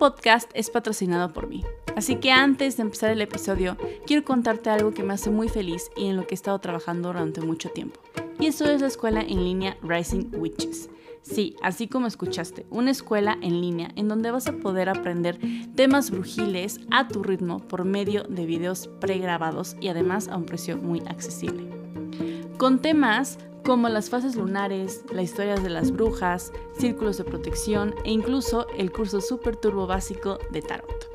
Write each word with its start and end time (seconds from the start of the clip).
podcast 0.00 0.50
es 0.54 0.70
patrocinado 0.70 1.34
por 1.34 1.46
mí, 1.46 1.62
así 1.94 2.16
que 2.16 2.32
antes 2.32 2.78
de 2.78 2.84
empezar 2.84 3.10
el 3.10 3.20
episodio, 3.20 3.76
quiero 4.06 4.24
contarte 4.24 4.70
algo 4.70 4.92
que 4.92 5.02
me 5.02 5.12
hace 5.12 5.28
muy 5.28 5.50
feliz 5.50 5.90
y 5.94 6.06
en 6.06 6.16
lo 6.16 6.26
que 6.26 6.32
he 6.32 6.36
estado 6.36 6.58
trabajando 6.58 7.08
durante 7.08 7.42
mucho 7.42 7.68
tiempo. 7.68 8.00
Y 8.38 8.46
eso 8.46 8.64
es 8.64 8.80
la 8.80 8.86
escuela 8.86 9.20
en 9.20 9.44
línea 9.44 9.76
Rising 9.82 10.30
Witches. 10.32 10.88
Sí, 11.20 11.54
así 11.62 11.86
como 11.86 12.06
escuchaste, 12.06 12.64
una 12.70 12.90
escuela 12.90 13.36
en 13.42 13.60
línea 13.60 13.90
en 13.94 14.08
donde 14.08 14.30
vas 14.30 14.46
a 14.46 14.54
poder 14.54 14.88
aprender 14.88 15.38
temas 15.74 16.10
brujiles 16.10 16.80
a 16.90 17.06
tu 17.06 17.22
ritmo 17.22 17.58
por 17.58 17.84
medio 17.84 18.22
de 18.22 18.46
videos 18.46 18.88
pregrabados 19.00 19.76
y 19.82 19.88
además 19.88 20.28
a 20.28 20.38
un 20.38 20.46
precio 20.46 20.78
muy 20.78 21.00
accesible. 21.00 21.68
Con 22.56 22.78
temas 22.78 23.38
como 23.64 23.88
las 23.88 24.10
fases 24.10 24.36
lunares, 24.36 25.04
las 25.12 25.24
historias 25.24 25.62
de 25.62 25.70
las 25.70 25.92
brujas, 25.92 26.52
círculos 26.78 27.16
de 27.18 27.24
protección 27.24 27.94
e 28.04 28.10
incluso 28.10 28.66
el 28.76 28.92
curso 28.92 29.20
Super 29.20 29.56
Turbo 29.56 29.86
básico 29.86 30.38
de 30.50 30.62
Tarot. 30.62 31.10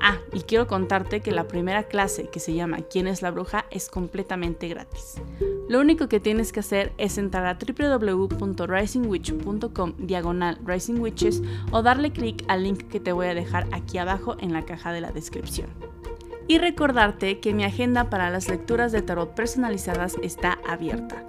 Ah, 0.00 0.18
y 0.32 0.40
quiero 0.40 0.66
contarte 0.66 1.20
que 1.20 1.30
la 1.30 1.46
primera 1.46 1.84
clase 1.84 2.28
que 2.28 2.40
se 2.40 2.54
llama 2.54 2.78
¿Quién 2.78 3.06
es 3.06 3.22
la 3.22 3.30
bruja? 3.30 3.66
es 3.70 3.88
completamente 3.88 4.66
gratis. 4.68 5.22
Lo 5.68 5.78
único 5.80 6.08
que 6.08 6.18
tienes 6.18 6.50
que 6.52 6.58
hacer 6.60 6.92
es 6.98 7.18
entrar 7.18 7.46
a 7.46 7.56
www.risingwitch.com 7.56 9.92
diagonal 9.98 10.58
risingwitches 10.64 11.42
o 11.70 11.82
darle 11.82 12.10
clic 12.12 12.44
al 12.48 12.64
link 12.64 12.88
que 12.88 12.98
te 13.00 13.12
voy 13.12 13.26
a 13.26 13.34
dejar 13.34 13.68
aquí 13.72 13.98
abajo 13.98 14.36
en 14.40 14.52
la 14.52 14.64
caja 14.64 14.92
de 14.92 15.00
la 15.00 15.12
descripción. 15.12 15.68
Y 16.48 16.58
recordarte 16.58 17.38
que 17.38 17.54
mi 17.54 17.62
agenda 17.64 18.10
para 18.10 18.28
las 18.28 18.48
lecturas 18.48 18.90
de 18.90 19.02
tarot 19.02 19.32
personalizadas 19.34 20.16
está 20.22 20.58
abierta 20.66 21.24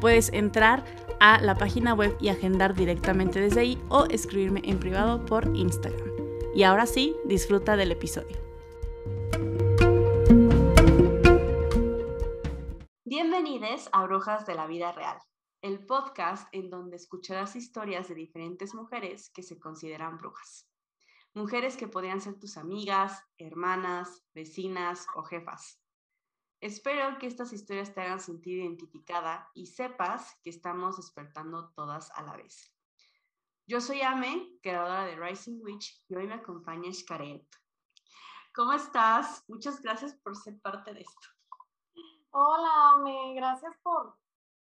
puedes 0.00 0.32
entrar 0.32 0.84
a 1.20 1.40
la 1.40 1.56
página 1.56 1.94
web 1.94 2.16
y 2.20 2.28
agendar 2.28 2.74
directamente 2.74 3.40
desde 3.40 3.60
ahí 3.60 3.82
o 3.88 4.06
escribirme 4.06 4.62
en 4.64 4.78
privado 4.78 5.24
por 5.24 5.46
Instagram. 5.56 6.08
Y 6.54 6.62
ahora 6.62 6.86
sí, 6.86 7.14
disfruta 7.24 7.76
del 7.76 7.92
episodio. 7.92 8.36
Bienvenidos 13.04 13.88
a 13.92 14.04
Brujas 14.04 14.46
de 14.46 14.54
la 14.54 14.66
Vida 14.66 14.92
Real, 14.92 15.18
el 15.62 15.84
podcast 15.86 16.48
en 16.52 16.70
donde 16.70 16.96
escucharás 16.96 17.56
historias 17.56 18.08
de 18.08 18.14
diferentes 18.14 18.74
mujeres 18.74 19.30
que 19.30 19.42
se 19.42 19.58
consideran 19.58 20.18
brujas. 20.18 20.68
Mujeres 21.34 21.76
que 21.76 21.88
podrían 21.88 22.20
ser 22.20 22.38
tus 22.38 22.56
amigas, 22.56 23.22
hermanas, 23.38 24.24
vecinas 24.34 25.06
o 25.14 25.22
jefas 25.22 25.80
Espero 26.60 27.18
que 27.18 27.28
estas 27.28 27.52
historias 27.52 27.94
te 27.94 28.00
hagan 28.00 28.18
sentir 28.18 28.58
identificada 28.58 29.48
y 29.54 29.66
sepas 29.66 30.40
que 30.42 30.50
estamos 30.50 30.96
despertando 30.96 31.70
todas 31.70 32.10
a 32.16 32.22
la 32.22 32.36
vez. 32.36 32.74
Yo 33.68 33.80
soy 33.80 34.00
Ame, 34.02 34.58
creadora 34.60 35.04
de 35.04 35.14
Rising 35.14 35.60
Witch, 35.62 36.04
y 36.08 36.16
hoy 36.16 36.26
me 36.26 36.34
acompaña 36.34 36.92
Xcaret. 36.92 37.46
¿Cómo 38.52 38.72
estás? 38.72 39.44
Muchas 39.46 39.80
gracias 39.82 40.14
por 40.14 40.34
ser 40.34 40.60
parte 40.60 40.92
de 40.94 41.02
esto. 41.02 41.28
Hola, 42.30 42.90
Ame, 42.94 43.34
gracias 43.36 43.76
por, 43.84 44.16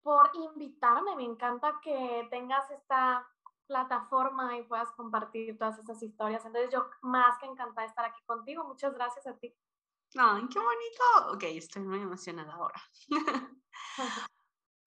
por 0.04 0.30
invitarme. 0.36 1.16
Me 1.16 1.24
encanta 1.24 1.80
que 1.82 2.28
tengas 2.30 2.70
esta 2.70 3.28
plataforma 3.66 4.58
y 4.58 4.64
puedas 4.64 4.92
compartir 4.92 5.58
todas 5.58 5.80
esas 5.80 6.04
historias. 6.04 6.46
Entonces, 6.46 6.72
yo 6.72 6.88
más 7.02 7.40
que 7.40 7.48
encantada 7.48 7.82
de 7.82 7.88
estar 7.88 8.06
aquí 8.06 8.22
contigo. 8.26 8.64
Muchas 8.64 8.94
gracias 8.94 9.26
a 9.26 9.36
ti. 9.38 9.56
¡Ay, 10.18 10.48
qué 10.50 10.60
bonito! 10.60 11.34
Ok, 11.34 11.44
estoy 11.44 11.84
muy 11.84 12.00
emocionada 12.00 12.54
ahora. 12.54 12.82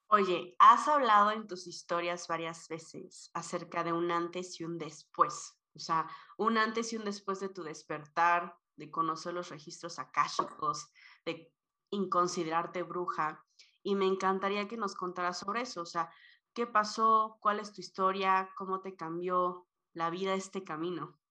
Oye, 0.09 0.55
has 0.59 0.89
hablado 0.89 1.31
en 1.31 1.47
tus 1.47 1.67
historias 1.67 2.29
varias 2.29 2.69
veces 2.69 3.31
acerca 3.33 3.85
de 3.85 3.93
un 3.93 4.11
antes 4.11 4.61
y 4.61 4.65
un 4.65 4.79
después. 4.79 5.59
O 5.75 5.79
sea, 5.79 6.07
un 6.37 6.59
antes 6.59 6.93
y 6.93 6.97
un 6.97 7.05
después 7.05 7.41
de 7.41 7.49
tu 7.49 7.63
despertar, 7.63 8.59
de 8.77 8.91
conocer 8.91 9.33
los 9.33 9.49
registros 9.49 9.99
akáshicos, 9.99 10.91
de 11.25 11.53
inconsiderarte 11.91 12.83
bruja. 12.83 13.47
Y 13.83 13.95
me 13.95 14.07
encantaría 14.07 14.69
que 14.69 14.77
nos 14.77 14.95
contaras 14.95 15.39
sobre 15.39 15.63
eso. 15.63 15.83
O 15.83 15.87
sea, 15.87 16.11
¿qué 16.53 16.67
pasó? 16.67 17.39
¿Cuál 17.41 17.61
es 17.61 17.73
tu 17.73 17.81
historia? 17.81 18.51
¿Cómo 18.57 18.81
te 18.83 18.97
cambió 18.97 19.67
la 19.95 20.11
vida 20.11 20.35
este 20.35 20.65
camino? 20.65 21.22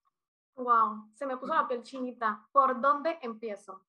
Wow, 0.56 1.10
se 1.16 1.26
me 1.26 1.38
puso 1.38 1.54
la 1.54 1.68
piel 1.68 1.84
chinita. 1.84 2.48
¿Por 2.52 2.80
dónde 2.80 3.18
empiezo? 3.22 3.86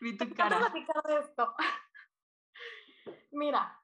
Vi 0.00 0.16
tu 0.16 0.32
cara. 0.34 0.58
platicar 0.58 1.02
de 1.04 1.18
esto. 1.18 1.54
Mira, 3.32 3.78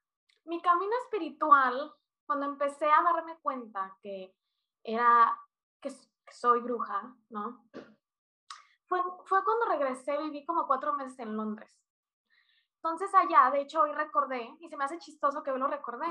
mi 0.45 0.61
camino 0.63 0.93
espiritual, 1.05 1.93
cuando 2.25 2.47
empecé 2.47 2.87
a 2.87 3.03
darme 3.03 3.39
cuenta 3.43 3.97
que 4.01 4.35
era, 4.83 5.39
que, 5.81 5.91
soy 6.31 6.61
bruja, 6.61 7.15
¿no? 7.31 7.69
Fue, 8.87 9.01
fue 9.25 9.45
cuando 9.45 9.67
regresé, 9.67 10.17
viví 10.19 10.45
como 10.45 10.67
cuatro 10.67 10.95
meses 10.95 11.19
en 11.19 11.37
Londres. 11.37 11.77
Entonces 12.77 13.13
allá, 13.15 13.51
de 13.51 13.63
hecho, 13.63 13.83
hoy 13.83 13.93
recordé, 13.93 14.49
y 14.61 14.69
se 14.69 14.77
me 14.77 14.85
hace 14.85 14.99
chistoso 14.99 15.43
que 15.43 15.51
hoy 15.51 15.59
lo 15.59 15.67
recordé, 15.67 16.07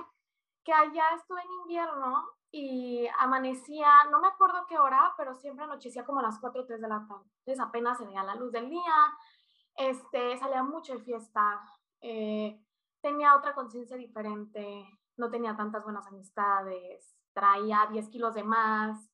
que 0.66 0.74
allá 0.74 1.04
estuve 1.16 1.42
en 1.42 1.52
invierno 1.62 2.28
y 2.52 3.08
amanecía, 3.20 3.88
no 4.10 4.20
me 4.20 4.28
acuerdo 4.28 4.66
qué 4.68 4.78
hora, 4.80 5.14
pero 5.16 5.36
siempre 5.36 5.66
anochecía 5.66 6.04
como 6.04 6.20
a 6.20 6.24
las 6.24 6.40
4 6.40 6.62
o 6.62 6.66
3 6.66 6.82
de 6.82 6.88
la 6.88 7.06
tarde. 7.08 7.30
Entonces 7.40 7.60
apenas 7.60 7.98
se 7.98 8.06
veía 8.06 8.24
la 8.24 8.36
luz 8.36 8.52
del 8.52 8.70
día, 8.70 8.96
este, 9.76 10.38
salía 10.38 10.64
mucho 10.64 10.94
de 10.94 11.04
fiesta, 11.04 11.62
eh, 12.02 12.60
tenía 13.00 13.36
otra 13.36 13.54
conciencia 13.54 13.96
diferente, 13.96 14.88
no 15.18 15.30
tenía 15.30 15.56
tantas 15.56 15.84
buenas 15.84 16.08
amistades, 16.08 17.16
traía 17.34 17.88
10 17.92 18.10
kilos 18.10 18.34
de 18.34 18.44
más, 18.44 19.10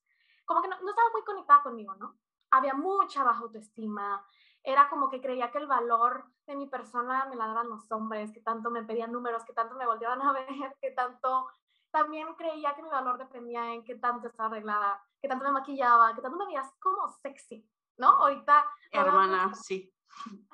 como 0.45 0.61
que 0.61 0.69
no, 0.69 0.79
no 0.81 0.89
estaba 0.89 1.09
muy 1.11 1.23
conectada 1.23 1.63
conmigo, 1.63 1.95
¿no? 1.95 2.17
Había 2.51 2.75
mucha 2.75 3.23
baja 3.23 3.41
autoestima, 3.41 4.25
era 4.63 4.89
como 4.89 5.09
que 5.09 5.21
creía 5.21 5.51
que 5.51 5.57
el 5.57 5.67
valor 5.67 6.25
de 6.45 6.55
mi 6.55 6.67
persona 6.67 7.25
me 7.25 7.35
la 7.35 7.47
daban 7.47 7.69
los 7.69 7.91
hombres, 7.91 8.31
que 8.31 8.41
tanto 8.41 8.69
me 8.69 8.83
pedían 8.83 9.11
números, 9.11 9.43
que 9.43 9.53
tanto 9.53 9.75
me 9.75 9.85
volteaban 9.85 10.21
a 10.21 10.33
ver, 10.33 10.75
que 10.79 10.91
tanto 10.91 11.47
también 11.91 12.33
creía 12.35 12.73
que 12.73 12.83
mi 12.83 12.89
valor 12.89 13.17
dependía 13.17 13.73
en 13.73 13.83
qué 13.83 13.95
tanto 13.95 14.27
estaba 14.27 14.49
arreglada, 14.49 15.03
que 15.21 15.27
tanto 15.27 15.43
me 15.43 15.51
maquillaba, 15.51 16.15
que 16.15 16.21
tanto 16.21 16.37
me 16.37 16.45
veías 16.45 16.73
como 16.79 17.09
sexy, 17.09 17.67
¿no? 17.97 18.07
Ahorita... 18.07 18.65
Hermana, 18.91 19.53
sí, 19.55 19.93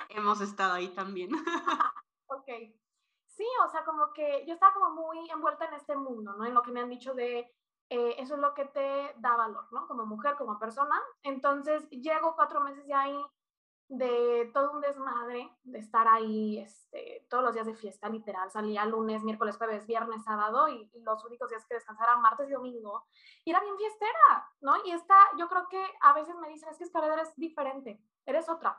hemos 0.09 0.41
estado 0.41 0.73
ahí 0.73 0.89
también. 0.89 1.29
ok. 2.27 2.47
Sí, 3.25 3.45
o 3.63 3.69
sea, 3.69 3.85
como 3.85 4.13
que 4.13 4.45
yo 4.47 4.55
estaba 4.55 4.73
como 4.73 4.89
muy 4.91 5.29
envuelta 5.29 5.65
en 5.65 5.75
este 5.75 5.95
mundo, 5.95 6.33
¿no? 6.33 6.45
En 6.45 6.55
lo 6.55 6.63
que 6.63 6.71
me 6.71 6.81
han 6.81 6.89
dicho 6.89 7.13
de 7.13 7.53
eh, 7.89 8.15
eso 8.17 8.33
es 8.33 8.39
lo 8.39 8.55
que 8.55 8.65
te 8.65 9.13
da 9.19 9.37
valor, 9.37 9.71
¿no? 9.71 9.87
Como 9.87 10.07
mujer, 10.07 10.35
como 10.37 10.57
persona. 10.57 10.99
Entonces, 11.21 11.87
llego 11.91 12.35
cuatro 12.35 12.61
meses 12.61 12.83
ya 12.87 13.01
ahí 13.01 13.25
de 13.89 14.51
todo 14.53 14.73
un 14.73 14.81
desmadre, 14.81 15.49
de 15.63 15.79
estar 15.79 16.07
ahí 16.07 16.59
este, 16.59 17.25
todos 17.29 17.43
los 17.43 17.53
días 17.53 17.65
de 17.65 17.75
fiesta, 17.75 18.09
literal. 18.09 18.51
Salía 18.51 18.85
lunes, 18.85 19.23
miércoles, 19.23 19.57
jueves, 19.57 19.87
viernes, 19.87 20.23
sábado 20.23 20.67
y, 20.67 20.89
los 21.03 21.23
únicos 21.23 21.49
días 21.49 21.65
que 21.65 21.75
descansara 21.75 22.17
martes 22.17 22.49
y 22.49 22.53
domingo. 22.53 23.07
Y 23.45 23.51
era 23.51 23.61
bien 23.61 23.77
fiestera, 23.77 24.51
¿no? 24.61 24.73
Y 24.85 24.91
esta, 24.91 25.15
yo 25.37 25.47
creo 25.47 25.67
que 25.69 25.83
a 26.01 26.13
veces 26.13 26.35
me 26.35 26.49
dicen, 26.49 26.69
es 26.69 26.77
que 26.77 26.83
Escalera 26.83 27.13
eres 27.13 27.33
diferente, 27.37 28.01
eres 28.25 28.49
otra. 28.49 28.77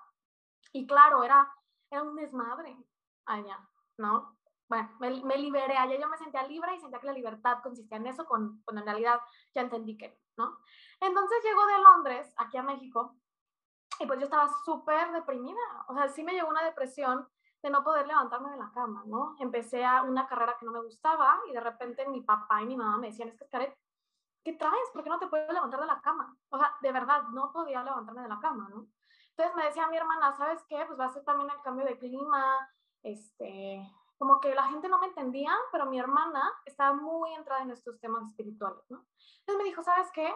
Y 0.73 0.87
claro, 0.87 1.23
era, 1.23 1.51
era 1.91 2.03
un 2.03 2.15
desmadre 2.15 2.77
allá, 3.25 3.67
¿no? 3.97 4.37
Bueno, 4.69 4.91
me, 5.01 5.25
me, 5.25 5.39
liberé, 5.39 5.79
allá 5.79 5.99
yo 5.99 6.09
me 6.09 6.19
sentía 6.19 6.47
libre 6.47 6.75
y 6.75 6.81
sentía 6.81 7.01
que 7.01 7.07
la 7.07 7.15
libertad 7.15 7.61
consistía 7.63 7.97
en 7.97 8.09
eso, 8.09 8.27
con, 8.27 8.61
cuando 8.65 8.83
en 8.83 8.87
realidad 8.87 9.21
ya 9.55 9.63
entendí 9.63 9.97
que, 9.97 10.21
¿no? 10.37 10.59
Entonces 11.01 11.39
llego 11.43 11.65
de 11.65 11.79
Londres, 11.79 12.35
aquí 12.37 12.59
a 12.59 12.63
México, 12.63 13.17
y 13.99 14.07
pues 14.07 14.19
yo 14.19 14.25
estaba 14.25 14.49
súper 14.65 15.13
deprimida. 15.13 15.61
O 15.89 15.95
sea, 15.95 16.09
sí 16.09 16.23
me 16.23 16.33
llegó 16.33 16.49
una 16.49 16.65
depresión 16.65 17.29
de 17.63 17.71
no 17.71 17.83
poder 17.83 18.07
levantarme 18.07 18.51
de 18.51 18.57
la 18.57 18.71
cama, 18.73 19.03
¿no? 19.07 19.35
Empecé 19.39 19.85
a 19.85 20.03
una 20.03 20.27
carrera 20.27 20.57
que 20.59 20.67
no 20.67 20.73
me 20.73 20.83
gustaba 20.83 21.41
y 21.49 21.53
de 21.53 21.61
repente 21.61 22.07
mi 22.09 22.21
papá 22.23 22.63
y 22.63 22.67
mi 22.67 22.77
mamá 22.77 22.99
me 22.99 23.09
decían, 23.09 23.29
es 23.29 23.37
que 23.37 23.47
Scarlett, 23.47 23.77
¿qué 24.45 24.53
traes? 24.53 24.91
¿Por 24.93 25.03
qué 25.03 25.11
no 25.11 25.19
te 25.19 25.27
puedes 25.27 25.53
levantar 25.53 25.81
de 25.81 25.87
la 25.87 26.01
cama? 26.01 26.37
O 26.51 26.59
sea, 26.59 26.73
de 26.81 26.93
verdad, 26.93 27.23
no 27.33 27.53
podía 27.53 27.83
levantarme 27.83 28.23
de 28.23 28.29
la 28.29 28.39
cama, 28.39 28.69
¿no? 28.71 28.87
Entonces 29.31 29.57
me 29.57 29.65
decía 29.65 29.89
mi 29.89 29.97
hermana, 29.97 30.37
¿sabes 30.37 30.65
qué? 30.69 30.85
Pues 30.87 30.99
va 30.99 31.07
a 31.07 31.13
ser 31.13 31.25
también 31.25 31.51
el 31.51 31.61
cambio 31.63 31.85
de 31.85 31.99
clima, 31.99 32.69
este, 33.03 33.89
como 34.19 34.41
que 34.41 34.55
la 34.55 34.65
gente 34.65 34.89
no 34.89 34.99
me 34.99 35.07
entendía, 35.07 35.53
pero 35.71 35.87
mi 35.87 35.99
hermana 35.99 36.53
estaba 36.65 36.93
muy 36.93 37.33
entrada 37.35 37.63
en 37.63 37.71
estos 37.71 38.01
temas 38.01 38.25
espirituales, 38.29 38.85
¿no? 38.89 39.07
Entonces 39.41 39.59
me 39.59 39.65
dijo, 39.65 39.83
¿sabes 39.83 40.11
qué? 40.13 40.33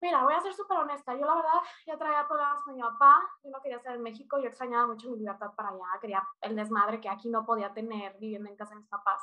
Mira, 0.00 0.22
voy 0.24 0.34
a 0.34 0.40
ser 0.40 0.52
súper 0.52 0.76
honesta. 0.78 1.14
Yo 1.14 1.24
la 1.24 1.36
verdad 1.36 1.60
ya 1.86 1.96
traía 1.96 2.28
problemas 2.28 2.62
con 2.62 2.74
mi 2.74 2.82
papá. 2.82 3.18
Yo 3.42 3.50
no 3.50 3.60
quería 3.62 3.78
estar 3.78 3.94
en 3.94 4.02
México. 4.02 4.38
Yo 4.38 4.48
extrañaba 4.48 4.86
mucho 4.86 5.10
mi 5.10 5.18
libertad 5.18 5.52
para 5.56 5.70
allá. 5.70 5.86
Quería 6.00 6.22
el 6.42 6.54
desmadre 6.54 7.00
que 7.00 7.08
aquí 7.08 7.28
no 7.28 7.46
podía 7.46 7.72
tener 7.72 8.16
viviendo 8.18 8.48
en 8.48 8.56
casa 8.56 8.74
de 8.74 8.80
mis 8.80 8.88
papás. 8.88 9.22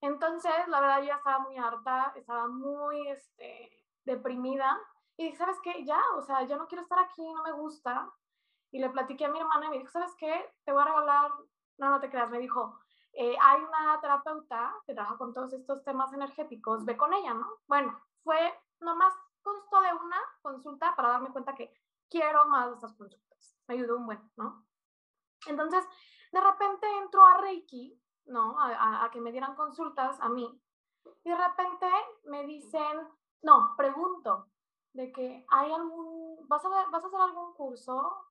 Entonces, 0.00 0.68
la 0.68 0.80
verdad, 0.80 0.98
yo 0.98 1.04
ya 1.06 1.16
estaba 1.16 1.38
muy 1.38 1.56
harta. 1.56 2.12
Estaba 2.14 2.46
muy 2.48 3.08
este, 3.08 3.70
deprimida. 4.04 4.78
Y 5.16 5.24
dije, 5.24 5.36
¿sabes 5.36 5.58
qué? 5.62 5.84
Ya, 5.84 6.00
o 6.16 6.22
sea, 6.22 6.42
yo 6.42 6.56
no 6.56 6.68
quiero 6.68 6.82
estar 6.82 6.98
aquí. 6.98 7.22
No 7.32 7.42
me 7.42 7.52
gusta. 7.52 8.12
Y 8.70 8.80
le 8.80 8.90
platiqué 8.90 9.24
a 9.24 9.30
mi 9.30 9.40
hermana 9.40 9.66
y 9.66 9.70
me 9.70 9.78
dijo, 9.78 9.90
¿sabes 9.90 10.14
qué? 10.18 10.50
Te 10.64 10.72
voy 10.72 10.82
a 10.82 10.86
regalar... 10.86 11.32
No, 11.78 11.88
no 11.88 12.00
te 12.00 12.10
creas. 12.10 12.30
Me 12.30 12.38
dijo, 12.38 12.78
eh, 13.14 13.34
hay 13.40 13.62
una 13.62 13.98
terapeuta 14.00 14.74
que 14.86 14.94
trabaja 14.94 15.16
con 15.16 15.32
todos 15.32 15.54
estos 15.54 15.82
temas 15.84 16.12
energéticos. 16.12 16.84
Ve 16.84 16.98
con 16.98 17.14
ella, 17.14 17.32
¿no? 17.32 17.46
Bueno, 17.66 17.98
fue 18.22 18.54
nomás 18.80 19.14
constó 19.42 19.80
de 19.80 19.92
una 19.92 20.18
consulta 20.40 20.94
para 20.96 21.10
darme 21.10 21.30
cuenta 21.30 21.54
que 21.54 21.72
quiero 22.08 22.46
más 22.46 22.68
de 22.68 22.74
estas 22.74 22.94
consultas. 22.94 23.56
Me 23.66 23.74
ayudó 23.74 23.96
un 23.96 24.06
buen, 24.06 24.32
¿no? 24.36 24.66
Entonces, 25.46 25.84
de 26.30 26.40
repente 26.40 26.86
entro 26.98 27.24
a 27.24 27.38
Reiki, 27.38 28.00
¿no? 28.26 28.58
A, 28.58 29.04
a, 29.04 29.10
que 29.10 29.20
me 29.20 29.32
dieran 29.32 29.54
consultas 29.56 30.20
a 30.20 30.28
mí. 30.28 30.60
Y 31.24 31.30
de 31.30 31.36
repente 31.36 31.86
me 32.24 32.46
dicen, 32.46 33.08
no, 33.42 33.74
pregunto, 33.76 34.48
de 34.92 35.10
que 35.12 35.44
hay 35.48 35.72
algún, 35.72 36.46
¿vas 36.48 36.64
a, 36.64 36.68
vas 36.68 37.04
a 37.04 37.06
hacer 37.06 37.20
algún 37.20 37.54
curso? 37.54 38.26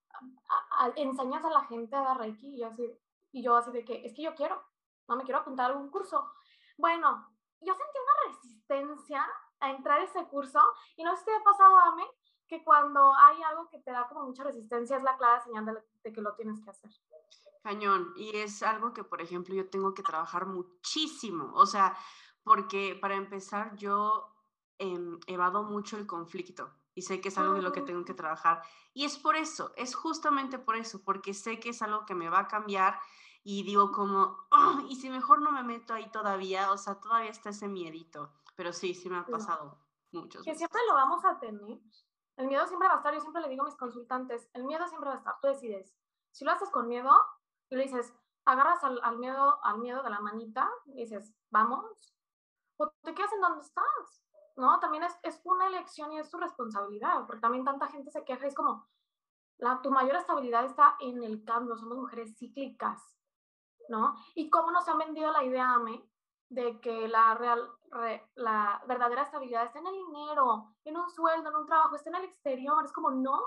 ¿Enseñas 0.96 1.44
a 1.44 1.50
la 1.50 1.64
gente 1.66 1.96
a 1.96 2.02
dar 2.02 2.18
Reiki? 2.18 2.56
Y 2.56 2.60
yo, 2.60 2.68
así, 2.68 3.00
y 3.32 3.44
yo 3.44 3.56
así 3.56 3.72
de 3.72 3.84
que, 3.84 4.06
es 4.06 4.14
que 4.14 4.24
yo 4.24 4.36
quiero, 4.36 4.62
no 5.08 5.16
me 5.16 5.24
quiero 5.24 5.40
apuntar 5.40 5.70
a 5.70 5.74
algún 5.74 5.90
curso. 5.90 6.32
Bueno, 6.78 7.28
yo 7.60 7.74
sentí 7.74 7.98
una 8.00 8.34
resistencia 8.34 9.28
a 9.62 9.72
entrar 9.72 10.00
a 10.00 10.04
ese 10.04 10.26
curso. 10.28 10.60
Y 10.98 11.04
no 11.04 11.12
sé 11.16 11.20
si 11.20 11.26
te 11.26 11.36
ha 11.36 11.44
pasado 11.44 11.78
a 11.80 11.96
mí 11.96 12.04
que 12.48 12.64
cuando 12.64 13.14
hay 13.16 13.42
algo 13.44 13.70
que 13.70 13.80
te 13.80 13.92
da 13.92 14.08
como 14.10 14.26
mucha 14.26 14.44
resistencia 14.44 14.98
es 14.98 15.04
la 15.04 15.16
clara 15.16 15.40
señal 15.40 15.66
de, 16.04 16.12
que 16.12 16.22
lo 16.22 16.36
tienes 16.36 16.60
que 16.62 16.70
hacer. 16.70 16.92
Cañón, 17.64 18.14
y 18.18 18.36
es 18.36 18.62
algo 18.64 18.94
que, 18.94 19.06
por 19.06 19.22
ejemplo, 19.22 19.56
yo 19.56 19.70
tengo 19.70 19.94
que 19.94 20.04
trabajar 20.04 20.48
muchísimo, 20.48 21.54
o 21.54 21.66
sea, 21.66 21.96
porque 22.44 22.98
para 23.00 23.16
empezar 23.16 23.76
yo 23.78 24.36
eh, 24.80 25.00
evado 25.28 25.64
mucho 25.64 25.96
el 25.96 26.08
conflicto 26.08 26.74
y 26.94 27.04
sé 27.04 27.22
que 27.22 27.30
es 27.30 27.38
algo 27.38 27.54
de 27.54 27.62
lo 27.62 27.72
que 27.72 27.82
tengo 27.82 28.04
que 28.04 28.14
trabajar. 28.14 28.62
Y 28.94 29.06
es 29.06 29.18
por 29.18 29.36
eso, 29.36 29.74
es 29.78 29.96
justamente 29.96 30.60
por 30.60 30.76
eso, 30.76 31.02
porque 31.04 31.34
sé 31.34 31.60
que 31.60 31.70
es 31.70 31.82
algo 31.82 32.06
que 32.06 32.16
me 32.16 32.30
va 32.30 32.40
a 32.40 32.48
cambiar 32.48 33.00
y 33.44 33.64
digo 33.64 33.92
como, 33.92 34.38
y 34.90 34.96
si 34.96 35.10
mejor 35.10 35.42
no 35.42 35.52
me 35.52 35.64
meto 35.64 35.94
ahí 35.94 36.10
todavía, 36.12 36.72
o 36.72 36.78
sea, 36.78 36.96
todavía 36.96 37.30
está 37.30 37.50
ese 37.50 37.68
miedito, 37.68 38.34
pero 38.62 38.74
sí, 38.74 38.94
sí 38.94 39.10
me 39.10 39.18
ha 39.18 39.26
pasado 39.26 39.76
muchos. 40.12 40.44
Que 40.44 40.54
siempre 40.54 40.80
lo 40.88 40.94
vamos 40.94 41.26
a 41.26 41.40
tener. 41.40 41.80
El 42.38 42.46
miedo 42.46 42.68
siempre 42.68 42.88
va 42.88 42.94
a 42.94 42.98
estar, 42.98 43.12
yo 43.12 43.20
siempre 43.20 43.42
le 43.42 43.50
digo 43.50 43.64
a 43.64 43.66
mis 43.66 43.76
consultantes, 43.76 44.48
el 44.54 44.66
miedo 44.66 44.88
siempre 44.88 45.10
va 45.10 45.16
a 45.16 45.18
estar, 45.18 45.34
tú 45.42 45.48
decides. 45.48 45.98
Si 46.30 46.46
lo 46.46 46.52
haces 46.52 46.70
con 46.70 46.88
miedo 46.88 47.10
y 47.70 47.76
le 47.76 47.86
dices, 47.86 48.14
agarras 48.46 48.84
al, 48.84 49.02
al 49.02 49.18
miedo, 49.18 49.58
al 49.64 49.80
miedo 49.80 50.04
de 50.04 50.12
la 50.12 50.20
manita 50.20 50.70
y 50.86 51.02
dices, 51.02 51.34
vamos, 51.50 52.16
o 52.78 52.88
te 53.02 53.16
quedas 53.16 53.34
en 53.34 53.42
donde 53.42 53.62
estás, 53.62 54.24
¿no? 54.58 54.80
También 54.80 55.06
es, 55.06 55.18
es 55.24 55.42
una 55.44 55.66
elección 55.66 56.12
y 56.12 56.20
es 56.20 56.30
tu 56.30 56.38
responsabilidad, 56.38 57.26
porque 57.26 57.42
también 57.42 57.66
tanta 57.66 57.88
gente 57.88 58.12
se 58.12 58.24
queja, 58.24 58.46
es 58.46 58.54
como, 58.54 58.88
la, 59.58 59.82
tu 59.82 59.90
mayor 59.90 60.18
estabilidad 60.18 60.66
está 60.66 60.98
en 61.00 61.24
el 61.24 61.44
cambio, 61.44 61.76
somos 61.76 61.98
mujeres 61.98 62.38
cíclicas, 62.38 63.18
¿no? 63.90 64.14
Y 64.36 64.52
cómo 64.52 64.70
nos 64.70 64.88
han 64.88 65.00
vendido 65.00 65.32
la 65.32 65.44
idea, 65.44 65.74
Ame, 65.74 66.11
de 66.52 66.82
que 66.82 67.08
la, 67.08 67.34
real, 67.36 67.72
la 68.36 68.84
verdadera 68.86 69.24
estabilidad 69.24 69.66
está 69.66 69.80
en 69.80 69.88
el 69.88 69.94
dinero, 69.94 70.76
en 70.84 70.98
un 70.98 71.10
sueldo, 71.10 71.50
en 71.50 71.56
un 71.56 71.66
trabajo, 71.66 71.96
está 71.96 72.10
en 72.10 72.18
el 72.18 72.26
exterior. 72.26 72.84
Es 72.84 72.92
como, 72.92 73.10
no, 73.10 73.40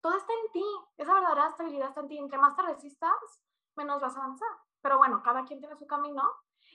todo 0.00 0.16
está 0.16 0.32
en 0.32 0.52
ti. 0.52 0.64
Esa 0.96 1.12
verdadera 1.12 1.48
estabilidad 1.48 1.88
está 1.88 2.00
en 2.00 2.08
ti. 2.08 2.18
Entre 2.18 2.38
más 2.38 2.56
te 2.56 2.62
resistas, 2.62 3.42
menos 3.76 4.00
vas 4.00 4.16
a 4.16 4.20
avanzar. 4.20 4.48
Pero 4.80 4.96
bueno, 4.96 5.22
cada 5.22 5.44
quien 5.44 5.60
tiene 5.60 5.76
su 5.76 5.86
camino. 5.86 6.22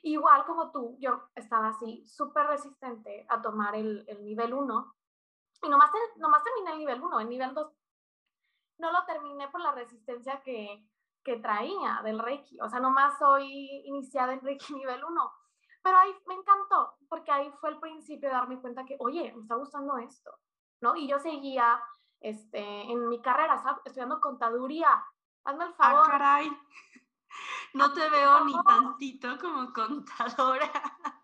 Igual 0.04 0.46
como 0.46 0.72
tú, 0.72 0.96
yo 1.00 1.30
estaba 1.34 1.70
así, 1.70 2.06
súper 2.06 2.46
resistente 2.46 3.26
a 3.28 3.42
tomar 3.42 3.76
el, 3.76 4.06
el 4.08 4.24
nivel 4.24 4.54
1. 4.54 4.96
Y 5.64 5.70
nomás, 5.70 5.92
nomás 6.18 6.44
terminé 6.44 6.72
el 6.72 6.78
nivel 6.78 7.02
1, 7.02 7.20
el 7.20 7.30
nivel 7.30 7.54
2 7.54 7.72
no 8.78 8.92
lo 8.92 9.06
terminé 9.06 9.48
por 9.50 9.62
la 9.62 9.72
resistencia 9.72 10.42
que, 10.42 10.84
que 11.24 11.38
traía 11.38 12.02
del 12.04 12.20
Reiki. 12.20 12.60
O 12.62 12.70
sea, 12.70 12.80
nomás 12.80 13.18
soy 13.18 13.84
iniciada 13.86 14.34
en 14.34 14.42
Reiki 14.42 14.74
nivel 14.76 15.04
1. 15.04 15.32
Pero 15.84 15.98
ahí 15.98 16.16
me 16.28 16.36
encantó, 16.36 16.96
porque 17.10 17.32
ahí 17.32 17.52
fue 17.60 17.72
el 17.72 17.80
principio 17.80 18.30
de 18.30 18.36
darme 18.36 18.62
cuenta 18.62 18.86
que, 18.86 18.96
oye, 19.00 19.34
me 19.34 19.42
está 19.42 19.56
gustando 19.56 19.98
esto, 19.98 20.32
¿no? 20.82 20.96
Y 20.96 21.08
yo 21.08 21.18
seguía 21.18 21.82
este, 22.20 22.60
en 22.60 23.10
mi 23.10 23.20
carrera, 23.20 23.58
¿sabes? 23.58 23.82
estudiando 23.86 24.20
contaduría. 24.20 25.04
Hazme 25.44 25.66
el 25.66 25.72
ah, 25.72 25.76
favor. 25.78 26.06
Ah, 26.06 26.12
caray. 26.12 26.50
No 27.74 27.94
te 27.94 28.10
veo 28.10 28.44
ni 28.44 28.54
tantito 28.64 29.38
como 29.40 29.72
contadora. 29.72 30.70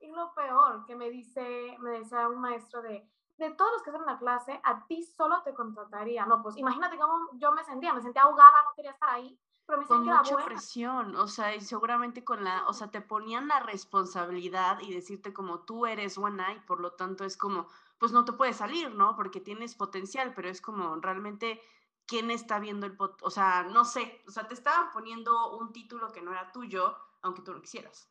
Y 0.00 0.12
lo 0.12 0.34
peor 0.34 0.84
que 0.84 0.94
me 0.94 1.08
dice, 1.08 1.76
me 1.80 1.92
decía 1.92 2.28
un 2.28 2.38
maestro 2.38 2.82
de, 2.82 3.10
de 3.36 3.50
todos 3.50 3.72
los 3.72 3.82
que 3.82 3.90
están 3.90 4.02
en 4.02 4.12
la 4.12 4.18
clase, 4.18 4.60
a 4.62 4.86
ti 4.86 5.02
solo 5.02 5.42
te 5.42 5.54
contrataría. 5.54 6.24
No, 6.26 6.42
pues 6.42 6.56
imagínate 6.56 6.96
cómo 6.98 7.30
yo 7.34 7.52
me 7.52 7.64
sentía, 7.64 7.92
me 7.92 8.02
sentía 8.02 8.22
ahogada, 8.22 8.62
no 8.62 8.74
quería 8.74 8.92
estar 8.92 9.08
ahí, 9.10 9.38
pero 9.66 9.78
me 9.78 9.86
con 9.86 10.04
mucha 10.04 10.36
presión, 10.44 11.16
o 11.16 11.26
sea, 11.26 11.54
y 11.54 11.60
seguramente 11.60 12.24
con 12.24 12.44
la, 12.44 12.66
o 12.68 12.72
sea, 12.72 12.90
te 12.90 13.00
ponían 13.00 13.48
la 13.48 13.60
responsabilidad 13.60 14.78
y 14.80 14.92
decirte 14.92 15.32
como 15.32 15.60
tú 15.60 15.86
eres 15.86 16.18
buena 16.18 16.52
y 16.52 16.60
por 16.60 16.80
lo 16.80 16.92
tanto 16.92 17.24
es 17.24 17.36
como, 17.36 17.66
pues 17.98 18.12
no 18.12 18.24
te 18.24 18.32
puedes 18.32 18.56
salir, 18.56 18.94
¿no? 18.94 19.16
Porque 19.16 19.40
tienes 19.40 19.74
potencial, 19.74 20.32
pero 20.34 20.48
es 20.48 20.60
como 20.60 20.96
realmente 20.96 21.60
quién 22.06 22.30
está 22.30 22.58
viendo 22.58 22.86
el 22.86 22.96
pot, 22.96 23.20
o 23.22 23.30
sea, 23.30 23.64
no 23.64 23.84
sé, 23.84 24.22
o 24.28 24.30
sea, 24.30 24.46
te 24.46 24.54
estaban 24.54 24.90
poniendo 24.92 25.56
un 25.56 25.72
título 25.72 26.12
que 26.12 26.22
no 26.22 26.32
era 26.32 26.52
tuyo, 26.52 26.96
aunque 27.22 27.42
tú 27.42 27.52
lo 27.52 27.62
quisieras. 27.62 28.10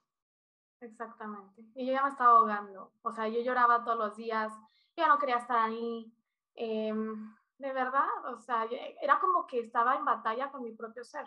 Exactamente. 0.80 1.64
Y 1.75 1.86
yo 1.86 1.94
ya 1.94 2.04
me 2.04 2.10
estaba 2.10 2.38
ahogando, 2.38 2.92
o 3.04 3.12
sea, 3.12 3.28
yo 3.28 3.42
lloraba 3.42 3.84
todos 3.84 3.98
los 3.98 4.16
días, 4.18 4.52
ya 4.95 5.07
no 5.07 5.18
quería 5.18 5.38
estar 5.38 5.57
ahí. 5.57 6.12
Em, 6.56 7.36
de 7.57 7.74
verdad, 7.74 8.07
o 8.34 8.40
sea, 8.40 8.68
era 9.01 9.19
como 9.19 9.48
que 9.48 9.60
estaba 9.60 9.95
en 9.95 10.06
batalla 10.06 10.51
con 10.51 10.63
mi 10.63 10.74
propio 10.74 11.04
ser. 11.04 11.25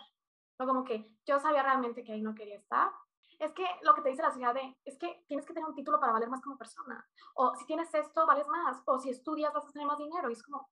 No 0.59 0.65
como 0.65 0.83
que 0.83 1.11
yo 1.25 1.39
sabía 1.39 1.63
realmente 1.63 2.03
que 2.03 2.13
ahí 2.13 2.21
no 2.21 2.35
quería 2.35 2.57
estar. 2.57 2.91
Es 3.39 3.53
que 3.53 3.65
lo 3.83 3.93
que 3.93 4.01
te 4.01 4.09
dice 4.09 4.23
la 4.23 4.31
ciudad 4.31 4.53
de, 4.53 4.77
es 4.83 4.97
que 4.97 5.23
tienes 5.27 5.45
que 5.45 5.53
tener 5.53 5.69
un 5.69 5.75
título 5.75 5.99
para 5.99 6.13
valer 6.13 6.29
más 6.29 6.41
como 6.41 6.57
persona. 6.57 7.07
O 7.35 7.55
si 7.55 7.65
tienes 7.65 7.93
esto, 7.93 8.25
vales 8.25 8.47
más. 8.47 8.81
O 8.85 8.97
si 8.97 9.09
estudias, 9.09 9.53
vas 9.53 9.65
a 9.65 9.71
tener 9.71 9.87
más 9.87 9.97
dinero. 9.97 10.29
Y 10.29 10.33
es 10.33 10.43
como, 10.43 10.69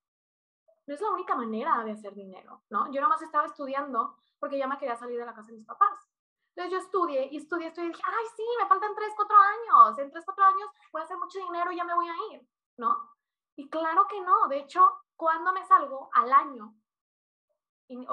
no 0.88 0.94
es 0.94 1.02
la 1.02 1.10
única 1.10 1.36
manera 1.36 1.84
de 1.84 1.92
hacer 1.92 2.14
dinero, 2.16 2.64
¿no? 2.70 2.92
Yo 2.92 3.02
nomás 3.02 3.22
estaba 3.22 3.46
estudiando 3.46 4.18
porque 4.40 4.58
ya 4.58 4.68
me 4.68 4.78
quería 4.78 4.96
salir 4.96 5.20
de 5.20 5.26
la 5.26 5.34
casa 5.34 5.52
de 5.52 5.58
mis 5.58 5.66
papás. 5.66 6.10
Entonces 6.56 6.72
yo 6.72 6.78
estudié 6.80 7.28
y 7.32 7.38
estudié, 7.38 7.68
estudié 7.68 7.90
y 7.90 7.92
dije, 7.92 8.04
ay, 8.06 8.26
sí, 8.36 8.44
me 8.62 8.68
faltan 8.68 8.96
3, 8.96 9.14
4 9.16 9.38
años. 9.38 10.00
En 10.00 10.12
3, 10.12 10.26
4 10.26 10.46
años 10.46 10.70
voy 10.92 11.02
a 11.02 11.06
hacer 11.06 11.18
mucho 11.18 11.40
dinero 11.40 11.72
y 11.72 11.76
ya 11.76 11.84
me 11.84 11.96
voy 11.96 12.08
a 12.08 12.34
ir. 12.34 12.48
¿No? 12.78 13.12
Y 13.56 13.70
claro 13.70 14.06
que 14.08 14.22
no, 14.22 14.48
de 14.48 14.60
hecho, 14.60 15.04
cuando 15.16 15.54
me 15.54 15.66
salgo 15.66 16.10
al 16.14 16.32
año, 16.32 16.76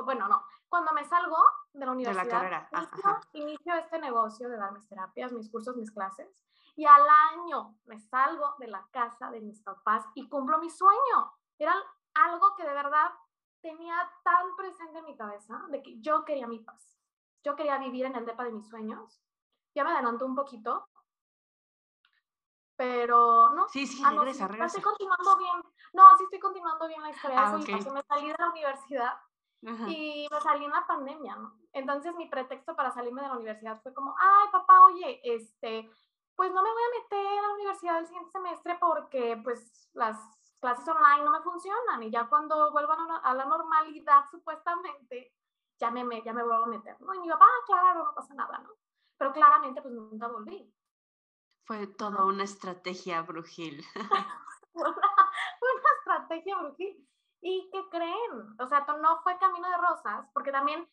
bueno, 0.04 0.28
no, 0.28 0.45
cuando 0.69 0.92
me 0.92 1.04
salgo 1.04 1.37
de 1.73 1.85
la 1.85 1.92
universidad, 1.92 2.25
de 2.25 2.31
la 2.31 2.37
carrera. 2.37 2.69
Ah, 2.73 3.21
inicio, 3.33 3.75
este 3.75 3.99
negocio 3.99 4.49
de 4.49 4.57
dar 4.57 4.73
mis 4.73 4.88
terapias, 4.88 5.33
mis 5.33 5.50
cursos, 5.50 5.76
mis 5.76 5.90
clases, 5.90 6.28
y 6.76 6.87
al 6.87 7.02
año 7.33 7.76
me 7.85 7.99
salgo 7.99 8.54
de 8.59 8.69
la 8.69 8.87
casa 8.90 9.31
de 9.31 9.40
mis 9.40 9.61
papás 9.62 10.04
y 10.14 10.28
cumplo 10.28 10.59
mi 10.59 10.71
sueño. 10.71 11.33
Era 11.59 11.75
algo 12.14 12.54
que 12.57 12.64
de 12.64 12.73
verdad 12.73 13.12
tenía 13.61 13.97
tan 14.25 14.57
presente 14.57 14.99
en 14.99 15.04
mi 15.04 15.16
cabeza 15.16 15.64
de 15.69 15.83
que 15.83 16.00
yo 16.00 16.25
quería 16.25 16.47
mi 16.47 16.59
paz. 16.59 16.99
Yo 17.45 17.57
quería 17.57 17.78
vivir 17.78 18.07
en 18.07 18.16
el 18.16 18.25
depa 18.25 18.45
de 18.45 18.52
mis 18.52 18.69
sueños. 18.69 19.21
Ya 19.75 19.85
me 19.85 19.90
adelanto 19.90 20.26
un 20.26 20.35
poquito, 20.35 20.87
pero 22.83 23.51
no. 23.51 23.69
Sí, 23.69 23.87
sí, 23.87 24.03
ah, 24.05 24.11
regresa, 24.11 24.49
no, 24.49 24.65
Estoy 24.65 24.83
continuando 24.83 25.37
bien. 25.37 25.62
No, 25.93 26.19
sí 26.19 26.25
estoy 26.25 26.41
continuando 26.41 26.89
bien 26.89 27.01
la 27.01 27.11
historia. 27.11 27.37
Ah, 27.39 27.57
me 27.57 28.03
salí 28.03 28.27
de 28.27 28.35
la 28.37 28.51
universidad 28.51 29.21
y 29.61 30.27
me 30.29 30.41
salí 30.41 30.65
en 30.65 30.73
la 30.73 30.85
pandemia, 30.85 31.37
¿no? 31.37 31.55
Entonces 31.73 32.12
mi 32.17 32.27
pretexto 32.27 32.75
para 32.75 32.91
salirme 32.91 33.23
de 33.23 33.29
la 33.29 33.37
universidad 33.37 33.81
fue 33.83 33.95
como, 33.95 34.17
ay, 34.19 34.49
papá, 34.51 34.87
oye, 34.87 35.21
este, 35.23 35.89
pues 36.35 36.53
no 36.53 36.61
me 36.61 36.73
voy 36.73 36.83
a 36.83 37.03
meter 37.03 37.39
a 37.39 37.43
la 37.43 37.55
universidad 37.55 37.99
el 38.01 38.07
siguiente 38.07 38.33
semestre 38.33 38.77
porque 38.81 39.41
pues 39.45 39.89
las 39.93 40.19
clases 40.59 40.89
online 40.89 41.25
no 41.25 41.31
me 41.31 41.43
funcionan 41.43 42.03
y 42.03 42.11
ya 42.11 42.29
cuando 42.29 42.73
vuelvan 42.73 42.99
a 43.23 43.33
la 43.33 43.45
normalidad 43.45 44.25
supuestamente 44.33 45.33
ya 45.79 45.93
me, 45.93 46.03
ya 46.23 46.33
me 46.33 46.43
vuelvo 46.43 46.65
a 46.65 46.67
meter, 46.67 47.01
¿no? 47.01 47.15
Y 47.15 47.21
mi 47.21 47.29
papá, 47.29 47.45
ah, 47.45 47.65
claro, 47.65 48.05
no 48.07 48.15
pasa 48.15 48.35
nada, 48.35 48.59
¿no? 48.59 48.71
Pero 49.17 49.33
claramente 49.33 49.81
pues 49.81 49.95
nunca 49.95 50.27
volví. 50.27 50.75
Fue 51.64 51.87
toda 51.87 52.25
una 52.25 52.45
estrategia 52.45 53.23
brujil. 53.23 53.85
una, 54.75 54.95
estrategia 55.99 56.59
brujil. 56.59 57.09
¿Y 57.40 57.71
qué 57.73 57.81
creen? 57.90 58.57
O 58.59 58.66
sea, 58.66 58.87
no 59.00 59.21
fue 59.23 59.38
camino 59.38 59.69
de 59.69 59.76
rosas, 59.76 60.28
porque 60.33 60.52
también 60.52 60.88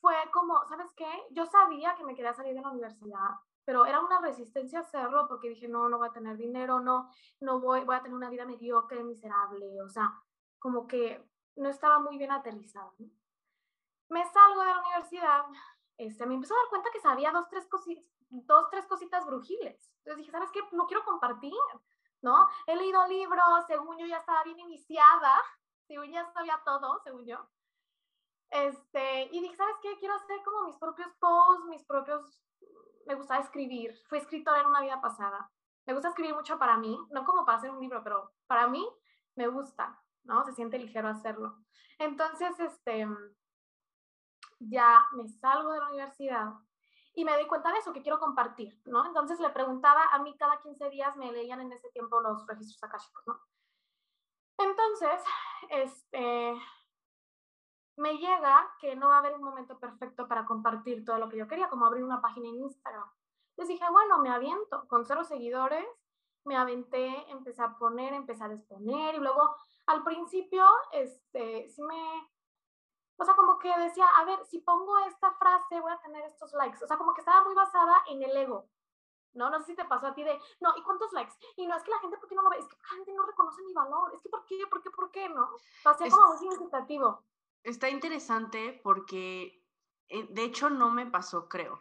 fue 0.00 0.14
como, 0.32 0.64
¿sabes 0.68 0.88
qué? 0.96 1.08
Yo 1.30 1.46
sabía 1.46 1.94
que 1.94 2.04
me 2.04 2.14
quería 2.14 2.34
salir 2.34 2.54
de 2.54 2.60
la 2.60 2.70
universidad, 2.70 3.30
pero 3.64 3.84
era 3.86 4.00
una 4.00 4.20
resistencia 4.20 4.78
a 4.78 4.82
hacerlo 4.82 5.26
porque 5.26 5.48
dije, 5.48 5.68
no, 5.68 5.88
no 5.88 5.98
voy 5.98 6.08
a 6.08 6.12
tener 6.12 6.36
dinero, 6.36 6.80
no, 6.80 7.10
no 7.40 7.60
voy, 7.60 7.84
voy 7.84 7.96
a 7.96 8.02
tener 8.02 8.14
una 8.14 8.30
vida 8.30 8.44
mediocre, 8.44 9.02
miserable, 9.02 9.82
o 9.82 9.88
sea, 9.88 10.14
como 10.58 10.86
que 10.86 11.28
no 11.56 11.68
estaba 11.68 11.98
muy 11.98 12.18
bien 12.18 12.30
aterrizada. 12.30 12.92
Me 14.08 14.24
salgo 14.24 14.60
de 14.60 14.70
la 14.70 14.80
universidad, 14.80 15.42
este, 15.96 16.26
me 16.26 16.34
empezó 16.34 16.54
a 16.54 16.58
dar 16.58 16.68
cuenta 16.68 16.90
que 16.92 17.00
sabía 17.00 17.32
dos, 17.32 17.48
tres 17.48 17.66
cositas, 17.66 18.04
dos, 18.30 18.68
tres 18.70 18.86
cositas 18.86 19.26
brujiles. 19.26 19.92
Entonces 19.98 20.18
dije, 20.18 20.30
¿sabes 20.30 20.50
qué? 20.52 20.60
No 20.72 20.86
quiero 20.86 21.04
compartir, 21.04 21.52
¿no? 22.22 22.48
He 22.66 22.76
leído 22.76 23.06
libros, 23.06 23.66
según 23.66 23.98
yo 23.98 24.06
ya 24.06 24.18
estaba 24.18 24.42
bien 24.44 24.58
iniciada, 24.60 25.34
según 25.86 26.10
ya 26.10 26.30
sabía 26.32 26.60
todo, 26.64 27.00
según 27.04 27.26
yo. 27.26 27.48
Este, 28.50 29.24
y 29.32 29.40
dije, 29.40 29.56
¿sabes 29.56 29.76
qué? 29.82 29.98
Quiero 29.98 30.14
hacer 30.14 30.42
como 30.44 30.66
mis 30.66 30.76
propios 30.76 31.12
posts, 31.18 31.64
mis 31.66 31.84
propios... 31.84 32.42
Me 33.06 33.14
gustaba 33.14 33.40
escribir. 33.40 33.94
Fui 34.08 34.18
escritora 34.18 34.60
en 34.60 34.66
una 34.66 34.80
vida 34.80 35.00
pasada. 35.00 35.50
Me 35.86 35.92
gusta 35.92 36.08
escribir 36.08 36.34
mucho 36.34 36.58
para 36.58 36.76
mí, 36.76 36.98
no 37.10 37.24
como 37.24 37.44
para 37.44 37.58
hacer 37.58 37.70
un 37.70 37.80
libro, 37.80 38.02
pero 38.02 38.32
para 38.48 38.66
mí 38.66 38.84
me 39.36 39.46
gusta, 39.46 40.02
¿no? 40.24 40.44
Se 40.44 40.52
siente 40.52 40.78
ligero 40.78 41.08
hacerlo. 41.08 41.58
Entonces, 41.98 42.58
este, 42.58 43.06
ya 44.58 45.06
me 45.12 45.28
salgo 45.28 45.72
de 45.72 45.78
la 45.78 45.88
universidad 45.88 46.52
y 47.16 47.24
me 47.24 47.32
doy 47.32 47.46
cuenta 47.46 47.72
de 47.72 47.78
eso, 47.78 47.94
que 47.94 48.02
quiero 48.02 48.20
compartir, 48.20 48.78
¿no? 48.84 49.06
Entonces 49.06 49.40
le 49.40 49.48
preguntaba, 49.48 50.04
a 50.12 50.18
mí 50.18 50.36
cada 50.36 50.60
15 50.60 50.90
días 50.90 51.16
me 51.16 51.32
leían 51.32 51.62
en 51.62 51.72
ese 51.72 51.88
tiempo 51.88 52.20
los 52.20 52.46
registros 52.46 52.82
akáshicos, 52.84 53.26
¿no? 53.26 53.40
Entonces, 54.58 55.22
este, 55.70 56.54
me 57.96 58.18
llega 58.18 58.70
que 58.78 58.94
no 58.96 59.08
va 59.08 59.16
a 59.16 59.18
haber 59.20 59.34
un 59.34 59.42
momento 59.42 59.78
perfecto 59.78 60.28
para 60.28 60.44
compartir 60.44 61.06
todo 61.06 61.16
lo 61.16 61.30
que 61.30 61.38
yo 61.38 61.48
quería, 61.48 61.70
como 61.70 61.86
abrir 61.86 62.04
una 62.04 62.20
página 62.20 62.50
en 62.50 62.56
Instagram. 62.56 63.10
Les 63.56 63.68
dije, 63.68 63.84
bueno, 63.90 64.18
me 64.18 64.28
aviento, 64.28 64.86
con 64.86 65.06
cero 65.06 65.24
seguidores, 65.24 65.86
me 66.44 66.56
aventé, 66.56 67.30
empecé 67.30 67.62
a 67.62 67.78
poner, 67.78 68.12
empecé 68.12 68.44
a 68.44 68.52
exponer 68.52 69.14
y 69.14 69.18
luego 69.18 69.56
al 69.86 70.04
principio, 70.04 70.66
este, 70.92 71.70
sí 71.70 71.82
me, 71.82 72.28
o 73.18 73.24
sea, 73.24 73.34
como 73.34 73.58
que 73.58 73.76
decía, 73.78 74.06
a 74.06 74.24
ver, 74.24 74.44
si 74.46 74.58
pongo 74.60 74.98
esta 75.06 75.32
frase 75.32 75.80
voy 75.80 75.92
a 75.92 76.00
tener 76.00 76.24
estos 76.24 76.52
likes, 76.52 76.84
o 76.84 76.86
sea, 76.86 76.96
como 76.96 77.14
que 77.14 77.20
estaba 77.20 77.44
muy 77.44 77.54
basada 77.54 78.02
en 78.08 78.22
el 78.22 78.36
ego, 78.36 78.68
¿no? 79.34 79.50
No 79.50 79.58
sé 79.60 79.66
si 79.66 79.76
te 79.76 79.84
pasó 79.84 80.08
a 80.08 80.14
ti 80.14 80.22
de, 80.22 80.38
no, 80.60 80.76
¿y 80.76 80.82
cuántos 80.82 81.12
likes? 81.12 81.34
Y 81.56 81.66
no, 81.66 81.76
es 81.76 81.82
que 81.82 81.90
la 81.90 81.98
gente, 81.98 82.18
¿por 82.18 82.28
qué 82.28 82.34
no 82.34 82.42
lo 82.42 82.50
ve? 82.50 82.58
Es 82.58 82.66
que 82.66 82.76
la 82.76 82.88
gente 82.96 83.12
no 83.14 83.24
reconoce 83.24 83.62
mi 83.62 83.72
valor, 83.72 84.14
es 84.14 84.20
que 84.20 84.28
¿por 84.28 84.44
qué? 84.44 84.56
¿Por 84.68 84.82
qué? 84.82 84.90
¿Por 84.90 85.10
qué? 85.10 85.28
¿No? 85.28 85.44
O 85.44 85.94
sea, 85.94 86.10
como 86.10 86.28
muy 86.28 86.38
significativo. 86.38 87.24
Está 87.62 87.88
interesante 87.88 88.80
porque, 88.82 89.64
eh, 90.08 90.26
de 90.30 90.44
hecho, 90.44 90.70
no 90.70 90.90
me 90.90 91.06
pasó, 91.06 91.48
creo, 91.48 91.80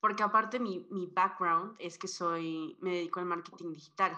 porque 0.00 0.22
aparte 0.22 0.58
mi, 0.58 0.86
mi 0.90 1.06
background 1.06 1.76
es 1.78 1.98
que 1.98 2.08
soy, 2.08 2.76
me 2.80 2.90
dedico 2.90 3.20
al 3.20 3.26
marketing 3.26 3.72
digital. 3.72 4.12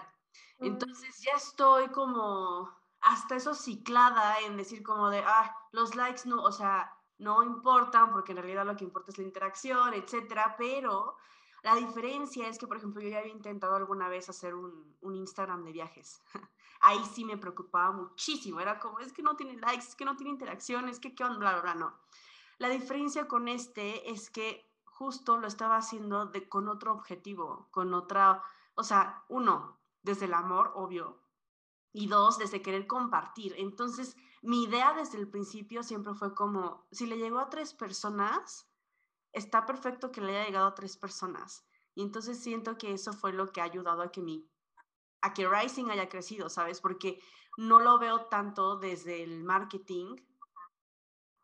Mm. 0.59 0.65
Entonces 0.65 1.21
ya 1.21 1.33
estoy 1.33 1.89
como 1.89 2.84
hasta 3.05 3.35
eso 3.35 3.53
ciclada 3.53 4.39
en 4.41 4.57
decir 4.57 4.81
como 4.81 5.09
de, 5.11 5.19
ah, 5.19 5.55
los 5.71 5.95
likes 5.95 6.23
no, 6.25 6.41
o 6.41 6.51
sea, 6.51 6.91
no 7.19 7.43
importan 7.43 8.11
porque 8.11 8.31
en 8.31 8.39
realidad 8.39 8.65
lo 8.65 8.75
que 8.75 8.83
importa 8.83 9.11
es 9.11 9.19
la 9.19 9.23
interacción, 9.23 9.93
etcétera, 9.93 10.55
pero 10.57 11.15
la 11.61 11.75
diferencia 11.75 12.47
es 12.47 12.57
que, 12.57 12.65
por 12.65 12.77
ejemplo, 12.77 13.01
yo 13.03 13.09
ya 13.09 13.19
había 13.19 13.31
intentado 13.31 13.75
alguna 13.75 14.09
vez 14.09 14.27
hacer 14.29 14.55
un, 14.55 14.97
un 15.01 15.15
Instagram 15.15 15.63
de 15.63 15.71
viajes. 15.71 16.19
Ahí 16.81 17.03
sí 17.05 17.23
me 17.25 17.37
preocupaba 17.37 17.91
muchísimo. 17.91 18.59
Era 18.59 18.79
como, 18.79 18.99
es 18.99 19.13
que 19.13 19.21
no 19.21 19.35
tiene 19.35 19.55
likes, 19.57 19.85
es 19.85 19.95
que 19.95 20.05
no 20.05 20.15
tiene 20.15 20.31
interacción, 20.31 20.89
es 20.89 20.99
que 20.99 21.13
qué 21.13 21.23
onda, 21.23 21.37
bla, 21.37 21.61
bla, 21.61 21.75
no. 21.75 21.93
La 22.57 22.69
diferencia 22.69 23.27
con 23.27 23.47
este 23.47 24.09
es 24.09 24.31
que 24.31 24.67
justo 24.85 25.37
lo 25.37 25.45
estaba 25.45 25.77
haciendo 25.77 26.25
de, 26.25 26.49
con 26.49 26.67
otro 26.67 26.91
objetivo, 26.91 27.67
con 27.69 27.93
otra, 27.93 28.41
o 28.73 28.83
sea, 28.83 29.23
uno, 29.29 29.77
desde 30.01 30.25
el 30.25 30.33
amor, 30.33 30.71
obvio, 30.73 31.19
y 31.97 32.07
dos, 32.07 32.37
desde 32.37 32.61
querer 32.61 32.87
compartir. 32.87 33.55
Entonces, 33.57 34.17
mi 34.41 34.65
idea 34.65 34.91
desde 34.93 35.17
el 35.17 35.29
principio 35.29 35.81
siempre 35.81 36.13
fue 36.13 36.35
como, 36.35 36.85
si 36.91 37.05
le 37.05 37.17
llegó 37.17 37.39
a 37.39 37.49
tres 37.49 37.73
personas, 37.73 38.69
está 39.31 39.65
perfecto 39.65 40.11
que 40.11 40.19
le 40.19 40.35
haya 40.35 40.45
llegado 40.45 40.67
a 40.67 40.75
tres 40.75 40.97
personas. 40.97 41.65
Y 41.93 42.01
entonces 42.01 42.43
siento 42.43 42.77
que 42.77 42.91
eso 42.91 43.13
fue 43.13 43.31
lo 43.31 43.53
que 43.53 43.61
ha 43.61 43.63
ayudado 43.63 44.01
a 44.01 44.11
que 44.11 44.19
mi, 44.19 44.45
a 45.21 45.33
que 45.33 45.47
Rising 45.47 45.89
haya 45.89 46.09
crecido, 46.09 46.49
¿sabes? 46.49 46.81
Porque 46.81 47.21
no 47.55 47.79
lo 47.79 47.97
veo 47.97 48.25
tanto 48.25 48.75
desde 48.75 49.23
el 49.23 49.45
marketing, 49.45 50.17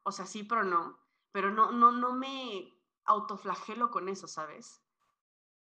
o 0.04 0.12
sea, 0.12 0.26
sí, 0.26 0.44
pero 0.44 0.66
no, 0.66 1.00
pero 1.32 1.50
no, 1.50 1.72
no, 1.72 1.94
no 1.94 2.12
me 2.12 2.74
autoflagelo 3.06 3.90
con 3.90 4.10
eso, 4.10 4.28
¿sabes? 4.28 4.84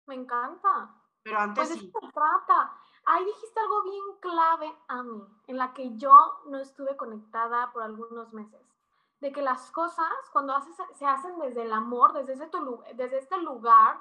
Me 0.07 0.15
encanta. 0.15 0.99
Pero 1.21 1.37
antes 1.37 1.67
pues 1.67 1.79
sí. 1.79 1.91
se 1.91 2.11
trata. 2.11 2.81
Ahí 3.11 3.25
dijiste 3.25 3.59
algo 3.59 3.81
bien 3.81 4.03
clave 4.19 4.77
a 4.87 5.01
mí, 5.01 5.23
en 5.47 5.57
la 5.57 5.73
que 5.73 5.97
yo 5.97 6.13
no 6.45 6.59
estuve 6.59 6.95
conectada 6.95 7.71
por 7.71 7.81
algunos 7.81 8.31
meses 8.33 8.61
de 9.19 9.31
que 9.31 9.41
las 9.41 9.71
cosas 9.71 10.13
cuando 10.31 10.53
haces, 10.53 10.75
se 10.93 11.07
hacen 11.07 11.39
desde 11.39 11.63
el 11.63 11.73
amor, 11.73 12.13
desde, 12.13 12.33
ese 12.33 12.47
desde 12.93 13.17
este 13.17 13.37
lugar 13.39 13.99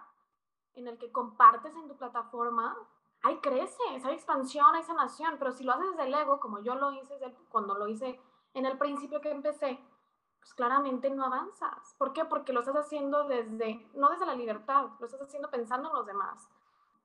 en 0.75 0.89
el 0.89 0.99
que 0.99 1.11
compartes 1.11 1.75
en 1.75 1.89
tu 1.89 1.97
plataforma, 1.97 2.77
ahí 3.23 3.39
creces, 3.41 4.05
hay 4.05 4.13
expansión, 4.13 4.75
hay 4.75 4.83
sanación, 4.83 5.37
pero 5.39 5.53
si 5.53 5.65
lo 5.65 5.73
haces 5.73 5.91
desde 5.93 6.07
el 6.07 6.15
ego, 6.15 6.39
como 6.39 6.59
yo 6.61 6.75
lo 6.75 6.93
hice 6.93 7.19
cuando 7.49 7.79
lo 7.79 7.89
hice 7.89 8.21
en 8.53 8.67
el 8.67 8.77
principio 8.77 9.23
que 9.23 9.31
empecé, 9.31 9.81
pues 10.39 10.53
claramente 10.53 11.09
no 11.09 11.25
avanzas. 11.25 11.95
¿Por 11.97 12.13
qué? 12.13 12.27
Porque 12.27 12.53
lo 12.53 12.61
estás 12.61 12.77
haciendo 12.77 13.25
desde, 13.25 13.91
no 13.95 14.11
desde 14.11 14.27
la 14.27 14.35
libertad, 14.35 14.91
lo 15.01 15.07
estás 15.07 15.23
haciendo 15.23 15.51
pensando 15.51 15.89
en 15.89 15.95
los 15.95 16.05
demás, 16.05 16.47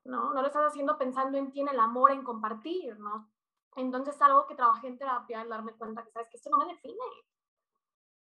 ¿no? 0.05 0.33
No 0.33 0.41
lo 0.41 0.47
estás 0.47 0.67
haciendo 0.67 0.97
pensando 0.97 1.37
en 1.37 1.51
ti, 1.51 1.61
en 1.61 1.69
el 1.69 1.79
amor, 1.79 2.11
en 2.11 2.23
compartir, 2.23 2.97
¿no? 2.99 3.29
Entonces, 3.75 4.21
algo 4.21 4.45
que 4.47 4.55
trabajé 4.55 4.87
en 4.87 4.97
terapia, 4.97 5.41
el 5.41 5.49
darme 5.49 5.73
cuenta 5.73 6.03
que, 6.03 6.11
¿sabes? 6.11 6.29
Que 6.29 6.37
esto 6.37 6.49
no 6.49 6.57
me 6.57 6.67
define, 6.67 7.05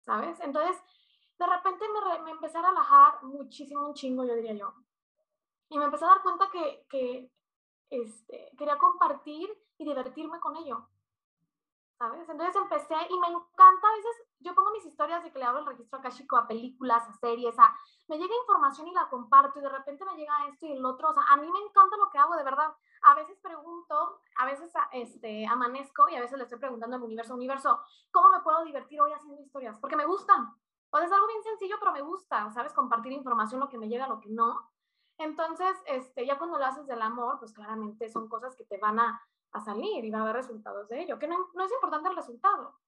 ¿sabes? 0.01 0.41
Entonces, 0.41 0.77
de 1.39 1.47
repente 1.47 1.85
me, 1.89 2.23
me, 2.23 2.31
empecé 2.31 2.59
a 2.59 2.69
relajar 2.69 3.23
muchísimo, 3.25 3.87
un 3.87 3.95
chingo, 3.95 4.25
yo 4.25 4.35
diría 4.35 4.55
yo. 4.55 4.75
Y 5.69 5.79
me 5.79 5.85
empecé 5.85 6.05
a 6.05 6.09
dar 6.09 6.23
cuenta 6.23 6.49
que, 6.51 6.87
que 6.89 7.31
este, 7.91 8.51
quería 8.57 8.79
compartir 8.79 9.51
y 9.79 9.85
divertirme 9.85 10.41
con 10.41 10.57
ello. 10.57 10.89
¿Sabes? 11.99 12.29
Entonces 12.29 12.55
empecé 12.57 12.95
y 13.09 13.19
me 13.19 13.29
encanta 13.29 13.89
a 13.89 13.97
veces, 13.97 14.29
yo 14.41 14.55
pongo 14.55 14.71
mis 14.73 14.85
historias 14.85 15.25
de 15.25 15.33
que 15.33 15.39
le 15.39 15.47
abro 15.47 15.61
el 15.61 15.67
registro 15.67 15.99
akashico 15.99 16.37
a 16.37 16.47
películas, 16.47 17.09
a 17.09 17.13
series, 17.15 17.59
a, 17.59 17.75
me 18.09 18.19
llega 18.19 18.35
información 18.43 18.87
y 18.89 18.93
la 18.93 19.09
comparto 19.09 19.59
y 19.59 19.63
de 19.63 19.71
repente 19.71 20.05
me 20.05 20.15
llega 20.15 20.47
esto 20.47 20.67
y 20.67 20.73
el 20.73 20.85
otro, 20.85 21.09
o 21.09 21.15
sea, 21.15 21.23
a 21.23 21.39
mí 21.39 21.51
me 21.51 21.59
encanta 21.59 21.97
lo 21.97 22.11
que 22.11 22.19
hago, 22.19 22.37
de 22.37 22.45
verdad. 22.45 22.77
A 23.01 23.15
veces 23.15 23.39
pregunto, 23.41 24.21
a 24.37 24.45
veces 24.45 24.71
este, 24.93 25.47
amanezco 25.47 26.09
y 26.11 26.17
a 26.17 26.21
veces 26.21 26.37
le 26.37 26.45
estoy 26.45 26.59
preguntando 26.59 26.97
al 26.97 27.03
universo, 27.03 27.35
universo, 27.35 27.81
¿cómo 28.11 28.29
me 28.29 28.41
puedo 28.41 28.63
divertir 28.65 29.01
hoy 29.01 29.13
haciendo 29.13 29.41
historias? 29.41 29.79
Porque 29.79 29.97
me 29.97 30.05
gustan. 30.05 30.55
O 30.91 30.99
es 30.99 31.11
algo 31.11 31.27
bien 31.27 31.43
sencillo, 31.43 31.77
pero 31.81 31.93
me 31.93 32.03
gusta, 32.03 32.51
¿sabes? 32.53 32.75
Compartir 32.75 33.13
información, 33.13 33.61
lo 33.61 33.69
que 33.69 33.79
me 33.79 33.89
llega, 33.89 34.07
lo 34.07 34.21
que 34.21 34.29
no. 34.29 34.71
Entonces, 35.19 35.75
este, 35.87 36.27
ya 36.27 36.37
cuando 36.37 36.59
lo 36.59 36.67
haces 36.67 36.87
del 36.87 37.01
amor, 37.01 37.39
pues 37.39 37.55
claramente 37.55 38.09
son 38.11 38.29
cosas 38.29 38.55
que 38.55 38.65
te 38.65 38.79
van 38.79 39.01
a, 39.01 39.21
a 39.57 39.61
salir 39.61 40.05
y 40.05 40.11
va 40.11 40.19
a 40.19 40.23
haber 40.23 40.37
resultados 40.37 40.89
de 40.89 41.03
ello, 41.03 41.19
que 41.19 41.29
no, 41.29 41.37
no, 41.55 41.65
es 41.65 41.73
importante 41.73 42.09
el 42.09 42.17
resultado, 42.17 42.79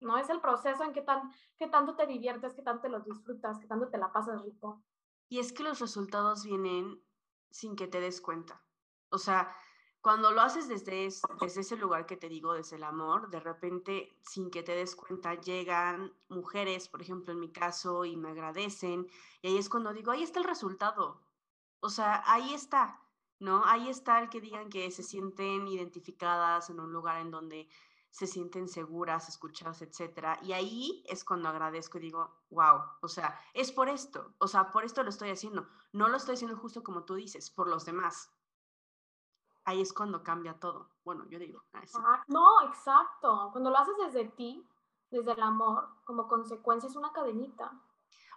no 0.00 0.18
es 0.18 0.28
el 0.28 0.40
proceso 0.40 0.84
en 0.84 0.92
que, 0.92 1.02
tan, 1.02 1.32
que 1.58 1.68
tanto 1.68 1.96
te 1.96 2.06
diviertes, 2.06 2.54
que 2.54 2.62
tanto 2.62 2.88
los 2.88 3.04
disfrutas, 3.04 3.58
que 3.58 3.66
tanto 3.66 3.88
te 3.88 3.98
la 3.98 4.12
pasas 4.12 4.42
rico. 4.42 4.82
Y 5.28 5.40
es 5.40 5.52
que 5.52 5.62
los 5.62 5.80
resultados 5.80 6.44
vienen 6.44 7.02
sin 7.50 7.74
que 7.76 7.88
te 7.88 8.00
des 8.00 8.20
cuenta. 8.20 8.62
O 9.10 9.18
sea, 9.18 9.56
cuando 10.00 10.30
lo 10.30 10.40
haces 10.40 10.68
desde, 10.68 11.08
desde 11.40 11.60
ese 11.62 11.76
lugar 11.76 12.06
que 12.06 12.16
te 12.16 12.28
digo, 12.28 12.52
desde 12.52 12.76
el 12.76 12.84
amor, 12.84 13.28
de 13.30 13.40
repente, 13.40 14.16
sin 14.22 14.50
que 14.50 14.62
te 14.62 14.72
des 14.72 14.94
cuenta, 14.94 15.34
llegan 15.34 16.12
mujeres, 16.28 16.88
por 16.88 17.02
ejemplo, 17.02 17.32
en 17.32 17.40
mi 17.40 17.50
caso, 17.50 18.04
y 18.04 18.16
me 18.16 18.30
agradecen, 18.30 19.08
y 19.42 19.48
ahí 19.48 19.58
es 19.58 19.68
cuando 19.68 19.92
digo, 19.92 20.12
ahí 20.12 20.22
está 20.22 20.38
el 20.38 20.44
resultado. 20.44 21.22
O 21.80 21.88
sea, 21.88 22.22
ahí 22.26 22.54
está. 22.54 23.00
¿No? 23.38 23.64
Ahí 23.64 23.88
está 23.88 24.18
el 24.20 24.28
que 24.28 24.40
digan 24.40 24.68
que 24.68 24.90
se 24.90 25.02
sienten 25.02 25.68
identificadas 25.68 26.70
en 26.70 26.80
un 26.80 26.92
lugar 26.92 27.20
en 27.20 27.30
donde 27.30 27.68
se 28.10 28.26
sienten 28.26 28.66
seguras, 28.66 29.28
escuchadas, 29.28 29.82
etcétera. 29.82 30.38
Y 30.42 30.52
ahí 30.52 31.04
es 31.06 31.22
cuando 31.22 31.50
agradezco 31.50 31.98
y 31.98 32.00
digo, 32.02 32.30
wow, 32.50 32.80
o 33.02 33.08
sea, 33.08 33.38
es 33.52 33.72
por 33.72 33.90
esto, 33.90 34.32
o 34.38 34.48
sea, 34.48 34.70
por 34.70 34.84
esto 34.84 35.02
lo 35.02 35.10
estoy 35.10 35.28
haciendo. 35.30 35.68
No 35.92 36.08
lo 36.08 36.16
estoy 36.16 36.34
haciendo 36.34 36.56
justo 36.56 36.82
como 36.82 37.04
tú 37.04 37.14
dices, 37.14 37.50
por 37.50 37.68
los 37.68 37.84
demás. 37.84 38.30
Ahí 39.66 39.82
es 39.82 39.92
cuando 39.92 40.22
cambia 40.22 40.58
todo. 40.58 40.88
Bueno, 41.04 41.26
yo 41.28 41.38
digo. 41.38 41.62
Ah, 41.74 42.24
no, 42.28 42.62
exacto. 42.68 43.50
Cuando 43.52 43.68
lo 43.70 43.76
haces 43.76 43.96
desde 43.98 44.28
ti, 44.30 44.66
desde 45.10 45.32
el 45.32 45.42
amor, 45.42 45.88
como 46.04 46.28
consecuencia 46.28 46.88
es 46.88 46.96
una 46.96 47.12
cadenita. 47.12 47.72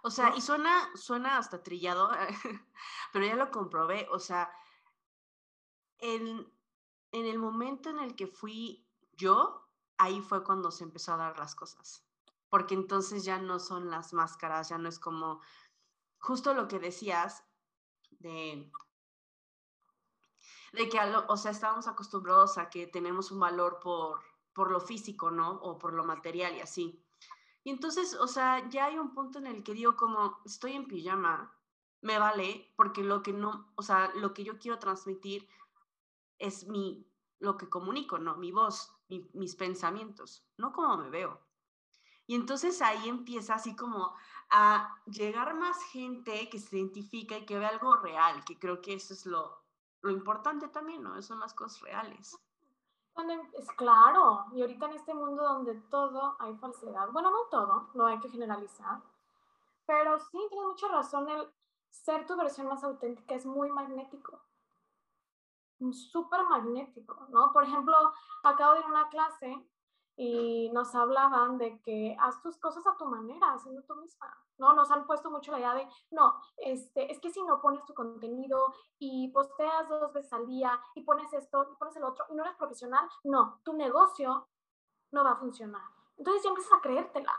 O 0.02 0.10
sea, 0.10 0.34
y 0.34 0.40
suena, 0.40 0.90
suena 0.94 1.38
hasta 1.38 1.62
trillado, 1.62 2.10
pero 3.12 3.24
ya 3.24 3.36
lo 3.36 3.50
comprobé. 3.50 4.08
O 4.10 4.18
sea, 4.18 4.50
en, 6.00 6.52
en 7.12 7.26
el 7.26 7.38
momento 7.38 7.90
en 7.90 7.98
el 7.98 8.14
que 8.16 8.26
fui 8.26 8.86
yo, 9.16 9.66
ahí 9.98 10.20
fue 10.20 10.44
cuando 10.44 10.70
se 10.70 10.84
empezó 10.84 11.12
a 11.12 11.18
dar 11.18 11.38
las 11.38 11.54
cosas. 11.54 12.04
Porque 12.48 12.74
entonces 12.74 13.24
ya 13.24 13.38
no 13.38 13.58
son 13.58 13.90
las 13.90 14.12
máscaras, 14.12 14.70
ya 14.70 14.78
no 14.78 14.88
es 14.88 14.98
como 14.98 15.40
justo 16.18 16.54
lo 16.54 16.68
que 16.68 16.78
decías 16.78 17.44
de, 18.18 18.70
de 20.72 20.88
que, 20.88 20.98
o 21.28 21.36
sea, 21.36 21.50
estábamos 21.50 21.86
acostumbrados 21.86 22.58
a 22.58 22.70
que 22.70 22.86
tenemos 22.86 23.30
un 23.30 23.40
valor 23.40 23.80
por, 23.80 24.20
por 24.52 24.70
lo 24.70 24.80
físico, 24.80 25.30
¿no? 25.30 25.52
O 25.62 25.78
por 25.78 25.92
lo 25.92 26.04
material 26.04 26.56
y 26.56 26.60
así. 26.60 27.04
Y 27.62 27.70
entonces, 27.70 28.14
o 28.14 28.26
sea, 28.26 28.68
ya 28.68 28.86
hay 28.86 28.98
un 28.98 29.12
punto 29.12 29.38
en 29.38 29.46
el 29.46 29.62
que 29.62 29.74
digo 29.74 29.96
como, 29.96 30.38
estoy 30.44 30.72
en 30.72 30.86
pijama, 30.86 31.54
me 32.00 32.18
vale, 32.18 32.72
porque 32.76 33.02
lo 33.02 33.22
que 33.22 33.32
no, 33.32 33.70
o 33.74 33.82
sea, 33.82 34.12
lo 34.14 34.32
que 34.32 34.44
yo 34.44 34.58
quiero 34.58 34.78
transmitir 34.78 35.46
es 36.40 36.66
mi, 36.66 37.06
lo 37.38 37.56
que 37.56 37.68
comunico, 37.68 38.18
¿no? 38.18 38.36
Mi 38.36 38.50
voz, 38.50 38.92
mis 39.08 39.54
pensamientos, 39.54 40.44
no 40.56 40.72
como 40.72 40.96
me 40.96 41.10
veo. 41.10 41.40
Y 42.26 42.34
entonces 42.34 42.80
ahí 42.82 43.08
empieza 43.08 43.54
así 43.54 43.76
como 43.76 44.14
a 44.50 44.96
llegar 45.06 45.54
más 45.54 45.82
gente 45.92 46.48
que 46.48 46.58
se 46.58 46.76
identifica 46.76 47.36
y 47.38 47.46
que 47.46 47.58
ve 47.58 47.66
algo 47.66 47.96
real, 47.96 48.44
que 48.44 48.58
creo 48.58 48.80
que 48.80 48.94
eso 48.94 49.14
es 49.14 49.26
lo, 49.26 49.62
lo 50.02 50.10
importante 50.10 50.68
también, 50.68 51.02
¿no? 51.02 51.20
Son 51.22 51.40
las 51.40 51.54
cosas 51.54 51.80
reales. 51.82 52.38
Cuando, 53.12 53.34
em, 53.34 53.42
es 53.54 53.70
claro, 53.72 54.46
y 54.52 54.60
ahorita 54.60 54.86
en 54.86 54.92
este 54.92 55.14
mundo 55.14 55.42
donde 55.42 55.74
todo 55.90 56.36
hay 56.38 56.54
falsedad, 56.56 57.10
bueno, 57.10 57.30
no 57.30 57.46
todo, 57.50 57.90
no 57.94 58.06
hay 58.06 58.18
que 58.20 58.30
generalizar, 58.30 59.02
pero 59.86 60.18
sí, 60.20 60.38
tienes 60.48 60.66
mucha 60.66 60.88
razón, 60.88 61.28
el 61.28 61.48
ser 61.88 62.26
tu 62.26 62.36
versión 62.36 62.68
más 62.68 62.84
auténtica 62.84 63.34
es 63.34 63.44
muy 63.44 63.70
magnético, 63.70 64.40
súper 65.92 66.44
magnético, 66.44 67.26
¿no? 67.30 67.52
Por 67.52 67.64
ejemplo, 67.64 67.96
acabo 68.42 68.74
de 68.74 68.80
ir 68.80 68.84
a 68.84 68.88
una 68.88 69.08
clase 69.08 69.66
y 70.16 70.70
nos 70.72 70.94
hablaban 70.94 71.56
de 71.56 71.80
que 71.80 72.16
haz 72.20 72.42
tus 72.42 72.58
cosas 72.58 72.86
a 72.86 72.96
tu 72.98 73.06
manera, 73.06 73.54
haciendo 73.54 73.82
tú 73.84 73.94
misma, 73.96 74.36
¿no? 74.58 74.74
Nos 74.74 74.90
han 74.90 75.06
puesto 75.06 75.30
mucho 75.30 75.50
la 75.52 75.58
idea 75.58 75.74
de, 75.74 75.88
no, 76.10 76.34
este, 76.58 77.10
es 77.10 77.18
que 77.20 77.30
si 77.30 77.42
no 77.42 77.60
pones 77.60 77.84
tu 77.86 77.94
contenido 77.94 78.74
y 78.98 79.28
posteas 79.32 79.88
dos 79.88 80.12
veces 80.12 80.30
al 80.32 80.46
día 80.46 80.78
y 80.94 81.02
pones 81.02 81.32
esto 81.32 81.66
y 81.72 81.76
pones 81.76 81.96
el 81.96 82.04
otro 82.04 82.26
y 82.28 82.34
no 82.34 82.44
eres 82.44 82.56
profesional, 82.56 83.08
no, 83.24 83.60
tu 83.64 83.72
negocio 83.72 84.46
no 85.12 85.24
va 85.24 85.32
a 85.32 85.36
funcionar. 85.36 85.88
Entonces 86.18 86.42
ya 86.42 86.50
empiezas 86.50 86.72
a 86.74 86.82
creértela. 86.82 87.34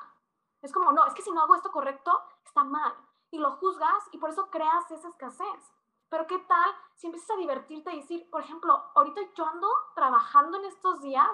Es 0.62 0.72
como, 0.72 0.92
no, 0.92 1.06
es 1.06 1.14
que 1.14 1.22
si 1.22 1.32
no 1.32 1.42
hago 1.42 1.54
esto 1.54 1.72
correcto, 1.72 2.20
está 2.44 2.64
mal. 2.64 2.94
Y 3.30 3.38
lo 3.38 3.52
juzgas 3.58 4.10
y 4.12 4.18
por 4.18 4.32
eso 4.32 4.50
creas 4.50 4.90
esa 4.90 5.10
escasez. 5.10 5.72
Pero 6.12 6.28
¿qué 6.28 6.40
tal 6.40 6.70
si 6.96 7.08
empiezas 7.08 7.32
a 7.32 7.40
divertirte 7.40 7.94
y 7.94 8.02
decir, 8.02 8.30
por 8.30 8.42
ejemplo, 8.42 8.74
ahorita 8.96 9.22
yo 9.34 9.46
ando 9.46 9.70
trabajando 9.96 10.58
en 10.58 10.66
estos 10.66 11.02
días 11.02 11.32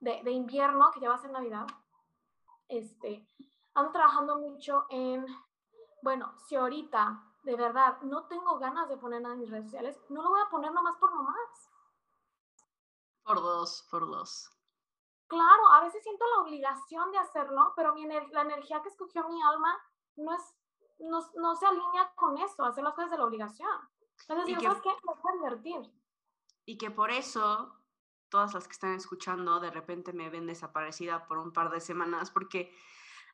de, 0.00 0.20
de 0.24 0.32
invierno, 0.32 0.90
que 0.90 0.98
ya 0.98 1.08
va 1.08 1.14
a 1.14 1.18
ser 1.18 1.30
Navidad, 1.30 1.64
este, 2.66 3.24
ando 3.74 3.92
trabajando 3.92 4.36
mucho 4.40 4.86
en, 4.90 5.24
bueno, 6.02 6.34
si 6.40 6.56
ahorita 6.56 7.22
de 7.44 7.54
verdad 7.54 8.00
no 8.02 8.26
tengo 8.26 8.58
ganas 8.58 8.88
de 8.88 8.96
poner 8.96 9.22
nada 9.22 9.34
en 9.34 9.42
mis 9.42 9.50
redes 9.50 9.66
sociales, 9.66 9.96
no 10.08 10.22
lo 10.22 10.30
voy 10.30 10.40
a 10.40 10.50
poner 10.50 10.72
nomás 10.72 10.96
por 10.96 11.14
nomás. 11.14 11.70
Por 13.22 13.40
dos, 13.40 13.86
por 13.92 14.08
dos. 14.08 14.50
Claro, 15.28 15.68
a 15.72 15.82
veces 15.82 16.02
siento 16.02 16.24
la 16.34 16.42
obligación 16.42 17.12
de 17.12 17.18
hacerlo, 17.18 17.72
pero 17.76 17.94
mi 17.94 18.04
la 18.08 18.42
energía 18.42 18.82
que 18.82 18.88
escogió 18.88 19.28
mi 19.28 19.40
alma 19.40 19.72
no 20.16 20.34
es, 20.34 20.56
no, 20.98 21.20
no 21.36 21.54
se 21.54 21.66
alinea 21.66 22.12
con 22.16 22.36
eso, 22.38 22.64
hacer 22.64 22.82
las 22.82 22.94
cosas 22.94 23.12
de 23.12 23.18
la 23.18 23.24
obligación. 23.24 23.88
Me 24.28 24.34
voy 24.34 24.52
a 24.52 25.36
divertir. 25.36 25.92
Y 26.64 26.78
que 26.78 26.90
por 26.90 27.10
eso 27.10 27.76
todas 28.28 28.54
las 28.54 28.66
que 28.66 28.72
están 28.72 28.94
escuchando 28.94 29.60
de 29.60 29.70
repente 29.70 30.12
me 30.12 30.30
ven 30.30 30.46
desaparecida 30.46 31.26
por 31.26 31.38
un 31.38 31.52
par 31.52 31.70
de 31.70 31.80
semanas 31.80 32.30
porque 32.30 32.72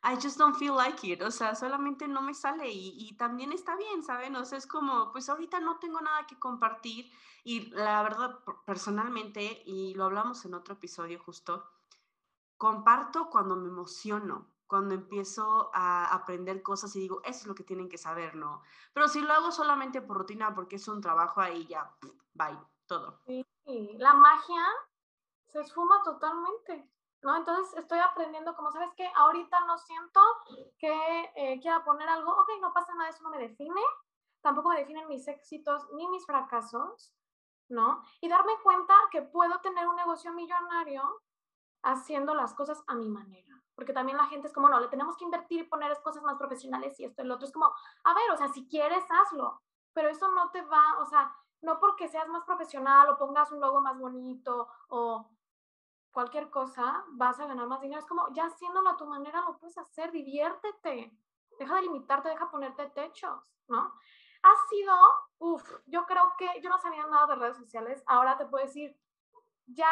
I 0.04 0.16
just 0.16 0.36
don't 0.36 0.56
feel 0.56 0.74
like 0.74 1.06
it, 1.06 1.22
o 1.22 1.30
sea, 1.30 1.54
solamente 1.54 2.08
no 2.08 2.22
me 2.22 2.34
sale 2.34 2.68
y, 2.68 2.94
y, 2.98 3.16
también 3.16 3.52
está 3.52 3.76
bien, 3.76 4.02
¿saben? 4.02 4.34
O 4.34 4.44
sea, 4.44 4.58
es 4.58 4.66
como, 4.66 5.12
pues 5.12 5.28
ahorita 5.28 5.60
no 5.60 5.78
tengo 5.78 6.00
nada 6.00 6.26
que 6.26 6.40
compartir 6.40 7.08
y 7.44 7.70
la 7.70 8.02
verdad, 8.02 8.40
personalmente, 8.66 9.62
y 9.64 9.94
lo 9.94 10.04
hablamos 10.04 10.44
en 10.44 10.54
otro 10.54 10.74
episodio 10.74 11.20
justo, 11.20 11.70
comparto 12.56 13.30
cuando 13.30 13.54
me 13.54 13.68
emociono, 13.68 14.48
cuando 14.72 14.94
empiezo 14.94 15.70
a 15.74 16.14
aprender 16.14 16.62
cosas 16.62 16.96
y 16.96 17.00
digo, 17.00 17.20
eso 17.24 17.40
es 17.40 17.46
lo 17.46 17.54
que 17.54 17.62
tienen 17.62 17.90
que 17.90 17.98
saber, 17.98 18.34
¿no? 18.36 18.62
Pero 18.94 19.06
si 19.06 19.20
lo 19.20 19.30
hago 19.30 19.52
solamente 19.52 20.00
por 20.00 20.16
rutina, 20.16 20.54
porque 20.54 20.76
es 20.76 20.88
un 20.88 21.02
trabajo 21.02 21.42
ahí, 21.42 21.66
ya, 21.66 21.94
bye, 22.32 22.58
todo. 22.86 23.20
Sí, 23.26 23.44
la 23.98 24.14
magia 24.14 24.64
se 25.48 25.60
esfuma 25.60 26.02
totalmente, 26.02 26.90
¿no? 27.20 27.36
Entonces 27.36 27.76
estoy 27.76 27.98
aprendiendo, 27.98 28.56
como 28.56 28.72
sabes 28.72 28.88
que 28.96 29.06
ahorita 29.14 29.60
no 29.66 29.76
siento 29.76 30.20
que 30.78 31.30
eh, 31.36 31.60
quiera 31.60 31.84
poner 31.84 32.08
algo, 32.08 32.32
ok, 32.32 32.52
no 32.62 32.72
pasa 32.72 32.94
nada, 32.94 33.10
eso 33.10 33.22
no 33.24 33.28
me 33.28 33.46
define, 33.46 33.82
tampoco 34.40 34.70
me 34.70 34.78
definen 34.78 35.06
mis 35.06 35.28
éxitos 35.28 35.86
ni 35.92 36.08
mis 36.08 36.24
fracasos, 36.24 37.14
¿no? 37.68 38.02
Y 38.22 38.28
darme 38.30 38.54
cuenta 38.62 38.94
que 39.10 39.20
puedo 39.20 39.60
tener 39.60 39.86
un 39.86 39.96
negocio 39.96 40.32
millonario 40.32 41.02
haciendo 41.82 42.34
las 42.34 42.54
cosas 42.54 42.82
a 42.86 42.94
mi 42.94 43.10
manera. 43.10 43.51
Porque 43.82 43.94
también 43.94 44.16
la 44.16 44.26
gente 44.26 44.46
es 44.46 44.52
como, 44.52 44.68
no, 44.68 44.78
le 44.78 44.86
tenemos 44.86 45.16
que 45.16 45.24
invertir 45.24 45.62
y 45.62 45.64
poner 45.64 46.00
cosas 46.02 46.22
más 46.22 46.36
profesionales 46.38 47.00
y 47.00 47.04
esto 47.04 47.20
y 47.20 47.26
lo 47.26 47.34
otro. 47.34 47.48
Es 47.48 47.52
como, 47.52 47.66
a 47.66 48.14
ver, 48.14 48.30
o 48.30 48.36
sea, 48.36 48.46
si 48.46 48.68
quieres, 48.68 49.02
hazlo. 49.10 49.60
Pero 49.92 50.08
eso 50.08 50.30
no 50.30 50.52
te 50.52 50.62
va, 50.62 51.00
o 51.00 51.04
sea, 51.04 51.34
no 51.62 51.80
porque 51.80 52.06
seas 52.06 52.28
más 52.28 52.44
profesional 52.44 53.08
o 53.08 53.18
pongas 53.18 53.50
un 53.50 53.58
logo 53.58 53.80
más 53.80 53.98
bonito 53.98 54.68
o 54.86 55.28
cualquier 56.12 56.48
cosa, 56.48 57.04
vas 57.08 57.40
a 57.40 57.46
ganar 57.46 57.66
más 57.66 57.80
dinero. 57.80 57.98
Es 57.98 58.06
como, 58.06 58.32
ya 58.32 58.44
haciéndolo 58.44 58.90
a 58.90 58.96
tu 58.96 59.04
manera 59.04 59.40
lo 59.40 59.58
puedes 59.58 59.76
hacer, 59.76 60.12
diviértete. 60.12 61.18
Deja 61.58 61.74
de 61.74 61.82
limitarte, 61.82 62.28
deja 62.28 62.52
ponerte 62.52 62.88
techos, 62.90 63.42
¿no? 63.66 63.92
Ha 64.44 64.68
sido, 64.70 64.94
uff, 65.38 65.68
yo 65.86 66.06
creo 66.06 66.34
que 66.38 66.48
yo 66.60 66.70
no 66.70 66.78
sabía 66.78 67.04
nada 67.08 67.26
de 67.26 67.34
redes 67.34 67.56
sociales. 67.56 68.04
Ahora 68.06 68.38
te 68.38 68.46
puedo 68.46 68.64
decir, 68.64 68.96
ya 69.66 69.90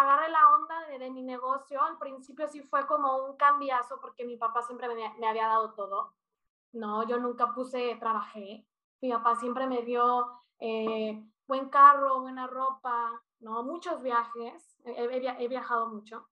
agarré 0.00 0.28
la 0.28 0.50
onda 0.54 0.86
de, 0.98 1.10
mi 1.10 1.22
negocio. 1.22 1.82
Al 1.82 1.98
principio 1.98 2.48
sí 2.48 2.62
fue 2.62 2.86
como 2.86 3.24
un 3.24 3.36
cambiazo 3.36 3.98
porque 4.00 4.24
mi 4.24 4.36
papá 4.36 4.62
siempre 4.62 4.88
me, 4.88 5.14
me 5.18 5.28
había 5.28 5.48
dado 5.48 5.72
todo. 5.74 6.14
No, 6.72 7.06
yo 7.08 7.18
nunca 7.18 7.54
puse, 7.54 7.96
trabajé. 7.96 8.66
Mi 9.00 9.10
papá 9.10 9.36
siempre 9.36 9.66
me 9.66 9.82
dio 9.82 10.26
eh, 10.58 11.22
buen 11.46 11.68
carro, 11.68 12.20
buena 12.20 12.46
ropa, 12.46 13.22
¿no? 13.40 13.62
Muchos 13.62 14.02
viajes, 14.02 14.76
he, 14.84 15.48
viajado 15.48 15.88
mucho. 15.88 16.28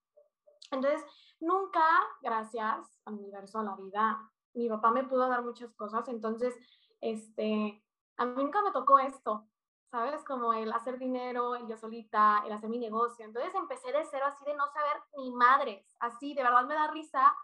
Entonces, 0.71 1.03
nunca, 1.39 1.83
gracias 2.21 2.99
al 3.05 3.15
universo, 3.15 3.59
a 3.59 3.63
la 3.63 3.75
vida, 3.75 4.31
mi 4.53 4.69
papá 4.69 4.91
me 4.91 5.03
pudo 5.03 5.27
dar 5.27 5.43
muchas 5.43 5.73
cosas, 5.75 6.07
entonces, 6.07 6.55
este, 7.01 7.83
a 8.17 8.25
mí 8.25 8.43
nunca 8.43 8.61
me 8.61 8.71
tocó 8.71 8.99
esto, 8.99 9.47
¿sabes? 9.91 10.23
Como 10.23 10.53
el 10.53 10.71
hacer 10.73 10.97
dinero, 10.97 11.55
el 11.55 11.67
yo 11.67 11.77
solita, 11.77 12.43
el 12.45 12.51
hacer 12.51 12.69
mi 12.69 12.79
negocio. 12.79 13.25
Entonces 13.25 13.53
empecé 13.55 13.91
de 13.91 14.05
cero 14.05 14.25
así 14.27 14.43
de 14.45 14.55
no 14.55 14.67
saber 14.67 15.01
ni 15.17 15.31
madres, 15.31 15.95
así, 15.99 16.33
de 16.33 16.43
verdad 16.43 16.65
me 16.65 16.75
da 16.75 16.87
risa 16.87 17.35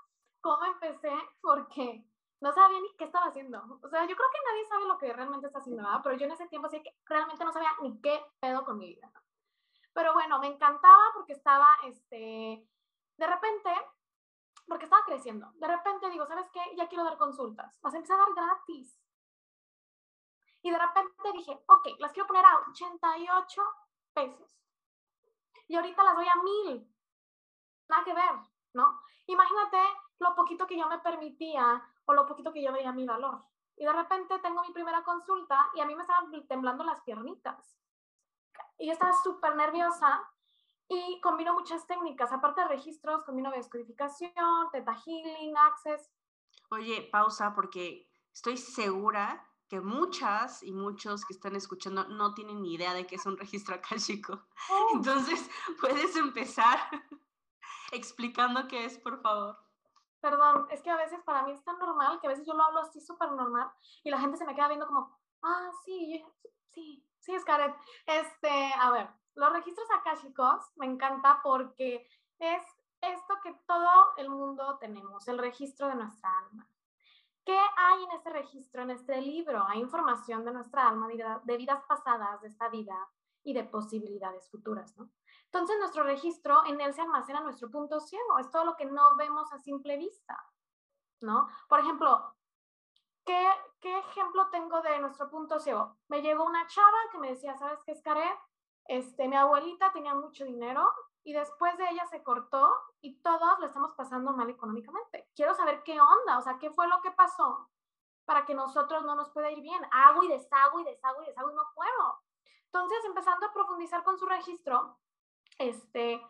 cómo 0.42 0.66
empecé, 0.66 1.14
porque 1.42 2.04
no 2.42 2.52
sabía 2.52 2.80
ni 2.80 2.96
qué 2.98 3.06
estaba 3.06 3.28
haciendo. 3.28 3.80
O 3.82 3.88
sea, 3.88 4.02
yo 4.06 4.16
creo 4.16 4.30
que 4.32 4.52
nadie 4.52 4.66
sabe 4.66 4.86
lo 4.86 4.98
que 4.98 5.14
realmente 5.14 5.48
está 5.48 5.60
haciendo, 5.60 5.84
¿verdad? 5.84 6.02
Pero 6.04 6.18
yo 6.18 6.26
en 6.26 6.32
ese 6.32 6.48
tiempo 6.48 6.70
sí 6.70 6.82
que 6.82 6.98
realmente 7.06 7.46
no 7.46 7.54
sabía 7.54 7.70
ni 7.82 8.02
qué 8.02 8.20
pedo 8.40 8.66
con 8.66 8.78
mi 8.78 8.88
vida. 8.88 9.12
Pero 9.94 10.14
bueno, 10.14 10.40
me 10.40 10.48
encantaba 10.48 11.04
porque 11.14 11.34
estaba, 11.34 11.68
este, 11.86 12.68
de 13.18 13.28
repente, 13.28 13.70
porque 14.68 14.86
estaba 14.86 15.04
creciendo. 15.06 15.52
De 15.56 15.68
repente 15.68 16.10
digo, 16.10 16.26
¿sabes 16.26 16.50
qué? 16.52 16.62
Ya 16.76 16.88
quiero 16.88 17.04
dar 17.04 17.18
consultas. 17.18 17.80
Vas 17.82 17.94
a 17.94 17.98
empezar 17.98 18.20
a 18.20 18.24
dar 18.24 18.34
gratis. 18.34 18.98
Y 20.62 20.72
de 20.72 20.78
repente 20.78 21.32
dije, 21.34 21.60
ok, 21.68 21.88
las 22.00 22.12
quiero 22.12 22.28
poner 22.28 22.46
a 22.46 22.58
88 22.70 23.62
pesos. 24.14 24.58
Y 25.68 25.76
ahorita 25.76 26.04
las 26.04 26.16
doy 26.16 26.28
a 26.28 26.36
mil. 26.44 26.96
Nada 27.90 28.04
que 28.04 28.14
ver, 28.14 28.32
¿no? 28.74 29.02
Imagínate 29.28 29.78
lo 30.20 30.36
poquito 30.36 30.68
que 30.68 30.78
yo 30.78 30.88
me 30.88 31.00
permitía 31.00 31.82
o 32.06 32.14
lo 32.14 32.26
poquito 32.26 32.52
que 32.52 32.64
yo 32.64 32.72
veía 32.72 32.92
mi 32.92 33.06
valor. 33.06 33.44
Y 33.76 33.86
de 33.86 33.94
repente 33.94 34.38
tengo 34.40 34.62
mi 34.62 34.72
primera 34.72 35.04
consulta 35.04 35.70
y 35.74 35.82
a 35.82 35.86
mí 35.86 35.96
me 35.96 36.02
estaban 36.02 36.32
temblando 36.48 36.84
las 36.84 37.02
piernitas. 37.02 37.80
Y 38.78 38.88
yo 38.88 38.94
estaba 38.94 39.14
súper 39.14 39.56
nerviosa 39.56 40.22
y 40.88 41.20
combino 41.22 41.54
muchas 41.54 41.88
técnicas. 41.88 42.32
Aparte 42.32 42.62
de 42.62 42.68
registros, 42.68 43.24
combino 43.24 43.50
descodificación, 43.52 44.70
teta 44.72 44.94
healing, 44.94 45.56
access. 45.58 46.12
Oye, 46.70 47.10
pausa 47.12 47.54
porque 47.56 48.10
estoy 48.34 48.58
segura 48.58 49.51
que 49.72 49.80
muchas 49.80 50.64
y 50.64 50.74
muchos 50.74 51.24
que 51.24 51.32
están 51.32 51.56
escuchando 51.56 52.04
no 52.10 52.34
tienen 52.34 52.62
ni 52.62 52.74
idea 52.74 52.94
de 52.94 53.08
qué 53.08 53.16
es 53.16 53.26
un 53.26 53.38
registro 53.38 53.76
akáshico. 53.76 54.44
Oh. 54.70 54.90
Entonces, 54.96 55.50
puedes 55.80 56.14
empezar 56.18 56.78
explicando 57.94 58.68
qué 58.68 58.84
es, 58.84 58.98
por 58.98 59.22
favor. 59.22 59.58
Perdón, 60.20 60.68
es 60.72 60.82
que 60.82 60.90
a 60.90 60.98
veces 60.98 61.22
para 61.24 61.44
mí 61.44 61.54
es 61.54 61.64
tan 61.64 61.80
normal 61.80 62.20
que 62.20 62.28
a 62.28 62.32
veces 62.32 62.46
yo 62.46 62.54
lo 62.54 62.64
hablo 62.64 62.82
así 62.82 63.00
súper 63.00 63.32
normal 63.32 63.72
y 64.04 64.10
la 64.10 64.20
gente 64.20 64.36
se 64.36 64.46
me 64.46 64.54
queda 64.54 64.68
viendo 64.68 64.88
como, 64.88 65.18
ah, 65.42 65.70
sí, 65.86 66.22
sí, 66.74 67.02
sí, 67.20 67.40
Scarlett. 67.40 67.74
Este, 68.06 68.74
a 68.78 68.92
ver, 68.92 69.10
los 69.36 69.54
registros 69.54 69.88
akáshicos 69.92 70.70
me 70.76 70.86
encanta 70.86 71.40
porque 71.42 72.06
es 72.40 72.64
esto 73.00 73.36
que 73.42 73.54
todo 73.66 74.16
el 74.18 74.30
mundo 74.30 74.78
tenemos, 74.80 75.30
el 75.30 75.38
registro 75.38 75.88
de 75.88 75.96
nuestra 75.96 76.40
alma. 76.40 76.68
¿Qué 77.44 77.58
hay 77.58 78.04
en 78.04 78.12
este 78.12 78.30
registro, 78.30 78.84
en 78.84 78.92
este 78.92 79.20
libro? 79.20 79.64
Hay 79.68 79.80
información 79.80 80.46
de 80.46 80.52
nuestra 80.52 80.88
alma, 80.88 81.08
de 81.08 81.58
vidas 81.58 81.84
pasadas, 81.88 82.42
de 82.42 82.48
esta 82.48 82.70
vida 82.70 82.96
y 83.44 83.54
de 83.54 83.64
posibilidades 83.64 84.50
futuras, 84.50 84.96
¿no? 84.98 85.10
Entonces, 85.46 85.78
nuestro 85.80 86.04
registro, 86.04 86.64
en 86.66 86.80
él 86.80 86.94
se 86.94 87.02
almacena 87.02 87.42
nuestro 87.42 87.70
punto 87.70 88.00
ciego, 88.00 88.38
es 88.40 88.50
todo 88.52 88.64
lo 88.66 88.76
que 88.76 88.86
no 88.86 89.16
vemos 89.16 89.52
a 89.52 89.60
simple 89.60 89.98
vista, 89.98 90.38
¿no? 91.22 91.48
Por 91.68 91.80
ejemplo, 91.80 92.36
¿qué, 93.26 93.50
qué 93.80 93.98
ejemplo 93.98 94.50
tengo 94.50 94.82
de 94.82 95.00
nuestro 95.00 95.30
punto 95.30 95.60
ciego? 95.60 95.98
Me 96.10 96.22
llegó 96.22 96.46
una 96.46 96.68
chava 96.68 96.98
que 97.12 97.18
me 97.18 97.30
decía, 97.30 97.58
¿sabes 97.58 97.80
qué 97.86 97.94
es 97.94 98.02
Caret? 98.02 98.38
Este, 98.86 99.28
mi 99.28 99.36
abuelita 99.36 99.92
tenía 99.92 100.14
mucho 100.14 100.46
dinero 100.46 100.92
y 101.24 101.34
después 101.34 101.78
de 101.78 101.90
ella 101.90 102.06
se 102.08 102.24
cortó 102.24 102.74
y 103.02 103.22
todos 103.22 103.60
lo 103.60 103.66
estamos 103.66 103.94
pasando 103.94 104.34
mal 104.34 104.50
económicamente. 104.50 105.30
Quiero 105.36 105.54
saber 105.54 105.84
qué 105.84 106.00
onda, 106.00 106.38
o 106.38 106.42
sea, 106.42 106.58
qué 106.58 106.72
fue 106.72 106.88
lo 106.88 107.02
que 107.02 107.12
pasó 107.12 107.70
para 108.26 108.46
que 108.46 108.56
nosotros 108.56 109.04
no 109.04 109.16
nos 109.16 109.30
pueda 109.30 109.52
ir 109.52 109.62
bien. 109.62 109.82
Hago 109.92 110.24
y 110.24 110.30
deshago 110.30 110.80
y 110.80 110.84
deshago 110.84 111.22
y 111.22 111.26
deshago 111.28 111.52
y 111.52 111.56
no 111.56 111.64
puedo. 111.76 112.22
Entonces, 112.66 113.04
empezando 113.06 113.46
a 113.46 113.54
profundizar 113.54 114.04
con 114.04 114.18
su 114.18 114.26
registro, 114.26 114.98
este, 115.58 116.22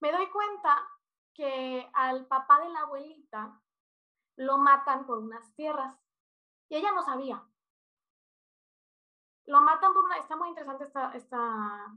me 0.00 0.12
doy 0.12 0.30
cuenta 0.30 0.88
que 1.34 1.90
al 1.94 2.26
papá 2.26 2.60
de 2.60 2.68
la 2.70 2.80
abuelita 2.80 3.60
lo 4.36 4.58
matan 4.58 5.06
por 5.06 5.18
unas 5.18 5.52
tierras 5.54 5.96
y 6.68 6.76
ella 6.76 6.92
no 6.92 7.02
sabía. 7.02 7.44
Lo 9.46 9.60
matan 9.62 9.92
por 9.92 10.04
una, 10.04 10.16
está 10.16 10.36
muy 10.36 10.48
interesante 10.48 10.84
esta, 10.84 11.12
esta 11.12 11.96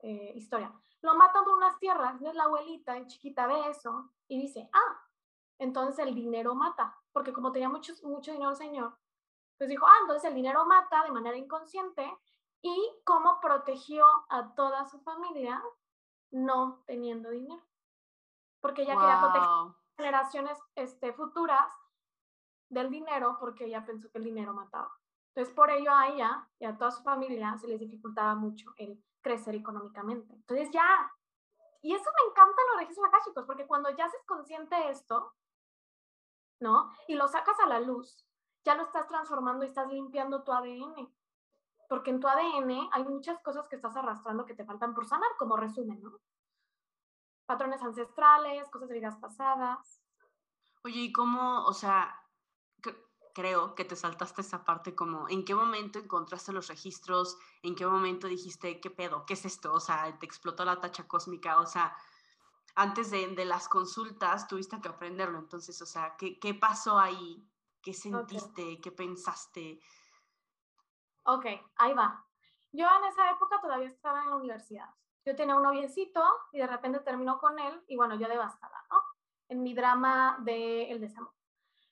eh, 0.00 0.32
historia. 0.34 0.72
Lo 1.02 1.14
matan 1.14 1.44
por 1.44 1.54
unas 1.54 1.78
tierras, 1.78 2.12
entonces 2.12 2.36
la 2.36 2.44
abuelita 2.44 2.96
en 2.96 3.06
chiquita 3.06 3.46
ve 3.46 3.68
eso 3.70 4.10
y 4.28 4.40
dice, 4.40 4.68
ah, 4.72 5.00
entonces 5.58 5.98
el 6.06 6.14
dinero 6.14 6.54
mata, 6.54 6.96
porque 7.12 7.32
como 7.32 7.52
tenía 7.52 7.68
mucho, 7.68 7.92
mucho 8.02 8.32
dinero 8.32 8.50
el 8.50 8.56
señor, 8.56 8.98
pues 9.58 9.70
dijo, 9.70 9.86
ah, 9.86 9.98
entonces 10.02 10.28
el 10.28 10.34
dinero 10.34 10.66
mata 10.66 11.02
de 11.04 11.12
manera 11.12 11.36
inconsciente 11.36 12.10
y 12.62 12.76
cómo 13.04 13.38
protegió 13.40 14.04
a 14.28 14.54
toda 14.54 14.84
su 14.86 15.00
familia 15.00 15.62
no 16.30 16.82
teniendo 16.86 17.30
dinero. 17.30 17.62
Porque 18.60 18.82
ella 18.82 18.96
quería 18.96 19.20
proteger 19.20 19.48
generaciones 19.96 20.58
este, 20.74 21.12
futuras 21.12 21.72
del 22.68 22.90
dinero 22.90 23.36
porque 23.40 23.64
ella 23.66 23.84
pensó 23.84 24.10
que 24.10 24.18
el 24.18 24.24
dinero 24.24 24.52
mataba. 24.52 24.92
Entonces, 25.34 25.54
por 25.54 25.70
ello 25.70 25.92
a 25.92 26.08
ella 26.08 26.48
y 26.58 26.64
a 26.64 26.76
toda 26.76 26.90
su 26.90 27.02
familia 27.02 27.56
se 27.58 27.68
les 27.68 27.80
dificultaba 27.80 28.34
mucho 28.34 28.72
el 28.76 29.02
crecer 29.26 29.56
económicamente. 29.56 30.32
Entonces, 30.34 30.70
ya. 30.70 31.12
Y 31.82 31.92
eso 31.92 32.04
me 32.04 32.30
encanta 32.30 32.62
los 32.70 32.80
registros 32.80 33.08
akáshicos, 33.08 33.44
porque 33.44 33.66
cuando 33.66 33.90
ya 33.90 34.04
haces 34.04 34.24
consciente 34.24 34.76
de 34.76 34.90
esto, 34.90 35.34
¿no? 36.60 36.92
Y 37.08 37.16
lo 37.16 37.26
sacas 37.26 37.58
a 37.58 37.66
la 37.66 37.80
luz, 37.80 38.24
ya 38.64 38.76
lo 38.76 38.84
estás 38.84 39.08
transformando 39.08 39.64
y 39.64 39.68
estás 39.68 39.88
limpiando 39.88 40.44
tu 40.44 40.52
ADN. 40.52 41.12
Porque 41.88 42.10
en 42.10 42.20
tu 42.20 42.28
ADN 42.28 42.88
hay 42.92 43.04
muchas 43.04 43.40
cosas 43.42 43.66
que 43.68 43.74
estás 43.74 43.96
arrastrando 43.96 44.46
que 44.46 44.54
te 44.54 44.64
faltan 44.64 44.94
por 44.94 45.06
sanar, 45.06 45.30
como 45.38 45.56
resumen, 45.56 46.00
¿no? 46.00 46.20
Patrones 47.46 47.82
ancestrales, 47.82 48.70
cosas 48.70 48.88
de 48.88 48.94
vidas 48.94 49.16
pasadas. 49.16 50.02
Oye, 50.84 51.00
¿y 51.00 51.12
cómo, 51.12 51.64
o 51.64 51.72
sea, 51.72 52.14
creo 53.36 53.74
que 53.74 53.84
te 53.84 53.96
saltaste 53.96 54.40
esa 54.40 54.64
parte 54.64 54.94
como, 54.94 55.28
¿en 55.28 55.44
qué 55.44 55.54
momento 55.54 55.98
encontraste 55.98 56.54
los 56.54 56.68
registros? 56.68 57.36
¿En 57.62 57.74
qué 57.74 57.86
momento 57.86 58.28
dijiste, 58.28 58.80
qué 58.80 58.88
pedo? 58.88 59.26
¿Qué 59.26 59.34
es 59.34 59.44
esto? 59.44 59.74
O 59.74 59.80
sea, 59.80 60.18
te 60.18 60.24
explotó 60.24 60.64
la 60.64 60.80
tacha 60.80 61.06
cósmica, 61.06 61.60
o 61.60 61.66
sea, 61.66 61.94
antes 62.74 63.10
de, 63.10 63.28
de 63.28 63.44
las 63.44 63.68
consultas 63.68 64.48
tuviste 64.48 64.80
que 64.80 64.88
aprenderlo, 64.88 65.38
entonces, 65.38 65.82
o 65.82 65.84
sea, 65.84 66.16
¿qué, 66.16 66.38
qué 66.38 66.54
pasó 66.54 66.98
ahí? 66.98 67.46
¿Qué 67.82 67.92
sentiste? 67.92 68.80
¿Qué 68.80 68.90
pensaste? 68.90 69.80
Ok, 71.24 71.44
ahí 71.76 71.92
va. 71.92 72.26
Yo 72.72 72.86
en 72.86 73.04
esa 73.04 73.30
época 73.32 73.60
todavía 73.60 73.88
estaba 73.88 74.22
en 74.22 74.30
la 74.30 74.36
universidad. 74.36 74.88
Yo 75.26 75.36
tenía 75.36 75.56
un 75.56 75.62
noviecito 75.62 76.22
y 76.52 76.58
de 76.60 76.66
repente 76.66 77.00
terminó 77.00 77.38
con 77.38 77.58
él 77.58 77.84
y 77.86 77.96
bueno, 77.96 78.14
yo 78.14 78.28
devastada, 78.28 78.82
¿no? 78.90 79.02
En 79.50 79.62
mi 79.62 79.74
drama 79.74 80.38
de 80.40 80.90
el 80.90 81.00
desamor. 81.02 81.35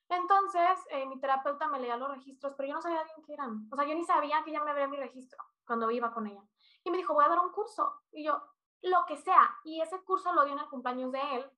Entonces, 0.08 0.78
eh, 0.90 1.06
mi 1.06 1.18
terapeuta 1.18 1.66
me 1.68 1.80
leía 1.80 1.96
los 1.96 2.10
registros, 2.10 2.54
pero 2.56 2.68
yo 2.68 2.74
no 2.74 2.82
sabía 2.82 3.02
bien 3.04 3.22
qué 3.24 3.34
eran. 3.34 3.68
O 3.70 3.76
sea, 3.76 3.86
yo 3.86 3.94
ni 3.94 4.04
sabía 4.04 4.42
que 4.44 4.50
ella 4.50 4.62
me 4.62 4.70
abría 4.70 4.86
mi 4.86 4.96
registro 4.96 5.42
cuando 5.66 5.90
iba 5.90 6.12
con 6.12 6.26
ella. 6.26 6.42
Y 6.84 6.90
me 6.90 6.98
dijo, 6.98 7.14
voy 7.14 7.24
a 7.24 7.28
dar 7.28 7.38
un 7.38 7.52
curso. 7.52 8.02
Y 8.12 8.24
yo, 8.24 8.40
lo 8.82 9.06
que 9.06 9.16
sea. 9.16 9.58
Y 9.64 9.80
ese 9.80 10.02
curso 10.04 10.32
lo 10.32 10.44
dio 10.44 10.52
en 10.52 10.60
el 10.60 10.68
cumpleaños 10.68 11.12
de 11.12 11.36
él. 11.36 11.50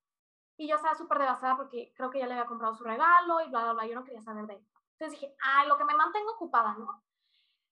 Y 0.55 0.67
yo 0.67 0.77
estaba 0.77 0.95
súper 0.95 1.19
devastada 1.19 1.55
porque 1.55 1.93
creo 1.95 2.09
que 2.09 2.19
ya 2.19 2.27
le 2.27 2.33
había 2.33 2.47
comprado 2.47 2.73
su 2.73 2.83
regalo 2.83 3.41
y 3.41 3.49
bla, 3.49 3.63
bla, 3.63 3.73
bla. 3.73 3.85
Yo 3.85 3.95
no 3.95 4.03
quería 4.03 4.21
saber 4.21 4.47
de 4.47 4.55
él. 4.55 4.67
Entonces 4.93 5.19
dije, 5.19 5.35
ay, 5.41 5.67
lo 5.67 5.77
que 5.77 5.85
me 5.85 5.93
mantengo 5.93 6.31
ocupada, 6.31 6.73
¿no? 6.73 7.03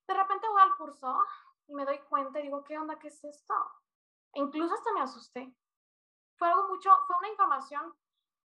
De 0.06 0.14
repente 0.14 0.46
voy 0.48 0.62
al 0.62 0.76
curso 0.76 1.18
y 1.66 1.74
me 1.74 1.84
doy 1.84 1.98
cuenta 2.08 2.38
y 2.38 2.44
digo, 2.44 2.62
¿qué 2.62 2.78
onda? 2.78 2.98
¿Qué 2.98 3.08
es 3.08 3.24
esto? 3.24 3.54
E 4.32 4.40
incluso 4.40 4.74
hasta 4.74 4.92
me 4.92 5.00
asusté. 5.00 5.52
Fue 6.36 6.48
algo 6.48 6.68
mucho, 6.68 6.90
fue 7.06 7.16
una 7.18 7.28
información 7.30 7.94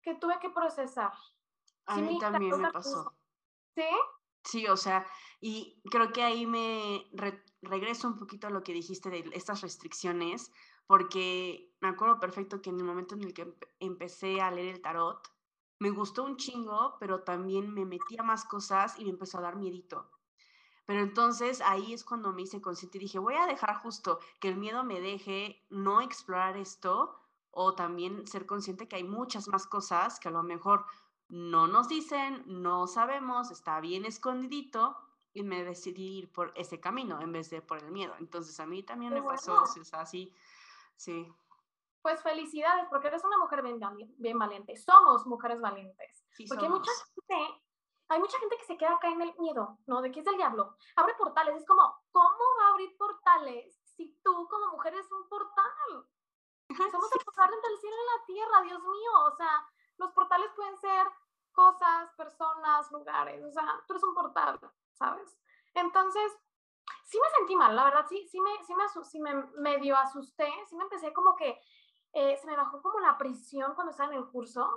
que 0.02 0.16
tuve 0.16 0.40
que 0.40 0.50
procesar. 0.50 1.14
A 1.86 1.98
mí 1.98 2.20
también 2.20 2.62
me 2.62 2.72
pasó. 2.72 3.14
¿Sí? 3.76 3.84
Sí, 4.44 4.68
o 4.68 4.78
sea, 4.78 5.06
y 5.40 5.82
creo 5.90 6.12
que 6.12 6.24
ahí 6.24 6.46
me 6.46 7.08
regreso 7.62 8.08
un 8.08 8.18
poquito 8.18 8.48
a 8.48 8.50
lo 8.50 8.64
que 8.64 8.74
dijiste 8.74 9.10
de 9.10 9.30
estas 9.34 9.62
restricciones, 9.62 10.52
porque 10.88 11.74
me 11.80 11.90
acuerdo 11.90 12.20
perfecto 12.20 12.62
que 12.62 12.70
en 12.70 12.78
el 12.78 12.84
momento 12.84 13.16
en 13.16 13.24
el 13.24 13.34
que 13.34 13.56
empecé 13.80 14.42
a 14.42 14.52
leer 14.52 14.76
el 14.76 14.82
tarot, 14.82 15.22
me 15.80 15.90
gustó 15.90 16.24
un 16.24 16.38
chingo, 16.38 16.98
pero 17.00 17.24
también 17.24 17.74
me 17.74 17.86
metía 17.86 18.24
más 18.24 18.46
cosas 18.46 19.00
y 19.00 19.04
me 19.06 19.12
empezó 19.12 19.40
a 19.40 19.42
dar 19.42 19.56
miedito. 19.56 20.12
Pero 20.86 21.02
entonces 21.02 21.62
ahí 21.62 21.94
es 21.94 22.04
cuando 22.04 22.34
me 22.34 22.42
hice 22.42 22.62
consciente 22.62 22.98
y 22.98 23.02
dije, 23.02 23.20
voy 23.20 23.36
a 23.36 23.48
dejar 23.48 23.78
justo 23.78 24.20
que 24.40 24.50
el 24.50 24.58
miedo 24.58 24.84
me 24.84 25.00
deje 25.00 25.66
no 25.70 26.02
explorar 26.02 26.58
esto 26.58 27.18
o 27.52 27.76
también 27.76 28.28
ser 28.28 28.46
consciente 28.46 28.88
que 28.88 28.98
hay 28.98 29.04
muchas 29.04 29.48
más 29.48 29.68
cosas 29.68 30.20
que 30.20 30.28
a 30.28 30.32
lo 30.32 30.44
mejor 30.44 30.86
no 31.32 31.66
nos 31.66 31.88
dicen, 31.88 32.44
no 32.46 32.88
sabemos, 32.88 33.52
está 33.52 33.80
bien 33.80 34.04
escondidito 34.04 34.98
y 35.34 35.44
me 35.44 35.64
decidí 35.64 36.20
ir 36.20 36.32
por 36.32 36.52
ese 36.56 36.82
camino 36.82 37.22
en 37.22 37.32
vez 37.32 37.50
de 37.50 37.62
por 37.62 37.82
el 37.82 37.90
miedo. 37.90 38.14
Entonces 38.20 38.60
a 38.60 38.66
mí 38.66 38.84
también 38.84 39.14
me 39.14 39.24
pasó, 39.24 39.64
o 39.64 39.66
sea, 39.66 40.02
así 40.02 40.36
Sí. 40.98 41.34
Pues 42.04 42.22
felicidades, 42.22 42.86
porque 42.90 43.08
eres 43.08 43.24
una 43.24 43.38
mujer 43.38 43.64
bien, 43.64 43.80
bien 44.18 44.38
valiente. 44.38 44.76
Somos 44.76 45.26
mujeres 45.26 45.60
valientes. 45.60 46.24
porque 46.48 46.66
hay 46.66 46.70
mucha 46.70 46.92
gente, 46.92 47.64
hay 48.10 48.20
mucha 48.20 48.38
gente 48.38 48.58
que 48.58 48.66
se 48.66 48.78
queda 48.78 48.94
acá 48.94 49.08
en 49.08 49.22
el 49.22 49.34
miedo, 49.40 49.80
¿no? 49.88 50.02
De 50.02 50.12
que 50.12 50.20
es 50.20 50.28
el 50.28 50.38
diablo. 50.38 50.76
Abre 50.98 51.16
portales. 51.16 51.56
Es 51.56 51.66
como, 51.66 51.82
¿cómo 52.12 52.44
va 52.60 52.68
a 52.68 52.72
abrir 52.72 52.96
portales 52.98 53.80
si 53.96 54.20
tú 54.24 54.48
como 54.48 54.74
mujer 54.74 54.94
eres 54.94 55.12
un 55.12 55.28
portal? 55.28 56.06
Somos 56.92 57.12
el 57.16 57.26
portal 57.26 57.52
entre 57.54 57.72
el 57.72 57.80
cielo 57.80 57.96
y 57.96 58.20
la 58.20 58.26
tierra, 58.26 58.62
Dios 58.62 58.82
mío. 58.82 59.12
O 59.26 59.36
sea, 59.38 59.68
los 59.98 60.12
portales 60.12 60.50
pueden 60.56 60.78
ser 60.80 61.08
cosas, 61.52 62.12
personas, 62.16 62.92
lugares. 62.92 63.44
O 63.44 63.52
sea, 63.52 63.66
tú 63.88 63.94
eres 63.94 64.04
un 64.04 64.14
portal, 64.14 64.60
¿sabes? 64.94 65.38
Entonces, 65.74 66.32
sí 67.06 67.20
me 67.22 67.30
sentí 67.38 67.56
mal, 67.56 67.76
la 67.76 67.86
verdad, 67.86 68.06
sí, 68.08 68.28
sí 68.30 68.40
me, 68.42 68.52
sí 68.66 68.74
me, 68.76 69.04
sí 69.04 69.20
me 69.20 69.34
medio 69.60 69.98
asusté, 69.98 70.50
sí 70.68 70.76
me 70.76 70.84
empecé 70.84 71.14
como 71.14 71.36
que 71.36 71.60
eh, 72.14 72.38
se 72.38 72.48
me 72.48 72.58
bajó 72.58 72.82
como 72.82 73.00
la 73.00 73.18
prisión 73.18 73.74
cuando 73.74 73.92
estaba 73.92 74.14
en 74.14 74.20
el 74.20 74.28
curso 74.30 74.70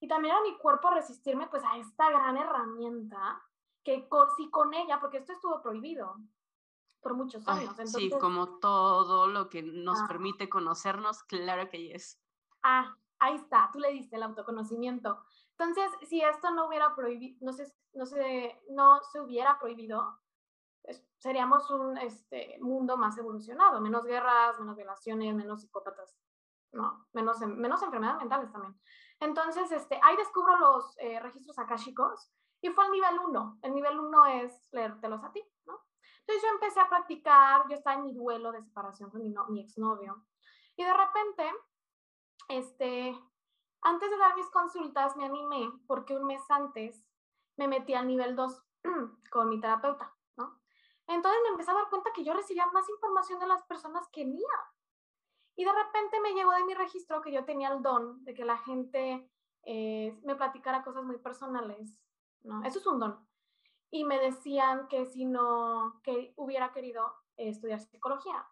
y 0.00 0.08
también 0.08 0.34
a 0.34 0.42
mi 0.42 0.56
cuerpo 0.58 0.90
resistirme 0.90 1.46
pues 1.46 1.62
a 1.64 1.76
esta 1.76 2.10
gran 2.10 2.36
herramienta 2.36 3.40
que 3.84 4.08
sí 4.36 4.50
con 4.50 4.74
ella, 4.74 5.00
porque 5.00 5.18
esto 5.18 5.32
estuvo 5.32 5.60
prohibido 5.62 6.16
por 7.00 7.14
muchos 7.14 7.46
años. 7.48 7.74
sí, 7.86 8.10
como 8.10 8.58
todo 8.58 9.26
lo 9.26 9.48
que 9.48 9.62
nos 9.62 10.00
ah. 10.00 10.04
permite 10.06 10.48
conocernos, 10.48 11.22
claro 11.24 11.68
que 11.68 11.94
es. 11.94 12.20
Ah, 12.62 12.96
ahí 13.22 13.36
está, 13.36 13.70
tú 13.72 13.78
le 13.78 13.92
diste 13.92 14.16
el 14.16 14.22
autoconocimiento. 14.24 15.24
Entonces, 15.50 15.90
si 16.08 16.20
esto 16.20 16.50
no 16.50 16.66
hubiera 16.66 16.94
prohibido, 16.94 17.38
no 17.40 17.52
se, 17.52 17.72
no 17.94 18.04
se, 18.04 18.60
no 18.70 19.00
se 19.12 19.20
hubiera 19.20 19.58
prohibido, 19.58 20.18
seríamos 21.18 21.70
un 21.70 21.96
este, 21.98 22.58
mundo 22.60 22.96
más 22.96 23.16
evolucionado, 23.16 23.80
menos 23.80 24.04
guerras, 24.04 24.58
menos 24.58 24.76
violaciones, 24.76 25.34
menos 25.34 25.60
psicópatas, 25.60 26.18
no, 26.72 27.06
menos, 27.12 27.38
menos 27.40 27.82
enfermedades 27.82 28.18
mentales 28.18 28.50
también. 28.50 28.78
Entonces, 29.20 29.70
este, 29.70 30.00
ahí 30.02 30.16
descubro 30.16 30.58
los 30.58 30.96
eh, 30.98 31.20
registros 31.20 31.58
akáshicos 31.58 32.32
y 32.60 32.70
fue 32.70 32.86
el 32.86 32.92
nivel 32.92 33.18
1. 33.20 33.58
El 33.62 33.74
nivel 33.74 34.00
1 34.00 34.26
es 34.26 34.68
leértelos 34.72 35.22
a 35.22 35.32
ti. 35.32 35.42
Entonces 36.20 36.42
yo 36.42 36.48
empecé 36.54 36.80
a 36.80 36.88
practicar, 36.88 37.68
yo 37.68 37.74
estaba 37.74 37.96
en 37.96 38.04
mi 38.04 38.14
duelo 38.14 38.52
de 38.52 38.62
separación 38.62 39.10
con 39.10 39.22
mi 39.22 39.60
exnovio 39.60 40.24
y 40.76 40.84
de 40.84 40.94
repente, 40.94 41.50
este, 42.48 43.18
antes 43.82 44.10
de 44.10 44.16
dar 44.16 44.34
mis 44.36 44.48
consultas 44.50 45.16
me 45.16 45.24
animé 45.24 45.70
porque 45.86 46.16
un 46.16 46.26
mes 46.26 46.42
antes 46.48 47.04
me 47.56 47.68
metí 47.68 47.94
al 47.94 48.06
nivel 48.06 48.36
2 48.36 48.62
con 49.30 49.48
mi 49.48 49.60
terapeuta. 49.60 50.14
Entonces 51.06 51.40
me 51.42 51.48
empecé 51.50 51.70
a 51.70 51.74
dar 51.74 51.90
cuenta 51.90 52.12
que 52.14 52.24
yo 52.24 52.32
recibía 52.32 52.66
más 52.72 52.88
información 52.88 53.38
de 53.40 53.46
las 53.46 53.62
personas 53.64 54.08
que 54.12 54.24
mía. 54.24 54.46
Y 55.56 55.64
de 55.64 55.72
repente 55.72 56.20
me 56.20 56.32
llegó 56.32 56.52
de 56.52 56.64
mi 56.64 56.74
registro 56.74 57.20
que 57.20 57.32
yo 57.32 57.44
tenía 57.44 57.68
el 57.72 57.82
don 57.82 58.24
de 58.24 58.34
que 58.34 58.44
la 58.44 58.56
gente 58.58 59.28
eh, 59.64 60.18
me 60.22 60.34
platicara 60.36 60.82
cosas 60.82 61.04
muy 61.04 61.18
personales, 61.18 62.02
¿no? 62.42 62.64
Eso 62.64 62.78
es 62.78 62.86
un 62.86 62.98
don. 62.98 63.28
Y 63.90 64.04
me 64.04 64.18
decían 64.18 64.88
que 64.88 65.04
si 65.04 65.26
no, 65.26 66.00
que 66.02 66.32
hubiera 66.36 66.72
querido 66.72 67.14
estudiar 67.36 67.80
psicología, 67.80 68.48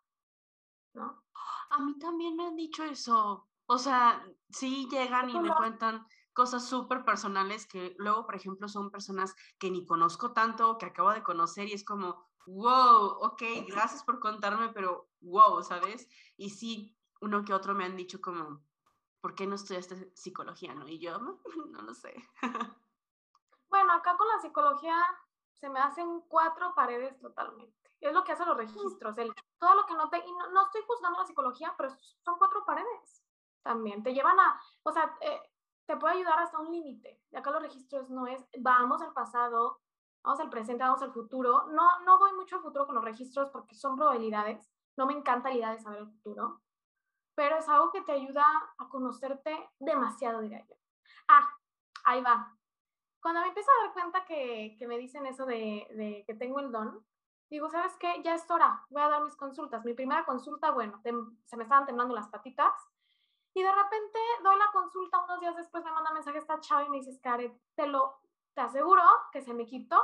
¿no? 0.93 1.25
A 1.71 1.79
mí 1.79 1.99
también 1.99 2.37
me 2.37 2.47
han 2.47 2.57
dicho 2.57 2.85
eso. 2.85 3.49
O 3.73 3.79
sea, 3.79 4.21
sí 4.49 4.89
llegan 4.91 5.31
y 5.31 5.39
me 5.39 5.55
cuentan 5.55 6.05
cosas 6.33 6.69
súper 6.69 7.05
personales 7.05 7.69
que 7.69 7.95
luego, 7.99 8.27
por 8.27 8.35
ejemplo, 8.35 8.67
son 8.67 8.91
personas 8.91 9.33
que 9.61 9.71
ni 9.71 9.87
conozco 9.87 10.33
tanto, 10.33 10.77
que 10.77 10.87
acabo 10.87 11.13
de 11.13 11.23
conocer 11.23 11.69
y 11.69 11.75
es 11.75 11.85
como, 11.85 12.27
wow, 12.47 13.21
ok, 13.23 13.41
gracias 13.69 14.03
por 14.03 14.19
contarme, 14.19 14.71
pero 14.71 15.09
wow, 15.21 15.63
¿sabes? 15.63 16.09
Y 16.37 16.51
sí, 16.51 16.99
uno 17.21 17.45
que 17.45 17.55
otro 17.55 17.73
me 17.77 17.85
han 17.85 17.95
dicho 17.95 18.21
como, 18.21 18.61
¿por 19.21 19.37
qué 19.37 19.47
no 19.47 19.55
estudiaste 19.55 20.11
psicología, 20.17 20.75
no? 20.75 20.89
Y 20.89 20.99
yo, 20.99 21.19
no, 21.19 21.39
lo 21.83 21.95
sé. 21.95 22.13
bueno, 23.69 23.93
acá 23.93 24.17
con 24.17 24.27
la 24.27 24.41
psicología 24.41 24.97
se 25.61 25.71
me 25.71 25.79
hacen 25.79 26.23
cuatro 26.23 26.75
paredes 26.75 27.21
totalmente. 27.21 27.89
Es 28.01 28.13
lo 28.13 28.25
que 28.25 28.33
hacen 28.33 28.49
los 28.49 28.57
registros, 28.57 29.17
el, 29.17 29.33
todo 29.61 29.77
lo 29.77 29.87
que 29.87 29.95
no 29.95 30.11
te... 30.11 30.19
Y 30.19 30.33
no, 30.33 30.51
no 30.51 30.65
estoy 30.65 30.83
juzgando 30.89 31.21
la 31.21 31.27
psicología, 31.27 31.73
pero 31.79 31.95
son 32.25 32.37
cuatro 32.37 32.65
paredes 32.67 33.23
también. 33.63 34.03
Te 34.03 34.13
llevan 34.13 34.39
a... 34.39 34.61
O 34.83 34.93
sea, 34.93 35.17
eh, 35.21 35.41
te 35.87 35.97
puede 35.97 36.15
ayudar 36.15 36.39
hasta 36.39 36.59
un 36.59 36.71
límite. 36.71 37.21
Y 37.31 37.37
acá 37.37 37.51
los 37.51 37.63
registros 37.63 38.11
no 38.11 38.27
es, 38.27 38.45
vamos 38.59 39.03
al 39.03 39.13
pasado, 39.13 39.81
vamos 40.23 40.41
al 40.41 40.51
presente, 40.51 40.85
vamos 40.85 41.03
al 41.03 41.13
futuro. 41.13 41.67
No, 41.69 42.01
no 42.01 42.19
voy 42.19 42.33
mucho 42.33 42.57
al 42.57 42.63
futuro 42.63 42.87
con 42.87 42.95
los 42.95 43.05
registros 43.05 43.51
porque 43.51 43.75
son 43.75 43.97
probabilidades. 43.97 44.71
No 44.97 45.07
me 45.07 45.15
encanta 45.15 45.49
la 45.49 45.57
idea 45.57 45.73
de 45.73 45.81
saber 45.81 46.01
el 46.01 46.11
futuro, 46.11 46.61
pero 47.35 47.57
es 47.57 47.69
algo 47.69 47.91
que 47.91 48.03
te 48.03 48.13
ayuda 48.13 48.45
a 48.79 48.89
conocerte 48.89 49.71
demasiado, 49.79 50.41
diría 50.41 50.65
yo. 50.69 50.75
Ah, 51.29 51.49
ahí 52.05 52.21
va 52.21 52.55
cuando 53.21 53.41
me 53.41 53.49
empiezo 53.49 53.71
a 53.71 53.85
dar 53.85 53.93
cuenta 53.93 54.25
que, 54.25 54.77
que 54.79 54.87
me 54.87 54.99
dicen 54.99 55.27
eso 55.27 55.45
de, 55.45 55.87
de, 55.95 56.25
que 56.27 56.35
tengo 56.35 56.59
el 56.61 56.73
don, 56.73 57.05
digo, 57.51 57.69
¿sabes 57.71 57.97
qué? 57.99 58.23
Ya 58.25 58.35
es 58.35 58.51
hora, 58.51 58.85
voy 58.89 59.03
a 59.03 59.09
dar 59.09 59.23
mis 59.23 59.37
consultas. 59.37 59.85
Mi 59.85 59.95
primera 59.95 60.25
consulta, 60.25 60.71
bueno, 60.71 61.01
se 61.03 61.57
me 61.57 61.63
estaban 61.63 61.87
temblando 61.87 62.15
las 62.15 62.29
patitas. 62.29 62.73
Y 63.55 63.63
de 63.63 63.73
repente 63.73 64.19
doy 64.43 64.57
la 64.57 64.71
consulta, 64.73 65.25
unos 65.25 65.41
días 65.41 65.57
después 65.57 65.85
me 65.85 65.93
manda 65.93 66.13
mensaje 66.13 66.39
esta 66.39 66.61
chava 66.61 66.85
y 66.85 66.91
me 66.91 66.99
dice, 66.99 67.21
Karen, 67.21 67.61
te 67.75 67.87
lo, 67.87 68.21
te 68.55 68.61
aseguro 68.61 69.03
que 69.33 69.43
se 69.43 69.53
me 69.53 69.67
quitó 69.67 70.01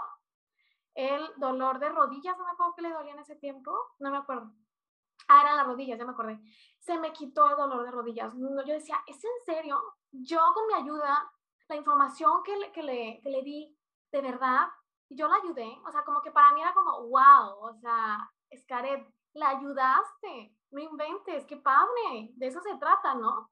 el 0.94 1.30
dolor 1.36 1.78
de 1.78 1.90
rodillas, 1.90 2.36
no 2.38 2.44
me 2.44 2.50
acuerdo 2.50 2.74
qué 2.74 2.82
le 2.82 2.92
dolía 2.92 3.12
en 3.12 3.20
ese 3.20 3.36
tiempo, 3.36 3.72
no 3.98 4.10
me 4.10 4.16
acuerdo. 4.16 4.50
Ah, 5.28 5.42
eran 5.42 5.56
las 5.56 5.66
rodillas, 5.66 5.98
ya 5.98 6.04
me 6.04 6.12
acordé. 6.12 6.40
Se 6.78 6.98
me 6.98 7.12
quitó 7.12 7.50
el 7.50 7.56
dolor 7.56 7.84
de 7.84 7.90
rodillas. 7.90 8.32
Yo 8.34 8.74
decía, 8.74 9.02
¿es 9.06 9.22
en 9.24 9.44
serio? 9.44 9.82
Yo 10.12 10.40
con 10.54 10.66
mi 10.66 10.74
ayuda 10.74 11.30
la 11.68 11.76
información 11.76 12.42
que 12.44 12.56
le, 12.56 12.72
que 12.72 12.82
le, 12.82 13.20
que 13.22 13.30
le 13.30 13.42
di, 13.42 13.76
de 14.12 14.22
verdad, 14.22 14.68
yo 15.08 15.28
la 15.28 15.36
ayudé, 15.36 15.80
o 15.86 15.90
sea, 15.90 16.04
como 16.04 16.20
que 16.22 16.30
para 16.30 16.52
mí 16.52 16.60
era 16.60 16.74
como, 16.74 17.08
wow, 17.08 17.58
o 17.60 17.74
sea, 17.74 18.30
Scaret, 18.56 19.06
la 19.34 19.50
ayudaste, 19.50 20.55
no 20.70 20.80
inventes, 20.80 21.44
qué 21.46 21.56
padre, 21.56 22.30
de 22.34 22.46
eso 22.46 22.60
se 22.60 22.76
trata, 22.76 23.14
¿no? 23.14 23.50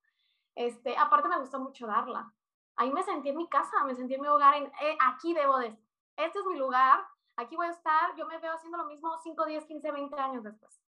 Este, 0.55 0.97
aparte 0.97 1.29
me 1.29 1.39
gustó 1.39 1.59
mucho 1.59 1.87
darla. 1.87 2.33
Ahí 2.77 2.93
me 2.93 3.03
sentí 3.03 3.29
en 3.29 3.37
mi 3.37 3.49
casa, 3.49 3.85
me 3.85 3.95
sentí 3.95 4.15
en 4.15 4.21
mi 4.21 4.29
hogar, 4.29 4.55
en, 4.55 4.65
eh, 4.65 4.99
aquí 5.01 5.33
debo 5.33 5.59
de 5.59 5.79
este 6.17 6.39
es 6.39 6.45
mi 6.47 6.57
lugar, 6.57 7.05
aquí 7.37 7.57
voy 7.57 7.67
a 7.67 7.71
estar, 7.71 8.15
yo 8.17 8.27
me 8.27 8.39
veo 8.39 8.53
haciendo 8.53 8.79
lo 8.79 8.87
mismo 8.87 9.19
5, 9.23 9.47
10, 9.47 9.65
15, 9.67 9.93
20 9.93 10.21
años 10.21 10.45
después. 10.45 10.81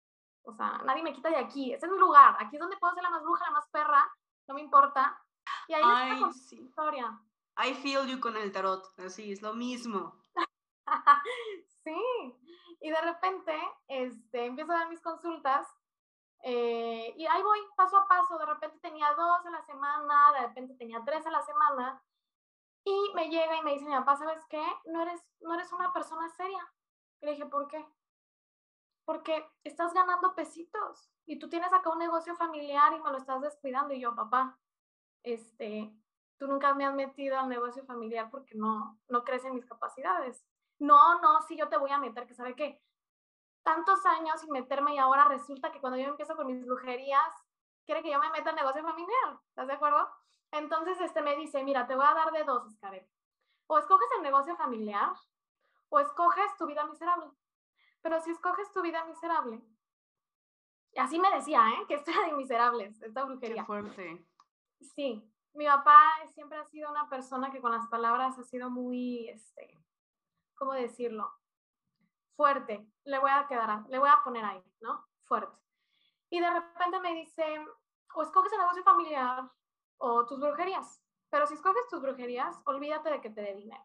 O 0.43 0.53
sea, 0.53 0.83
nadie 0.85 1.03
me 1.03 1.15
quita 1.15 1.31
de 1.31 1.37
aquí, 1.37 1.73
este 1.73 1.87
es 1.87 1.93
mi 1.93 1.99
lugar, 1.99 2.37
aquí 2.39 2.57
es 2.57 2.61
donde 2.61 2.77
puedo 2.77 2.95
ser 2.95 3.03
la 3.03 3.11
más 3.11 3.23
bruja, 3.23 3.47
la 3.47 3.53
más 3.53 3.69
perra, 3.71 4.13
no 4.47 4.55
me 4.55 4.61
importa, 4.61 5.19
y 5.69 5.75
ahí 5.75 5.83
Ay, 5.85 6.13
está 6.13 6.33
sí. 6.33 6.61
historia. 6.61 7.19
I 7.57 7.73
feel 7.75 8.07
you 8.07 8.21
con 8.21 8.37
el 8.37 8.53
tarot, 8.53 8.87
así, 8.99 9.33
es 9.33 9.41
lo 9.41 9.55
mismo. 9.55 10.15
sí, 11.85 12.37
y 12.81 12.91
de 12.91 13.01
repente 13.01 13.59
este, 13.89 14.45
empiezo 14.45 14.73
a 14.73 14.81
dar 14.81 14.89
mis 14.91 15.01
consultas 15.01 15.67
eh, 16.47 17.15
y 17.17 17.27
ahí 17.27 17.43
voy 17.43 17.59
paso 17.75 17.97
a 17.97 18.07
paso, 18.07 18.37
de 18.37 18.45
repente 18.45 18.79
tenía 18.81 19.15
dos 19.15 19.47
a 19.47 19.51
la 19.51 19.63
semana, 19.63 20.31
de 20.33 20.47
repente 20.47 20.75
tenía 20.75 21.03
tres 21.03 21.25
a 21.27 21.31
la 21.31 21.41
semana 21.41 22.05
y 22.85 23.13
me 23.15 23.31
llega 23.31 23.57
y 23.57 23.63
me 23.63 23.73
dice 23.73 23.87
mi 23.87 23.95
papá, 23.95 24.17
¿sabes 24.17 24.45
qué? 24.51 24.63
No 24.85 25.01
eres, 25.01 25.25
no 25.41 25.55
eres 25.55 25.73
una 25.73 25.91
persona 25.95 26.29
seria. 26.29 26.71
Y 27.23 27.25
le 27.25 27.33
dije, 27.33 27.47
¿por 27.47 27.67
qué? 27.67 27.83
Porque 29.07 29.51
estás 29.65 29.95
ganando 29.95 30.35
pesitos 30.35 31.11
y 31.25 31.39
tú 31.39 31.49
tienes 31.49 31.73
acá 31.73 31.89
un 31.89 31.99
negocio 31.99 32.37
familiar 32.37 32.93
y 32.93 33.01
me 33.01 33.11
lo 33.11 33.17
estás 33.17 33.41
descuidando. 33.41 33.95
Y 33.95 34.01
yo, 34.01 34.15
papá, 34.15 34.59
este, 35.23 35.91
tú 36.37 36.47
nunca 36.47 36.75
me 36.75 36.85
has 36.85 36.95
metido 36.95 37.39
al 37.39 37.49
negocio 37.49 37.87
familiar 37.87 38.29
porque 38.31 38.55
no, 38.55 39.01
no 39.09 39.25
crees 39.25 39.47
en 39.47 39.55
mis 39.55 39.65
capacidades. 39.65 40.45
No, 40.79 41.23
no, 41.23 41.41
sí, 41.41 41.57
yo 41.57 41.71
te 41.71 41.79
voy 41.79 41.91
a 41.91 41.99
meter, 41.99 42.27
que 42.27 42.35
sabe 42.35 42.55
que 42.55 42.83
tantos 43.65 44.05
años 44.07 44.41
sin 44.41 44.53
meterme 44.53 44.95
y 44.95 44.99
ahora 44.99 45.25
resulta 45.25 45.73
que 45.73 45.81
cuando 45.81 45.99
yo 45.99 46.07
empiezo 46.07 46.37
con 46.37 46.47
mis 46.47 46.65
brujerías, 46.65 47.33
quiere 47.85 48.03
que 48.03 48.13
yo 48.13 48.21
me 48.21 48.31
meta 48.31 48.51
al 48.51 48.57
negocio 48.57 48.83
familiar, 48.83 49.41
¿estás 49.49 49.67
de 49.67 49.73
acuerdo? 49.73 50.09
Entonces, 50.53 51.01
este 51.01 51.23
me 51.23 51.35
dice, 51.37 51.65
mira, 51.65 51.87
te 51.87 51.97
voy 51.97 52.05
a 52.07 52.15
dar 52.15 52.31
de 52.31 52.45
dos, 52.45 52.73
Scarlett. 52.75 53.09
O 53.67 53.79
escoges 53.79 54.09
el 54.17 54.23
negocio 54.23 54.57
familiar 54.57 55.13
o 55.89 55.99
escoges 55.99 56.57
tu 56.57 56.67
vida 56.67 56.85
miserable. 56.85 57.31
Pero 58.03 58.21
si 58.21 58.31
escoges 58.31 58.71
tu 58.73 58.83
vida 58.83 59.05
miserable, 59.07 59.61
así 60.97 61.19
me 61.19 61.31
decía, 61.35 61.65
¿eh? 61.71 61.87
Que 61.89 61.95
esto 61.95 62.11
era 62.11 62.27
de 62.27 62.35
miserables, 62.35 63.03
esta 63.03 63.25
brujería. 63.25 63.63
Qué 63.63 63.67
fuerte. 63.67 64.27
Sí, 64.95 65.29
mi 65.55 65.67
papá 65.67 66.13
siempre 66.35 66.59
ha 66.59 66.65
sido 66.67 66.91
una 66.91 67.09
persona 67.09 67.51
que 67.51 67.61
con 67.61 67.73
las 67.73 67.87
palabras 67.89 68.39
ha 68.39 68.43
sido 68.43 68.69
muy, 68.71 69.29
este, 69.29 69.79
¿cómo 70.55 70.73
decirlo? 70.73 71.33
Fuerte. 72.37 72.87
Le 73.05 73.19
voy 73.19 73.31
a 73.31 73.47
quedar, 73.47 73.85
le 73.89 73.99
voy 73.99 74.09
a 74.09 74.23
poner 74.25 74.45
ahí, 74.45 74.63
¿no? 74.81 75.07
Fuerte. 75.23 75.57
Y 76.31 76.41
de 76.41 76.51
repente 76.51 77.01
me 77.01 77.15
dice, 77.15 77.45
o 78.15 78.23
escoges 78.23 78.53
el 78.53 78.59
negocio 78.59 78.83
familiar 78.83 79.51
o 79.99 80.27
tus 80.27 80.41
brujerías. 80.41 81.01
Pero 81.31 81.47
si 81.47 81.55
escoges 81.55 81.89
tus 81.89 82.01
brujerías, 82.01 82.61
olvídate 82.65 83.11
de 83.11 83.21
que 83.21 83.31
te 83.31 83.41
dé 83.41 83.55
dinero. 83.55 83.85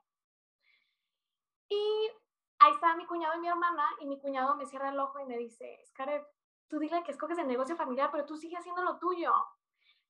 Y 1.70 2.12
ahí 2.60 2.72
está 2.72 2.96
mi 2.96 3.06
cuñado 3.06 3.36
y 3.36 3.40
mi 3.40 3.48
hermana, 3.48 3.88
y 4.00 4.08
mi 4.08 4.20
cuñado 4.20 4.56
me 4.56 4.66
cierra 4.66 4.90
el 4.90 5.00
ojo 5.00 5.20
y 5.20 5.26
me 5.26 5.38
dice, 5.38 5.80
Scarlett, 5.88 6.26
tú 6.68 6.80
dile 6.80 7.04
que 7.04 7.12
escoges 7.12 7.38
el 7.38 7.48
negocio 7.48 7.76
familiar, 7.76 8.10
pero 8.12 8.26
tú 8.26 8.38
sigues 8.38 8.60
haciendo 8.60 8.84
lo 8.84 8.98
tuyo. 8.98 9.34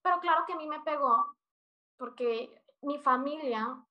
Pero 0.02 0.20
claro 0.20 0.46
que 0.46 0.54
a 0.54 0.58
mí 0.58 0.68
me 0.68 0.80
pegó, 0.82 1.38
porque 1.98 2.64
mi 2.82 2.98
familia, 2.98 3.86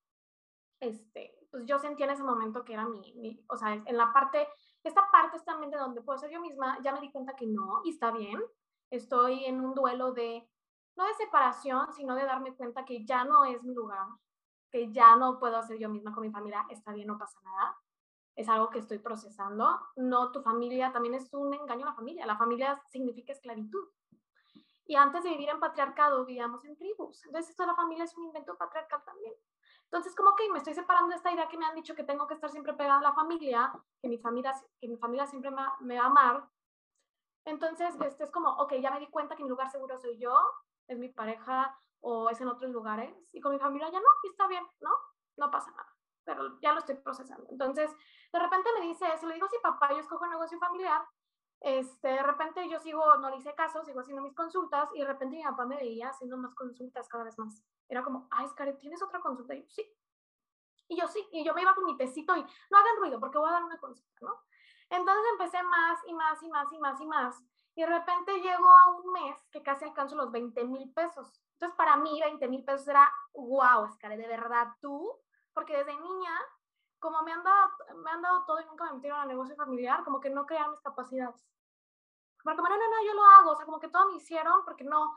este, 0.81 1.38
pues 1.51 1.65
yo 1.67 1.79
sentía 1.79 2.07
en 2.07 2.13
ese 2.13 2.23
momento 2.23 2.65
que 2.65 2.75
era 2.75 2.87
mi, 2.87 3.45
o 3.49 3.57
sea, 3.57 3.73
en 3.73 3.97
la 3.97 4.13
parte, 4.13 4.47
esta 4.83 5.11
parte 5.11 5.37
es 5.37 5.45
también 5.45 5.71
de 5.71 5.79
donde 5.79 6.03
puedo 6.03 6.19
ser 6.19 6.31
yo 6.31 6.41
misma, 6.41 6.79
ya 6.83 6.93
me 6.93 7.01
di 7.01 7.11
cuenta 7.11 7.35
que 7.35 7.47
no, 7.47 7.81
y 7.85 7.91
está 7.91 8.11
bien, 8.11 8.41
estoy 8.91 9.45
en 9.45 9.61
un 9.61 9.75
duelo 9.75 10.13
de, 10.13 10.49
no 10.97 11.07
de 11.07 11.15
separación, 11.15 11.93
sino 11.93 12.15
de 12.15 12.25
darme 12.25 12.55
cuenta 12.55 12.85
que 12.85 13.05
ya 13.05 13.25
no 13.25 13.45
es 13.45 13.63
mi 13.63 13.75
lugar, 13.75 14.07
que 14.71 14.93
ya 14.93 15.17
no 15.17 15.39
puedo 15.39 15.63
ser 15.63 15.79
yo 15.79 15.89
misma 15.89 16.15
con 16.15 16.23
mi 16.23 16.31
familia, 16.31 16.67
está 16.71 16.93
bien, 16.93 17.07
no 17.07 17.19
pasa 17.19 17.39
nada, 17.43 17.77
es 18.37 18.49
algo 18.49 18.71
que 18.71 18.79
estoy 18.79 18.99
procesando, 18.99 19.81
no, 19.97 20.31
tu 20.33 20.43
familia 20.43 20.93
también 20.93 21.15
es 21.15 21.33
un 21.33 21.53
engaño 21.55 21.87
a 21.87 21.91
la 21.91 21.97
familia, 21.97 22.27
la 22.27 22.37
familia 22.37 22.83
significa 22.87 23.33
esclavitud, 23.33 23.89
y 24.89 24.97
antes 24.97 25.23
de 25.23 25.31
vivir 25.31 25.51
en 25.51 25.61
patriarcado, 25.61 26.25
vivíamos 26.25 26.65
en 26.65 26.75
tribus. 26.75 27.23
Entonces, 27.27 27.51
esto 27.51 27.63
de 27.63 27.67
la 27.67 27.77
familia 27.77 28.05
es 28.05 28.17
un 28.17 28.25
invento 28.25 28.57
patriarcal 28.57 29.05
también. 29.05 29.35
Entonces, 29.91 30.15
como 30.15 30.35
que 30.35 30.51
me 30.51 30.59
estoy 30.59 30.75
separando 30.75 31.09
de 31.09 31.17
esta 31.17 31.33
idea 31.33 31.49
que 31.49 31.57
me 31.57 31.65
han 31.65 31.75
dicho 31.75 31.95
que 31.95 32.05
tengo 32.05 32.27
que 32.27 32.35
estar 32.35 32.51
siempre 32.51 32.75
pegada 32.75 32.99
a 32.99 33.03
la 33.03 33.15
familia, 33.15 33.73
que 34.03 34.09
mi 34.09 34.19
familia, 34.19 34.53
que 34.79 34.89
mi 34.89 34.97
familia 34.99 35.27
siempre 35.27 35.51
me, 35.51 35.97
va 35.97 36.03
a 36.03 36.07
amar. 36.07 36.49
Entonces, 37.47 37.95
este 38.01 38.25
es 38.25 38.31
como, 38.31 38.51
ok, 38.51 38.75
ya 38.83 38.91
me 38.91 39.01
di 39.01 39.07
cuenta 39.09 39.35
que 39.35 39.43
mi 39.43 39.49
lugar 39.49 39.71
seguro 39.71 39.99
soy 39.99 40.19
yo, 40.19 40.39
es 40.89 40.99
mi 40.99 41.09
pareja 41.09 41.75
o 42.01 42.29
es 42.29 42.39
en 42.41 42.49
otros 42.49 42.71
lugares. 42.71 43.15
Y 43.33 43.41
con 43.41 43.53
mi 43.53 43.59
familia 43.59 43.89
ya 43.91 43.99
no, 43.99 44.09
y 44.25 44.29
está 44.29 44.47
bien, 44.47 44.67
¿no? 44.81 44.91
No 45.39 45.51
pasa 45.51 45.71
nada. 45.71 45.97
Pero 46.25 46.61
ya 46.61 46.75
lo 46.75 46.81
estoy 46.81 46.97
procesando. 46.97 47.47
Entonces, 47.51 47.91
de 48.31 48.39
repente 48.39 48.69
me 48.79 48.87
dice 48.87 49.07
eso, 49.15 49.27
le 49.27 49.35
digo, 49.35 49.49
sí, 49.49 49.57
papá, 49.63 49.89
yo 49.91 50.01
escojo 50.01 50.25
un 50.25 50.31
negocio 50.31 50.59
familiar, 50.59 51.03
este, 51.61 52.09
de 52.09 52.23
repente 52.23 52.69
yo 52.69 52.79
sigo, 52.79 53.17
no 53.17 53.31
le 53.31 53.37
hice 53.37 53.55
caso, 53.55 53.83
sigo 53.85 54.01
haciendo 54.01 54.23
mis 54.23 54.35
consultas 54.35 54.91
y 54.95 55.01
de 55.01 55.07
repente 55.07 55.37
mi 55.37 55.43
papá 55.43 55.67
me 55.67 55.77
veía 55.77 56.11
haciendo 56.11 56.37
más 56.37 56.55
consultas 56.55 57.09
cada 57.09 57.25
vez 57.25 57.39
más. 57.39 57.65
Era 57.89 58.03
como, 58.03 58.29
ay, 58.31 58.47
Scarlett, 58.49 58.79
¿tienes 58.79 59.03
otra 59.03 59.21
consulta? 59.21 59.55
Y 59.55 59.63
yo, 59.63 59.69
sí. 59.69 59.97
Y 60.89 61.01
yo, 61.01 61.09
sí. 61.09 61.27
Y 61.33 61.45
yo 61.45 61.55
me 61.55 61.63
iba 61.63 61.75
con 61.75 61.85
mi 61.85 61.97
tecito 61.97 62.37
y 62.37 62.43
no 62.43 62.79
hagan 62.79 62.97
ruido 62.99 63.21
porque 63.21 63.39
voy 63.39 63.49
a 63.49 63.53
dar 63.53 63.65
una 63.65 63.79
consulta, 63.79 64.19
¿no? 64.21 64.35
Entonces 64.91 65.25
empecé 65.33 65.63
más 65.63 65.99
y 66.07 66.15
más 66.15 66.43
y 66.43 66.49
más 66.49 66.73
y 66.73 66.79
más 66.79 67.01
y 67.01 67.07
más. 67.07 67.43
Y 67.75 67.83
de 67.83 67.87
repente 67.87 68.41
llego 68.41 68.69
a 68.69 68.89
un 68.89 69.13
mes 69.13 69.39
que 69.51 69.63
casi 69.63 69.85
alcanzo 69.85 70.17
los 70.17 70.33
20 70.33 70.65
mil 70.65 70.93
pesos. 70.93 71.41
Entonces 71.53 71.77
para 71.77 71.97
mí 71.97 72.21
20 72.21 72.49
mil 72.49 72.65
pesos 72.65 72.89
era, 72.89 73.13
wow, 73.35 73.89
Scarlett, 73.93 74.21
de 74.21 74.29
verdad 74.29 74.69
tú, 74.81 75.13
porque 75.53 75.77
desde 75.77 75.99
niña 75.99 76.33
como 76.99 77.23
me 77.23 77.33
han 77.33 77.45
dado, 77.45 77.71
me 78.03 78.11
han 78.11 78.23
dado 78.23 78.45
todo 78.45 78.61
y 78.61 78.65
nunca 78.65 78.85
me 78.87 78.95
metieron 78.95 79.21
al 79.21 79.29
negocio 79.29 79.57
familiar, 79.57 80.05
como 80.05 80.21
que 80.21 80.31
no 80.31 80.47
crean 80.47 80.71
mis 80.71 80.81
capacidades. 80.81 81.47
Porque, 82.43 82.57
no, 82.57 82.69
no, 82.69 82.77
no, 82.77 83.05
yo 83.05 83.15
lo 83.15 83.25
hago, 83.25 83.51
o 83.51 83.57
sea, 83.57 83.67
como 83.67 83.79
que 83.79 83.89
todo 83.89 84.09
me 84.09 84.17
hicieron 84.17 84.65
porque 84.65 84.85
no, 84.85 85.15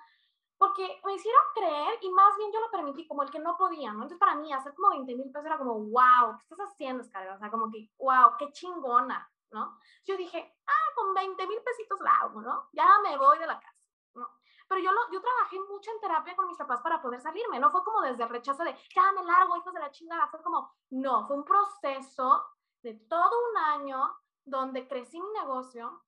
porque 0.62 1.02
me 1.04 1.16
hicieron 1.16 1.42
creer 1.56 1.98
y 2.04 2.12
más 2.12 2.38
bien 2.38 2.52
yo 2.54 2.60
lo 2.60 2.70
permití 2.70 3.08
como 3.08 3.24
el 3.24 3.32
que 3.32 3.40
no 3.40 3.58
podía, 3.58 3.94
¿no? 3.94 4.04
Entonces 4.04 4.20
para 4.20 4.36
mí 4.36 4.54
hacer 4.54 4.76
como 4.76 4.90
20 4.90 5.16
mil 5.16 5.32
pesos 5.32 5.48
era 5.48 5.58
como, 5.58 5.74
wow, 5.74 6.38
¿qué 6.38 6.44
estás 6.54 6.70
haciendo, 6.70 7.04
Scarlett? 7.04 7.34
O 7.34 7.40
sea, 7.40 7.50
como 7.50 7.72
que, 7.72 7.90
wow, 7.98 8.38
qué 8.38 8.52
chingona, 8.52 9.28
¿no? 9.50 9.80
Yo 10.06 10.16
dije, 10.16 10.56
ah, 10.68 10.94
con 10.96 11.16
20 11.16 11.48
mil 11.48 11.60
pesitos 11.64 12.00
la 12.02 12.12
hago, 12.12 12.44
¿no? 12.44 12.70
Ya 12.74 12.88
me 13.02 13.18
voy 13.18 13.40
de 13.40 13.48
la 13.48 13.60
casa 13.60 13.76
pero 14.68 14.84
yo, 14.84 14.92
lo, 14.94 15.02
yo 15.12 15.20
trabajé 15.20 15.60
mucho 15.70 15.92
en 15.92 16.00
terapia 16.00 16.34
con 16.34 16.48
mis 16.48 16.58
papás 16.58 16.80
para 16.82 17.02
poder 17.02 17.20
salirme, 17.20 17.60
no 17.60 17.72
fue 17.72 17.84
como 17.84 18.00
desde 18.04 18.24
el 18.24 18.30
rechazo 18.30 18.64
de, 18.64 18.74
ya 18.96 19.12
me 19.12 19.26
largo, 19.26 19.58
hijos 19.58 19.74
de 19.74 19.82
la 19.82 19.92
chingada, 19.92 20.28
fue 20.28 20.42
como, 20.42 20.72
no, 20.92 21.28
fue 21.28 21.36
un 21.36 21.44
proceso 21.44 22.46
de 22.82 22.94
todo 22.94 23.32
un 23.50 23.58
año 23.58 24.16
donde 24.46 24.88
crecí 24.88 25.20
mi 25.20 25.30
negocio, 25.32 26.06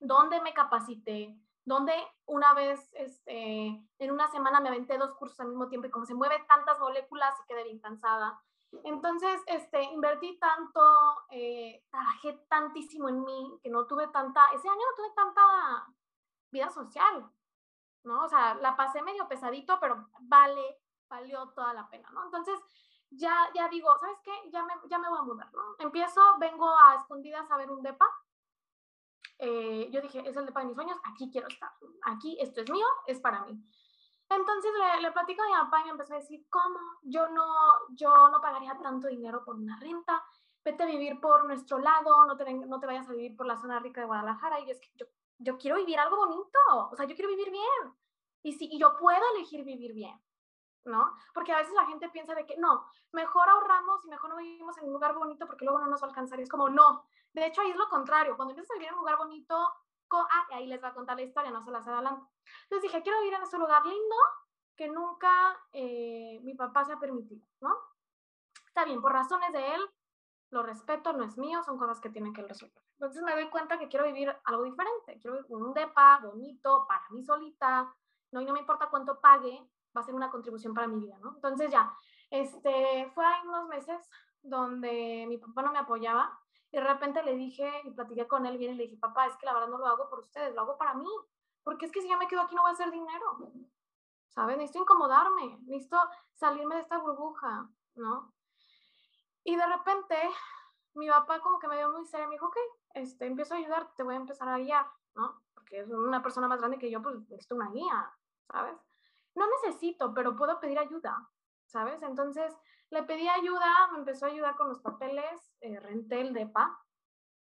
donde 0.00 0.40
me 0.40 0.52
capacité, 0.52 1.38
donde 1.64 1.94
una 2.26 2.54
vez 2.54 2.90
este, 2.94 3.66
en 3.98 4.10
una 4.10 4.28
semana 4.28 4.60
me 4.60 4.68
aventé 4.68 4.98
dos 4.98 5.14
cursos 5.14 5.38
al 5.40 5.48
mismo 5.48 5.68
tiempo 5.68 5.86
y 5.86 5.90
como 5.90 6.06
se 6.06 6.14
mueven 6.14 6.46
tantas 6.46 6.78
moléculas 6.78 7.34
y 7.40 7.46
quedé 7.46 7.64
bien 7.64 7.78
cansada. 7.78 8.40
Entonces, 8.84 9.42
este, 9.46 9.82
invertí 9.82 10.38
tanto, 10.38 10.80
eh, 11.30 11.84
trabajé 11.90 12.32
tantísimo 12.48 13.08
en 13.08 13.22
mí 13.22 13.60
que 13.62 13.68
no 13.68 13.86
tuve 13.86 14.08
tanta, 14.08 14.40
ese 14.54 14.68
año 14.68 14.78
no 14.78 14.96
tuve 14.96 15.14
tanta 15.14 15.86
vida 16.50 16.70
social, 16.70 17.30
¿no? 18.04 18.24
O 18.24 18.28
sea, 18.28 18.54
la 18.54 18.74
pasé 18.74 19.02
medio 19.02 19.28
pesadito, 19.28 19.78
pero 19.78 20.08
vale, 20.20 20.80
valió 21.08 21.48
toda 21.50 21.74
la 21.74 21.88
pena, 21.90 22.08
¿no? 22.12 22.24
Entonces, 22.24 22.58
ya, 23.10 23.50
ya 23.54 23.68
digo, 23.68 23.94
¿sabes 23.98 24.18
qué? 24.24 24.32
Ya 24.50 24.64
me, 24.64 24.74
ya 24.88 24.98
me 24.98 25.08
voy 25.08 25.18
a 25.18 25.22
mudar, 25.22 25.52
¿no? 25.52 25.76
Empiezo, 25.78 26.20
vengo 26.38 26.68
a 26.78 26.94
escondidas 26.96 27.50
a 27.50 27.56
ver 27.58 27.70
un 27.70 27.82
DEPA. 27.82 28.06
Eh, 29.44 29.90
yo 29.90 30.00
dije, 30.00 30.22
es 30.24 30.36
el 30.36 30.46
DEPA 30.46 30.60
de 30.60 30.66
mis 30.66 30.76
sueños, 30.76 30.96
aquí 31.02 31.28
quiero 31.28 31.48
estar, 31.48 31.68
aquí 32.04 32.38
esto 32.40 32.60
es 32.60 32.70
mío, 32.70 32.86
es 33.08 33.18
para 33.18 33.44
mí. 33.44 33.60
Entonces 34.30 34.70
le, 34.78 35.02
le 35.02 35.10
platico 35.10 35.42
a 35.42 35.46
mi 35.46 35.52
papá 35.52 35.80
y 35.80 35.84
me 35.86 35.90
empezó 35.90 36.14
a 36.14 36.18
decir, 36.18 36.46
¿cómo? 36.48 36.78
Yo 37.02 37.28
no, 37.28 37.44
yo 37.90 38.28
no 38.28 38.40
pagaría 38.40 38.78
tanto 38.80 39.08
dinero 39.08 39.44
por 39.44 39.56
una 39.56 39.76
renta, 39.80 40.22
vete 40.64 40.84
a 40.84 40.86
vivir 40.86 41.20
por 41.20 41.44
nuestro 41.44 41.80
lado, 41.80 42.24
no 42.24 42.36
te, 42.36 42.54
no 42.54 42.78
te 42.78 42.86
vayas 42.86 43.08
a 43.08 43.12
vivir 43.12 43.36
por 43.36 43.46
la 43.46 43.56
zona 43.56 43.80
rica 43.80 44.00
de 44.00 44.06
Guadalajara. 44.06 44.60
Y 44.60 44.70
es 44.70 44.80
que 44.80 44.90
yo, 44.94 45.06
yo 45.38 45.58
quiero 45.58 45.76
vivir 45.76 45.98
algo 45.98 46.16
bonito, 46.16 46.58
o 46.92 46.94
sea, 46.94 47.06
yo 47.06 47.16
quiero 47.16 47.30
vivir 47.30 47.50
bien. 47.50 47.94
Y, 48.44 48.52
si, 48.52 48.68
y 48.70 48.78
yo 48.78 48.96
puedo 48.96 49.22
elegir 49.34 49.64
vivir 49.64 49.92
bien. 49.92 50.16
¿No? 50.84 51.16
Porque 51.34 51.52
a 51.52 51.58
veces 51.58 51.74
la 51.74 51.86
gente 51.86 52.08
piensa 52.08 52.34
de 52.34 52.46
que 52.46 52.56
no, 52.56 52.86
mejor 53.12 53.48
ahorramos 53.48 54.04
y 54.04 54.08
mejor 54.08 54.30
no 54.30 54.36
vivimos 54.36 54.76
en 54.78 54.86
un 54.86 54.92
lugar 54.92 55.14
bonito 55.14 55.46
porque 55.46 55.64
luego 55.64 55.80
no 55.80 55.86
nos 55.86 56.02
va 56.02 56.06
a 56.06 56.10
alcanzar. 56.10 56.38
Y 56.38 56.42
es 56.42 56.48
como, 56.48 56.68
no. 56.68 57.04
De 57.32 57.46
hecho, 57.46 57.60
ahí 57.62 57.70
es 57.70 57.76
lo 57.76 57.88
contrario. 57.88 58.36
Cuando 58.36 58.52
empiezas 58.52 58.70
a 58.70 58.74
vivir 58.74 58.88
en 58.88 58.94
un 58.94 59.00
lugar 59.00 59.16
bonito, 59.16 59.56
ah, 60.20 60.46
ahí 60.52 60.66
les 60.66 60.82
va 60.82 60.88
a 60.88 60.94
contar 60.94 61.16
la 61.16 61.22
historia, 61.22 61.50
no 61.50 61.62
se 61.62 61.70
las 61.70 61.86
adelanto. 61.86 62.28
Entonces 62.64 62.82
dije, 62.82 63.02
quiero 63.02 63.18
vivir 63.20 63.34
en 63.34 63.42
ese 63.42 63.58
lugar 63.58 63.84
lindo 63.86 64.16
que 64.76 64.88
nunca 64.88 65.58
eh, 65.72 66.40
mi 66.42 66.54
papá 66.54 66.84
se 66.84 66.92
ha 66.92 66.98
permitido, 66.98 67.46
¿no? 67.60 67.76
Está 68.66 68.84
bien, 68.84 69.00
por 69.00 69.12
razones 69.12 69.52
de 69.52 69.74
él, 69.74 69.80
lo 70.50 70.62
respeto, 70.62 71.12
no 71.12 71.24
es 71.24 71.36
mío, 71.36 71.62
son 71.62 71.78
cosas 71.78 72.00
que 72.00 72.10
tienen 72.10 72.32
que 72.32 72.42
resolver. 72.42 72.82
Entonces 72.94 73.22
me 73.22 73.32
doy 73.32 73.48
cuenta 73.48 73.78
que 73.78 73.88
quiero 73.88 74.06
vivir 74.06 74.34
algo 74.44 74.64
diferente, 74.64 75.18
quiero 75.20 75.36
vivir 75.36 75.46
un 75.56 75.74
depa 75.74 76.20
bonito, 76.22 76.86
para 76.86 77.04
mí 77.10 77.22
solita, 77.22 77.94
no, 78.32 78.40
y 78.40 78.44
no 78.44 78.52
me 78.52 78.60
importa 78.60 78.88
cuánto 78.88 79.20
pague, 79.20 79.68
va 79.96 80.00
a 80.00 80.04
ser 80.04 80.14
una 80.14 80.30
contribución 80.30 80.74
para 80.74 80.86
mi 80.86 81.00
vida, 81.00 81.16
¿no? 81.20 81.34
Entonces 81.34 81.70
ya, 81.70 81.92
este, 82.30 83.10
fue 83.14 83.24
ahí 83.24 83.46
unos 83.46 83.68
meses 83.68 84.08
donde 84.42 85.26
mi 85.28 85.38
papá 85.38 85.62
no 85.62 85.72
me 85.72 85.78
apoyaba 85.78 86.38
y 86.70 86.78
de 86.78 86.84
repente 86.84 87.22
le 87.22 87.34
dije 87.34 87.70
y 87.84 87.90
platiqué 87.90 88.26
con 88.26 88.46
él 88.46 88.58
bien 88.58 88.72
y 88.72 88.76
le 88.76 88.82
dije, 88.84 88.96
papá, 88.96 89.26
es 89.26 89.36
que 89.36 89.46
la 89.46 89.52
verdad 89.52 89.68
no 89.68 89.78
lo 89.78 89.86
hago 89.86 90.08
por 90.08 90.20
ustedes, 90.20 90.54
lo 90.54 90.62
hago 90.62 90.78
para 90.78 90.94
mí, 90.94 91.08
porque 91.62 91.86
es 91.86 91.92
que 91.92 92.00
si 92.00 92.08
yo 92.08 92.18
me 92.18 92.26
quedo 92.26 92.40
aquí 92.40 92.54
no 92.54 92.62
voy 92.62 92.70
a 92.70 92.74
hacer 92.74 92.90
dinero, 92.90 93.52
¿sabes? 94.28 94.56
Necesito 94.56 94.80
incomodarme, 94.80 95.58
necesito 95.66 95.98
salirme 96.32 96.76
de 96.76 96.80
esta 96.80 96.98
burbuja, 96.98 97.68
¿no? 97.94 98.32
Y 99.44 99.56
de 99.56 99.66
repente 99.66 100.16
mi 100.94 101.08
papá 101.08 101.40
como 101.40 101.58
que 101.58 101.68
me 101.68 101.76
dio 101.76 101.90
muy 101.90 102.06
serio 102.06 102.28
me 102.28 102.34
dijo, 102.34 102.46
ok, 102.46 102.56
este, 102.94 103.26
empiezo 103.26 103.54
a 103.54 103.58
ayudar, 103.58 103.94
te 103.94 104.02
voy 104.02 104.14
a 104.14 104.18
empezar 104.18 104.48
a 104.48 104.58
guiar, 104.58 104.86
¿no? 105.14 105.42
Porque 105.54 105.80
es 105.80 105.88
una 105.90 106.22
persona 106.22 106.48
más 106.48 106.60
grande 106.60 106.78
que 106.78 106.90
yo, 106.90 107.02
pues 107.02 107.16
necesito 107.16 107.54
una 107.54 107.70
guía, 107.70 108.10
¿sabes? 108.50 108.76
No 109.34 109.46
necesito, 109.46 110.12
pero 110.14 110.36
puedo 110.36 110.60
pedir 110.60 110.78
ayuda, 110.78 111.28
¿sabes? 111.66 112.02
Entonces 112.02 112.54
le 112.90 113.02
pedí 113.04 113.28
ayuda, 113.28 113.88
me 113.92 113.98
empezó 113.98 114.26
a 114.26 114.28
ayudar 114.28 114.56
con 114.56 114.68
los 114.68 114.80
papeles, 114.80 115.54
eh, 115.60 115.80
renté 115.80 116.20
el 116.20 116.32
DEPA. 116.32 116.78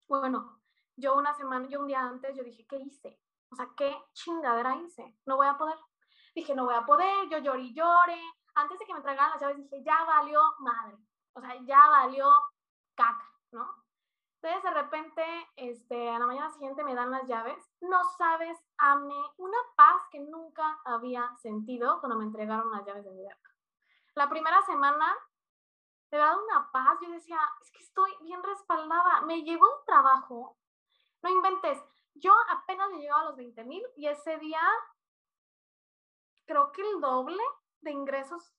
Bueno, 0.07 0.61
yo 0.95 1.15
una 1.15 1.33
semana, 1.33 1.67
yo 1.67 1.79
un 1.79 1.87
día 1.87 2.01
antes, 2.01 2.35
yo 2.35 2.43
dije, 2.43 2.65
¿qué 2.67 2.77
hice? 2.77 3.19
O 3.51 3.55
sea, 3.55 3.69
¿qué 3.75 3.95
chingadera 4.13 4.75
hice? 4.77 5.17
No 5.25 5.37
voy 5.37 5.47
a 5.47 5.57
poder. 5.57 5.77
Dije, 6.35 6.55
no 6.55 6.65
voy 6.65 6.75
a 6.75 6.85
poder, 6.85 7.29
yo 7.29 7.39
lloré 7.39 7.61
y 7.61 7.73
lloré. 7.73 8.21
Antes 8.55 8.79
de 8.79 8.85
que 8.85 8.93
me 8.93 9.01
traigan 9.01 9.31
las 9.31 9.41
llaves, 9.41 9.57
dije, 9.57 9.83
ya 9.83 10.03
valió 10.05 10.41
madre. 10.59 10.97
O 11.33 11.41
sea, 11.41 11.55
ya 11.63 11.89
valió 11.89 12.31
caca, 12.95 13.31
¿no? 13.51 13.82
Entonces, 14.43 14.63
de 14.63 14.81
repente, 14.81 15.23
este, 15.55 16.09
a 16.09 16.19
la 16.19 16.27
mañana 16.27 16.49
siguiente 16.49 16.83
me 16.83 16.93
dan 16.93 17.11
las 17.11 17.25
llaves. 17.27 17.57
No 17.79 18.03
sabes, 18.17 18.61
amé 18.77 19.15
una 19.37 19.57
paz 19.77 20.01
que 20.11 20.19
nunca 20.19 20.81
había 20.83 21.33
sentido 21.37 22.01
cuando 22.01 22.17
me 22.17 22.25
entregaron 22.25 22.69
las 22.69 22.85
llaves 22.85 23.05
de 23.05 23.11
mi 23.11 23.21
vida. 23.21 23.37
La 24.15 24.27
primera 24.27 24.61
semana, 24.63 25.15
de 26.11 26.17
verdad, 26.17 26.35
una 26.43 26.69
paz. 26.73 26.97
Yo 27.01 27.09
decía, 27.11 27.39
es 27.61 27.71
que 27.71 27.83
estoy 27.83 28.11
bien 28.21 28.43
respaldada. 28.43 29.21
Me 29.21 29.43
llegó 29.43 29.65
un 29.65 29.85
trabajo. 29.85 30.57
No 31.21 31.29
inventes. 31.29 31.81
Yo 32.13 32.33
apenas 32.49 32.89
me 32.89 32.99
llegaba 32.99 33.21
a 33.21 33.25
los 33.27 33.37
20 33.37 33.63
mil 33.63 33.81
y 33.95 34.07
ese 34.07 34.37
día, 34.39 34.61
creo 36.45 36.69
que 36.73 36.81
el 36.81 36.99
doble 36.99 37.41
de 37.79 37.91
ingresos 37.91 38.53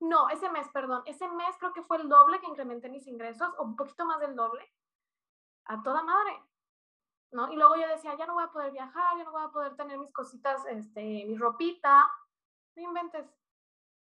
no, 0.00 0.28
ese 0.28 0.50
mes, 0.50 0.68
perdón. 0.68 1.02
Ese 1.06 1.28
mes 1.28 1.56
creo 1.58 1.72
que 1.72 1.82
fue 1.82 1.98
el 1.98 2.08
doble 2.08 2.40
que 2.40 2.46
incrementé 2.46 2.88
mis 2.88 3.06
ingresos, 3.06 3.52
o 3.58 3.62
un 3.62 3.76
poquito 3.76 4.04
más 4.04 4.20
del 4.20 4.34
doble. 4.34 4.70
A 5.66 5.82
toda 5.82 6.02
madre. 6.02 6.42
¿No? 7.32 7.50
Y 7.52 7.56
luego 7.56 7.76
yo 7.76 7.88
decía, 7.88 8.14
ya 8.16 8.26
no 8.26 8.34
voy 8.34 8.44
a 8.44 8.52
poder 8.52 8.70
viajar, 8.70 9.16
ya 9.16 9.24
no 9.24 9.32
voy 9.32 9.42
a 9.42 9.48
poder 9.48 9.76
tener 9.76 9.98
mis 9.98 10.12
cositas, 10.12 10.64
este, 10.66 11.00
mi 11.00 11.36
ropita. 11.36 12.08
No 12.76 12.82
inventes. 12.82 13.26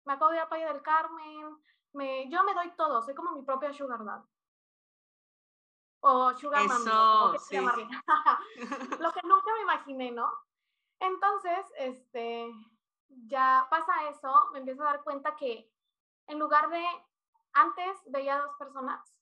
Me 0.06 0.14
acabo 0.14 0.32
de 0.32 0.38
ir 0.38 0.44
a 0.44 0.50
Playa 0.50 0.72
del 0.72 0.84
Carmen. 0.84 1.58
Me, 1.94 2.30
yo 2.30 2.44
me 2.44 2.54
doy 2.54 2.72
todo, 2.76 3.02
soy 3.02 3.16
como 3.16 3.32
mi 3.32 3.44
propia 3.44 3.72
sugar 3.74 4.04
dad. 4.04 4.24
O 6.02 6.34
sugar 6.34 6.68
mami, 6.68 7.40
sí. 7.40 7.56
Lo 9.00 9.12
que 9.14 9.22
nunca 9.24 9.54
me 9.54 9.62
imaginé, 9.62 10.12
¿no? 10.12 10.32
Entonces, 11.00 11.66
este, 11.78 12.52
ya 13.08 13.68
pasa 13.70 14.10
eso, 14.10 14.50
me 14.52 14.60
empiezo 14.60 14.82
a 14.84 14.88
dar 14.88 15.04
cuenta 15.04 15.36
que 15.36 15.73
en 16.28 16.40
lugar 16.40 16.70
de, 16.70 16.84
antes 17.54 18.02
veía 18.08 18.38
dos 18.38 18.56
personas 18.58 19.14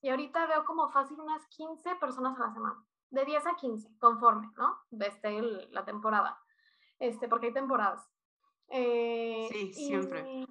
y 0.00 0.10
ahorita 0.10 0.46
veo 0.46 0.64
como 0.64 0.90
fácil 0.90 1.20
unas 1.20 1.46
15 1.46 1.94
personas 1.96 2.36
a 2.36 2.46
la 2.46 2.52
semana, 2.52 2.84
de 3.10 3.24
10 3.24 3.46
a 3.46 3.56
15, 3.56 3.98
conforme, 3.98 4.50
¿no? 4.56 4.78
Desde 4.90 5.68
la 5.70 5.84
temporada, 5.84 6.42
este, 6.98 7.28
porque 7.28 7.46
hay 7.46 7.52
temporadas. 7.52 8.10
Eh, 8.68 9.48
sí, 9.50 9.72
siempre. 9.72 10.46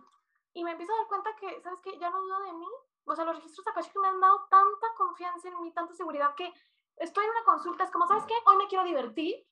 Y, 0.54 0.64
me 0.64 0.72
empiezo 0.72 0.94
a 0.94 0.98
dar 0.98 1.08
cuenta 1.08 1.36
que, 1.40 1.62
¿sabes 1.62 1.80
qué? 1.84 1.98
Ya 2.00 2.10
no 2.10 2.22
dudo 2.22 2.40
de 2.44 2.54
mí. 2.54 2.68
O 3.06 3.16
sea, 3.16 3.26
los 3.26 3.36
registros 3.36 3.66
que 3.92 4.00
me 4.00 4.08
han 4.08 4.20
dado 4.20 4.48
tanta 4.50 4.88
confianza 4.96 5.50
en 5.50 5.60
mí, 5.62 5.74
tanta 5.74 5.94
seguridad, 5.94 6.36
que 6.36 6.54
estoy 6.98 7.26
en 7.26 7.32
una 7.32 7.44
consulta, 7.44 7.84
es 7.84 7.92
como, 7.92 8.08
¿sabes 8.08 8.26
qué? 8.26 8.36
Hoy 8.46 8.58
me 8.58 8.68
quiero 8.68 8.84
divertir, 8.84 9.46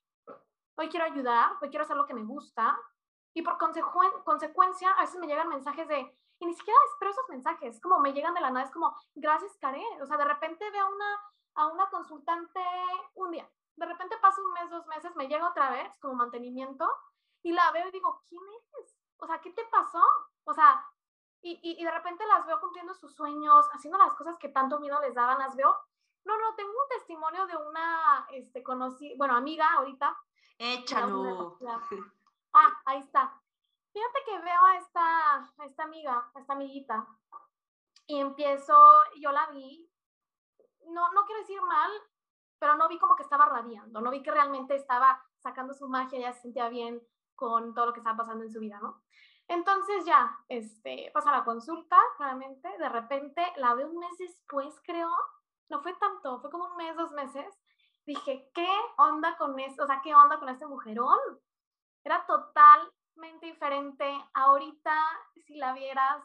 hoy 0.76 0.88
quiero 0.90 1.06
ayudar, 1.06 1.58
hoy 1.62 1.70
quiero 1.70 1.84
hacer 1.84 1.98
lo 1.98 2.06
que 2.06 2.14
me 2.14 2.24
gusta. 2.24 2.80
Y 3.34 3.42
por 3.42 3.58
consecuencia, 3.58 4.92
a 4.92 5.02
veces 5.02 5.20
me 5.20 5.28
llegan 5.28 5.50
mensajes 5.50 5.88
de, 5.88 6.16
y 6.40 6.46
ni 6.46 6.54
siquiera 6.54 6.80
espero 6.92 7.12
esos 7.12 7.30
mensajes, 7.30 7.82
como 7.82 8.00
me 8.00 8.14
llegan 8.14 8.34
de 8.34 8.42
la 8.42 8.50
nada, 8.50 8.66
es 8.66 8.72
como, 8.72 8.96
gracias, 9.16 9.58
Karen. 9.58 10.02
O 10.02 10.06
sea, 10.06 10.18
de 10.18 10.26
repente 10.26 10.70
veo 10.72 10.86
a 10.86 10.90
una, 10.90 11.22
a 11.56 11.68
una 11.68 11.90
consultante 11.90 12.62
un 13.16 13.32
día, 13.32 13.50
de 13.80 13.86
repente 13.86 14.18
pasa 14.22 14.42
un 14.42 14.52
mes, 14.54 14.70
dos 14.70 14.86
meses, 14.88 15.16
me 15.16 15.28
llega 15.28 15.48
otra 15.48 15.72
vez 15.72 15.90
como 16.02 16.16
mantenimiento 16.16 16.86
y 17.44 17.54
la 17.54 17.72
veo 17.72 17.88
y 17.88 17.92
digo, 17.92 18.24
¿quién 18.28 18.42
eres? 18.44 18.96
O 19.18 19.26
sea, 19.26 19.40
¿qué 19.40 19.52
te 19.52 19.64
pasó? 19.66 20.04
O 20.44 20.54
sea, 20.54 20.86
y, 21.42 21.60
y, 21.64 21.84
de 21.84 21.92
repente 21.92 22.26
las 22.28 22.46
veo 22.46 22.60
cumpliendo 22.60 22.94
sus 22.94 23.16
sueños, 23.16 23.70
haciendo 23.72 23.98
las 23.98 24.14
cosas 24.16 24.38
que 24.38 24.50
tanto 24.50 24.80
miedo 24.80 25.00
les 25.00 25.16
daban, 25.16 25.40
las 25.40 25.56
veo. 25.56 25.74
No, 26.26 26.38
no, 26.38 26.56
tengo 26.56 26.72
un 26.72 26.90
testimonio 26.90 27.48
de 27.48 27.56
una, 27.56 28.28
este, 28.32 28.62
conocí, 28.62 29.16
bueno, 29.18 29.38
amiga 29.38 29.66
ahorita. 29.78 30.18
Échalo. 30.58 31.58
Ah, 32.52 32.82
ahí 32.86 33.00
está. 33.00 33.42
Fíjate 33.92 34.20
que 34.26 34.40
veo 34.40 34.66
a 34.66 34.78
esta, 34.78 35.36
a 35.58 35.66
esta 35.66 35.84
amiga, 35.84 36.32
a 36.34 36.40
esta 36.40 36.54
amiguita, 36.54 37.08
y 38.08 38.20
empiezo, 38.20 38.76
yo 39.20 39.32
la 39.32 39.48
vi, 39.48 39.90
no, 40.88 41.12
no 41.12 41.26
quiero 41.26 41.42
decir 41.42 41.62
mal, 41.62 41.92
pero 42.60 42.76
no 42.76 42.88
vi 42.88 43.00
como 43.00 43.16
que 43.16 43.24
estaba 43.24 43.46
radiando, 43.46 44.02
no 44.02 44.12
vi 44.12 44.22
que 44.22 44.32
realmente 44.32 44.76
estaba 44.76 45.24
sacando 45.38 45.74
su 45.74 45.88
magia, 45.88 46.20
ya 46.20 46.34
se 46.34 46.42
sentía 46.42 46.70
bien 46.70 47.02
con 47.36 47.74
todo 47.74 47.88
lo 47.88 47.94
que 47.94 48.00
estaba 48.00 48.18
pasando 48.18 48.44
en 48.44 48.52
su 48.52 48.60
vida, 48.60 48.80
¿no? 48.82 49.02
Entonces 49.48 50.06
ya, 50.06 50.38
este, 50.48 51.10
pasa 51.14 51.32
la 51.32 51.44
consulta, 51.44 51.98
claramente, 52.18 52.70
de 52.78 52.90
repente 52.90 53.42
la 53.56 53.74
veo 53.74 53.88
un 53.88 53.98
mes 53.98 54.18
después, 54.20 54.80
creo, 54.84 55.10
no 55.70 55.82
fue 55.82 55.94
tanto, 55.96 56.40
fue 56.42 56.52
como 56.52 56.66
un 56.66 56.78
mes, 56.78 56.96
dos 56.96 57.12
meses, 57.12 57.60
dije, 58.06 58.52
¿qué 58.54 58.70
onda 58.98 59.38
con 59.38 59.60
esto? 59.60 59.84
O 59.84 59.88
sea, 59.88 60.02
¿qué 60.04 60.14
onda 60.14 60.40
con 60.40 60.50
este 60.50 60.68
mujerón? 60.68 61.20
Era 62.04 62.26
total 62.26 62.92
diferente. 63.42 64.06
Ahorita, 64.34 64.94
si 65.46 65.56
la 65.56 65.74
vieras, 65.74 66.24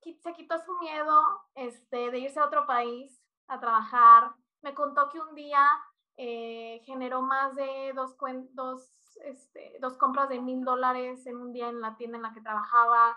se 0.00 0.32
quitó 0.34 0.58
su 0.58 0.72
miedo 0.78 1.22
este, 1.54 2.10
de 2.10 2.18
irse 2.18 2.40
a 2.40 2.46
otro 2.46 2.66
país 2.66 3.22
a 3.48 3.58
trabajar. 3.60 4.34
Me 4.62 4.74
contó 4.74 5.08
que 5.08 5.20
un 5.20 5.34
día 5.34 5.68
eh, 6.16 6.80
generó 6.84 7.22
más 7.22 7.54
de 7.54 7.92
dos, 7.94 8.16
dos, 8.52 8.92
este, 9.24 9.76
dos 9.80 9.96
compras 9.96 10.28
de 10.28 10.40
mil 10.40 10.64
dólares 10.64 11.26
en 11.26 11.36
un 11.36 11.52
día 11.52 11.68
en 11.68 11.80
la 11.80 11.96
tienda 11.96 12.16
en 12.16 12.22
la 12.22 12.32
que 12.32 12.40
trabajaba. 12.40 13.16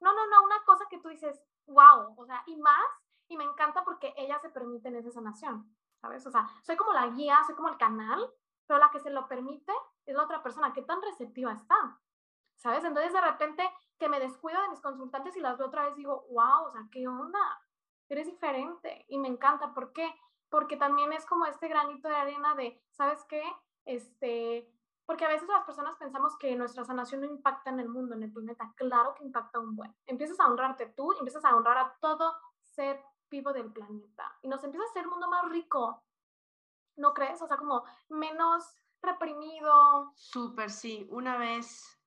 No, 0.00 0.12
no, 0.12 0.26
no, 0.26 0.44
una 0.44 0.62
cosa 0.64 0.86
que 0.90 0.98
tú 0.98 1.08
dices, 1.08 1.40
wow, 1.66 2.14
o 2.16 2.26
sea, 2.26 2.42
y 2.46 2.56
más, 2.56 2.84
y 3.28 3.36
me 3.36 3.44
encanta 3.44 3.84
porque 3.84 4.12
ella 4.16 4.38
se 4.40 4.50
permite 4.50 4.88
en 4.88 4.96
esa 4.96 5.10
sanación, 5.10 5.74
¿sabes? 6.00 6.26
O 6.26 6.30
sea, 6.30 6.46
soy 6.62 6.76
como 6.76 6.92
la 6.92 7.06
guía, 7.08 7.42
soy 7.46 7.54
como 7.54 7.68
el 7.68 7.78
canal, 7.78 8.30
pero 8.66 8.78
la 8.78 8.90
que 8.90 9.00
se 9.00 9.10
lo 9.10 9.26
permite 9.28 9.72
es 10.06 10.14
la 10.14 10.24
otra 10.24 10.42
persona, 10.42 10.72
¿qué 10.72 10.82
tan 10.82 11.00
receptiva 11.02 11.52
está? 11.52 12.00
¿sabes? 12.56 12.84
Entonces 12.84 13.12
de 13.12 13.20
repente 13.20 13.62
que 13.98 14.08
me 14.08 14.20
descuido 14.20 14.60
de 14.62 14.68
mis 14.70 14.80
consultantes 14.80 15.36
y 15.36 15.40
las 15.40 15.58
veo 15.58 15.68
otra 15.68 15.84
vez 15.84 15.96
digo, 15.96 16.26
wow, 16.30 16.64
o 16.66 16.70
sea, 16.70 16.82
¿qué 16.90 17.06
onda? 17.06 17.38
Eres 18.08 18.26
diferente 18.26 19.04
y 19.08 19.18
me 19.18 19.28
encanta. 19.28 19.72
¿Por 19.74 19.92
qué? 19.92 20.12
Porque 20.48 20.76
también 20.76 21.12
es 21.12 21.26
como 21.26 21.46
este 21.46 21.68
granito 21.68 22.08
de 22.08 22.16
arena 22.16 22.54
de, 22.54 22.82
¿sabes 22.90 23.24
qué? 23.28 23.42
Este, 23.84 24.70
porque 25.06 25.24
a 25.24 25.28
veces 25.28 25.48
las 25.48 25.64
personas 25.64 25.96
pensamos 25.96 26.36
que 26.38 26.54
nuestra 26.56 26.84
sanación 26.84 27.20
no 27.20 27.26
impacta 27.26 27.70
en 27.70 27.80
el 27.80 27.88
mundo, 27.88 28.14
en 28.14 28.22
el 28.22 28.32
planeta. 28.32 28.72
Claro 28.76 29.14
que 29.14 29.24
impacta 29.24 29.58
un 29.58 29.76
buen. 29.76 29.94
Empiezas 30.06 30.40
a 30.40 30.46
honrarte 30.46 30.86
tú, 30.86 31.12
empiezas 31.12 31.44
a 31.44 31.54
honrar 31.54 31.78
a 31.78 31.96
todo 32.00 32.34
ser 32.62 33.02
vivo 33.30 33.52
del 33.52 33.72
planeta. 33.72 34.38
Y 34.42 34.48
nos 34.48 34.62
empieza 34.64 34.84
a 34.84 34.88
hacer 34.88 35.02
el 35.02 35.10
mundo 35.10 35.28
más 35.28 35.48
rico. 35.50 36.02
¿No 36.96 37.12
crees? 37.12 37.42
O 37.42 37.46
sea, 37.46 37.56
como 37.56 37.84
menos 38.08 38.83
reprimido. 39.04 40.12
Súper, 40.16 40.70
sí. 40.70 41.06
Una 41.10 41.36
vez, 41.36 41.98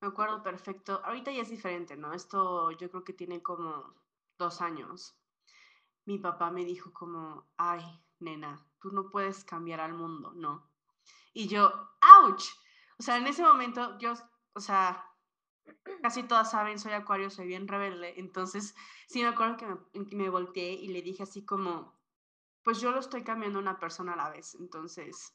me 0.00 0.08
acuerdo 0.08 0.42
perfecto, 0.42 1.00
ahorita 1.04 1.30
ya 1.32 1.42
es 1.42 1.50
diferente, 1.50 1.96
¿no? 1.96 2.12
Esto 2.12 2.70
yo 2.72 2.90
creo 2.90 3.04
que 3.04 3.12
tiene 3.12 3.42
como 3.42 3.94
dos 4.38 4.60
años. 4.60 5.16
Mi 6.04 6.18
papá 6.18 6.50
me 6.50 6.64
dijo 6.64 6.92
como, 6.92 7.46
ay, 7.56 7.84
nena, 8.18 8.66
tú 8.80 8.90
no 8.90 9.10
puedes 9.10 9.44
cambiar 9.44 9.80
al 9.80 9.94
mundo, 9.94 10.32
¿no? 10.34 10.70
Y 11.32 11.48
yo, 11.48 11.70
¡ouch! 12.22 12.44
O 12.98 13.02
sea, 13.02 13.16
en 13.16 13.26
ese 13.26 13.42
momento 13.42 13.98
yo, 13.98 14.14
o 14.52 14.60
sea, 14.60 15.04
casi 16.02 16.22
todas 16.24 16.50
saben, 16.50 16.78
soy 16.78 16.92
acuario, 16.92 17.30
soy 17.30 17.46
bien 17.46 17.68
rebelde, 17.68 18.18
entonces 18.18 18.74
sí 19.08 19.22
me 19.22 19.28
acuerdo 19.28 19.56
que 19.56 20.16
me, 20.16 20.28
volteé 20.28 20.72
y 20.72 20.88
le 20.88 21.02
dije 21.02 21.22
así 21.22 21.44
como, 21.44 21.98
pues 22.62 22.80
yo 22.80 22.90
lo 22.90 23.00
estoy 23.00 23.24
cambiando 23.24 23.58
una 23.58 23.78
persona 23.78 24.14
a 24.14 24.16
la 24.16 24.30
vez, 24.30 24.54
entonces 24.56 25.34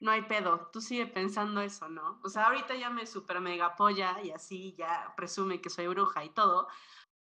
no 0.00 0.10
hay 0.12 0.22
pedo, 0.22 0.70
tú 0.72 0.80
sigue 0.80 1.06
pensando 1.06 1.60
eso, 1.60 1.88
¿no? 1.88 2.20
O 2.22 2.28
sea, 2.28 2.46
ahorita 2.46 2.74
ya 2.76 2.90
me 2.90 3.06
super 3.06 3.40
mega 3.40 3.66
apoya 3.66 4.20
y 4.22 4.30
así 4.30 4.74
ya 4.76 5.12
presume 5.16 5.60
que 5.60 5.70
soy 5.70 5.88
bruja 5.88 6.24
y 6.24 6.30
todo. 6.30 6.68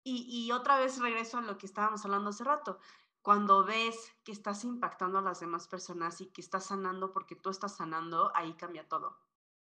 Y, 0.05 0.27
y 0.29 0.53
otra 0.53 0.79
vez 0.79 1.01
regreso 1.01 1.39
a 1.39 1.43
lo 1.43 1.59
que 1.59 1.67
estábamos 1.67 2.05
hablando 2.05 2.31
hace 2.31 2.45
rato. 2.45 2.79
Cuando 3.21 3.65
ves 3.65 4.13
que 4.25 4.33
estás 4.33 4.65
impactando 4.65 5.19
a 5.19 5.23
las 5.23 5.41
demás 5.41 5.69
personas 5.69 6.21
y 6.21 6.33
que 6.33 6.41
estás 6.41 6.67
sanando 6.67 7.13
porque 7.13 7.37
tú 7.37 7.51
estás 7.51 7.77
sanando, 7.77 8.33
ahí 8.35 8.55
cambia 8.55 8.89
todo. 8.89 9.17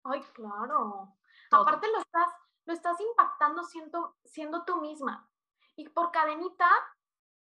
Ay, 0.04 0.22
claro. 0.32 1.16
Aparte 1.50 1.90
lo 1.90 1.98
estás, 1.98 2.32
lo 2.66 2.72
estás 2.72 3.00
impactando 3.00 3.64
siendo, 3.64 4.16
siendo 4.24 4.64
tú 4.64 4.80
misma. 4.80 5.28
Y 5.76 5.88
por 5.88 6.10
cadenita 6.12 6.68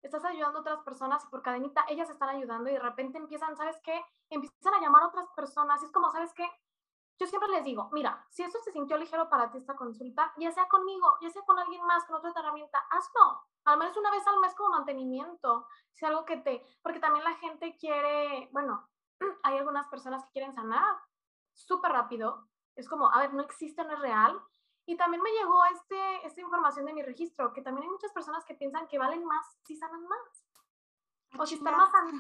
estás 0.03 0.25
ayudando 0.25 0.59
a 0.59 0.61
otras 0.61 0.81
personas 0.81 1.25
y 1.25 1.29
por 1.29 1.43
cadenita 1.43 1.85
ellas 1.89 2.11
están 2.11 2.29
ayudando 2.29 2.71
y 2.71 2.75
de 2.75 2.79
repente 2.79 3.19
empiezan, 3.19 3.57
¿sabes 3.57 3.81
qué? 3.83 4.05
Empiezan 4.31 4.75
a 4.75 4.81
llamar 4.81 5.03
a 5.03 5.09
otras 5.09 5.29
personas. 5.35 5.83
Es 5.83 5.91
como, 5.91 6.11
¿sabes 6.11 6.33
qué? 6.35 6.49
Yo 7.19 7.27
siempre 7.27 7.49
les 7.49 7.65
digo, 7.65 7.89
mira, 7.93 8.27
si 8.29 8.43
eso 8.43 8.59
se 8.63 8.73
sintió 8.73 8.99
ligero 8.99 9.31
para 9.31 9.51
ti 9.51 9.57
esta 9.57 9.75
consulta, 9.75 10.35
ya 10.37 10.51
sea 10.53 10.69
conmigo, 10.69 11.17
ya 11.23 11.31
sea 11.31 11.43
con 11.43 11.59
alguien 11.59 11.83
más, 11.87 12.05
con 12.05 12.17
otra 12.17 12.31
herramienta, 12.37 12.79
hazlo. 12.91 13.43
Al 13.65 13.79
menos 13.79 13.97
una 13.97 14.11
vez 14.11 14.27
al 14.27 14.39
mes 14.39 14.55
como 14.55 14.71
mantenimiento. 14.71 15.67
Si 15.93 16.05
algo 16.05 16.27
que 16.27 16.37
te, 16.37 16.63
porque 16.83 17.01
también 17.01 17.25
la 17.25 17.35
gente 17.35 17.77
quiere, 17.79 18.51
bueno, 18.53 18.89
hay 19.43 19.57
algunas 19.57 19.89
personas 19.89 20.25
que 20.25 20.33
quieren 20.33 20.53
sanar 20.53 20.97
súper 21.55 21.93
rápido. 21.93 22.49
Es 22.75 22.87
como, 22.89 23.11
a 23.11 23.21
ver, 23.21 23.33
no 23.33 23.43
existe, 23.43 23.83
no 23.83 23.95
es 23.95 24.01
real. 24.01 24.39
Y 24.87 24.97
también 24.97 25.23
me 25.23 25.31
llegó 25.31 25.65
este, 25.75 26.27
esta 26.27 26.41
información 26.41 26.87
de 26.87 26.95
mi 26.95 27.03
registro, 27.03 27.53
que 27.53 27.61
también 27.61 27.85
hay 27.85 27.91
muchas 27.91 28.13
personas 28.13 28.45
que 28.45 28.55
piensan 28.55 28.87
que 28.87 28.99
valen 28.99 29.25
más 29.25 29.45
si 29.65 29.77
sanan 29.77 30.07
más. 30.07 30.47
O 31.39 31.45
si 31.45 31.57
están 31.57 31.77
más 31.77 31.91
sanas. 31.91 32.15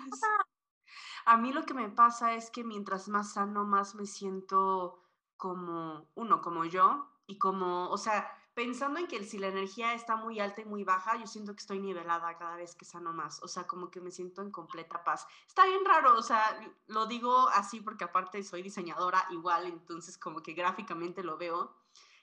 A 1.24 1.36
mí 1.36 1.52
lo 1.52 1.64
que 1.64 1.74
me 1.74 1.88
pasa 1.88 2.34
es 2.34 2.50
que 2.50 2.64
mientras 2.64 3.08
más 3.08 3.32
sano, 3.32 3.64
más 3.64 3.94
me 3.94 4.06
siento 4.06 5.00
como 5.36 6.08
uno, 6.14 6.40
como 6.40 6.64
yo, 6.64 7.08
y 7.26 7.38
como, 7.38 7.88
o 7.90 7.98
sea, 7.98 8.32
pensando 8.54 8.98
en 8.98 9.06
que 9.06 9.22
si 9.24 9.38
la 9.38 9.48
energía 9.48 9.92
está 9.94 10.16
muy 10.16 10.40
alta 10.40 10.60
y 10.60 10.64
muy 10.64 10.84
baja, 10.84 11.16
yo 11.16 11.26
siento 11.26 11.52
que 11.52 11.60
estoy 11.60 11.80
nivelada 11.80 12.38
cada 12.38 12.56
vez 12.56 12.74
que 12.74 12.84
sano 12.84 13.12
más, 13.12 13.42
o 13.42 13.48
sea, 13.48 13.66
como 13.66 13.90
que 13.90 14.00
me 14.00 14.10
siento 14.10 14.42
en 14.42 14.50
completa 14.50 15.04
paz. 15.04 15.26
Está 15.46 15.66
bien 15.66 15.84
raro, 15.84 16.16
o 16.16 16.22
sea, 16.22 16.58
lo 16.86 17.06
digo 17.06 17.48
así 17.48 17.80
porque 17.80 18.04
aparte 18.04 18.42
soy 18.42 18.62
diseñadora 18.62 19.26
igual, 19.30 19.66
entonces 19.66 20.16
como 20.16 20.42
que 20.42 20.54
gráficamente 20.54 21.22
lo 21.22 21.36
veo 21.36 21.74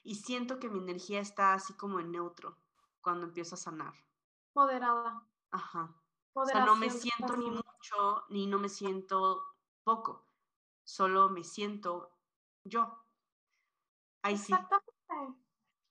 y 0.04 0.16
siento 0.16 0.60
que 0.60 0.68
mi 0.68 0.78
energía 0.78 1.20
está 1.20 1.54
así 1.54 1.74
como 1.74 1.98
en 1.98 2.12
neutro 2.12 2.58
cuando 3.00 3.26
empiezo 3.26 3.54
a 3.54 3.58
sanar. 3.58 3.94
Moderada. 4.54 5.26
Ajá. 5.50 6.00
O 6.34 6.44
sea, 6.44 6.64
no 6.64 6.76
me 6.76 6.90
siento 6.90 7.36
ni 7.36 7.50
mucho, 7.50 8.24
ni 8.28 8.46
no 8.46 8.58
me 8.58 8.68
siento 8.68 9.42
poco. 9.82 10.26
Solo 10.84 11.30
me 11.30 11.42
siento 11.42 12.12
yo. 12.64 13.06
Ahí 14.22 14.36
sí. 14.36 14.52
Exactamente. 14.52 14.92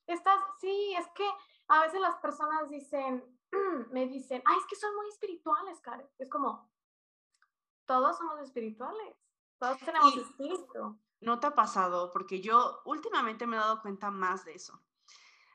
Estás, 0.06 0.40
sí, 0.60 0.94
es 0.98 1.08
que 1.16 1.28
a 1.68 1.82
veces 1.82 2.00
las 2.00 2.18
personas 2.18 2.70
dicen, 2.70 3.40
me 3.92 4.08
dicen, 4.08 4.44
ay, 4.46 4.58
es 4.58 4.66
que 4.68 4.76
son 4.76 4.96
muy 4.96 5.08
espirituales, 5.08 5.80
Karen. 5.80 6.08
Es 6.20 6.30
como, 6.30 6.70
todos 7.86 8.18
somos 8.18 8.40
espirituales. 8.42 9.16
Todos 9.58 9.80
tenemos 9.80 10.16
espíritu. 10.18 11.00
¿No 11.24 11.40
te 11.40 11.48
ha 11.48 11.56
pasado? 11.56 12.12
Porque 12.12 12.42
yo 12.42 12.82
últimamente 12.86 13.48
me 13.48 13.56
he 13.56 13.60
dado 13.60 13.82
cuenta 13.82 14.12
más 14.12 14.44
de 14.44 14.56
eso. 14.56 14.80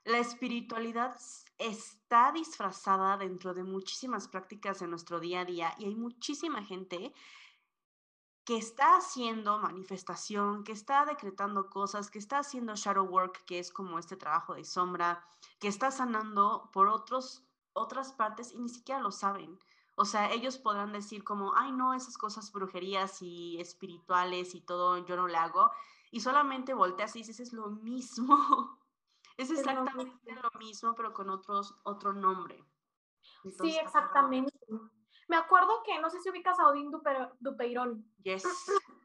La 0.04 0.18
espiritualidad 0.18 1.14
está 1.58 2.32
disfrazada 2.32 3.18
dentro 3.18 3.52
de 3.52 3.64
muchísimas 3.64 4.28
prácticas 4.28 4.80
de 4.80 4.86
nuestro 4.86 5.20
día 5.20 5.40
a 5.40 5.44
día 5.44 5.74
y 5.78 5.84
hay 5.84 5.94
muchísima 5.94 6.64
gente 6.64 7.12
que 8.44 8.56
está 8.56 8.96
haciendo 8.96 9.58
manifestación, 9.58 10.64
que 10.64 10.72
está 10.72 11.04
decretando 11.04 11.68
cosas, 11.68 12.10
que 12.10 12.18
está 12.18 12.38
haciendo 12.38 12.74
shadow 12.74 13.04
work, 13.04 13.44
que 13.44 13.58
es 13.58 13.70
como 13.70 13.98
este 13.98 14.16
trabajo 14.16 14.54
de 14.54 14.64
sombra, 14.64 15.22
que 15.58 15.68
está 15.68 15.90
sanando 15.90 16.70
por 16.72 16.88
otros, 16.88 17.44
otras 17.74 18.14
partes 18.14 18.52
y 18.52 18.58
ni 18.58 18.70
siquiera 18.70 19.02
lo 19.02 19.12
saben. 19.12 19.58
O 20.01 20.05
sea, 20.05 20.30
ellos 20.32 20.59
podrán 20.59 20.92
decir 20.92 21.24
como, 21.24 21.57
ay, 21.57 21.72
no, 21.72 21.92
esas 21.92 22.16
cosas 22.16 22.53
brujerías 22.53 23.20
y 23.20 23.61
espirituales 23.61 24.55
y 24.55 24.61
todo, 24.61 25.05
yo 25.05 25.16
no 25.16 25.26
le 25.26 25.36
hago. 25.36 25.72
Y 26.12 26.20
solamente 26.20 26.72
volteas 26.72 27.16
y 27.16 27.20
dices, 27.20 27.40
es 27.40 27.53
lo 27.53 27.68
mismo. 27.70 28.78
Es 29.36 29.53
exactamente 29.53 30.18
lo 30.34 30.59
mismo, 30.59 30.96
pero 30.96 31.12
con 31.12 31.30
otros, 31.30 31.72
otro 31.84 32.12
nombre. 32.12 32.64
sí, 33.44 33.76
exactamente. 33.80 34.53
Me 35.28 35.36
acuerdo 35.36 35.80
que, 35.84 36.01
no 36.01 36.11
sé 36.11 36.20
si 36.20 36.28
ubicas 36.28 36.59
a 36.59 36.66
Odín 36.66 36.90
Dupeirón. 37.38 38.05
Yes. 38.22 38.44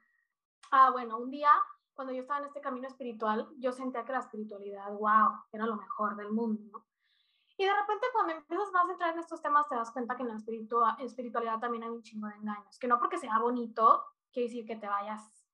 Ah, 0.76 0.90
bueno, 0.90 1.20
un 1.20 1.30
día, 1.30 1.52
cuando 1.94 2.14
yo 2.14 2.22
estaba 2.22 2.40
en 2.40 2.48
este 2.48 2.62
camino 2.62 2.88
espiritual, 2.88 3.48
yo 3.60 3.72
sentía 3.72 4.04
que 4.04 4.12
la 4.12 4.22
espiritualidad, 4.22 4.92
wow, 4.92 5.44
era 5.52 5.68
lo 5.68 5.76
mejor 5.76 6.16
del 6.16 6.32
mundo, 6.32 6.64
¿no? 6.72 6.84
Y 7.64 7.66
de 7.66 7.74
repente 7.74 8.08
cuando 8.12 8.34
empiezas 8.34 8.74
más 8.74 8.90
a 8.90 8.92
entrar 8.92 9.14
en 9.14 9.20
estos 9.20 9.42
temas 9.42 9.70
te 9.70 9.76
das 9.76 9.90
cuenta 9.92 10.18
que 10.18 10.24
en 10.24 10.28
la 10.28 10.36
espiritualidad 11.00 11.60
también 11.60 11.84
hay 11.84 11.90
un 11.92 12.04
chingo 12.04 12.28
de 12.28 12.36
engaños, 12.36 12.78
que 12.78 12.90
no 12.90 13.00
porque 13.00 13.18
sea 13.18 13.40
bonito 13.40 14.04
quiere 14.34 14.50
decir 14.50 14.66
que 14.66 14.76
te 14.76 14.90
vayas 14.90 15.46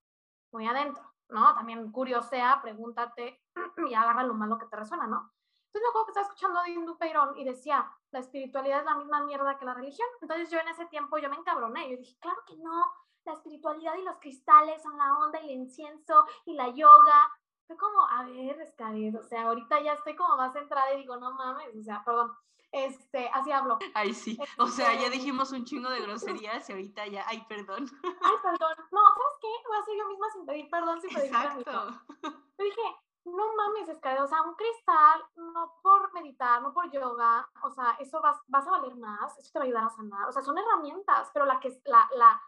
muy 0.51 0.65
adentro. 0.65 1.03
¿no? 1.29 1.53
También 1.53 1.91
curiosea, 1.91 2.59
pregúntate 2.63 3.39
y 3.87 3.93
agarra 3.93 4.23
lo 4.23 4.33
malo 4.33 4.57
que 4.57 4.65
te 4.65 4.75
resuena, 4.75 5.05
¿no? 5.05 5.31
Entonces 5.67 5.83
me 5.83 5.89
acuerdo 5.89 6.05
que 6.05 6.11
estaba 6.13 6.25
escuchando 6.25 6.59
a 6.59 6.63
Dindu 6.63 6.97
Peirón 6.97 7.37
y 7.37 7.43
decía, 7.43 7.87
la 8.09 8.19
espiritualidad 8.21 8.79
es 8.79 8.85
la 8.85 8.95
misma 8.95 9.23
mierda 9.23 9.59
que 9.59 9.65
la 9.65 9.75
religión. 9.75 10.07
Entonces 10.19 10.49
yo 10.49 10.57
en 10.57 10.67
ese 10.69 10.87
tiempo 10.87 11.19
yo 11.19 11.29
me 11.29 11.35
encabroné, 11.35 11.91
yo 11.91 11.97
dije, 11.97 12.17
claro 12.19 12.41
que 12.47 12.57
no, 12.57 12.85
la 13.25 13.33
espiritualidad 13.33 13.93
y 13.97 14.01
los 14.01 14.17
cristales 14.17 14.81
son 14.81 14.97
la 14.97 15.15
onda 15.19 15.39
y 15.41 15.51
el 15.51 15.59
incienso 15.59 16.25
y 16.45 16.55
la 16.55 16.69
yoga. 16.69 17.31
Fue 17.69 17.77
como, 17.77 18.01
a 18.03 18.23
ver, 18.23 18.67
Scarlett, 18.71 19.13
o 19.13 19.21
sea, 19.21 19.43
ahorita 19.43 19.79
ya 19.81 19.93
estoy 19.93 20.15
como 20.15 20.35
más 20.35 20.53
centrada 20.53 20.91
y 20.91 21.01
digo, 21.01 21.17
no 21.17 21.33
mames, 21.33 21.75
o 21.75 21.83
sea, 21.83 22.03
perdón, 22.03 22.35
este, 22.71 23.29
así 23.31 23.51
hablo. 23.51 23.77
Ay, 23.93 24.11
sí. 24.11 24.39
O 24.57 24.65
sea, 24.65 24.95
ya 24.95 25.05
este, 25.05 25.17
dijimos 25.17 25.51
un 25.51 25.65
chingo 25.65 25.87
de 25.91 26.01
groserías 26.41 26.67
y 26.67 26.71
ahorita 26.73 27.05
ya, 27.05 27.23
ay, 27.27 27.45
perdón. 27.47 27.85
Ay, 28.03 28.35
perdón. 28.41 28.73
No, 28.91 29.01
¿sabes 29.01 29.37
qué? 29.39 29.47
Voy 29.67 29.77
a 29.77 29.83
ser 29.83 29.97
yo 29.99 30.07
misma 30.07 30.29
sin 30.31 30.45
pedir 30.47 30.69
perdón, 30.71 30.99
sin 30.99 31.13
pedir 31.13 31.27
Exacto. 31.27 32.01
Yo 32.23 32.65
dije, 32.65 32.81
no 33.25 33.55
mames, 33.55 33.87
Escalera, 33.87 34.23
o 34.23 34.27
sea, 34.27 34.41
un 34.41 34.55
cristal, 34.55 35.23
no 35.35 35.75
por 35.83 36.11
meditar, 36.13 36.63
no 36.63 36.73
por 36.73 36.89
yoga, 36.89 37.47
o 37.61 37.69
sea, 37.69 37.97
eso 37.99 38.19
vas, 38.19 38.37
vas 38.47 38.65
a 38.65 38.71
valer 38.71 38.95
más, 38.95 39.37
eso 39.37 39.51
te 39.53 39.59
va 39.59 39.65
a 39.65 39.67
ayudar 39.67 39.83
a 39.83 39.89
sanar, 39.91 40.27
o 40.27 40.31
sea, 40.31 40.41
son 40.41 40.57
herramientas, 40.57 41.29
pero 41.35 41.45
la 41.45 41.59
que, 41.59 41.69
la, 41.85 42.09
la, 42.15 42.41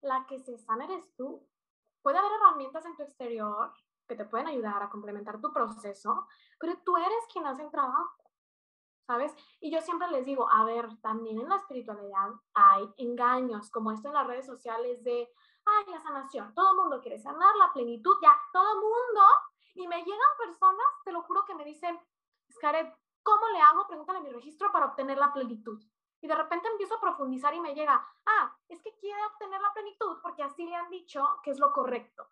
la 0.00 0.26
que 0.26 0.40
se 0.40 0.58
sana 0.58 0.86
eres 0.86 1.14
tú. 1.14 1.46
Puede 2.02 2.18
haber 2.18 2.32
herramientas 2.32 2.84
en 2.84 2.96
tu 2.96 3.04
exterior 3.04 3.72
que 4.06 4.16
te 4.16 4.24
pueden 4.24 4.46
ayudar 4.48 4.82
a 4.82 4.90
complementar 4.90 5.40
tu 5.40 5.52
proceso, 5.52 6.26
pero 6.58 6.76
tú 6.84 6.96
eres 6.96 7.24
quien 7.32 7.46
hace 7.46 7.62
el 7.62 7.70
trabajo. 7.70 8.24
¿sabes? 9.06 9.34
Y 9.60 9.70
yo 9.70 9.80
siempre 9.80 10.08
les 10.10 10.24
digo, 10.24 10.48
a 10.50 10.64
ver, 10.64 10.88
también 11.02 11.40
en 11.40 11.48
la 11.48 11.56
espiritualidad 11.56 12.30
hay 12.54 12.88
engaños, 12.96 13.70
como 13.70 13.92
esto 13.92 14.08
en 14.08 14.14
las 14.14 14.26
redes 14.26 14.46
sociales 14.46 15.02
de, 15.04 15.28
ay, 15.66 15.84
la 15.88 16.00
sanación, 16.00 16.54
todo 16.54 16.70
el 16.70 16.76
mundo 16.78 17.00
quiere 17.00 17.18
sanar, 17.18 17.54
la 17.56 17.72
plenitud, 17.72 18.16
ya, 18.22 18.34
todo 18.52 18.72
el 18.72 18.78
mundo. 18.78 19.22
Y 19.74 19.86
me 19.88 19.98
llegan 19.98 20.38
personas, 20.38 20.86
te 21.04 21.12
lo 21.12 21.22
juro, 21.22 21.44
que 21.44 21.54
me 21.54 21.64
dicen, 21.64 21.98
Scaret, 22.50 22.94
¿cómo 23.22 23.48
le 23.48 23.60
hago? 23.60 23.86
Pregúntale 23.86 24.20
mi 24.20 24.30
registro 24.30 24.70
para 24.72 24.86
obtener 24.86 25.18
la 25.18 25.32
plenitud. 25.32 25.82
Y 26.20 26.26
de 26.26 26.34
repente 26.34 26.68
empiezo 26.68 26.94
a 26.94 27.00
profundizar 27.00 27.52
y 27.54 27.60
me 27.60 27.74
llega, 27.74 28.06
ah, 28.26 28.56
es 28.68 28.80
que 28.80 28.94
quiere 28.96 29.20
obtener 29.26 29.60
la 29.60 29.72
plenitud 29.74 30.18
porque 30.22 30.42
así 30.42 30.64
le 30.64 30.74
han 30.74 30.88
dicho 30.88 31.22
que 31.42 31.50
es 31.50 31.58
lo 31.58 31.70
correcto, 31.72 32.26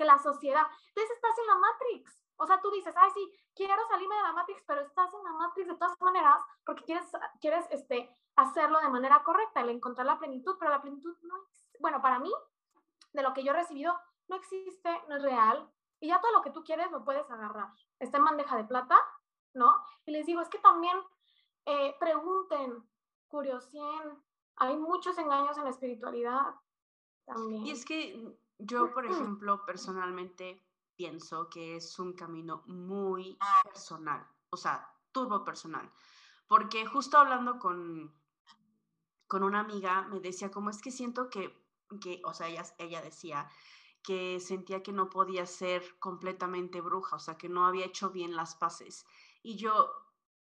que 0.00 0.06
la 0.06 0.18
sociedad. 0.18 0.66
Entonces 0.88 1.14
estás 1.14 1.38
en 1.38 1.46
la 1.46 1.56
Matrix. 1.56 2.24
O 2.36 2.46
sea, 2.46 2.58
tú 2.62 2.70
dices, 2.70 2.94
ay, 2.96 3.10
sí, 3.12 3.30
quiero 3.54 3.86
salirme 3.86 4.16
de 4.16 4.22
la 4.22 4.32
Matrix, 4.32 4.64
pero 4.66 4.80
estás 4.80 5.12
en 5.12 5.22
la 5.22 5.32
Matrix 5.32 5.68
de 5.68 5.74
todas 5.74 6.00
maneras 6.00 6.38
porque 6.64 6.84
quieres, 6.84 7.04
quieres 7.38 7.66
este, 7.70 8.08
hacerlo 8.34 8.80
de 8.80 8.88
manera 8.88 9.22
correcta, 9.22 9.60
el 9.60 9.68
encontrar 9.68 10.06
la 10.06 10.18
plenitud, 10.18 10.56
pero 10.58 10.70
la 10.70 10.80
plenitud 10.80 11.14
no 11.20 11.36
existe. 11.42 11.76
Bueno, 11.80 12.00
para 12.00 12.18
mí, 12.18 12.32
de 13.12 13.22
lo 13.22 13.34
que 13.34 13.44
yo 13.44 13.50
he 13.50 13.54
recibido, 13.54 13.94
no 14.28 14.36
existe, 14.36 14.90
no 15.08 15.16
es 15.16 15.22
real, 15.22 15.70
y 16.00 16.08
ya 16.08 16.18
todo 16.22 16.32
lo 16.32 16.40
que 16.40 16.50
tú 16.50 16.64
quieres 16.64 16.90
lo 16.90 17.04
puedes 17.04 17.30
agarrar. 17.30 17.68
Está 17.98 18.16
en 18.16 18.24
bandeja 18.24 18.56
de 18.56 18.64
plata, 18.64 18.96
¿no? 19.52 19.84
Y 20.06 20.12
les 20.12 20.24
digo, 20.24 20.40
es 20.40 20.48
que 20.48 20.60
también 20.60 20.96
eh, 21.66 21.94
pregunten, 22.00 22.88
curiosien, 23.28 24.24
hay 24.56 24.78
muchos 24.78 25.18
engaños 25.18 25.58
en 25.58 25.64
la 25.64 25.70
espiritualidad 25.70 26.54
Y 27.64 27.70
es 27.70 27.84
que 27.84 28.38
yo, 28.58 28.92
por 28.92 29.06
ejemplo, 29.06 29.64
personalmente 29.64 30.60
pienso 30.96 31.48
que 31.48 31.76
es 31.76 31.98
un 31.98 32.12
camino 32.12 32.62
muy 32.66 33.38
personal, 33.64 34.26
o 34.50 34.56
sea, 34.56 34.92
turbo 35.12 35.44
personal. 35.44 35.90
Porque 36.46 36.84
justo 36.84 37.16
hablando 37.16 37.58
con, 37.58 38.12
con 39.26 39.42
una 39.44 39.60
amiga, 39.60 40.02
me 40.08 40.20
decía, 40.20 40.50
como 40.50 40.70
es 40.70 40.82
que 40.82 40.90
siento 40.90 41.30
que, 41.30 41.56
que 42.00 42.20
o 42.24 42.34
sea, 42.34 42.48
ella, 42.48 42.64
ella 42.78 43.00
decía 43.00 43.48
que 44.02 44.40
sentía 44.40 44.82
que 44.82 44.92
no 44.92 45.10
podía 45.10 45.46
ser 45.46 45.98
completamente 45.98 46.80
bruja, 46.80 47.16
o 47.16 47.20
sea, 47.20 47.36
que 47.36 47.48
no 47.48 47.66
había 47.66 47.86
hecho 47.86 48.10
bien 48.10 48.34
las 48.34 48.54
paces. 48.56 49.06
Y 49.42 49.56
yo, 49.56 49.90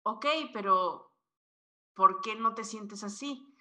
ok, 0.04 0.26
pero 0.54 1.16
¿por 1.94 2.22
qué 2.22 2.36
no 2.36 2.54
te 2.56 2.64
sientes 2.64 3.04
así? 3.04 3.53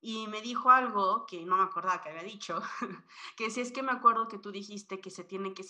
Y 0.00 0.26
me 0.28 0.42
dijo 0.42 0.70
algo 0.70 1.26
que 1.26 1.44
no 1.44 1.56
me 1.56 1.64
acordaba 1.64 2.02
que 2.02 2.10
había 2.10 2.22
dicho, 2.22 2.60
que 3.36 3.50
si 3.50 3.60
es 3.60 3.72
que 3.72 3.82
me 3.82 3.92
acuerdo 3.92 4.28
que 4.28 4.38
tú 4.38 4.52
dijiste 4.52 5.00
que 5.00 5.10
se 5.10 5.24
tiene 5.24 5.54
que, 5.54 5.64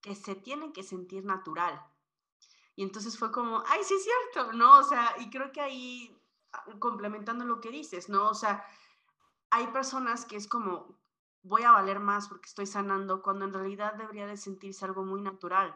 que 0.00 0.14
se 0.14 0.34
tiene 0.34 0.72
que 0.72 0.82
sentir 0.82 1.24
natural. 1.24 1.82
Y 2.76 2.82
entonces 2.82 3.18
fue 3.18 3.32
como, 3.32 3.62
ay, 3.66 3.80
sí 3.82 3.94
es 3.94 4.04
cierto, 4.04 4.52
¿no? 4.52 4.78
O 4.78 4.84
sea, 4.84 5.16
y 5.18 5.30
creo 5.30 5.50
que 5.50 5.60
ahí, 5.60 6.16
ah, 6.52 6.64
complementando 6.78 7.44
lo 7.44 7.60
que 7.60 7.70
dices, 7.70 8.08
¿no? 8.08 8.28
O 8.28 8.34
sea, 8.34 8.64
hay 9.50 9.66
personas 9.68 10.24
que 10.24 10.36
es 10.36 10.46
como, 10.46 10.96
voy 11.42 11.62
a 11.62 11.72
valer 11.72 11.98
más 11.98 12.28
porque 12.28 12.46
estoy 12.46 12.66
sanando, 12.66 13.22
cuando 13.22 13.44
en 13.44 13.52
realidad 13.52 13.94
debería 13.94 14.26
de 14.26 14.36
sentirse 14.36 14.84
algo 14.84 15.04
muy 15.04 15.20
natural, 15.20 15.74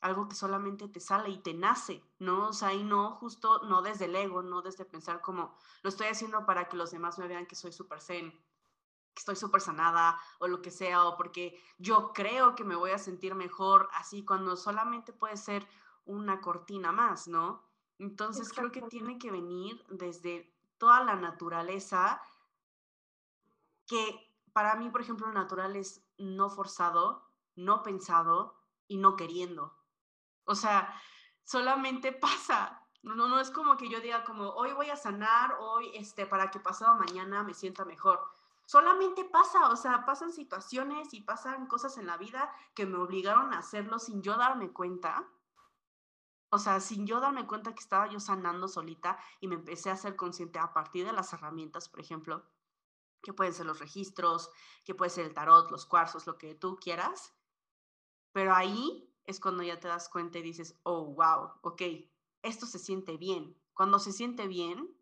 algo 0.00 0.28
que 0.28 0.34
solamente 0.34 0.88
te 0.88 1.00
sale 1.00 1.28
y 1.28 1.38
te 1.38 1.54
nace, 1.54 2.02
¿no? 2.18 2.48
O 2.48 2.52
sea, 2.52 2.72
y 2.72 2.82
no 2.82 3.12
justo, 3.12 3.62
no 3.64 3.82
desde 3.82 4.06
el 4.06 4.16
ego, 4.16 4.42
no 4.42 4.62
desde 4.62 4.84
pensar 4.84 5.20
como, 5.20 5.54
lo 5.82 5.90
estoy 5.90 6.06
haciendo 6.06 6.46
para 6.46 6.68
que 6.68 6.76
los 6.76 6.90
demás 6.90 7.18
me 7.18 7.28
vean 7.28 7.46
que 7.46 7.54
soy 7.54 7.72
súper 7.72 8.00
zen, 8.00 8.30
que 8.30 9.18
estoy 9.18 9.36
súper 9.36 9.60
sanada 9.60 10.18
o 10.38 10.48
lo 10.48 10.62
que 10.62 10.70
sea, 10.70 11.06
o 11.06 11.16
porque 11.16 11.60
yo 11.78 12.12
creo 12.12 12.54
que 12.54 12.64
me 12.64 12.76
voy 12.76 12.92
a 12.92 12.98
sentir 12.98 13.34
mejor 13.34 13.88
así, 13.92 14.24
cuando 14.24 14.56
solamente 14.56 15.12
puede 15.12 15.36
ser 15.36 15.66
una 16.06 16.40
cortina 16.40 16.92
más, 16.92 17.28
¿no? 17.28 17.62
Entonces 17.98 18.52
creo 18.52 18.72
que 18.72 18.82
tiene 18.82 19.18
que 19.18 19.30
venir 19.30 19.84
desde 19.90 20.50
toda 20.78 21.04
la 21.04 21.16
naturaleza, 21.16 22.22
que 23.86 24.34
para 24.54 24.76
mí, 24.76 24.88
por 24.88 25.02
ejemplo, 25.02 25.30
natural 25.30 25.76
es 25.76 26.02
no 26.16 26.48
forzado, 26.48 27.28
no 27.54 27.82
pensado 27.82 28.56
y 28.88 28.96
no 28.96 29.16
queriendo. 29.16 29.79
O 30.50 30.54
sea, 30.54 30.92
solamente 31.44 32.12
pasa. 32.26 32.76
No, 33.02 33.14
no 33.14 33.40
es 33.40 33.50
como 33.50 33.76
que 33.76 33.88
yo 33.88 34.00
diga 34.00 34.24
como 34.24 34.50
hoy 34.50 34.72
voy 34.72 34.90
a 34.90 34.96
sanar, 34.96 35.56
hoy 35.58 35.90
este, 35.94 36.26
para 36.26 36.50
que 36.50 36.60
pasado 36.60 36.94
mañana 36.96 37.42
me 37.42 37.54
sienta 37.54 37.84
mejor 37.86 38.20
solamente 38.70 39.24
pasa, 39.24 39.68
o 39.70 39.74
sea, 39.74 40.04
pasan 40.06 40.32
situaciones 40.32 41.12
y 41.12 41.22
pasan 41.22 41.66
cosas 41.66 41.98
en 41.98 42.06
la 42.06 42.16
vida 42.16 42.54
que 42.72 42.86
me 42.86 42.98
obligaron 42.98 43.52
a 43.52 43.58
hacerlo 43.58 43.98
sin 43.98 44.22
yo 44.22 44.36
darme 44.36 44.70
cuenta. 44.70 45.28
O 46.50 46.58
sea, 46.60 46.78
sin 46.78 47.04
yo 47.04 47.18
darme 47.18 47.48
cuenta 47.48 47.74
que 47.74 47.80
estaba 47.80 48.08
yo 48.08 48.20
sanando 48.20 48.68
solita 48.68 49.18
y 49.40 49.48
me 49.48 49.56
empecé 49.56 49.90
a 49.90 49.96
ser 49.96 50.14
consciente 50.14 50.60
a 50.60 50.72
partir 50.72 51.04
de 51.04 51.12
las 51.12 51.32
herramientas, 51.32 51.88
por 51.88 51.98
ejemplo, 51.98 52.46
que 53.20 53.32
pueden 53.32 53.54
ser 53.54 53.66
los 53.66 53.80
registros, 53.80 54.52
que 54.84 54.94
puede 54.94 55.10
ser 55.10 55.26
el 55.26 55.34
tarot, 55.34 55.68
los 55.72 55.84
cuarzos, 55.84 56.28
lo 56.28 56.38
que 56.38 56.54
tú 56.54 56.76
quieras. 56.76 57.34
Pero 58.30 58.54
ahí 58.54 59.09
es 59.30 59.40
cuando 59.40 59.62
ya 59.62 59.78
te 59.80 59.88
das 59.88 60.08
cuenta 60.08 60.38
y 60.38 60.42
dices, 60.42 60.78
oh, 60.82 61.06
wow, 61.06 61.52
ok, 61.62 61.82
esto 62.42 62.66
se 62.66 62.78
siente 62.78 63.16
bien. 63.16 63.56
Cuando 63.72 63.98
se 63.98 64.12
siente 64.12 64.46
bien, 64.46 64.94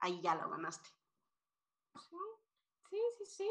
ahí 0.00 0.20
ya 0.20 0.34
lo 0.34 0.48
ganaste. 0.50 0.88
Sí, 2.90 3.00
sí, 3.18 3.26
sí, 3.26 3.48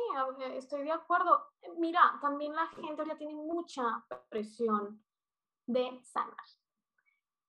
estoy 0.54 0.84
de 0.84 0.92
acuerdo. 0.92 1.52
Mira, 1.78 2.20
también 2.22 2.56
la 2.56 2.68
gente 2.68 3.04
ya 3.06 3.18
tiene 3.18 3.36
mucha 3.36 4.06
presión 4.30 5.04
de 5.66 6.00
sanar. 6.04 6.36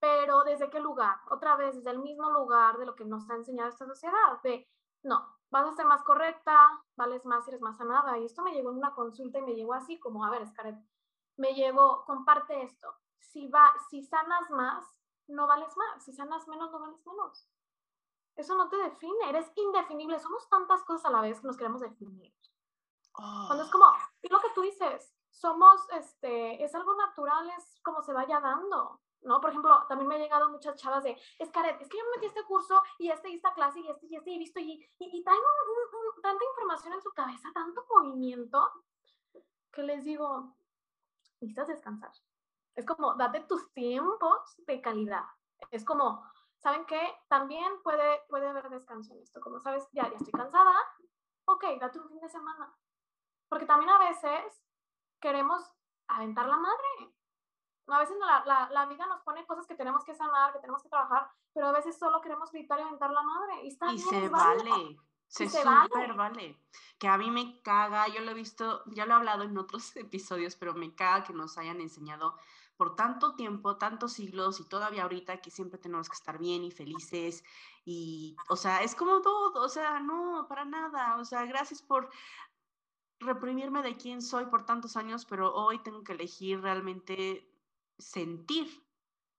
Pero 0.00 0.42
¿desde 0.42 0.70
qué 0.70 0.80
lugar? 0.80 1.16
Otra 1.30 1.54
vez, 1.56 1.76
desde 1.76 1.90
el 1.90 2.00
mismo 2.00 2.30
lugar 2.30 2.78
de 2.78 2.86
lo 2.86 2.96
que 2.96 3.04
nos 3.04 3.28
ha 3.30 3.34
enseñado 3.34 3.68
esta 3.68 3.86
sociedad, 3.86 4.40
de, 4.42 4.68
no, 5.02 5.38
vas 5.50 5.66
a 5.66 5.76
ser 5.76 5.86
más 5.86 6.02
correcta, 6.02 6.82
vales 6.96 7.24
más 7.24 7.46
eres 7.46 7.60
más 7.60 7.76
sanada. 7.76 8.18
Y 8.18 8.24
esto 8.24 8.42
me 8.42 8.52
llegó 8.52 8.70
en 8.70 8.78
una 8.78 8.94
consulta 8.94 9.38
y 9.38 9.42
me 9.42 9.54
llegó 9.54 9.74
así 9.74 10.00
como, 10.00 10.24
a 10.24 10.30
ver, 10.30 10.46
Scarlett, 10.46 10.82
me 11.42 11.54
llegó, 11.54 12.04
comparte 12.04 12.62
esto. 12.62 12.94
Si, 13.18 13.48
va, 13.48 13.74
si 13.90 14.02
sanas 14.04 14.48
más, 14.50 14.84
no 15.26 15.48
vales 15.48 15.76
más. 15.76 16.04
Si 16.04 16.12
sanas 16.12 16.46
menos, 16.46 16.70
no 16.70 16.78
vales 16.78 17.04
menos. 17.04 17.48
Eso 18.36 18.54
no 18.54 18.68
te 18.68 18.76
define, 18.76 19.28
eres 19.28 19.50
indefinible. 19.56 20.20
Somos 20.20 20.48
tantas 20.48 20.84
cosas 20.84 21.06
a 21.06 21.10
la 21.10 21.20
vez 21.20 21.40
que 21.40 21.48
nos 21.48 21.56
queremos 21.56 21.80
definir. 21.80 22.32
Cuando 23.12 23.64
es 23.64 23.68
ah. 23.68 23.72
como, 23.72 23.86
y 24.22 24.28
lo 24.28 24.38
que 24.40 24.50
tú 24.54 24.62
dices, 24.62 25.12
somos, 25.30 25.84
este, 25.90 26.62
es 26.62 26.74
algo 26.74 26.94
natural, 26.94 27.50
es 27.58 27.80
como 27.82 28.02
se 28.02 28.12
vaya 28.12 28.40
dando, 28.40 29.00
¿no? 29.22 29.40
Por 29.40 29.50
ejemplo, 29.50 29.84
también 29.88 30.08
me 30.08 30.14
han 30.14 30.22
llegado 30.22 30.48
muchas 30.48 30.80
chavas 30.80 31.02
de, 31.02 31.20
es 31.38 31.50
Caret, 31.50 31.78
es 31.80 31.88
que 31.88 31.98
yo 31.98 32.04
me 32.04 32.10
metí 32.12 32.26
a 32.26 32.28
este 32.28 32.44
curso 32.44 32.80
y 32.98 33.10
este 33.10 33.28
y 33.28 33.34
esta 33.34 33.52
clase 33.52 33.80
y 33.80 33.88
este 33.88 34.06
y 34.06 34.16
este 34.16 34.30
y 34.30 34.34
he 34.34 34.38
visto 34.38 34.60
y, 34.60 34.72
y, 34.98 35.18
y 35.18 35.22
traen 35.24 35.40
tanta 36.22 36.42
información 36.42 36.94
en 36.94 37.02
su 37.02 37.10
cabeza, 37.10 37.50
tanto 37.52 37.84
movimiento, 37.90 38.70
que 39.72 39.82
les 39.82 40.04
digo, 40.04 40.54
necesitas 41.42 41.68
descansar. 41.68 42.12
Es 42.74 42.86
como, 42.86 43.14
date 43.14 43.40
tus 43.40 43.72
tiempos 43.72 44.54
de 44.66 44.80
calidad. 44.80 45.24
Es 45.70 45.84
como, 45.84 46.24
¿saben 46.58 46.86
qué? 46.86 47.00
También 47.28 47.82
puede, 47.82 48.20
puede 48.28 48.48
haber 48.48 48.68
descanso 48.70 49.12
en 49.14 49.20
esto. 49.22 49.40
Como 49.40 49.60
sabes, 49.60 49.86
ya, 49.92 50.08
ya 50.08 50.16
estoy 50.16 50.32
cansada, 50.32 50.72
ok, 51.44 51.64
date 51.80 51.98
un 51.98 52.08
fin 52.08 52.20
de 52.20 52.28
semana. 52.28 52.74
Porque 53.48 53.66
también 53.66 53.90
a 53.90 53.98
veces 53.98 54.64
queremos 55.20 55.62
aventar 56.08 56.46
la 56.46 56.56
madre. 56.56 57.14
A 57.88 57.98
veces 57.98 58.16
la, 58.18 58.44
la, 58.46 58.70
la, 58.70 58.86
vida 58.86 59.06
nos 59.06 59.20
pone 59.22 59.44
cosas 59.44 59.66
que 59.66 59.74
tenemos 59.74 60.04
que 60.04 60.14
sanar, 60.14 60.52
que 60.52 60.60
tenemos 60.60 60.82
que 60.82 60.88
trabajar, 60.88 61.28
pero 61.52 61.66
a 61.66 61.72
veces 61.72 61.98
solo 61.98 62.20
queremos 62.20 62.50
gritar 62.52 62.78
y 62.78 62.82
aventar 62.82 63.10
la 63.10 63.22
madre. 63.22 63.64
Y, 63.64 63.68
está 63.68 63.92
y 63.92 63.98
se 63.98 64.28
vale. 64.28 64.96
Se, 65.32 65.48
se 65.48 65.62
súper 65.62 66.12
vale. 66.12 66.58
Que 66.98 67.08
a 67.08 67.16
mí 67.16 67.30
me 67.30 67.62
caga, 67.62 68.06
yo 68.08 68.20
lo 68.20 68.32
he 68.32 68.34
visto, 68.34 68.82
ya 68.86 69.06
lo 69.06 69.12
he 69.12 69.16
hablado 69.16 69.44
en 69.44 69.56
otros 69.56 69.96
episodios, 69.96 70.56
pero 70.56 70.74
me 70.74 70.94
caga 70.94 71.24
que 71.24 71.32
nos 71.32 71.56
hayan 71.56 71.80
enseñado 71.80 72.36
por 72.76 72.96
tanto 72.96 73.34
tiempo, 73.34 73.78
tantos 73.78 74.12
siglos 74.12 74.60
y 74.60 74.68
todavía 74.68 75.04
ahorita 75.04 75.40
que 75.40 75.50
siempre 75.50 75.78
tenemos 75.78 76.08
que 76.08 76.16
estar 76.16 76.38
bien 76.38 76.64
y 76.64 76.70
felices 76.70 77.44
y, 77.84 78.36
o 78.48 78.56
sea, 78.56 78.82
es 78.82 78.94
como 78.94 79.22
todo, 79.22 79.62
o 79.62 79.68
sea, 79.68 80.00
no, 80.00 80.46
para 80.48 80.64
nada, 80.64 81.16
o 81.16 81.24
sea, 81.24 81.46
gracias 81.46 81.80
por 81.80 82.10
reprimirme 83.20 83.82
de 83.82 83.96
quién 83.96 84.20
soy 84.20 84.46
por 84.46 84.66
tantos 84.66 84.96
años, 84.96 85.24
pero 85.24 85.54
hoy 85.54 85.78
tengo 85.78 86.02
que 86.02 86.12
elegir 86.12 86.60
realmente 86.60 87.48
sentir, 87.98 88.84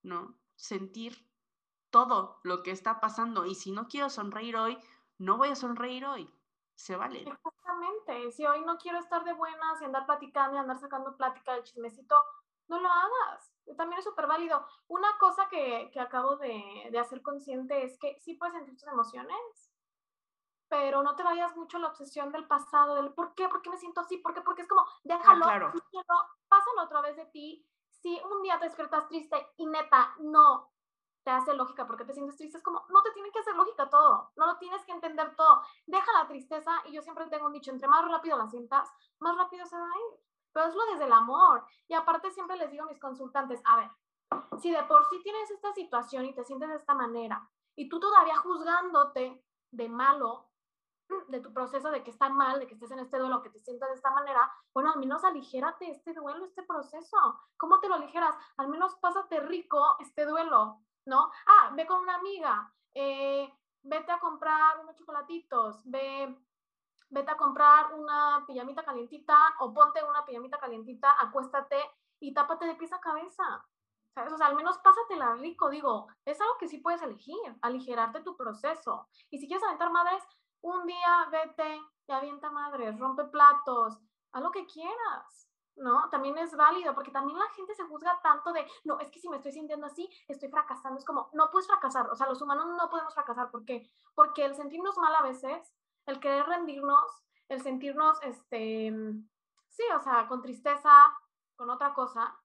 ¿no? 0.02 0.40
Sentir 0.56 1.30
todo 1.92 2.40
lo 2.44 2.64
que 2.64 2.72
está 2.72 3.00
pasando 3.00 3.46
y 3.46 3.54
si 3.56 3.72
no 3.72 3.88
quiero 3.88 4.10
sonreír 4.10 4.56
hoy, 4.56 4.78
no 5.24 5.38
voy 5.38 5.50
a 5.50 5.56
sonreír 5.56 6.06
hoy. 6.06 6.30
Se 6.76 6.96
vale. 6.96 7.22
Exactamente. 7.22 8.32
Si 8.32 8.46
hoy 8.46 8.62
no 8.66 8.78
quiero 8.78 9.00
estar 9.00 9.24
de 9.24 9.34
buenas 9.34 9.82
y 9.82 9.86
andar 9.86 10.06
platicando 10.06 10.58
y 10.58 10.60
andar 10.60 10.78
sacando 10.78 11.16
plática 11.16 11.54
del 11.54 11.64
chismecito, 11.64 12.16
no 12.68 12.80
lo 12.80 12.90
hagas. 12.90 13.54
También 13.78 14.00
es 14.00 14.06
súper 14.06 14.28
válido. 14.28 14.66
Una 14.88 15.18
cosa 15.20 15.48
que, 15.50 15.90
que 15.94 16.00
acabo 16.00 16.36
de, 16.38 16.90
de, 16.92 17.00
hacer 17.00 17.22
consciente 17.22 17.84
es 17.84 17.98
que 18.00 18.20
sí 18.20 18.36
puedes 18.36 18.56
sentir 18.56 18.76
tus 18.76 18.88
emociones, 18.88 19.72
pero 20.68 21.04
no 21.04 21.16
te 21.16 21.24
vayas 21.24 21.56
mucho 21.56 21.78
a 21.78 21.82
la 21.82 21.88
obsesión 21.88 22.32
del 22.32 22.48
pasado, 22.48 22.96
del 22.96 23.14
por 23.14 23.34
qué, 23.36 23.48
por 23.48 23.62
qué 23.62 23.70
me 23.70 23.78
siento 23.78 24.02
así, 24.02 24.18
por 24.18 24.34
qué, 24.34 24.42
porque 24.42 24.64
es 24.64 24.68
como, 24.68 24.86
déjalo, 25.04 25.46
ah, 25.46 25.50
claro. 25.50 25.74
pásalo 26.50 26.82
a 26.82 26.90
través 26.90 27.16
de 27.16 27.26
ti. 27.28 27.66
Si 27.90 28.20
un 28.30 28.42
día 28.42 28.60
te 28.60 28.66
despiertas 28.66 29.08
triste 29.08 29.38
y 29.56 29.68
neta 29.68 30.16
no 30.20 30.73
te 31.24 31.32
hace 31.32 31.54
lógica 31.54 31.88
porque 31.88 32.06
te 32.06 32.14
sientes 32.14 32.38
triste, 32.38 32.58
es 32.58 32.64
como, 32.64 32.86
no 32.90 33.02
te 33.02 33.12
tiene 33.12 33.32
que 33.32 33.40
hacer 33.40 33.56
lógica 33.56 33.90
todo, 33.90 34.32
no 34.36 34.46
lo 34.46 34.58
tienes 34.58 34.84
que 34.86 34.92
entender 34.92 35.36
todo. 35.36 35.62
Deja 35.86 36.12
la 36.20 36.28
tristeza 36.28 36.72
y 36.86 36.94
yo 36.94 37.02
siempre 37.02 37.28
tengo 37.28 37.48
un 37.48 37.54
dicho, 37.54 37.72
entre 37.72 37.88
más 37.88 38.08
rápido 38.10 38.38
la 38.38 38.48
sientas, 38.48 38.90
más 39.20 39.36
rápido 39.38 39.66
se 39.66 39.78
va 39.78 39.86
a 39.86 39.98
ir 39.98 40.24
pero 40.54 40.68
es 40.68 40.76
lo 40.76 40.86
desde 40.86 41.06
el 41.06 41.12
amor. 41.12 41.66
Y 41.88 41.96
aparte 41.96 42.32
siempre 42.32 42.56
les 42.58 42.72
digo 42.72 42.84
a 42.84 42.88
mis 42.88 43.00
consultantes, 43.00 43.62
a 43.66 43.78
ver, 43.78 43.92
si 44.60 44.72
de 44.72 44.84
por 44.84 45.04
sí 45.10 45.20
tienes 45.24 45.50
esta 45.52 45.74
situación 45.74 46.26
y 46.26 46.34
te 46.34 46.46
sientes 46.46 46.70
de 46.70 46.76
esta 46.76 46.94
manera 46.94 47.50
y 47.76 47.90
tú 47.90 48.00
todavía 48.00 48.38
juzgándote 48.38 49.44
de 49.72 49.90
malo, 49.90 50.50
de 51.28 51.40
tu 51.40 51.52
proceso, 51.54 51.90
de 51.92 52.04
que 52.04 52.12
está 52.12 52.30
mal, 52.30 52.60
de 52.60 52.68
que 52.68 52.76
estés 52.76 52.92
en 52.92 53.00
este 53.00 53.18
duelo, 53.18 53.42
que 53.42 53.50
te 53.50 53.60
sientas 53.60 53.90
de 53.90 53.96
esta 53.96 54.12
manera, 54.12 54.52
bueno, 54.74 54.92
al 54.92 55.00
menos 55.00 55.24
aligérate 55.24 55.90
este 55.90 56.14
duelo, 56.14 56.46
este 56.46 56.64
proceso. 56.64 57.18
¿Cómo 57.58 57.80
te 57.80 57.90
lo 57.90 57.96
aligeras? 57.96 58.36
Al 58.58 58.70
menos 58.70 58.96
pásate 58.96 59.40
rico 59.42 59.98
este 60.00 60.26
duelo, 60.26 60.80
¿no? 61.06 61.32
Ah, 61.46 61.72
ve 61.76 61.86
con 61.86 62.02
una 62.02 62.16
amiga, 62.16 62.74
eh, 62.94 63.52
vete 63.82 64.12
a 64.12 64.20
comprar 64.20 64.80
unos 64.80 64.96
chocolatitos, 64.96 65.82
ve, 65.86 66.36
vete 67.10 67.32
a 67.32 67.38
comprar 67.38 67.94
una 67.94 68.44
pijamita 68.48 68.84
calientita 68.84 69.38
o 69.60 69.74
ponte 69.74 70.04
una 70.04 70.26
pijamita 70.26 70.60
calientita, 70.60 71.16
acuéstate 71.20 71.78
y 72.20 72.34
tápate 72.34 72.66
de 72.66 72.76
pies 72.76 72.94
a 72.94 73.00
cabeza. 73.00 73.66
¿Sabes? 74.14 74.32
O 74.32 74.38
sea, 74.38 74.46
al 74.46 74.56
menos 74.56 74.78
pásatela 74.78 75.34
rico, 75.36 75.70
digo, 75.70 76.08
es 76.24 76.40
algo 76.40 76.58
que 76.60 76.68
sí 76.68 76.78
puedes 76.78 77.02
elegir, 77.02 77.36
aligerarte 77.64 78.22
tu 78.22 78.38
proceso. 78.38 79.08
Y 79.32 79.40
si 79.40 79.48
quieres 79.48 79.64
aventar 79.64 79.92
madres, 79.92 80.24
un 80.62 80.86
día 80.86 81.28
vete 81.32 81.82
y 82.08 82.12
avienta 82.12 82.52
madres, 82.52 83.00
rompe 83.00 83.24
platos, 83.26 84.00
haz 84.32 84.44
lo 84.44 84.52
que 84.52 84.68
quieras, 84.68 85.50
¿no? 85.76 86.10
También 86.10 86.38
es 86.38 86.56
válido, 86.56 86.94
porque 86.94 87.12
también 87.12 87.38
la 87.38 87.50
gente 87.50 87.74
se 87.76 87.84
juzga 87.84 88.20
tanto 88.22 88.52
de, 88.54 88.66
no, 88.84 89.00
es 89.00 89.10
que 89.10 89.20
si 89.20 89.30
me 89.30 89.38
estoy 89.38 89.52
sintiendo 89.52 89.86
así, 89.86 90.10
estoy 90.28 90.50
fracasando. 90.50 91.00
Es 91.00 91.06
como, 91.06 91.30
no 91.34 91.50
puedes 91.52 91.68
fracasar, 91.68 92.10
o 92.10 92.16
sea, 92.16 92.28
los 92.28 92.42
humanos 92.42 92.68
no 92.68 92.90
podemos 92.90 93.14
fracasar. 93.14 93.52
¿Por? 93.52 93.64
Porque 94.16 94.46
el 94.46 94.56
sentirnos 94.56 94.98
mal 94.98 95.16
a 95.16 95.24
veces, 95.24 95.74
el 96.06 96.20
querer 96.20 96.46
rendirnos, 96.46 97.24
el 97.50 97.62
sentirnos, 97.62 98.22
este, 98.24 98.94
sí, 99.70 99.84
o 99.96 100.02
sea, 100.02 100.28
con 100.28 100.42
tristeza, 100.42 100.92
con 101.56 101.70
otra 101.70 101.94
cosa, 101.94 102.40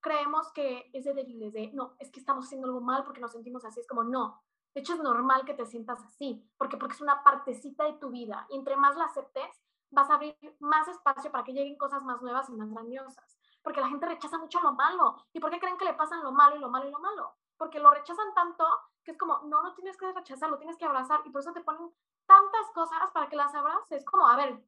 creemos 0.00 0.50
que 0.52 0.90
es 0.92 1.04
de 1.04 1.14
débiles, 1.14 1.52
de, 1.52 1.72
no, 1.72 1.94
es 1.98 2.10
que 2.10 2.20
estamos 2.20 2.46
haciendo 2.46 2.66
algo 2.66 2.80
mal 2.80 3.04
porque 3.04 3.20
nos 3.20 3.32
sentimos 3.32 3.64
así. 3.64 3.80
Es 3.80 3.86
como, 3.86 4.04
no, 4.04 4.42
de 4.74 4.80
hecho, 4.80 4.94
es 4.94 5.00
normal 5.00 5.44
que 5.44 5.54
te 5.54 5.66
sientas 5.66 6.02
así, 6.04 6.48
porque, 6.56 6.76
porque 6.76 6.94
es 6.94 7.00
una 7.00 7.22
partecita 7.22 7.84
de 7.84 7.94
tu 7.94 8.10
vida. 8.10 8.46
Y 8.50 8.56
entre 8.56 8.76
más 8.76 8.96
la 8.96 9.04
aceptes, 9.04 9.62
vas 9.90 10.10
a 10.10 10.14
abrir 10.14 10.36
más 10.60 10.88
espacio 10.88 11.30
para 11.30 11.44
que 11.44 11.52
lleguen 11.52 11.76
cosas 11.76 12.02
más 12.02 12.20
nuevas 12.22 12.48
y 12.48 12.52
más 12.52 12.70
grandiosas. 12.70 13.36
Porque 13.62 13.80
la 13.80 13.88
gente 13.88 14.06
rechaza 14.06 14.38
mucho 14.38 14.60
lo 14.60 14.72
malo. 14.72 15.26
¿Y 15.32 15.40
por 15.40 15.50
qué 15.50 15.60
creen 15.60 15.76
que 15.76 15.84
le 15.84 15.94
pasan 15.94 16.22
lo 16.22 16.32
malo 16.32 16.56
y 16.56 16.60
lo 16.60 16.70
malo 16.70 16.88
y 16.88 16.90
lo 16.90 16.98
malo? 16.98 17.34
Porque 17.56 17.78
lo 17.78 17.90
rechazan 17.90 18.32
tanto 18.34 18.64
que 19.04 19.12
es 19.12 19.18
como, 19.18 19.38
no, 19.44 19.62
no 19.62 19.74
tienes 19.74 19.96
que 19.96 20.10
rechazar, 20.12 20.50
lo 20.50 20.58
tienes 20.58 20.76
que 20.76 20.84
abrazar. 20.84 21.20
Y 21.24 21.30
por 21.30 21.40
eso 21.40 21.52
te 21.52 21.60
ponen 21.60 21.92
tantas 22.26 22.70
cosas 22.74 23.10
para 23.12 23.28
que 23.28 23.36
las 23.36 23.54
abraces. 23.54 24.04
Como, 24.04 24.26
a 24.26 24.36
ver, 24.36 24.62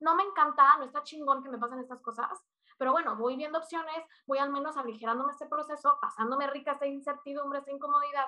no 0.00 0.14
me 0.14 0.22
encanta, 0.22 0.76
no 0.76 0.84
está 0.84 1.02
chingón 1.02 1.42
que 1.42 1.48
me 1.48 1.58
pasen 1.58 1.78
estas 1.78 2.00
cosas, 2.00 2.44
pero 2.78 2.92
bueno, 2.92 3.16
voy 3.16 3.36
viendo 3.36 3.58
opciones, 3.58 4.04
voy 4.26 4.38
al 4.38 4.50
menos 4.50 4.76
aligerándome 4.76 5.32
este 5.32 5.46
proceso, 5.46 5.98
pasándome 6.00 6.46
rica 6.48 6.72
esta 6.72 6.86
incertidumbre, 6.86 7.60
esta 7.60 7.70
incomodidad, 7.70 8.26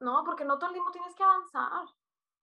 ¿no? 0.00 0.24
Porque 0.24 0.44
no 0.44 0.58
todo 0.58 0.70
el 0.70 0.74
tiempo 0.74 0.90
tienes 0.90 1.14
que 1.14 1.22
avanzar, 1.22 1.86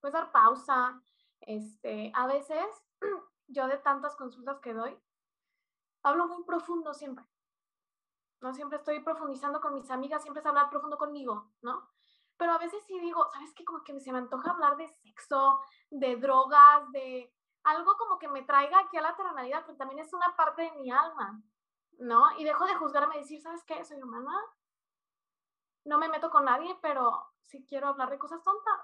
puedes 0.00 0.14
dar 0.14 0.32
pausa. 0.32 1.00
Este, 1.40 2.10
a 2.14 2.26
veces, 2.26 2.64
yo 3.48 3.68
de 3.68 3.78
tantas 3.78 4.16
consultas 4.16 4.60
que 4.60 4.74
doy, 4.74 4.98
hablo 6.02 6.26
muy 6.26 6.44
profundo 6.44 6.94
siempre. 6.94 7.24
No 8.40 8.52
siempre 8.52 8.78
estoy 8.78 9.00
profundizando 9.00 9.60
con 9.60 9.74
mis 9.74 9.90
amigas, 9.90 10.22
siempre 10.22 10.40
es 10.40 10.46
hablar 10.46 10.68
profundo 10.70 10.98
conmigo, 10.98 11.52
¿no? 11.62 11.88
Pero 12.36 12.52
a 12.52 12.58
veces 12.58 12.84
sí 12.86 12.98
digo, 13.00 13.26
¿sabes 13.32 13.52
qué? 13.54 13.64
Como 13.64 13.82
que 13.82 13.98
se 13.98 14.12
me 14.12 14.18
antoja 14.18 14.50
hablar 14.50 14.76
de 14.76 14.88
sexo, 14.88 15.60
de 15.90 16.16
drogas, 16.16 16.90
de 16.92 17.32
algo 17.64 17.96
como 17.96 18.18
que 18.18 18.28
me 18.28 18.42
traiga 18.42 18.78
aquí 18.78 18.96
a 18.98 19.00
la 19.00 19.16
terrenalidad, 19.16 19.64
porque 19.64 19.78
también 19.78 20.00
es 20.00 20.12
una 20.12 20.36
parte 20.36 20.62
de 20.62 20.72
mi 20.72 20.90
alma, 20.90 21.42
¿no? 21.98 22.38
Y 22.38 22.44
dejo 22.44 22.66
de 22.66 22.76
juzgarme 22.76 23.16
y 23.16 23.20
decir, 23.20 23.40
¿sabes 23.40 23.64
qué? 23.64 23.82
Soy 23.84 24.00
humana, 24.02 24.38
no 25.84 25.98
me 25.98 26.08
meto 26.08 26.30
con 26.30 26.44
nadie, 26.44 26.76
pero 26.82 27.32
sí 27.40 27.64
quiero 27.66 27.88
hablar 27.88 28.10
de 28.10 28.18
cosas 28.18 28.42
tontas. 28.42 28.80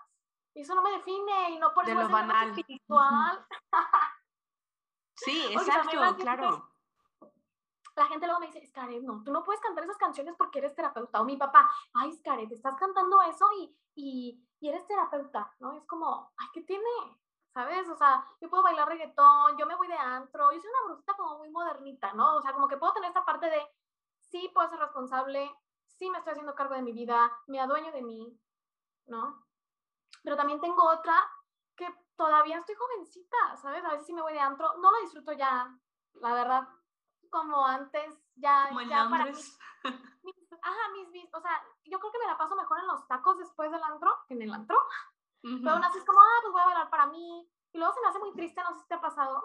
Y 0.54 0.62
eso 0.62 0.74
no 0.74 0.82
me 0.82 0.92
define 0.92 1.50
y 1.50 1.58
no 1.58 1.72
por 1.72 1.88
eso 1.88 2.00
es 2.00 2.10
banal. 2.10 2.50
espiritual. 2.50 3.46
Sí, 5.24 5.52
exacto, 5.52 6.16
claro. 6.16 6.68
La 7.94 8.06
gente 8.06 8.26
luego 8.26 8.40
me 8.40 8.46
dice, 8.46 8.66
Scaret, 8.66 9.02
no, 9.02 9.22
tú 9.22 9.32
no 9.32 9.44
puedes 9.44 9.60
cantar 9.60 9.84
esas 9.84 9.98
canciones 9.98 10.34
porque 10.38 10.60
eres 10.60 10.74
terapeuta. 10.74 11.20
O 11.20 11.24
mi 11.24 11.36
papá, 11.36 11.70
ay, 11.92 12.12
Scaret, 12.12 12.50
estás 12.50 12.74
cantando 12.76 13.20
eso 13.22 13.46
y, 13.58 13.76
y, 13.94 14.48
y 14.60 14.68
eres 14.68 14.86
terapeuta, 14.86 15.54
¿no? 15.60 15.72
Es 15.74 15.84
como, 15.84 16.32
ay, 16.38 16.46
¿qué 16.54 16.62
tiene? 16.62 16.88
¿sabes? 17.52 17.88
O 17.88 17.96
sea, 17.96 18.26
yo 18.40 18.48
puedo 18.48 18.62
bailar 18.62 18.88
reggaetón, 18.88 19.56
yo 19.58 19.66
me 19.66 19.76
voy 19.76 19.86
de 19.86 19.94
antro, 19.94 20.50
yo 20.52 20.60
soy 20.60 20.70
una 20.70 20.86
brujita 20.86 21.14
como 21.14 21.38
muy 21.38 21.50
modernita, 21.50 22.12
¿no? 22.14 22.36
O 22.36 22.42
sea, 22.42 22.52
como 22.52 22.68
que 22.68 22.76
puedo 22.76 22.92
tener 22.94 23.08
esta 23.08 23.24
parte 23.24 23.46
de, 23.46 23.60
sí, 24.20 24.50
puedo 24.54 24.68
ser 24.68 24.78
responsable, 24.78 25.54
sí 25.86 26.10
me 26.10 26.18
estoy 26.18 26.32
haciendo 26.32 26.54
cargo 26.54 26.74
de 26.74 26.82
mi 26.82 26.92
vida, 26.92 27.30
me 27.46 27.60
adueño 27.60 27.92
de 27.92 28.02
mí, 28.02 28.40
¿no? 29.06 29.44
Pero 30.22 30.36
también 30.36 30.60
tengo 30.60 30.82
otra 30.84 31.14
todavía 32.16 32.58
estoy 32.58 32.74
jovencita, 32.74 33.56
¿sabes? 33.56 33.84
A 33.84 33.90
veces 33.90 34.06
sí 34.06 34.12
me 34.12 34.22
voy 34.22 34.32
de 34.32 34.40
antro, 34.40 34.76
no 34.78 34.90
lo 34.90 35.00
disfruto 35.00 35.32
ya, 35.32 35.76
la 36.14 36.34
verdad, 36.34 36.68
como 37.30 37.66
antes, 37.66 38.22
ya, 38.36 38.66
como 38.68 38.80
en 38.80 38.88
ya 38.88 39.08
para 39.08 39.26
mí. 39.26 39.32
ajá, 40.62 40.88
mis, 40.92 41.08
mis, 41.10 41.34
o 41.34 41.40
sea, 41.40 41.62
yo 41.84 41.98
creo 41.98 42.12
que 42.12 42.18
me 42.18 42.26
la 42.26 42.38
paso 42.38 42.54
mejor 42.54 42.78
en 42.78 42.86
los 42.86 43.06
tacos 43.08 43.38
después 43.38 43.70
del 43.70 43.82
antro 43.82 44.10
que 44.28 44.34
en 44.34 44.42
el 44.42 44.52
antro. 44.52 44.78
Pero 45.42 45.70
aún 45.72 45.84
así 45.84 45.98
es 45.98 46.04
como, 46.04 46.20
ah, 46.20 46.38
pues 46.42 46.52
voy 46.52 46.62
a 46.62 46.66
bailar 46.66 46.90
para 46.90 47.06
mí. 47.06 47.50
Y 47.72 47.78
luego 47.78 47.92
se 47.92 48.00
me 48.00 48.06
hace 48.06 48.20
muy 48.20 48.32
triste, 48.32 48.62
no 48.62 48.74
sé 48.74 48.80
si 48.80 48.86
te 48.86 48.94
ha 48.94 49.00
pasado, 49.00 49.42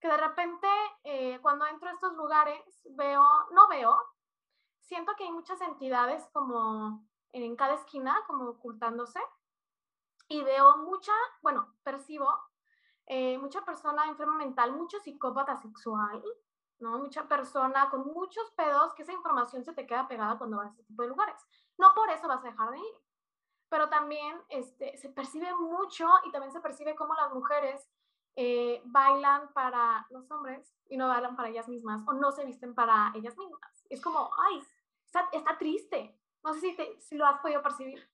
que 0.00 0.08
de 0.08 0.16
repente 0.16 0.66
eh, 1.04 1.38
cuando 1.40 1.66
entro 1.66 1.88
a 1.88 1.92
estos 1.92 2.14
lugares 2.14 2.60
veo, 2.96 3.22
no 3.52 3.68
veo, 3.68 3.96
siento 4.80 5.14
que 5.16 5.24
hay 5.24 5.30
muchas 5.30 5.60
entidades 5.60 6.28
como 6.32 7.06
en 7.32 7.54
cada 7.54 7.74
esquina, 7.74 8.18
como 8.26 8.48
ocultándose. 8.48 9.20
Y 10.30 10.42
veo 10.44 10.76
mucha, 10.78 11.12
bueno, 11.42 11.74
percibo 11.82 12.32
eh, 13.06 13.36
mucha 13.38 13.64
persona 13.64 14.06
enferma 14.06 14.36
mental, 14.36 14.70
mucho 14.70 15.00
psicópata 15.00 15.56
sexual, 15.56 16.22
¿no? 16.78 16.98
Mucha 17.00 17.26
persona 17.26 17.90
con 17.90 18.06
muchos 18.06 18.48
pedos, 18.52 18.94
que 18.94 19.02
esa 19.02 19.12
información 19.12 19.64
se 19.64 19.72
te 19.72 19.88
queda 19.88 20.06
pegada 20.06 20.38
cuando 20.38 20.58
vas 20.58 20.68
a 20.68 20.70
este 20.70 20.84
tipo 20.84 21.02
de 21.02 21.08
lugares. 21.08 21.34
No 21.76 21.92
por 21.96 22.08
eso 22.10 22.28
vas 22.28 22.44
a 22.44 22.48
dejar 22.48 22.70
de 22.70 22.78
ir, 22.78 22.94
pero 23.68 23.88
también 23.88 24.40
este, 24.50 24.96
se 24.98 25.08
percibe 25.08 25.52
mucho 25.56 26.06
y 26.24 26.30
también 26.30 26.52
se 26.52 26.60
percibe 26.60 26.94
cómo 26.94 27.14
las 27.14 27.32
mujeres 27.32 27.84
eh, 28.36 28.80
bailan 28.84 29.52
para 29.52 30.06
los 30.10 30.30
hombres 30.30 30.72
y 30.88 30.96
no 30.96 31.08
bailan 31.08 31.34
para 31.34 31.48
ellas 31.48 31.68
mismas 31.68 32.02
o 32.06 32.12
no 32.12 32.30
se 32.30 32.44
visten 32.44 32.76
para 32.76 33.10
ellas 33.16 33.36
mismas. 33.36 33.84
Es 33.88 34.00
como, 34.00 34.30
ay, 34.48 34.62
está, 35.32 35.58
triste. 35.58 36.16
No 36.44 36.54
sé 36.54 36.60
si, 36.60 36.76
si 37.00 37.16
lo 37.16 37.26
has 37.26 37.40
podido 37.40 37.60
percibir. 37.62 38.08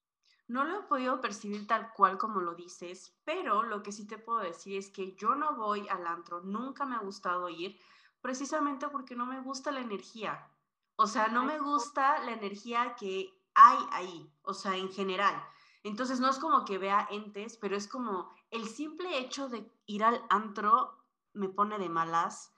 No 0.49 0.64
lo 0.64 0.80
he 0.80 0.82
podido 0.84 1.20
percibir 1.20 1.66
tal 1.66 1.92
cual 1.92 2.18
como 2.18 2.40
lo 2.40 2.55
dices, 2.55 3.18
pero 3.24 3.62
lo 3.62 3.82
que 3.82 3.92
sí 3.92 4.07
te 4.07 4.18
puedo 4.18 4.38
decir 4.38 4.78
es 4.78 4.90
que 4.90 5.16
yo 5.16 5.34
no 5.34 5.57
voy 5.57 5.88
al 5.88 6.07
antro, 6.07 6.40
nunca 6.40 6.84
me 6.84 6.94
ha 6.94 7.01
gustado 7.01 7.49
ir, 7.49 7.80
precisamente 8.20 8.88
porque 8.88 9.16
no 9.16 9.26
me 9.26 9.40
gusta 9.40 9.72
la 9.72 9.80
energía. 9.80 10.49
O 10.97 11.07
sea, 11.07 11.28
no 11.28 11.44
me 11.44 11.59
gusta 11.59 12.20
la 12.20 12.32
energía 12.32 12.94
que 12.94 13.30
hay 13.55 13.78
ahí, 13.90 14.32
o 14.42 14.55
sea, 14.55 14.76
en 14.76 14.90
general. 14.90 15.34
Entonces 15.82 16.20
no 16.20 16.28
es 16.28 16.38
como 16.38 16.64
que 16.64 16.78
vea 16.78 17.07
entes, 17.11 17.57
pero 17.57 17.76
es 17.76 17.86
como 17.86 18.34
el 18.51 18.68
simple 18.68 19.18
hecho 19.18 19.49
de 19.49 19.70
ir 19.86 20.05
al 20.05 20.24
antro 20.30 21.05
me 21.32 21.49
pone 21.49 21.78
de 21.78 21.88
malas. 21.88 22.53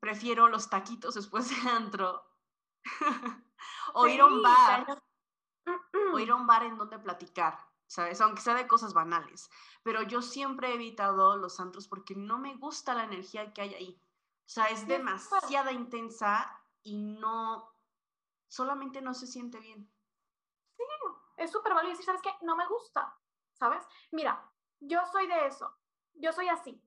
Prefiero 0.00 0.48
los 0.48 0.70
taquitos 0.70 1.14
después 1.14 1.48
del 1.50 1.68
antro 1.68 2.24
o 3.94 4.06
ir 4.06 4.20
a 4.20 4.26
un 4.26 4.42
bar, 4.42 5.02
o 6.16 6.18
ir 6.18 6.30
a 6.30 6.34
un 6.34 6.46
bar 6.46 6.64
en 6.64 6.76
donde 6.76 6.98
platicar, 6.98 7.58
¿sabes? 7.86 8.20
Aunque 8.20 8.42
sea 8.42 8.54
de 8.54 8.66
cosas 8.66 8.94
banales. 8.94 9.50
Pero 9.82 10.02
yo 10.02 10.22
siempre 10.22 10.70
he 10.70 10.74
evitado 10.74 11.36
los 11.36 11.60
antros 11.60 11.88
porque 11.88 12.14
no 12.14 12.38
me 12.38 12.56
gusta 12.56 12.94
la 12.94 13.04
energía 13.04 13.52
que 13.52 13.62
hay 13.62 13.74
ahí. 13.74 14.00
O 14.46 14.48
sea, 14.48 14.66
es 14.66 14.86
demasiada 14.86 15.72
intensa 15.72 16.62
y 16.82 16.96
no, 16.98 17.72
solamente 18.48 19.02
no 19.02 19.12
se 19.12 19.26
siente 19.26 19.58
bien. 19.58 19.90
Sí, 20.76 20.84
es 21.36 21.50
súper 21.50 21.74
válido 21.74 21.92
decir, 21.92 22.06
¿sabes 22.06 22.22
qué? 22.22 22.30
No 22.42 22.56
me 22.56 22.66
gusta, 22.66 23.16
¿sabes? 23.52 23.84
Mira, 24.12 24.50
yo 24.80 25.04
soy 25.06 25.26
de 25.26 25.46
eso, 25.46 25.76
yo 26.14 26.32
soy 26.32 26.48
así. 26.48 26.80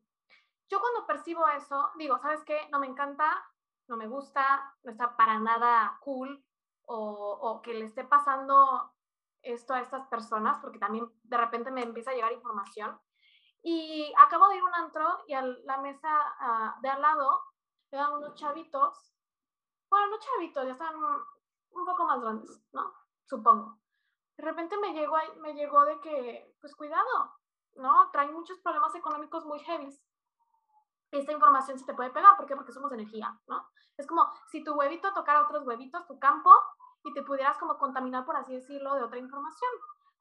Yo 0.70 0.80
cuando 0.80 1.08
percibo 1.08 1.48
eso, 1.50 1.92
digo, 1.98 2.20
¿sabes 2.20 2.44
qué? 2.44 2.70
No 2.72 2.80
me 2.80 2.88
encanta, 2.88 3.44
no 3.88 3.98
me 3.98 4.08
gusta, 4.08 4.76
no 4.84 4.92
está 4.92 5.18
para 5.18 5.40
nada 5.40 5.98
cool 6.02 6.44
o, 6.92 7.62
que 7.64 7.74
le 7.74 7.86
esté 7.86 8.04
pasando 8.04 8.94
esto 9.42 9.74
a 9.74 9.82
estas 9.82 10.08
personas, 10.08 10.60
porque 10.62 10.80
también 10.80 11.10
de 11.24 11.38
repente 11.38 11.72
me 11.72 11.84
empieza 11.84 12.12
a 12.12 12.14
llegar 12.14 12.32
información. 12.32 13.00
Y 13.62 14.14
acabo 14.18 14.48
de 14.48 14.56
ir 14.56 14.62
a 14.62 14.66
un 14.66 14.76
antro 14.76 15.24
y 15.28 15.34
a 15.34 15.42
la 15.42 15.78
mesa 15.80 16.10
ah, 16.40 16.78
de 16.82 16.90
al 16.90 17.02
lado 17.02 17.42
eran 17.92 18.14
unos 18.14 18.36
chavitos, 18.36 19.14
bueno, 19.90 20.08
no 20.08 20.20
chavitos, 20.20 20.66
ya 20.66 20.74
están 20.74 20.96
un 20.96 21.86
poco 21.86 22.06
más 22.06 22.22
grandes, 22.22 22.62
¿no? 22.72 22.94
Supongo. 23.26 23.80
De 24.38 24.44
repente 24.44 24.78
me 24.78 24.94
llegó, 24.94 25.18
me 25.42 25.54
llegó 25.54 25.84
de 25.86 26.00
que, 26.00 26.56
pues 26.62 26.76
cuidado, 26.76 27.36
¿no? 27.76 28.10
Traen 28.12 28.34
muchos 28.34 28.60
problemas 28.60 28.96
económicos 28.96 29.46
muy 29.46 29.60
heavy 29.60 30.00
esta 31.12 31.32
información 31.32 31.80
se 31.80 31.86
te 31.86 31.94
puede 31.94 32.12
pegar. 32.12 32.36
¿Por 32.38 32.46
qué? 32.46 32.56
Porque 32.56 32.72
somos 32.72 32.92
energía, 32.92 33.40
¿no? 33.48 33.68
Es 33.98 34.08
como 34.08 34.32
si 34.52 34.64
tu 34.64 34.74
huevito 34.74 35.14
tocara 35.14 35.42
otros 35.42 35.66
huevitos, 35.66 36.06
tu 36.08 36.20
campo, 36.20 36.52
y 37.04 37.14
te 37.14 37.24
pudieras 37.24 37.58
como 37.58 37.78
contaminar, 37.78 38.26
por 38.26 38.36
así 38.36 38.54
decirlo, 38.54 38.96
de 38.96 39.04
otra 39.04 39.20
información. 39.20 39.72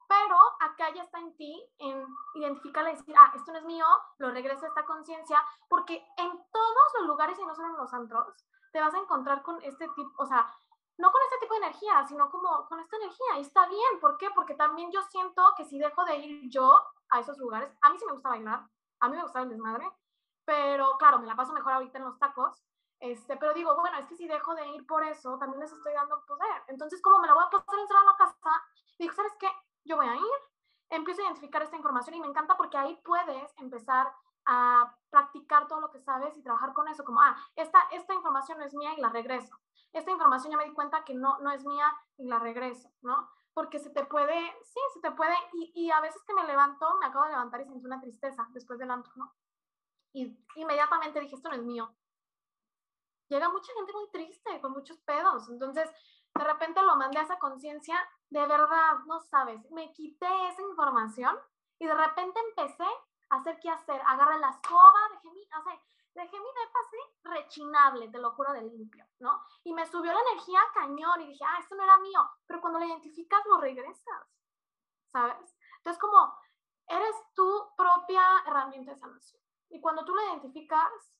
pero 0.07 0.37
acá 0.59 0.89
ya 0.91 1.03
está 1.03 1.19
en 1.19 1.35
ti, 1.37 1.63
en 1.77 2.03
identificarla 2.33 2.91
y 2.91 2.95
decir, 2.95 3.15
ah, 3.15 3.31
esto 3.35 3.51
no 3.51 3.59
es 3.59 3.65
mío, 3.65 3.85
lo 4.17 4.31
regreso 4.31 4.65
a 4.65 4.69
esta 4.69 4.83
conciencia, 4.83 5.39
porque 5.69 6.03
en 6.17 6.31
todos 6.51 6.93
los 6.97 7.07
lugares 7.07 7.37
y 7.37 7.45
no 7.45 7.53
solo 7.53 7.67
en 7.67 7.77
los 7.77 7.93
antros, 7.93 8.25
te 8.71 8.81
vas 8.81 8.93
a 8.93 8.97
encontrar 8.97 9.43
con 9.43 9.61
este 9.61 9.87
tipo, 9.89 10.11
o 10.17 10.25
sea, 10.25 10.51
no 10.97 11.11
con 11.11 11.21
este 11.21 11.37
tipo 11.39 11.53
de 11.53 11.59
energía, 11.65 12.05
sino 12.07 12.29
como 12.29 12.67
con 12.67 12.79
esta 12.79 12.97
energía. 12.97 13.37
Y 13.37 13.41
está 13.41 13.67
bien, 13.67 13.99
¿por 14.01 14.17
qué? 14.17 14.29
Porque 14.35 14.55
también 14.55 14.91
yo 14.91 15.01
siento 15.03 15.53
que 15.55 15.65
si 15.65 15.79
dejo 15.79 16.03
de 16.05 16.17
ir 16.17 16.49
yo 16.49 16.83
a 17.09 17.19
esos 17.19 17.37
lugares, 17.37 17.71
a 17.81 17.89
mí 17.89 17.97
sí 17.97 18.05
me 18.05 18.13
gusta 18.13 18.29
bailar, 18.29 18.67
a 18.99 19.09
mí 19.09 19.15
me 19.15 19.23
gusta 19.23 19.41
el 19.41 19.49
desmadre, 19.49 19.89
pero 20.45 20.97
claro, 20.97 21.19
me 21.19 21.27
la 21.27 21.35
paso 21.35 21.53
mejor 21.53 21.73
ahorita 21.73 21.99
en 21.99 22.05
los 22.05 22.19
tacos, 22.19 22.63
este, 22.99 23.37
pero 23.37 23.53
digo, 23.53 23.75
bueno, 23.75 23.97
es 23.97 24.07
que 24.07 24.15
si 24.15 24.27
dejo 24.27 24.53
de 24.55 24.67
ir 24.67 24.85
por 24.85 25.03
eso, 25.03 25.37
también 25.37 25.61
les 25.61 25.71
estoy 25.71 25.93
dando 25.93 26.23
poder. 26.25 26.63
Entonces, 26.67 27.01
como 27.01 27.19
me 27.19 27.27
la 27.27 27.33
voy 27.33 27.43
a 27.45 27.49
pasar 27.49 27.79
encerrada 27.79 28.03
en 28.03 28.11
la 28.11 28.17
casa, 28.17 28.63
digo, 28.97 29.13
¿sabes 29.13 29.33
qué? 29.39 29.47
Yo 29.85 29.95
voy 29.95 30.07
a 30.07 30.15
ir, 30.15 30.39
empiezo 30.89 31.21
a 31.21 31.25
identificar 31.25 31.61
esta 31.61 31.77
información 31.77 32.15
y 32.15 32.19
me 32.19 32.27
encanta 32.27 32.57
porque 32.57 32.77
ahí 32.77 32.99
puedes 33.03 33.53
empezar 33.57 34.11
a 34.45 34.95
practicar 35.09 35.67
todo 35.67 35.79
lo 35.79 35.91
que 35.91 35.99
sabes 35.99 36.37
y 36.37 36.43
trabajar 36.43 36.73
con 36.73 36.87
eso, 36.87 37.03
como, 37.05 37.21
ah, 37.21 37.37
esta, 37.55 37.79
esta 37.91 38.13
información 38.13 38.57
no 38.57 38.65
es 38.65 38.73
mía 38.73 38.93
y 38.97 39.01
la 39.01 39.09
regreso. 39.09 39.55
Esta 39.93 40.11
información 40.11 40.51
ya 40.51 40.57
me 40.57 40.65
di 40.65 40.73
cuenta 40.73 41.03
que 41.03 41.13
no, 41.13 41.39
no 41.39 41.51
es 41.51 41.65
mía 41.65 41.85
y 42.17 42.27
la 42.27 42.39
regreso, 42.39 42.91
¿no? 43.01 43.29
Porque 43.53 43.79
se 43.79 43.89
te 43.91 44.05
puede, 44.05 44.39
sí, 44.63 44.79
se 44.93 44.99
te 45.01 45.11
puede, 45.11 45.35
y, 45.53 45.71
y 45.73 45.91
a 45.91 46.01
veces 46.01 46.21
que 46.25 46.33
me 46.33 46.45
levanto, 46.45 46.97
me 46.99 47.07
acabo 47.07 47.25
de 47.25 47.31
levantar 47.31 47.61
y 47.61 47.65
siento 47.65 47.87
una 47.87 48.01
tristeza 48.01 48.47
después 48.51 48.77
del 48.77 48.91
antro, 48.91 49.11
¿no? 49.15 49.33
Y 50.13 50.37
inmediatamente 50.55 51.19
dije, 51.19 51.35
esto 51.35 51.49
no 51.49 51.55
es 51.55 51.63
mío. 51.63 51.95
Llega 53.29 53.49
mucha 53.49 53.71
gente 53.73 53.93
muy 53.93 54.09
triste, 54.11 54.59
con 54.61 54.71
muchos 54.71 54.99
pedos. 55.01 55.49
Entonces, 55.49 55.89
de 56.33 56.43
repente 56.43 56.81
lo 56.81 56.95
mandé 56.95 57.19
a 57.19 57.23
esa 57.23 57.39
conciencia, 57.39 57.97
de 58.29 58.45
verdad, 58.45 58.99
no 59.05 59.19
sabes, 59.21 59.59
me 59.71 59.93
quité 59.93 60.27
esa 60.47 60.61
información 60.61 61.37
y 61.79 61.85
de 61.85 61.93
repente 61.93 62.39
empecé 62.49 62.87
a 63.29 63.37
hacer 63.37 63.59
qué 63.59 63.69
hacer. 63.69 64.01
Agarré 64.05 64.39
la 64.39 64.49
escoba, 64.49 65.09
dejé 65.11 65.29
mi, 65.31 65.41
o 65.41 65.63
sea, 65.63 65.79
dejé 66.15 66.39
mi 66.39 66.47
depa 66.47 66.79
así 66.87 66.97
rechinable, 67.23 68.09
te 68.09 68.19
lo 68.19 68.31
juro, 68.31 68.53
de 68.53 68.63
limpio, 68.63 69.05
¿no? 69.19 69.41
Y 69.63 69.73
me 69.73 69.85
subió 69.85 70.11
la 70.11 70.21
energía 70.21 70.59
cañón 70.73 71.21
y 71.21 71.27
dije, 71.27 71.43
ah, 71.45 71.59
esto 71.59 71.75
no 71.75 71.83
era 71.83 71.97
mío. 71.97 72.29
Pero 72.45 72.61
cuando 72.61 72.79
lo 72.79 72.85
identificas, 72.85 73.45
lo 73.45 73.57
regresas, 73.57 74.27
¿sabes? 75.07 75.55
Entonces, 75.77 75.99
como 75.99 76.33
eres 76.87 77.15
tu 77.35 77.69
propia 77.77 78.21
herramienta 78.45 78.91
de 78.91 78.97
sanación. 78.97 79.41
Y 79.69 79.79
cuando 79.79 80.03
tú 80.03 80.13
lo 80.13 80.23
identificas, 80.23 81.18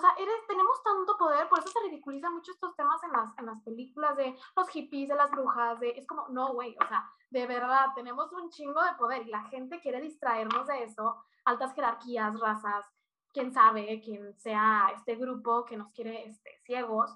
o 0.00 0.02
sea, 0.02 0.14
eres, 0.18 0.46
tenemos 0.48 0.82
tanto 0.82 1.18
poder, 1.18 1.46
por 1.50 1.58
eso 1.58 1.68
se 1.68 1.80
ridiculiza 1.80 2.30
mucho 2.30 2.52
estos 2.52 2.74
temas 2.74 3.02
en 3.04 3.12
las, 3.12 3.36
en 3.36 3.44
las 3.44 3.62
películas 3.62 4.16
de 4.16 4.34
los 4.56 4.68
hippies, 4.70 5.10
de 5.10 5.14
las 5.14 5.30
brujas, 5.30 5.78
de, 5.78 5.90
es 5.90 6.06
como, 6.06 6.26
no, 6.30 6.54
güey, 6.54 6.74
o 6.82 6.88
sea, 6.88 7.06
de 7.28 7.46
verdad, 7.46 7.88
tenemos 7.94 8.32
un 8.32 8.48
chingo 8.48 8.82
de 8.82 8.94
poder 8.94 9.26
y 9.26 9.30
la 9.30 9.44
gente 9.44 9.78
quiere 9.80 10.00
distraernos 10.00 10.66
de 10.66 10.84
eso, 10.84 11.22
altas 11.44 11.74
jerarquías, 11.74 12.40
razas, 12.40 12.86
quién 13.30 13.52
sabe, 13.52 14.00
quién 14.02 14.32
sea 14.38 14.90
este 14.96 15.16
grupo 15.16 15.66
que 15.66 15.76
nos 15.76 15.92
quiere 15.92 16.26
este, 16.26 16.58
ciegos 16.64 17.14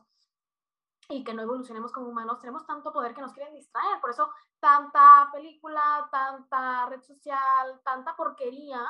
y 1.09 1.25
que 1.25 1.33
no 1.33 1.41
evolucionemos 1.41 1.91
como 1.91 2.09
humanos, 2.09 2.41
tenemos 2.41 2.67
tanto 2.67 2.93
poder 2.93 3.15
que 3.15 3.23
nos 3.23 3.33
quieren 3.33 3.55
distraer. 3.55 3.99
Por 4.03 4.11
eso 4.11 4.31
tanta 4.61 5.31
película, 5.33 6.07
tanta 6.11 6.85
red 6.87 7.01
social, 7.01 7.81
tanta 7.83 8.15
porquería 8.15 8.87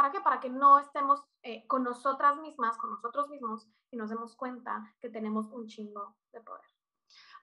¿Para 0.00 0.12
qué? 0.12 0.20
Para 0.22 0.40
que 0.40 0.48
no 0.48 0.78
estemos 0.78 1.22
eh, 1.42 1.66
con 1.66 1.84
nosotras 1.84 2.34
mismas, 2.38 2.78
con 2.78 2.88
nosotros 2.88 3.28
mismos 3.28 3.68
y 3.90 3.98
nos 3.98 4.08
demos 4.08 4.34
cuenta 4.34 4.96
que 4.98 5.10
tenemos 5.10 5.52
un 5.52 5.66
chingo 5.66 6.16
de 6.32 6.40
poder. 6.40 6.64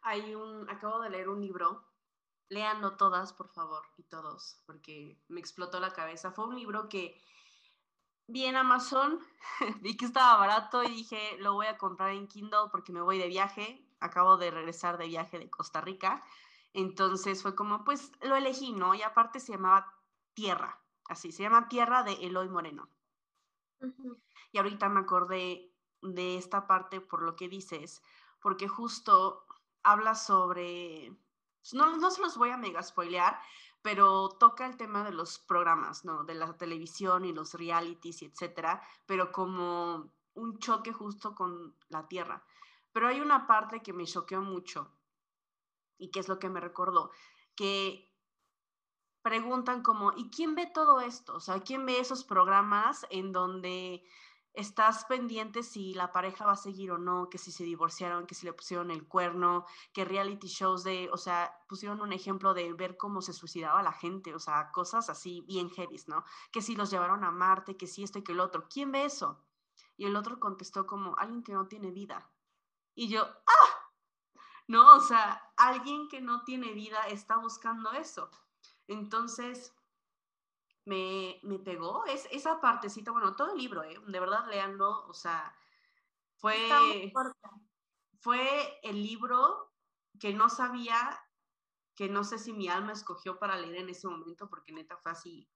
Hay 0.01 0.34
un, 0.34 0.68
acabo 0.68 0.99
de 1.01 1.12
leer 1.12 1.30
un 1.30 1.39
libro, 1.39 1.86
léanlo 2.49 2.97
todas, 2.97 3.32
por 3.32 3.49
favor, 3.49 3.84
y 3.97 4.05
todos, 4.05 4.64
porque 4.66 5.24
me 5.28 5.39
explotó 5.39 5.80
la 5.80 5.93
cabeza. 5.93 6.32
Fue 6.32 6.47
un 6.47 6.55
libro 6.55 6.89
que 6.89 7.22
vi 8.26 8.45
en 8.45 8.55
Amazon, 8.55 9.20
vi 9.82 9.95
que 9.95 10.05
estaba 10.05 10.39
barato 10.39 10.82
y 10.82 10.88
dije, 10.88 11.38
lo 11.38 11.53
voy 11.53 11.68
a 11.68 11.78
comprar 11.78 12.10
en 12.10 12.28
Kindle 12.28 12.72
porque 12.72 12.91
me 12.91 13.01
voy 13.01 13.20
de 13.20 13.28
viaje. 13.28 13.88
Acabo 13.99 14.36
de 14.38 14.49
regresar 14.49 14.97
de 14.97 15.05
viaje 15.05 15.38
de 15.38 15.51
Costa 15.51 15.80
Rica. 15.80 16.24
Entonces 16.74 17.43
fue 17.43 17.53
como, 17.53 17.84
pues 17.84 18.12
lo 18.22 18.36
elegí, 18.36 18.72
¿no? 18.72 18.95
Y 18.95 19.03
aparte 19.03 19.39
se 19.39 19.51
llamaba 19.51 19.93
Tierra 20.34 20.86
así, 21.08 21.32
se 21.32 21.43
llama 21.43 21.68
Tierra 21.68 22.03
de 22.03 22.14
Eloy 22.14 22.49
Moreno. 22.49 22.89
Y 24.51 24.58
ahorita 24.58 24.89
me 24.89 25.01
acordé 25.01 25.74
de 26.01 26.38
esta 26.38 26.68
parte 26.68 27.01
por 27.01 27.22
lo 27.22 27.36
que 27.36 27.49
dices, 27.49 28.01
porque 28.41 28.68
justo 28.68 29.45
habla 29.84 30.16
sobre, 30.16 31.16
no, 31.74 31.97
no 31.97 32.12
se 32.12 32.22
los 32.22 32.38
voy 32.38 32.49
a 32.49 32.58
mega 32.58 32.82
spoilear, 32.82 33.39
pero 33.82 34.30
toca 34.30 34.66
el 34.66 34.78
tema 34.78 35.03
de 35.03 35.12
los 35.12 35.39
programas, 35.39 36.03
¿no? 36.03 36.24
De 36.24 36.34
la 36.34 36.58
televisión 36.58 37.26
y 37.26 37.34
los 37.34 37.53
realities 37.53 38.22
y 38.22 38.26
etcétera, 38.26 38.82
pero 39.05 39.32
como 39.32 40.12
un 40.34 40.60
choque 40.60 40.91
justo 40.91 41.36
con 41.36 41.76
la 41.89 42.08
Tierra. 42.08 42.43
Pero 42.91 43.08
hay 43.08 43.22
una 43.22 43.47
parte 43.47 43.82
que 43.82 43.93
me 43.93 44.05
choqueó 44.05 44.41
mucho 44.41 44.91
y 45.97 46.12
que 46.12 46.20
es 46.20 46.28
lo 46.28 46.39
que 46.39 46.49
me 46.49 46.60
recordó, 46.60 47.12
que 47.55 48.07
preguntan 49.28 49.84
como, 49.84 50.13
¿y 50.15 50.30
quién 50.30 50.55
ve 50.55 50.67
todo 50.67 51.01
esto? 51.01 51.36
O 51.36 51.39
sea, 51.41 51.59
¿quién 51.59 51.86
ve 51.86 51.99
esos 51.99 52.23
programas 52.23 53.05
en 53.09 53.34
donde 53.34 54.05
estás 54.53 55.03
pendiente 55.03 55.63
si 55.63 55.93
la 55.93 56.13
pareja 56.13 56.45
va 56.45 56.53
a 56.53 56.55
seguir 56.55 56.91
o 56.91 56.97
no, 56.97 57.30
que 57.30 57.38
si 57.38 57.51
se 57.51 57.65
divorciaron, 57.65 58.25
que 58.25 58.36
si 58.36 58.45
le 58.45 58.53
pusieron 58.53 58.89
el 58.89 59.05
cuerno, 59.05 59.65
que 59.91 60.05
reality 60.05 60.47
shows 60.47 60.86
de, 60.86 61.09
o 61.11 61.17
sea, 61.17 61.53
pusieron 61.67 61.99
un 61.99 62.13
ejemplo 62.13 62.53
de 62.53 62.71
ver 62.71 62.95
cómo 62.95 63.21
se 63.21 63.34
suicidaba 63.34 63.84
la 63.84 63.91
gente, 63.91 64.34
o 64.34 64.39
sea, 64.39 64.71
cosas 64.71 65.09
así 65.09 65.41
bien 65.41 65.69
heavy, 65.71 65.97
¿no? 66.07 66.23
Que 66.51 66.61
si 66.61 66.75
los 66.75 66.89
llevaron 66.89 67.25
a 67.25 67.32
Marte, 67.32 67.75
que 67.75 67.86
si 67.86 68.03
esto 68.03 68.19
y 68.19 68.23
que 68.23 68.32
el 68.32 68.39
otro, 68.39 68.67
¿quién 68.69 68.93
ve 68.93 69.03
eso? 69.03 69.45
Y 69.97 70.05
el 70.05 70.15
otro 70.15 70.39
contestó 70.39 70.88
como, 70.88 71.17
alguien 71.17 71.43
que 71.43 71.53
no 71.53 71.67
tiene 71.67 71.91
vida. 71.91 72.32
Y 72.95 73.09
yo, 73.09 73.23
¡ah! 73.23 73.91
No, 74.67 74.95
o 74.95 75.01
sea, 75.01 75.53
alguien 75.57 76.07
que 76.07 76.21
no 76.21 76.43
tiene 76.43 76.71
vida 76.71 77.07
está 77.07 77.38
buscando 77.38 77.91
eso. 77.91 78.32
Entonces, 78.88 79.73
me, 80.88 81.39
me 81.43 81.59
pegó 81.59 82.05
es, 82.05 82.27
esa 82.31 82.61
partecita, 82.61 83.11
bueno, 83.11 83.35
todo 83.35 83.51
el 83.51 83.57
libro, 83.57 83.83
¿eh? 83.83 83.99
de 84.07 84.19
verdad 84.19 84.47
leanlo, 84.49 85.05
o 85.07 85.13
sea, 85.13 85.53
fue, 86.38 87.11
fue 88.21 88.79
el 88.83 89.03
libro 89.03 89.73
que 90.17 90.33
no 90.33 90.49
sabía, 90.49 91.19
que 91.93 92.07
no 92.07 92.23
sé 92.23 92.39
si 92.39 92.53
mi 92.53 92.69
alma 92.69 92.93
escogió 92.93 93.38
para 93.38 93.57
leer 93.57 93.75
en 93.75 93.89
ese 93.89 94.07
momento, 94.07 94.49
porque 94.49 94.71
neta 94.71 94.97
fue 94.97 95.11
así, 95.11 95.49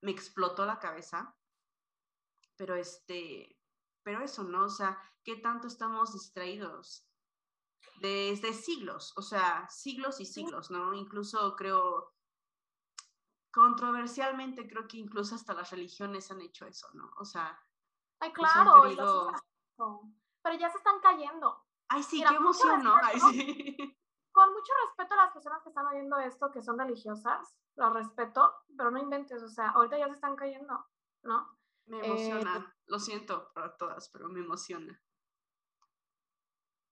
me 0.00 0.12
explotó 0.12 0.64
la 0.64 0.78
cabeza, 0.78 1.36
pero 2.56 2.76
este, 2.76 3.58
pero 4.04 4.22
eso, 4.22 4.44
¿no? 4.44 4.66
O 4.66 4.70
sea, 4.70 4.96
¿qué 5.24 5.36
tanto 5.36 5.66
estamos 5.66 6.12
distraídos? 6.12 7.08
Desde 8.00 8.52
siglos, 8.52 9.12
o 9.16 9.22
sea, 9.22 9.68
siglos 9.70 10.20
y 10.20 10.26
siglos, 10.26 10.70
¿no? 10.70 10.94
Incluso 10.94 11.56
creo 11.56 12.12
controversialmente 13.52 14.66
creo 14.66 14.88
que 14.88 14.96
incluso 14.96 15.34
hasta 15.34 15.54
las 15.54 15.70
religiones 15.70 16.30
han 16.30 16.40
hecho 16.40 16.66
eso, 16.66 16.88
¿no? 16.94 17.10
O 17.18 17.24
sea, 17.24 17.58
ay, 18.20 18.32
claro, 18.32 18.82
pero 20.42 20.58
ya 20.58 20.70
se 20.70 20.78
están 20.78 21.00
cayendo. 21.00 21.64
Ay, 21.88 22.02
sí, 22.02 22.24
qué 22.26 22.34
emoción, 22.34 22.82
¿no? 22.82 22.96
Ay, 23.02 23.20
sí. 23.20 23.76
Con 24.32 24.52
mucho 24.52 24.72
respeto 24.86 25.12
a 25.14 25.24
las 25.24 25.32
personas 25.32 25.62
que 25.62 25.68
están 25.68 25.86
oyendo 25.86 26.18
esto, 26.18 26.50
que 26.50 26.62
son 26.62 26.78
religiosas, 26.78 27.54
lo 27.76 27.92
respeto, 27.92 28.54
pero 28.76 28.90
no 28.90 28.98
inventes, 28.98 29.42
o 29.42 29.48
sea, 29.48 29.70
ahorita 29.70 29.98
ya 29.98 30.06
se 30.06 30.14
están 30.14 30.34
cayendo, 30.34 30.86
¿no? 31.22 31.58
Me 31.84 32.04
emociona, 32.04 32.56
eh, 32.56 32.82
lo 32.86 32.98
siento 32.98 33.52
para 33.52 33.76
todas, 33.76 34.08
pero 34.08 34.28
me 34.28 34.40
emociona. 34.40 34.98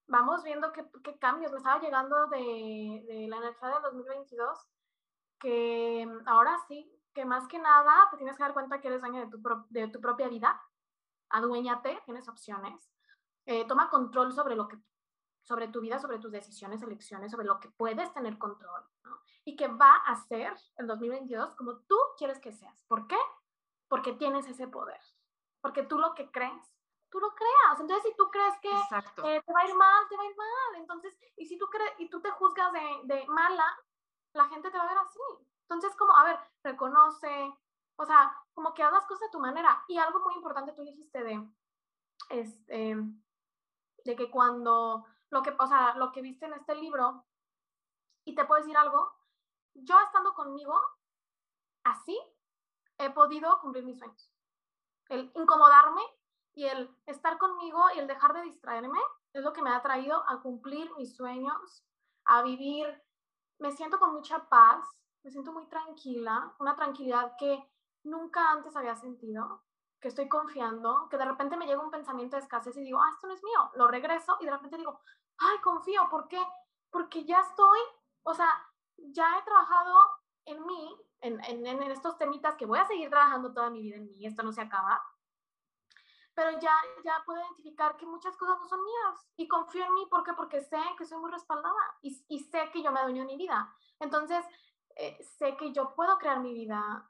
Vamos 0.09 0.43
viendo 0.43 0.73
qué, 0.73 0.85
qué 1.03 1.19
cambios. 1.19 1.53
Me 1.53 1.59
estaba 1.59 1.81
llegando 1.81 2.27
de, 2.27 3.05
de 3.07 3.29
la 3.29 3.37
energía 3.37 3.69
del 3.69 3.83
2022 3.83 4.59
que 5.41 6.09
ahora 6.27 6.57
sí, 6.69 6.89
que 7.13 7.25
más 7.25 7.49
que 7.49 7.59
nada 7.59 8.09
te 8.11 8.17
tienes 8.17 8.37
que 8.37 8.43
dar 8.43 8.53
cuenta 8.53 8.81
que 8.81 8.89
eres 8.89 9.01
dueño 9.01 9.21
de 9.21 9.31
tu, 9.31 9.41
de 9.71 9.89
tu 9.89 10.01
propia 10.01 10.29
vida, 10.29 10.63
aduéñate, 11.31 12.01
tienes 12.05 12.29
opciones, 12.29 12.93
eh, 13.47 13.67
toma 13.67 13.91
control 13.91 14.33
sobre 14.33 14.55
lo 14.55 14.69
que 14.69 14.79
sobre 15.43 15.69
tu 15.69 15.81
vida, 15.81 15.99
sobre 15.99 16.19
tus 16.19 16.31
decisiones, 16.31 16.83
elecciones, 16.83 17.33
sobre 17.33 17.47
lo 17.47 17.59
que 17.61 17.71
puedes 17.71 18.13
tener 18.13 18.39
control, 18.39 18.85
¿no? 19.05 19.21
Y 19.45 19.57
que 19.57 19.69
va 19.69 19.97
a 19.97 20.15
ser 20.15 20.55
el 20.77 20.87
2022 20.87 21.57
como 21.57 21.79
tú 21.81 21.97
quieres 22.19 22.39
que 22.39 22.53
seas. 22.53 22.85
¿Por 22.87 23.07
qué? 23.07 23.17
Porque 23.89 24.13
tienes 24.13 24.47
ese 24.47 24.69
poder. 24.69 25.01
Porque 25.61 25.83
tú 25.83 25.99
lo 25.99 26.15
que 26.15 26.31
crees, 26.31 26.73
tú 27.11 27.19
lo 27.19 27.35
creas. 27.35 27.81
Entonces, 27.81 28.11
si 28.11 28.17
tú 28.17 28.31
crees 28.31 28.55
que 28.61 28.71
eh, 28.71 29.43
te 29.45 29.53
va 29.53 29.61
a 29.61 29.69
ir 29.69 29.75
mal, 29.75 30.09
te 30.09 30.17
va 30.17 30.23
a 30.23 30.27
ir 30.27 30.37
mal. 30.37 30.81
Entonces, 30.81 31.19
y 31.37 31.47
si 31.47 31.59
tú 31.59 31.67
crees, 31.67 31.93
y 31.99 32.09
tú 32.09 32.21
te 32.21 32.31
juzgas 32.31 32.73
de, 32.73 33.01
de 33.05 33.27
mala, 33.27 33.65
la 34.33 34.49
gente 34.49 34.71
te 34.71 34.79
va 34.79 34.85
a 34.85 34.89
ver 34.89 34.99
así. 34.99 35.21
Entonces, 35.63 35.97
como, 35.97 36.17
a 36.17 36.25
ver, 36.25 36.39
reconoce, 36.63 37.53
o 37.97 38.05
sea, 38.05 38.37
como 38.55 38.75
que 38.75 38.83
hagas 38.83 39.07
cosas 39.07 39.29
de 39.29 39.33
tu 39.33 39.41
manera. 39.41 39.85
Y 39.89 39.99
algo 39.99 40.21
muy 40.21 40.35
importante 40.35 40.73
tú 40.73 40.83
dijiste 40.83 41.23
de, 41.23 41.49
este, 42.31 42.97
de 44.05 44.17
que 44.17 44.31
cuando, 44.31 45.07
lo 45.31 45.43
que, 45.43 45.55
o 45.59 45.67
sea, 45.67 45.95
lo 45.97 46.13
que 46.13 46.23
viste 46.23 46.47
en 46.47 46.55
este 46.55 46.75
libro, 46.75 47.25
y 48.25 48.35
te 48.35 48.45
puedo 48.45 48.61
decir 48.61 48.77
algo, 48.77 49.13
yo 49.75 49.99
estando 50.01 50.35
conmigo, 50.35 50.79
así, 51.85 52.19
he 52.99 53.11
podido 53.11 53.61
cumplir 53.61 53.85
mis 53.85 53.99
sueños. 53.99 54.33
El 55.09 55.33
incomodarme 55.35 56.03
y 56.55 56.67
el 56.67 56.95
estar 57.07 57.39
conmigo 57.39 57.83
y 57.95 57.99
el 57.99 58.07
dejar 58.07 58.35
de 58.35 58.43
distraerme 58.43 59.01
es 59.33 59.43
lo 59.43 59.53
que 59.53 59.63
me 59.63 59.71
ha 59.71 59.83
traído 59.83 60.23
a 60.29 60.41
cumplir 60.43 60.91
mis 60.97 61.17
sueños, 61.17 61.85
a 62.25 62.43
vivir. 62.43 62.87
Me 63.61 63.73
siento 63.73 63.99
con 63.99 64.15
mucha 64.15 64.49
paz, 64.49 64.89
me 65.23 65.31
siento 65.31 65.53
muy 65.53 65.67
tranquila, 65.67 66.55
una 66.59 66.75
tranquilidad 66.77 67.37
que 67.39 67.63
nunca 68.05 68.51
antes 68.51 68.75
había 68.75 68.97
sentido, 68.97 69.65
que 70.01 70.09
estoy 70.09 70.29
confiando, 70.29 71.09
que 71.11 71.19
de 71.19 71.27
repente 71.27 71.59
me 71.59 71.67
llega 71.67 71.83
un 71.83 71.91
pensamiento 71.91 72.37
de 72.37 72.43
escasez 72.43 72.75
y 72.79 72.81
digo, 72.81 72.99
ah, 73.01 73.11
esto 73.13 73.27
no 73.27 73.35
es 73.35 73.45
mío, 73.45 73.71
lo 73.75 73.87
regreso 73.87 74.39
y 74.41 74.47
de 74.47 74.51
repente 74.51 74.79
digo, 74.79 74.99
ay, 75.39 75.59
confío, 75.63 76.09
¿por 76.11 76.27
qué? 76.27 76.43
Porque 76.91 77.25
ya 77.25 77.41
estoy, 77.41 77.79
o 78.23 78.33
sea, 78.33 78.49
ya 78.97 79.39
he 79.39 79.43
trabajado 79.43 79.95
en 80.47 80.65
mí, 80.65 80.97
en, 81.21 81.45
en, 81.45 81.67
en 81.67 81.83
estos 81.91 82.17
temitas 82.17 82.57
que 82.57 82.65
voy 82.65 82.79
a 82.79 82.87
seguir 82.87 83.11
trabajando 83.11 83.53
toda 83.53 83.69
mi 83.69 83.83
vida 83.83 83.97
en 83.97 84.07
mí, 84.07 84.27
esto 84.27 84.43
no 84.43 84.53
se 84.53 84.63
acaba, 84.63 85.03
pero 86.41 86.59
ya, 86.59 86.73
ya 87.05 87.23
puedo 87.27 87.39
identificar 87.39 87.99
que 87.99 88.07
muchas 88.07 88.35
cosas 88.39 88.59
no 88.59 88.67
son 88.67 88.83
mías 88.83 89.29
y 89.37 89.47
confío 89.47 89.85
en 89.85 89.93
mí, 89.93 90.07
¿por 90.07 90.25
qué? 90.25 90.33
Porque 90.33 90.63
sé 90.63 90.79
que 90.97 91.05
soy 91.05 91.19
muy 91.19 91.31
respaldada 91.31 91.77
y, 92.01 92.39
sé 92.39 92.71
que 92.73 92.83
yo 92.83 92.91
me 92.93 93.01
adueño 93.01 93.27
mi 93.27 93.37
vida. 93.37 93.71
Entonces, 93.99 94.43
eh, 94.97 95.23
sé 95.23 95.55
que 95.59 95.71
yo 95.73 95.95
puedo 95.95 96.17
crear 96.17 96.41
mi 96.41 96.55
vida 96.55 97.07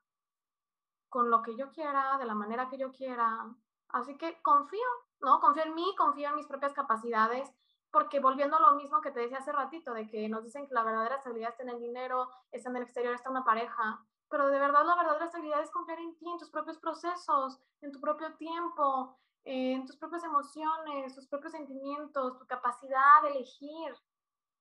con 1.09 1.31
lo 1.31 1.43
que 1.43 1.57
yo 1.57 1.71
quiera, 1.71 2.19
de 2.19 2.25
la 2.25 2.35
manera 2.35 2.69
que 2.69 2.77
yo 2.77 2.91
quiera. 2.91 3.47
Así 3.91 4.19
que 4.19 4.43
confío, 4.43 4.89
¿no? 5.21 5.39
Confío 5.39 5.63
en 5.63 5.77
mí, 5.77 5.95
confío 5.97 6.31
en 6.31 6.35
mis 6.35 6.49
propias 6.49 6.73
capacidades, 6.73 7.49
porque 7.93 8.19
volviendo 8.19 8.57
a 8.57 8.61
lo 8.61 8.73
mismo 8.73 9.01
que 9.01 9.13
te 9.13 9.21
decía 9.21 9.39
hace 9.39 9.53
ratito, 9.53 9.95
de 9.95 10.09
que 10.09 10.29
nos 10.29 10.43
dicen 10.43 10.67
que 10.67 10.75
la 10.75 10.83
verdadera 10.83 11.19
estabilidad 11.19 11.51
está 11.51 11.63
en 11.63 11.69
el 11.69 11.79
dinero, 11.79 12.29
está 12.51 12.69
en 12.71 12.79
el 12.79 12.83
exterior, 12.83 13.15
está 13.15 13.31
una 13.31 13.45
pareja, 13.45 14.05
pero 14.31 14.49
de 14.49 14.59
verdad 14.59 14.85
la 14.87 14.95
verdadera 14.95 15.25
estabilidad 15.27 15.61
es 15.61 15.71
confiar 15.71 15.99
en 15.99 16.17
ti, 16.17 16.31
en 16.31 16.39
tus 16.39 16.51
propios 16.51 16.79
procesos, 16.79 17.61
en 17.81 17.91
tu 17.91 18.01
propio 18.01 18.35
tiempo, 18.37 19.19
en 19.45 19.85
tus 19.87 19.97
propias 19.97 20.23
emociones, 20.25 21.15
tus 21.15 21.27
propios 21.27 21.53
sentimientos, 21.53 22.39
tu 22.39 22.47
capacidad 22.47 23.23
de 23.23 23.31
elegir 23.31 23.95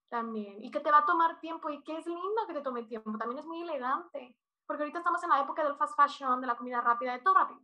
también, 0.10 0.64
y 0.64 0.72
que 0.72 0.80
te 0.80 0.92
va 0.92 1.00
a 1.00 1.06
tomar 1.06 1.40
tiempo 1.40 1.70
y 1.70 1.84
que 1.84 1.98
es 1.98 2.08
lindo 2.08 2.48
que 2.48 2.54
te 2.54 2.62
tome 2.62 2.84
tiempo, 2.84 3.16
también 3.18 3.40
es 3.40 3.46
muy 3.46 3.62
elegante, 3.62 4.36
porque 4.66 4.84
ahorita 4.84 5.00
estamos 5.00 5.24
en 5.24 5.30
la 5.30 5.42
época 5.42 5.64
del 5.64 5.76
fast 5.76 5.96
fashion, 5.96 6.42
de 6.42 6.48
la 6.48 6.58
comida 6.58 6.82
rápida, 6.82 7.14
de 7.14 7.20
todo 7.20 7.36
rápido. 7.36 7.62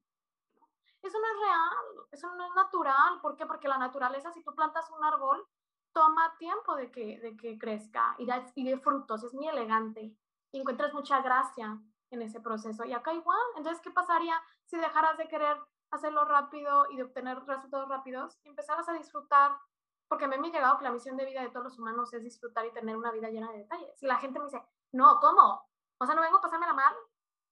Eso 1.01 1.20
no 1.20 1.26
es 1.26 1.39
real, 1.39 2.08
eso 2.12 2.36
no 2.36 2.45
es 2.45 2.56
natural. 2.56 3.22
¿Por 3.22 3.36
qué? 3.36 3.45
Porque 3.45 3.68
la 3.68 3.78
naturaleza, 3.78 4.32
si 4.32 4.43
tú 4.43 4.56
plantas 4.56 4.89
un 4.89 5.03
árbol, 5.03 5.47
toma 5.93 6.36
tiempo 6.39 6.76
de 6.76 6.91
que, 6.91 7.20
de 7.20 7.38
que 7.38 7.60
crezca 7.60 8.16
y, 8.18 8.26
da, 8.26 8.43
y 8.56 8.68
de 8.68 8.80
frutos, 8.80 9.24
es 9.24 9.34
muy 9.34 9.47
elegante 9.47 10.16
y 10.51 10.60
encuentras 10.60 10.93
mucha 10.93 11.22
gracia 11.22 11.80
en 12.12 12.22
ese 12.22 12.39
proceso. 12.39 12.86
Y 12.86 12.93
acá 12.93 13.14
igual, 13.14 13.39
entonces, 13.58 13.82
¿qué 13.82 13.91
pasaría 13.91 14.41
si 14.66 14.78
dejaras 14.78 15.18
de 15.18 15.28
querer 15.28 15.58
hacerlo 15.91 16.26
rápido 16.26 16.88
y 16.91 16.97
de 16.97 17.03
obtener 17.03 17.39
resultados 17.45 17.89
rápidos 17.89 18.38
y 18.43 18.49
empezaras 18.49 18.88
a 18.89 18.93
disfrutar? 18.93 19.58
Porque 20.08 20.28
me 20.28 20.36
ha 20.36 20.39
llegado 20.39 20.78
que 20.78 20.84
la 20.84 20.91
misión 20.91 21.18
de 21.18 21.26
vida 21.26 21.41
de 21.41 21.49
todos 21.49 21.66
los 21.66 21.80
humanos 21.80 22.14
es 22.14 22.24
disfrutar 22.24 22.66
y 22.66 22.74
tener 22.74 22.95
una 22.95 23.12
vida 23.12 23.30
llena 23.30 23.51
de 23.51 23.60
detalles. 23.60 24.01
Y 24.01 24.06
la 24.06 24.18
gente 24.18 24.39
me 24.39 24.45
dice, 24.45 24.64
no, 24.91 25.20
¿cómo? 25.20 25.68
O 25.97 26.06
sea, 26.06 26.16
no 26.16 26.22
vengo 26.22 26.38
a 26.38 26.41
pasármela 26.41 26.74
mal. 26.74 26.93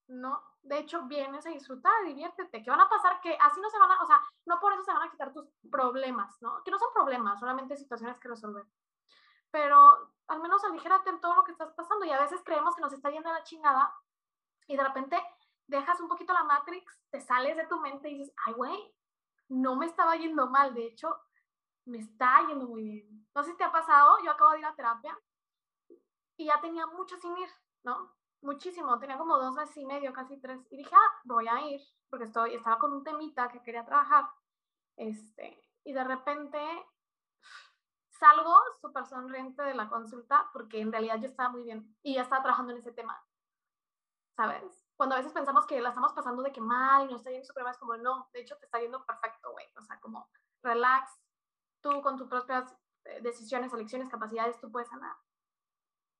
No, 0.08 0.44
de 0.62 0.80
hecho, 0.80 1.04
vienes 1.04 1.46
a 1.46 1.50
disfrutar, 1.50 1.92
diviértete. 2.06 2.62
¿Qué 2.62 2.70
van 2.70 2.82
a 2.82 2.90
pasar? 2.90 3.20
Que 3.22 3.38
así 3.40 3.60
no 3.62 3.70
se 3.70 3.80
van 3.80 3.92
a, 3.92 4.04
o 4.04 4.06
sea, 4.06 4.22
no 4.46 4.60
por 4.60 4.74
eso 4.74 4.84
se 4.84 4.94
van 4.94 5.08
a 5.08 5.12
quitar 5.12 5.34
tus 5.34 5.48
problemas, 5.72 6.42
¿no? 6.42 6.62
Que 6.64 6.72
no 6.72 6.78
son 6.78 6.94
problemas, 6.94 7.40
solamente 7.40 7.78
situaciones 7.78 8.20
que 8.20 8.28
resolver. 8.28 8.66
Pero 9.50 10.14
al 10.28 10.42
menos 10.42 10.64
aligérate 10.64 11.10
en 11.10 11.22
todo 11.22 11.36
lo 11.36 11.44
que 11.44 11.52
estás 11.52 11.72
pasando 11.74 12.06
y 12.06 12.12
a 12.12 12.20
veces 12.20 12.42
creemos 12.44 12.76
que 12.76 12.82
nos 12.82 12.94
está 12.94 13.10
yendo 13.12 13.32
la 13.32 13.44
chingada 13.44 13.94
y 14.68 14.78
de 14.78 14.84
repente 14.84 15.22
dejas 15.68 16.00
un 16.00 16.08
poquito 16.08 16.34
la 16.34 16.44
Matrix, 16.44 17.00
te 17.10 17.22
sales 17.22 17.58
de 17.58 17.68
tu 17.68 17.80
mente 17.80 18.10
y 18.10 18.20
dices, 18.20 18.36
ay, 18.46 18.54
güey, 18.54 18.96
no 19.50 19.76
me 19.76 19.86
estaba 19.86 20.16
yendo 20.16 20.48
mal, 20.48 20.74
de 20.74 20.86
hecho, 20.88 21.16
me 21.86 22.00
está 22.00 22.46
yendo 22.48 22.68
muy 22.68 22.84
bien. 22.84 23.28
No 23.36 23.44
sé 23.44 23.52
si 23.52 23.58
te 23.58 23.64
ha 23.64 23.72
pasado, 23.72 24.18
yo 24.24 24.32
acabo 24.32 24.52
de 24.52 24.60
ir 24.60 24.66
a 24.66 24.76
terapia 24.76 25.18
y 26.38 26.46
ya 26.46 26.60
tenía 26.62 26.88
mucho 26.88 27.18
sin 27.18 27.38
ir, 27.38 27.50
¿no? 27.84 28.16
Muchísimo, 28.42 29.00
tenía 29.00 29.18
como 29.18 29.38
dos 29.38 29.54
meses 29.56 29.78
y 29.78 29.86
medio, 29.86 30.12
casi 30.12 30.40
tres, 30.40 30.60
y 30.70 30.78
dije, 30.78 30.94
ah, 30.94 31.22
voy 31.24 31.48
a 31.48 31.62
ir, 31.62 31.82
porque 32.10 32.26
estoy, 32.26 32.56
estaba 32.56 32.78
con 32.78 32.94
un 32.94 33.04
temita 33.04 33.48
que 33.50 33.62
quería 33.62 33.86
trabajar, 33.86 34.26
este, 34.98 35.62
y 35.84 35.94
de 35.94 36.04
repente 36.04 36.60
salgo 38.10 38.56
súper 38.82 39.06
sonriente 39.06 39.62
de 39.64 39.74
la 39.74 39.90
consulta, 39.90 40.50
porque 40.52 40.80
en 40.80 40.92
realidad 40.92 41.20
yo 41.20 41.28
estaba 41.28 41.50
muy 41.50 41.64
bien 41.64 41.96
y 42.02 42.16
ya 42.16 42.24
estaba 42.24 42.44
trabajando 42.44 42.74
en 42.74 42.80
ese 42.80 42.92
tema, 42.92 43.22
¿sabes? 44.36 44.86
Cuando 44.96 45.16
a 45.16 45.18
veces 45.18 45.34
pensamos 45.34 45.66
que 45.66 45.82
la 45.82 45.90
estamos 45.90 46.14
pasando 46.14 46.44
de 46.44 46.52
que 46.52 46.62
mal 46.62 47.06
y 47.06 47.12
nos 47.12 47.22
está 47.22 47.32
yendo 47.32 47.46
súper 47.46 47.64
mal, 47.64 47.74
es 47.74 47.80
como, 47.80 47.96
no, 47.98 48.30
de 48.32 48.42
hecho 48.42 48.58
te 48.58 48.66
está 48.66 48.80
yendo 48.80 49.04
perfecto, 49.06 49.52
güey. 49.52 49.66
O 49.76 49.82
sea, 49.82 50.00
como, 50.00 50.30
relax, 50.62 51.20
tú 51.82 52.02
con 52.02 52.18
tus 52.18 52.28
propias 52.28 52.76
eh, 53.06 53.22
decisiones, 53.22 53.74
elecciones, 53.74 54.10
capacidades, 54.10 54.60
tú 54.60 54.72
puedes 54.72 54.90
sanar. 54.90 55.16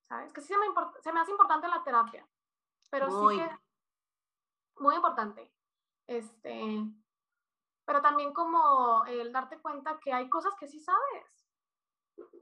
¿Sabes? 0.02 0.34
Que 0.34 0.42
sí 0.42 0.48
se 0.48 0.58
me, 0.58 0.66
se 1.02 1.14
me 1.14 1.20
hace 1.20 1.32
importante 1.32 1.68
la 1.68 1.84
terapia, 1.84 2.28
pero 2.90 3.10
sí 3.10 3.38
que, 3.38 3.58
muy 4.78 4.96
importante. 4.96 5.52
Este, 6.08 6.84
pero 7.86 8.02
también 8.02 8.34
como 8.34 9.06
el 9.06 9.32
darte 9.32 9.62
cuenta 9.62 10.00
que 10.00 10.14
hay 10.14 10.30
cosas 10.30 10.54
que 10.60 10.68
sí 10.68 10.80
sabes. 10.80 11.48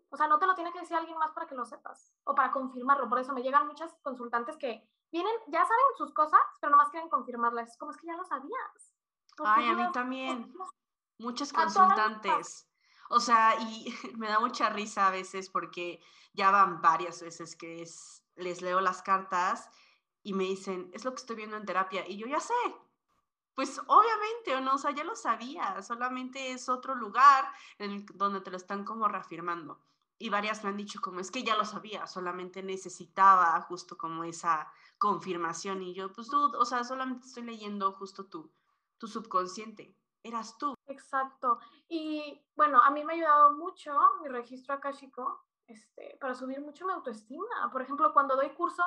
O 0.10 0.18
sea, 0.18 0.28
no 0.28 0.40
te 0.40 0.48
lo 0.48 0.56
tiene 0.56 0.74
que 0.74 0.80
decir 0.80 0.98
alguien 0.98 1.18
más 1.18 1.32
para 1.32 1.48
que 1.48 1.56
lo 1.56 1.66
sepas 1.66 2.14
o 2.24 2.36
para 2.36 2.52
confirmarlo. 2.52 3.08
Por 3.08 3.20
eso 3.20 3.34
me 3.34 3.44
llegan 3.44 3.68
muchas 3.68 3.94
consultantes 4.02 4.58
que 4.58 4.90
vienen, 5.12 5.34
ya 5.48 5.62
saben 5.62 5.86
sus 5.98 6.14
cosas, 6.14 6.42
pero 6.60 6.72
nomás 6.72 6.90
quieren 6.90 7.10
confirmarlas. 7.10 7.78
Como 7.78 7.92
es 7.92 7.98
que 7.98 8.08
ya 8.08 8.16
lo 8.16 8.24
sabías. 8.24 8.94
Ay, 9.44 9.68
a 9.68 9.74
mí 9.74 9.92
también. 9.92 10.54
Muchas 11.20 11.54
consultantes. 11.54 12.68
O 13.10 13.20
sea, 13.20 13.56
y 13.60 13.86
me 14.18 14.28
da 14.28 14.40
mucha 14.40 14.70
risa 14.70 15.08
a 15.08 15.12
veces 15.12 15.50
porque 15.50 16.02
ya 16.34 16.52
van 16.52 16.82
varias 16.82 17.22
veces 17.22 17.56
que 17.56 17.82
es, 17.82 18.24
les 18.36 18.62
leo 18.62 18.82
las 18.82 19.02
cartas 19.02 19.70
y 20.24 20.34
me 20.34 20.46
dicen, 20.46 20.90
es 20.94 21.04
lo 21.04 21.12
que 21.12 21.22
estoy 21.22 21.36
viendo 21.36 21.58
en 21.58 21.66
terapia. 21.66 22.08
Y 22.08 22.18
yo 22.18 22.28
ya 22.28 22.40
sé. 22.40 22.54
Pues 23.54 23.82
obviamente, 23.88 24.56
o 24.56 24.62
no, 24.62 24.76
o 24.76 24.78
sea, 24.78 24.92
ya 24.92 25.04
lo 25.04 25.16
sabía, 25.16 25.82
solamente 25.82 26.54
es 26.54 26.70
otro 26.70 26.96
lugar 26.96 27.52
en 27.80 28.06
donde 28.14 28.40
te 28.40 28.50
lo 28.50 28.56
están 28.56 28.86
como 28.86 29.10
reafirmando. 29.10 29.82
Y 30.22 30.30
varias 30.30 30.64
me 30.64 30.70
han 30.70 30.78
dicho 30.78 31.02
como, 31.02 31.20
es 31.20 31.32
que 31.32 31.44
ya 31.44 31.56
lo 31.56 31.66
sabía, 31.66 32.06
solamente 32.06 32.62
necesitaba 32.62 33.60
justo 33.62 33.98
como 33.98 34.24
esa 34.24 34.72
confirmación 35.00 35.82
y 35.82 35.96
yo, 35.96 36.14
pues 36.14 36.30
tú, 36.30 36.56
o 36.56 36.64
sea, 36.64 36.84
solamente 36.84 37.26
estoy 37.26 37.44
leyendo 37.44 37.92
justo 37.94 38.28
tú, 38.28 38.54
tu 39.00 39.08
subconsciente, 39.08 39.98
eras 40.22 40.60
tú. 40.60 40.76
Exacto. 40.86 41.60
Y 41.90 42.40
bueno, 42.56 42.80
a 42.84 42.92
mí 42.92 43.04
me 43.04 43.14
ha 43.14 43.16
ayudado 43.16 43.54
mucho 43.54 43.92
mi 44.22 44.28
registro 44.28 44.76
akashico 44.76 45.44
este, 45.66 46.18
para 46.22 46.36
subir 46.36 46.62
mucho 46.62 46.86
mi 46.86 46.94
autoestima. 46.94 47.72
Por 47.72 47.82
ejemplo, 47.82 48.14
cuando 48.14 48.36
doy 48.36 48.52
cursos, 48.52 48.86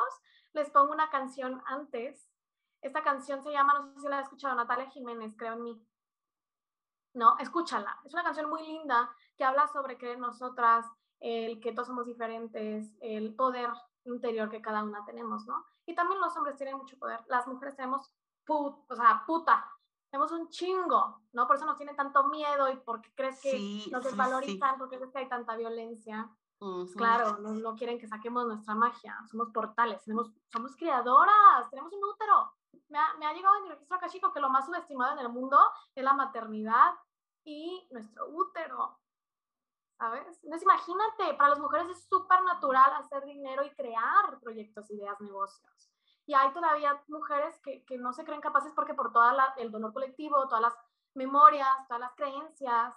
les 0.52 0.70
pongo 0.70 0.92
una 0.92 1.10
canción 1.10 1.62
antes. 1.66 2.30
Esta 2.80 3.02
canción 3.02 3.42
se 3.42 3.50
llama, 3.50 3.74
no 3.74 3.92
sé 3.92 4.00
si 4.00 4.08
la 4.08 4.18
has 4.18 4.24
escuchado, 4.26 4.54
Natalia 4.54 4.88
Jiménez, 4.90 5.34
creo 5.36 5.54
en 5.54 5.62
mí. 5.64 5.86
No, 7.14 7.36
escúchala. 7.38 8.00
Es 8.04 8.12
una 8.12 8.22
canción 8.22 8.48
muy 8.48 8.62
linda 8.62 9.10
que 9.36 9.44
habla 9.44 9.66
sobre 9.66 9.96
que 9.98 10.16
nosotras, 10.16 10.86
el 11.24 11.58
que 11.58 11.72
todos 11.72 11.88
somos 11.88 12.04
diferentes, 12.04 12.92
el 13.00 13.34
poder 13.34 13.70
interior 14.04 14.50
que 14.50 14.60
cada 14.60 14.84
una 14.84 15.06
tenemos, 15.06 15.46
¿no? 15.46 15.64
Y 15.86 15.94
también 15.94 16.20
los 16.20 16.36
hombres 16.36 16.58
tienen 16.58 16.76
mucho 16.76 16.98
poder. 16.98 17.20
Las 17.28 17.46
mujeres 17.46 17.74
tenemos 17.76 18.12
put, 18.44 18.84
o 18.90 18.94
sea, 18.94 19.24
puta, 19.26 19.66
tenemos 20.10 20.30
un 20.32 20.50
chingo, 20.50 21.22
¿no? 21.32 21.46
Por 21.46 21.56
eso 21.56 21.64
nos 21.64 21.78
tienen 21.78 21.96
tanto 21.96 22.28
miedo 22.28 22.70
y 22.70 22.76
porque 22.76 23.10
crees 23.14 23.40
que 23.40 23.86
nos 23.90 24.04
desvalorizan, 24.04 24.76
porque 24.76 24.96
crees 24.98 25.12
que 25.12 25.20
hay 25.20 25.28
tanta 25.28 25.56
violencia. 25.56 26.30
Claro, 26.94 27.38
no, 27.38 27.54
no, 27.54 27.74
quieren 27.74 27.98
que 27.98 28.06
saquemos 28.06 28.46
nuestra 28.46 28.74
magia, 28.74 29.18
somos 29.30 29.50
portales, 29.50 30.02
tenemos, 30.04 30.30
somos 30.52 30.76
creadoras, 30.76 31.68
tenemos 31.70 31.92
un 31.92 32.04
útero. 32.04 32.52
Me 32.88 32.98
ha, 32.98 33.14
me 33.18 33.26
ha 33.26 33.32
llegado 33.32 33.56
en 33.56 33.64
el 33.64 33.70
registro 33.70 33.98
chico 34.08 34.32
que 34.32 34.40
lo 34.40 34.50
más 34.50 34.66
subestimado 34.66 35.12
en 35.12 35.20
el 35.20 35.30
mundo 35.30 35.58
es 35.94 36.04
la 36.04 36.12
maternidad 36.12 36.94
y 37.44 37.88
nuestro 37.90 38.28
útero. 38.28 38.98
¿Sabes? 39.98 40.42
Entonces 40.42 40.62
imagínate, 40.62 41.34
para 41.36 41.50
las 41.50 41.60
mujeres 41.60 41.88
es 41.88 42.08
súper 42.08 42.42
natural 42.42 42.92
hacer 42.94 43.24
dinero 43.24 43.64
y 43.64 43.70
crear 43.74 44.38
proyectos, 44.40 44.90
ideas, 44.90 45.20
negocios. 45.20 45.90
Y 46.26 46.34
hay 46.34 46.52
todavía 46.52 47.02
mujeres 47.08 47.58
que, 47.60 47.84
que 47.84 47.98
no 47.98 48.12
se 48.12 48.24
creen 48.24 48.40
capaces 48.40 48.72
porque 48.74 48.94
por 48.94 49.12
todo 49.12 49.24
el 49.58 49.70
dolor 49.70 49.92
colectivo, 49.92 50.48
todas 50.48 50.62
las 50.62 50.74
memorias, 51.14 51.68
todas 51.86 52.00
las 52.00 52.14
creencias 52.14 52.94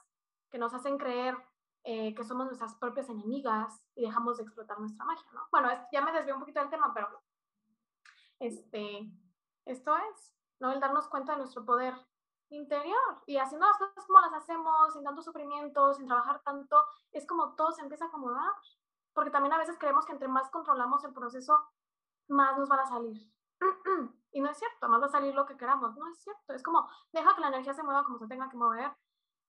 que 0.50 0.58
nos 0.58 0.74
hacen 0.74 0.98
creer 0.98 1.38
eh, 1.84 2.14
que 2.16 2.24
somos 2.24 2.48
nuestras 2.48 2.76
propias 2.76 3.10
enemigas 3.10 3.82
y 3.96 4.02
dejamos 4.02 4.38
de 4.38 4.44
explotar 4.44 4.80
nuestra 4.80 5.06
magia, 5.06 5.26
¿no? 5.34 5.48
Bueno, 5.52 5.70
ya 5.92 6.02
me 6.02 6.12
desvió 6.12 6.34
un 6.34 6.42
poquito 6.42 6.60
del 6.60 6.70
tema, 6.70 6.94
pero 6.94 7.08
este, 8.40 9.10
esto 9.66 9.96
es, 9.96 10.34
¿no? 10.60 10.72
El 10.72 10.80
darnos 10.80 11.08
cuenta 11.08 11.34
de 11.34 11.40
nuestro 11.40 11.66
poder 11.66 11.94
interior 12.50 13.24
y 13.26 13.38
haciendo 13.38 13.68
las 13.68 13.78
cosas 13.78 14.06
como 14.06 14.20
las 14.22 14.34
hacemos, 14.34 14.94
sin 14.94 15.04
tanto 15.04 15.22
sufrimiento, 15.22 15.94
sin 15.94 16.08
trabajar 16.08 16.42
tanto, 16.44 16.86
es 17.12 17.26
como 17.28 17.56
todo 17.56 17.72
se 17.72 17.82
empieza 17.82 18.06
a 18.06 18.08
acomodar. 18.08 18.54
Porque 19.14 19.32
también 19.32 19.54
a 19.54 19.58
veces 19.58 19.78
creemos 19.80 20.06
que 20.06 20.14
entre 20.14 20.28
más 20.28 20.50
controlamos 20.50 21.04
el 21.04 21.14
proceso, 21.14 21.60
más 22.28 22.58
nos 22.58 22.70
van 22.70 22.82
a 22.82 22.86
salir. 22.86 23.32
y 24.32 24.42
no 24.42 24.50
es 24.50 24.58
cierto, 24.58 24.88
más 24.88 25.02
va 25.02 25.08
a 25.08 25.10
salir 25.10 25.34
lo 25.34 25.46
que 25.46 25.58
queramos. 25.58 25.96
No 25.98 26.08
es 26.08 26.20
cierto. 26.20 26.54
Es 26.54 26.64
como, 26.64 26.88
deja 27.12 27.34
que 27.36 27.42
la 27.42 27.48
energía 27.48 27.74
se 27.74 27.84
mueva 27.84 28.04
como 28.04 28.20
se 28.20 28.28
tenga 28.28 28.50
que 28.50 28.58
mover. 28.58 28.96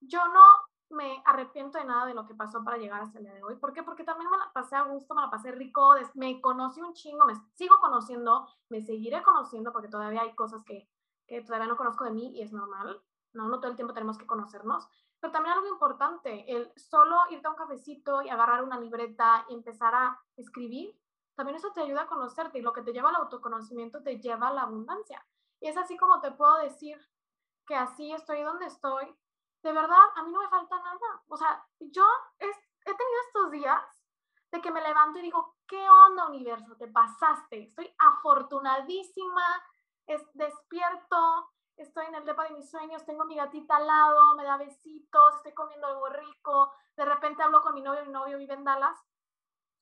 Yo 0.01 0.27
no 0.29 0.43
me 0.91 1.23
arrepiento 1.27 1.79
de 1.79 1.85
nada 1.85 2.07
de 2.07 2.15
lo 2.15 2.25
que 2.25 2.35
pasó 2.35 2.65
para 2.65 2.79
llegar 2.79 3.03
hasta 3.03 3.19
el 3.19 3.25
día 3.25 3.35
de 3.35 3.43
hoy. 3.43 3.57
¿Por 3.57 3.73
qué? 3.73 3.83
Porque 3.83 4.05
también 4.05 4.31
me 4.31 4.39
la 4.39 4.51
pasé 4.53 4.77
a 4.77 4.83
gusto, 4.83 5.15
me 5.15 5.23
la 5.23 5.31
pasé 5.31 5.53
rico, 5.53 5.95
me 6.15 6.41
conocí 6.41 6.81
un 6.81 6.95
chingo, 6.95 7.27
me 7.27 7.35
sigo 7.55 7.77
conociendo, 7.79 8.49
me 8.71 8.81
seguiré 8.81 9.23
conociendo 9.23 9.73
porque 9.73 9.89
todavía 9.89 10.23
hay 10.23 10.35
cosas 10.35 10.65
que, 10.65 10.89
que 11.29 11.43
todavía 11.43 11.69
no 11.69 11.77
conozco 11.77 12.05
de 12.05 12.11
mí 12.11 12.33
y 12.35 12.43
es 12.43 12.53
normal, 12.53 13.01
¿no? 13.35 13.49
No 13.49 13.61
todo 13.61 13.71
el 13.71 13.77
tiempo 13.77 13.95
tenemos 13.95 14.19
que 14.19 14.27
conocernos. 14.27 14.89
Pero 15.21 15.33
también 15.33 15.55
algo 15.55 15.69
importante, 15.69 16.45
el 16.53 16.73
solo 16.77 17.17
irte 17.31 17.47
a 17.47 17.51
un 17.51 17.57
cafecito 17.57 18.23
y 18.23 18.29
agarrar 18.29 18.65
una 18.65 18.81
libreta 18.81 19.45
y 19.49 19.55
empezar 19.55 19.95
a 19.95 20.21
escribir, 20.37 20.99
también 21.35 21.57
eso 21.57 21.73
te 21.73 21.83
ayuda 21.83 22.03
a 22.03 22.07
conocerte 22.07 22.59
y 22.59 22.63
lo 22.63 22.73
que 22.73 22.83
te 22.83 22.93
lleva 22.93 23.11
al 23.11 23.17
autoconocimiento 23.17 24.03
te 24.03 24.19
lleva 24.19 24.49
a 24.49 24.53
la 24.53 24.63
abundancia. 24.63 25.25
Y 25.61 25.69
es 25.69 25.77
así 25.77 25.97
como 25.97 26.21
te 26.21 26.33
puedo 26.33 26.57
decir 26.59 26.99
que 27.67 27.77
así 27.77 28.13
estoy 28.13 28.43
donde 28.43 28.67
estoy. 28.67 29.07
De 29.63 29.73
verdad, 29.73 30.05
a 30.17 30.23
mí 30.23 30.33
no 30.33 30.41
me 30.41 30.49
falta 30.49 30.77
nada. 30.79 31.23
O 31.29 31.37
sea, 31.37 31.65
yo 31.79 32.05
he, 32.39 32.47
he 32.47 32.95
tenido 32.95 33.21
estos 33.27 33.51
días 33.51 33.83
de 34.51 34.61
que 34.61 34.71
me 34.71 34.81
levanto 34.81 35.19
y 35.19 35.23
digo, 35.23 35.57
¿qué 35.67 35.89
onda 35.91 36.27
universo? 36.27 36.77
Te 36.77 36.89
pasaste. 36.89 37.65
Estoy 37.65 37.95
afortunadísima, 37.99 39.63
es, 40.09 40.23
despierto, 40.35 41.51
estoy 41.77 42.07
en 42.07 42.17
el 42.17 42.25
depa 42.25 42.45
de 42.45 42.55
mis 42.55 42.69
sueños, 42.71 43.05
tengo 43.05 43.25
mi 43.25 43.37
gatita 43.37 43.77
al 43.77 43.87
lado, 43.87 44.35
me 44.35 44.45
da 44.45 44.57
besitos, 44.57 45.37
estoy 45.37 45.53
comiendo 45.53 45.87
algo 45.87 46.09
rico, 46.09 46.73
de 46.97 47.05
repente 47.05 47.43
hablo 47.43 47.61
con 47.63 47.75
mi 47.75 47.83
novio, 47.83 48.05
mi 48.05 48.13
novio 48.13 48.39
vive 48.39 48.55
en 48.55 48.65
Dallas 48.65 48.99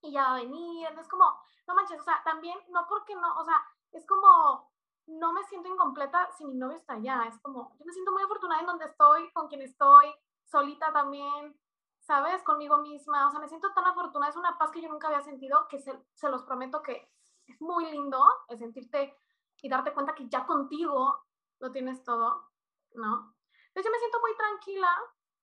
y 0.03 0.13
ya 0.13 0.23
va 0.23 0.37
a 0.37 0.41
venir, 0.41 0.89
es 0.99 1.09
como, 1.09 1.25
no 1.67 1.75
manches, 1.75 2.01
o 2.01 2.05
sea, 2.05 2.21
también, 2.25 2.59
no 2.69 2.87
porque 2.89 3.15
no, 3.15 3.39
o 3.39 3.45
sea, 3.45 3.63
es 3.93 4.05
como, 4.05 4.71
no 5.07 5.33
me 5.33 5.45
siento 5.45 5.69
incompleta 5.69 6.31
si 6.37 6.45
mi 6.45 6.55
novio 6.55 6.77
está 6.77 6.95
allá, 6.95 7.25
es 7.29 7.39
como, 7.41 7.75
yo 7.79 7.87
me 7.87 7.93
siento 7.93 8.13
muy 8.13 8.23
afortunada 8.23 8.61
en 8.61 8.67
donde 8.67 8.87
estoy, 8.87 9.33
con 9.33 9.49
quien 9.49 9.63
estoy, 9.63 10.13
solita 10.45 10.93
también, 10.93 11.59
¿sabes? 12.01 12.43
Conmigo 12.43 12.79
misma, 12.79 13.29
o 13.29 13.31
sea, 13.31 13.41
me 13.41 13.49
siento 13.49 13.73
tan 13.73 13.87
afortunada, 13.87 14.31
es 14.31 14.37
una 14.37 14.59
paz 14.59 14.71
que 14.73 14.83
yo 14.83 14.89
nunca 14.89 15.07
había 15.07 15.23
sentido, 15.23 15.67
que 15.69 15.79
se, 15.79 15.93
se 16.15 16.29
los 16.29 16.43
prometo 16.43 16.83
que 16.83 17.09
es 17.47 17.61
muy 17.61 17.91
lindo 17.91 18.23
el 18.49 18.59
sentirte 18.59 19.17
y 19.63 19.69
darte 19.69 19.93
cuenta 19.93 20.15
que 20.15 20.29
ya 20.29 20.47
contigo 20.47 21.27
lo 21.59 21.73
tienes 21.73 22.03
todo, 22.05 22.51
¿no? 22.95 23.37
Entonces 23.69 23.85
yo 23.85 23.91
me 23.91 23.99
siento 23.99 24.21
muy 24.21 24.37
tranquila, 24.37 24.97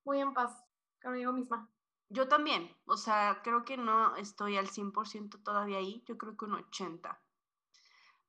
muy 0.05 0.21
en 0.21 0.33
paz 0.33 0.65
conmigo 1.01 1.33
misma. 1.33 1.69
Yo 2.09 2.27
también, 2.27 2.75
o 2.85 2.97
sea, 2.97 3.41
creo 3.43 3.65
que 3.65 3.77
no 3.77 4.15
estoy 4.15 4.57
al 4.57 4.69
100% 4.69 5.41
todavía 5.43 5.77
ahí, 5.77 6.03
yo 6.05 6.17
creo 6.17 6.37
que 6.37 6.45
un 6.45 6.53
80%. 6.53 7.17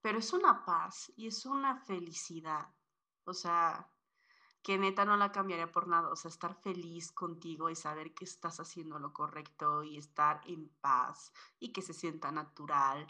Pero 0.00 0.18
es 0.18 0.32
una 0.32 0.64
paz 0.64 1.12
y 1.16 1.26
es 1.26 1.46
una 1.46 1.76
felicidad, 1.76 2.68
o 3.24 3.32
sea, 3.32 3.90
que 4.62 4.78
neta 4.78 5.04
no 5.04 5.16
la 5.16 5.32
cambiaría 5.32 5.70
por 5.70 5.88
nada, 5.88 6.08
o 6.08 6.16
sea, 6.16 6.30
estar 6.30 6.54
feliz 6.54 7.12
contigo 7.12 7.68
y 7.68 7.76
saber 7.76 8.14
que 8.14 8.24
estás 8.24 8.60
haciendo 8.60 8.98
lo 8.98 9.12
correcto 9.12 9.82
y 9.82 9.98
estar 9.98 10.40
en 10.46 10.70
paz 10.80 11.32
y 11.58 11.72
que 11.72 11.82
se 11.82 11.92
sienta 11.92 12.32
natural 12.32 13.06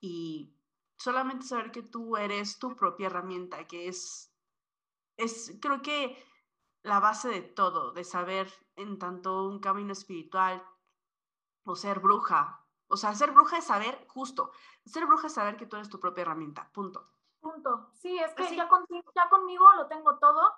y 0.00 0.54
solamente 1.02 1.46
saber 1.46 1.72
que 1.72 1.82
tú 1.82 2.16
eres 2.16 2.58
tu 2.58 2.76
propia 2.76 3.06
herramienta, 3.06 3.66
que 3.66 3.88
es, 3.88 4.32
es 5.16 5.58
creo 5.60 5.82
que 5.82 6.16
la 6.82 7.00
base 7.00 7.28
de 7.28 7.42
todo, 7.42 7.92
de 7.92 8.04
saber 8.04 8.52
en 8.76 8.98
tanto 8.98 9.44
un 9.44 9.60
camino 9.60 9.92
espiritual 9.92 10.64
o 11.64 11.74
ser 11.74 12.00
bruja. 12.00 12.64
O 12.88 12.96
sea, 12.96 13.14
ser 13.14 13.32
bruja 13.32 13.58
es 13.58 13.64
saber, 13.64 14.06
justo, 14.08 14.52
ser 14.84 15.06
bruja 15.06 15.26
es 15.26 15.34
saber 15.34 15.56
que 15.56 15.66
tú 15.66 15.76
eres 15.76 15.88
tu 15.88 15.98
propia 15.98 16.22
herramienta, 16.22 16.70
punto. 16.72 17.08
Punto. 17.40 17.90
Sí, 17.94 18.18
es 18.18 18.32
que 18.34 18.54
ya, 18.54 18.68
ya 19.16 19.28
conmigo 19.28 19.72
lo 19.74 19.86
tengo 19.88 20.18
todo. 20.18 20.54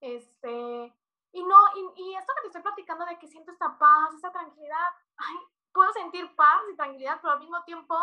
Este, 0.00 0.92
y 1.32 1.44
no, 1.44 1.56
y, 1.76 2.02
y, 2.02 2.14
esto 2.16 2.32
que 2.34 2.42
te 2.42 2.46
estoy 2.48 2.62
platicando 2.62 3.04
de 3.06 3.18
que 3.18 3.28
siento 3.28 3.52
esta 3.52 3.78
paz, 3.78 4.12
esta 4.14 4.32
tranquilidad, 4.32 4.88
ay, 5.16 5.36
puedo 5.72 5.92
sentir 5.92 6.34
paz 6.34 6.62
y 6.72 6.76
tranquilidad, 6.76 7.20
pero 7.20 7.34
al 7.34 7.40
mismo 7.40 7.62
tiempo 7.64 7.96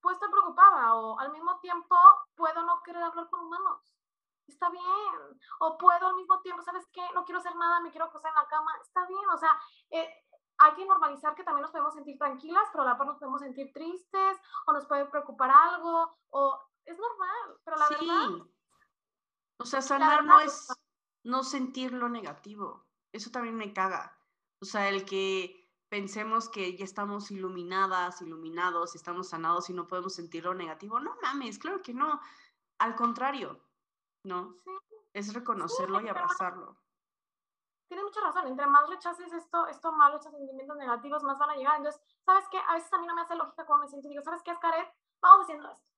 puedo 0.00 0.14
estar 0.14 0.30
preocupada 0.30 0.94
o 0.94 1.18
al 1.18 1.32
mismo 1.32 1.58
tiempo 1.60 1.96
puedo 2.34 2.62
no 2.62 2.82
querer 2.82 3.02
hablar 3.02 3.28
con 3.28 3.40
humanos 3.40 3.98
está 4.48 4.70
bien. 4.70 5.40
O 5.60 5.78
puedo 5.78 6.06
al 6.06 6.16
mismo 6.16 6.40
tiempo, 6.40 6.62
¿sabes 6.62 6.86
qué? 6.92 7.02
No 7.14 7.24
quiero 7.24 7.38
hacer 7.38 7.54
nada, 7.56 7.80
me 7.80 7.90
quiero 7.90 8.06
acostar 8.06 8.30
en 8.30 8.42
la 8.42 8.48
cama, 8.48 8.72
está 8.82 9.06
bien. 9.06 9.28
O 9.32 9.36
sea, 9.36 9.58
eh, 9.90 10.08
hay 10.58 10.74
que 10.74 10.86
normalizar 10.86 11.34
que 11.34 11.44
también 11.44 11.62
nos 11.62 11.70
podemos 11.70 11.94
sentir 11.94 12.18
tranquilas, 12.18 12.64
pero 12.72 12.82
a 12.82 12.86
la 12.86 12.98
par 12.98 13.06
nos 13.06 13.18
podemos 13.18 13.40
sentir 13.40 13.72
tristes 13.72 14.38
o 14.66 14.72
nos 14.72 14.86
puede 14.86 15.06
preocupar 15.06 15.50
algo, 15.50 16.18
o 16.30 16.60
es 16.84 16.98
normal, 16.98 17.60
pero 17.64 17.76
la 17.76 17.86
sí. 17.86 17.94
verdad... 18.00 18.46
O 19.60 19.64
sea, 19.64 19.82
sanar 19.82 20.24
no 20.24 20.40
es 20.40 20.68
no 21.24 21.42
sentir 21.42 21.92
lo 21.92 22.08
negativo. 22.08 22.86
Eso 23.12 23.30
también 23.30 23.56
me 23.56 23.72
caga. 23.72 24.16
O 24.60 24.64
sea, 24.64 24.88
el 24.88 25.04
que 25.04 25.57
pensemos 25.88 26.48
que 26.48 26.76
ya 26.76 26.84
estamos 26.84 27.30
iluminadas, 27.30 28.20
iluminados, 28.20 28.94
estamos 28.94 29.28
sanados 29.28 29.70
y 29.70 29.72
no 29.72 29.86
podemos 29.86 30.14
sentir 30.14 30.44
lo 30.44 30.54
negativo. 30.54 31.00
No 31.00 31.16
mames, 31.22 31.58
claro 31.58 31.82
que 31.82 31.94
no. 31.94 32.20
Al 32.78 32.94
contrario, 32.94 33.60
¿no? 34.24 34.54
Sí. 34.64 34.70
Es 35.12 35.34
reconocerlo 35.34 36.00
y 36.00 36.08
abrazarlo. 36.08 36.76
Tiene 37.88 38.04
mucha 38.04 38.20
razón, 38.20 38.46
entre 38.46 38.66
más 38.66 38.88
rechaces 38.88 39.32
esto, 39.32 39.66
esto 39.66 39.92
malo, 39.92 40.16
estos 40.16 40.32
sentimientos 40.32 40.76
negativos, 40.76 41.22
más 41.22 41.38
van 41.38 41.50
a 41.50 41.56
llegar. 41.56 41.76
Entonces, 41.76 42.00
¿sabes 42.20 42.46
qué? 42.50 42.58
A 42.58 42.74
veces 42.74 42.92
a 42.92 42.98
mí 42.98 43.06
no 43.06 43.14
me 43.14 43.22
hace 43.22 43.34
lógica 43.34 43.64
cómo 43.64 43.80
me 43.80 43.88
siento 43.88 44.08
digo, 44.08 44.22
¿sabes 44.22 44.42
qué, 44.42 44.54
Scaret? 44.54 44.92
Vamos 45.22 45.44
haciendo 45.44 45.70
esto. 45.70 45.88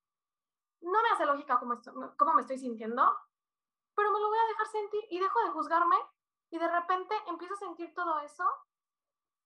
No 0.83 1.03
me 1.03 1.11
hace 1.11 1.27
lógica 1.27 1.59
cómo, 1.59 1.75
esto, 1.75 1.93
cómo 2.17 2.35
me 2.35 2.43
estoy 2.43 2.59
sintiendo, 2.59 3.03
pero 3.95 4.13
me 4.13 4.21
lo 4.21 4.29
voy 4.29 4.39
a 4.39 4.49
dejar 4.49 4.67
sentir 4.69 5.05
y 5.11 5.19
dejo 5.19 5.41
de 5.41 5.51
juzgarme 5.51 5.97
y 6.51 6.59
de 6.59 6.69
repente 6.69 7.15
empiezo 7.27 7.55
a 7.55 7.59
sentir 7.59 7.93
todo 7.93 8.21
eso 8.21 8.45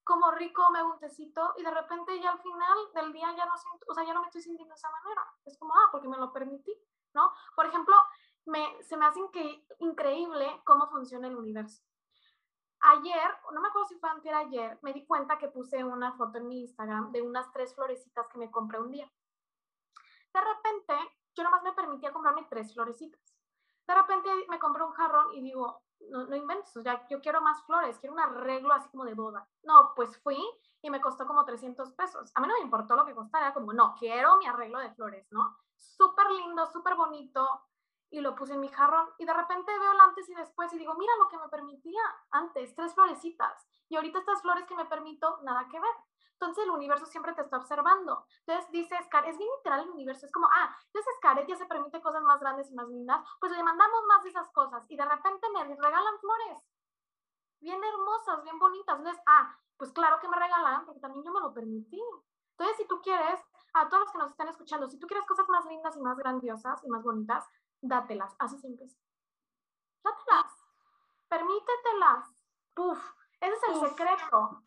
como 0.04 0.30
rico, 0.32 0.62
me 0.70 0.78
hago 0.78 0.92
un 0.92 1.00
tecito 1.00 1.54
y 1.56 1.62
de 1.62 1.70
repente 1.70 2.20
ya 2.20 2.30
al 2.30 2.40
final 2.40 2.78
del 2.94 3.12
día 3.12 3.34
ya 3.36 3.46
no 3.46 3.56
siento, 3.56 3.86
o 3.88 3.94
sea, 3.94 4.04
ya 4.04 4.12
no 4.12 4.20
me 4.20 4.26
estoy 4.26 4.42
sintiendo 4.42 4.74
de 4.74 4.78
esa 4.78 4.90
manera. 4.90 5.24
Es 5.44 5.58
como, 5.58 5.74
ah, 5.74 5.88
porque 5.90 6.08
me 6.08 6.18
lo 6.18 6.32
permití, 6.32 6.72
¿no? 7.14 7.32
Por 7.56 7.66
ejemplo, 7.66 7.96
me, 8.46 8.82
se 8.82 8.96
me 8.96 9.06
hace 9.06 9.20
increíble 9.78 10.60
cómo 10.64 10.88
funciona 10.88 11.26
el 11.26 11.36
universo. 11.36 11.82
Ayer, 12.80 13.30
no 13.52 13.60
me 13.62 13.68
acuerdo 13.68 13.88
si 13.88 13.98
fue 13.98 14.10
antes 14.10 14.30
ayer, 14.32 14.78
me 14.82 14.92
di 14.92 15.06
cuenta 15.06 15.38
que 15.38 15.48
puse 15.48 15.82
una 15.82 16.12
foto 16.12 16.36
en 16.36 16.48
mi 16.48 16.60
Instagram 16.60 17.12
de 17.12 17.22
unas 17.22 17.50
tres 17.50 17.74
florecitas 17.74 18.28
que 18.28 18.38
me 18.38 18.50
compré 18.50 18.78
un 18.78 18.90
día. 18.90 19.10
De 20.34 20.40
repente, 20.40 20.94
yo 21.34 21.44
nomás 21.44 21.62
me 21.62 21.72
permitía 21.72 22.12
comprarme 22.12 22.46
tres 22.50 22.74
florecitas. 22.74 23.20
De 23.86 23.94
repente 23.94 24.28
me 24.48 24.58
compré 24.58 24.82
un 24.84 24.92
jarrón 24.92 25.32
y 25.32 25.40
digo, 25.40 25.83
no, 26.10 26.26
no 26.26 26.36
inventes, 26.36 26.82
ya, 26.84 27.06
yo 27.08 27.20
quiero 27.20 27.40
más 27.40 27.62
flores, 27.64 27.98
quiero 27.98 28.14
un 28.14 28.20
arreglo 28.20 28.72
así 28.72 28.88
como 28.90 29.04
de 29.04 29.14
boda. 29.14 29.48
No, 29.62 29.92
pues 29.94 30.16
fui 30.22 30.38
y 30.82 30.90
me 30.90 31.00
costó 31.00 31.26
como 31.26 31.44
300 31.44 31.92
pesos. 31.92 32.30
A 32.34 32.40
mí 32.40 32.46
no 32.46 32.54
me 32.54 32.60
importó 32.60 32.94
lo 32.96 33.04
que 33.04 33.14
costara, 33.14 33.54
como, 33.54 33.72
no, 33.72 33.94
quiero 33.98 34.36
mi 34.36 34.46
arreglo 34.46 34.78
de 34.78 34.92
flores, 34.92 35.26
¿no? 35.30 35.56
Súper 35.76 36.30
lindo, 36.30 36.66
súper 36.66 36.94
bonito, 36.94 37.46
y 38.14 38.20
lo 38.20 38.36
puse 38.36 38.54
en 38.54 38.60
mi 38.60 38.68
jarrón 38.68 39.08
y 39.18 39.24
de 39.24 39.34
repente 39.34 39.76
veo 39.76 39.92
el 39.92 40.00
antes 40.00 40.28
y 40.28 40.34
después 40.34 40.72
y 40.72 40.78
digo, 40.78 40.94
mira 40.94 41.12
lo 41.18 41.28
que 41.28 41.36
me 41.36 41.48
permitía 41.48 42.00
antes, 42.30 42.72
tres 42.76 42.94
florecitas 42.94 43.66
y 43.88 43.96
ahorita 43.96 44.20
estas 44.20 44.40
flores 44.40 44.66
que 44.66 44.76
me 44.76 44.84
permito, 44.84 45.40
nada 45.42 45.66
que 45.68 45.80
ver. 45.80 45.90
Entonces 46.44 46.64
el 46.64 46.70
universo 46.72 47.06
siempre 47.06 47.32
te 47.32 47.40
está 47.40 47.56
observando. 47.56 48.26
Entonces 48.40 48.70
dice 48.70 48.94
Scar, 49.04 49.26
es 49.26 49.38
bien 49.38 49.48
literal 49.56 49.80
el 49.80 49.90
universo, 49.90 50.26
es 50.26 50.32
como, 50.32 50.46
ah, 50.52 50.76
entonces 50.86 51.14
Scaret 51.16 51.48
ya 51.48 51.56
se 51.56 51.64
permite 51.64 52.02
cosas 52.02 52.22
más 52.22 52.38
grandes 52.38 52.70
y 52.70 52.74
más 52.74 52.86
lindas, 52.88 53.24
pues 53.40 53.50
le 53.52 53.62
mandamos 53.62 54.02
más 54.06 54.22
de 54.22 54.28
esas 54.28 54.50
cosas 54.50 54.84
y 54.90 54.96
de 54.96 55.06
repente 55.06 55.48
me 55.54 55.64
regalan 55.64 56.18
flores, 56.20 56.68
bien 57.60 57.82
hermosas, 57.82 58.42
bien 58.42 58.58
bonitas. 58.58 58.98
Entonces, 58.98 59.22
ah, 59.26 59.56
pues 59.78 59.90
claro 59.92 60.20
que 60.20 60.28
me 60.28 60.36
regalan 60.36 60.84
porque 60.84 61.00
también 61.00 61.24
yo 61.24 61.32
me 61.32 61.40
lo 61.40 61.54
permití. 61.54 62.02
Entonces, 62.50 62.76
si 62.76 62.86
tú 62.86 63.00
quieres, 63.00 63.40
a 63.72 63.88
todos 63.88 64.04
los 64.04 64.12
que 64.12 64.18
nos 64.18 64.30
están 64.30 64.48
escuchando, 64.48 64.86
si 64.86 64.98
tú 64.98 65.06
quieres 65.06 65.26
cosas 65.26 65.48
más 65.48 65.64
lindas 65.64 65.96
y 65.96 66.00
más 66.00 66.18
grandiosas 66.18 66.84
y 66.84 66.88
más 66.88 67.02
bonitas, 67.02 67.48
dátelas, 67.80 68.36
así 68.38 68.58
siempre. 68.58 68.86
Dátelas, 70.04 70.52
permítetelas. 71.28 72.28
Puf, 72.74 72.98
ese 73.40 73.54
es 73.54 73.62
el 73.62 73.88
secreto. 73.88 74.62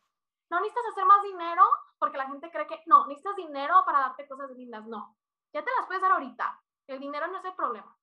No 0.50 0.60
necesitas 0.60 0.92
hacer 0.92 1.06
más 1.06 1.22
dinero 1.24 1.64
porque 2.00 2.18
la 2.18 2.28
gente 2.28 2.52
cree 2.52 2.68
que 2.68 2.82
no, 2.86 3.06
necesitas 3.08 3.36
dinero 3.36 3.84
para 3.86 4.00
darte 4.00 4.28
cosas 4.28 4.52
lindas. 4.52 4.86
No, 4.86 5.18
ya 5.54 5.64
te 5.64 5.72
las 5.78 5.86
puedes 5.88 6.02
dar 6.02 6.12
ahorita. 6.12 6.62
El 6.88 7.00
dinero 7.00 7.28
no 7.28 7.38
es 7.38 7.46
el 7.46 7.56
problema. 7.56 7.98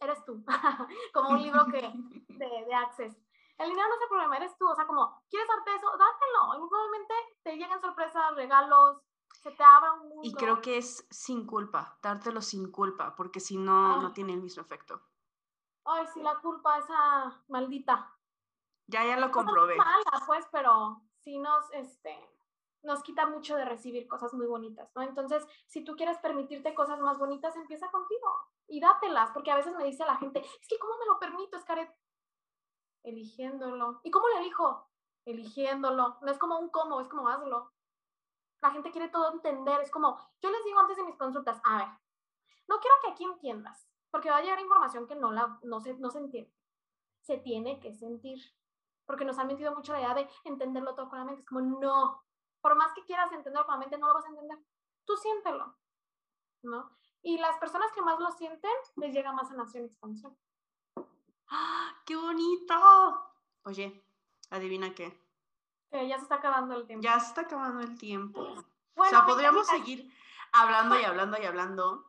Eres 0.00 0.24
tú. 0.24 0.44
como 1.12 1.30
un 1.30 1.42
libro 1.42 1.66
que, 1.66 1.80
de, 2.28 2.64
de 2.66 2.74
Access. 2.74 3.16
El 3.58 3.68
dinero 3.68 3.88
no 3.88 3.94
es 3.94 4.02
el 4.02 4.08
problema, 4.08 4.36
eres 4.36 4.56
tú. 4.58 4.68
O 4.68 4.74
sea, 4.74 4.86
como, 4.86 5.22
¿quieres 5.28 5.48
darte 5.48 5.74
eso? 5.74 5.90
Dátelo. 5.90 6.64
Y 6.64 6.68
probablemente 6.68 7.14
te 7.42 7.56
lleguen 7.56 7.80
sorpresas, 7.80 8.34
regalos, 8.34 9.00
se 9.42 9.50
te 9.52 9.62
abra 9.62 9.92
un 9.92 10.08
mundo. 10.08 10.22
Y 10.24 10.34
creo 10.34 10.60
que 10.60 10.78
es 10.78 11.06
sin 11.10 11.46
culpa, 11.46 11.98
dártelo 12.02 12.40
sin 12.40 12.70
culpa, 12.72 13.14
porque 13.14 13.40
si 13.40 13.56
no, 13.56 14.00
no 14.00 14.12
tiene 14.12 14.32
el 14.32 14.40
mismo 14.40 14.62
efecto. 14.62 15.00
Ay, 15.84 16.06
sí, 16.12 16.22
la 16.22 16.38
culpa, 16.40 16.78
esa 16.78 17.44
maldita. 17.48 18.10
Ya, 18.86 19.04
ya 19.04 19.18
lo 19.18 19.30
comprobé. 19.30 19.76
Mala, 19.76 20.24
pues, 20.26 20.46
pero 20.50 21.02
si 21.24 21.38
nos, 21.38 21.72
este, 21.72 22.16
nos 22.82 23.02
quita 23.02 23.26
mucho 23.26 23.56
de 23.56 23.64
recibir 23.64 24.06
cosas 24.06 24.34
muy 24.34 24.46
bonitas, 24.46 24.94
¿no? 24.94 25.02
Entonces, 25.02 25.46
si 25.66 25.82
tú 25.82 25.96
quieres 25.96 26.18
permitirte 26.18 26.74
cosas 26.74 27.00
más 27.00 27.18
bonitas, 27.18 27.56
empieza 27.56 27.90
contigo 27.90 28.28
y 28.68 28.80
dátelas, 28.80 29.30
porque 29.32 29.50
a 29.50 29.56
veces 29.56 29.74
me 29.74 29.84
dice 29.84 30.04
la 30.04 30.16
gente, 30.16 30.40
es 30.40 30.68
que 30.68 30.78
¿cómo 30.78 30.94
me 30.98 31.06
lo 31.06 31.18
permito, 31.18 31.58
Scaret? 31.58 31.90
Eligiéndolo. 33.02 34.00
¿Y 34.04 34.10
cómo 34.10 34.28
lo 34.28 34.38
elijo? 34.38 34.88
Eligiéndolo. 35.24 36.18
No 36.20 36.30
es 36.30 36.38
como 36.38 36.58
un 36.58 36.68
cómo, 36.68 37.00
es 37.00 37.08
como 37.08 37.28
hazlo. 37.28 37.72
La 38.60 38.70
gente 38.70 38.90
quiere 38.90 39.08
todo 39.08 39.32
entender, 39.32 39.80
es 39.80 39.90
como, 39.90 40.18
yo 40.40 40.50
les 40.50 40.64
digo 40.64 40.78
antes 40.78 40.96
de 40.96 41.04
mis 41.04 41.16
consultas, 41.16 41.60
a 41.64 41.78
ver, 41.78 41.88
no 42.66 42.78
quiero 42.80 42.96
que 43.02 43.10
aquí 43.10 43.24
entiendas, 43.24 43.86
porque 44.10 44.30
va 44.30 44.38
a 44.38 44.42
llegar 44.42 44.60
información 44.60 45.06
que 45.06 45.14
no, 45.14 45.32
la, 45.32 45.58
no, 45.62 45.80
se, 45.80 45.94
no 45.98 46.10
se 46.10 46.18
entiende. 46.18 46.54
Se 47.20 47.38
tiene 47.38 47.80
que 47.80 47.92
sentir, 47.92 48.40
porque 49.06 49.24
nos 49.24 49.38
han 49.38 49.46
metido 49.46 49.74
mucho 49.74 49.92
la 49.92 50.00
idea 50.00 50.14
de 50.14 50.28
entenderlo 50.44 50.94
todo 50.94 51.08
con 51.08 51.18
la 51.18 51.24
mente. 51.24 51.40
Es 51.40 51.46
como, 51.46 51.60
no, 51.60 52.24
por 52.60 52.76
más 52.76 52.92
que 52.94 53.04
quieras 53.04 53.30
entenderlo 53.32 53.66
con 53.66 53.74
la 53.74 53.80
mente, 53.80 53.98
no 53.98 54.08
lo 54.08 54.14
vas 54.14 54.24
a 54.24 54.28
entender. 54.28 54.58
Tú 55.04 55.16
siéntelo, 55.16 55.76
¿no? 56.62 56.96
Y 57.22 57.38
las 57.38 57.56
personas 57.58 57.90
que 57.92 58.02
más 58.02 58.18
lo 58.18 58.30
sienten, 58.32 58.70
les 58.96 59.14
llega 59.14 59.32
más 59.32 59.48
sanación 59.48 59.84
y 59.84 59.86
expansión. 59.86 60.36
¡Ah, 61.48 61.94
qué 62.04 62.16
bonito! 62.16 62.74
Oye, 63.64 64.04
adivina 64.50 64.94
qué. 64.94 65.18
Que 65.90 66.08
ya 66.08 66.16
se 66.16 66.24
está 66.24 66.36
acabando 66.36 66.74
el 66.74 66.86
tiempo. 66.86 67.02
Ya 67.02 67.20
se 67.20 67.28
está 67.28 67.42
acabando 67.42 67.80
el 67.80 67.98
tiempo. 67.98 68.40
o 68.96 69.04
sea, 69.04 69.24
podríamos 69.24 69.66
seguir 69.66 70.12
hablando 70.52 70.98
y 70.98 71.04
hablando 71.04 71.40
y 71.40 71.44
hablando, 71.44 72.06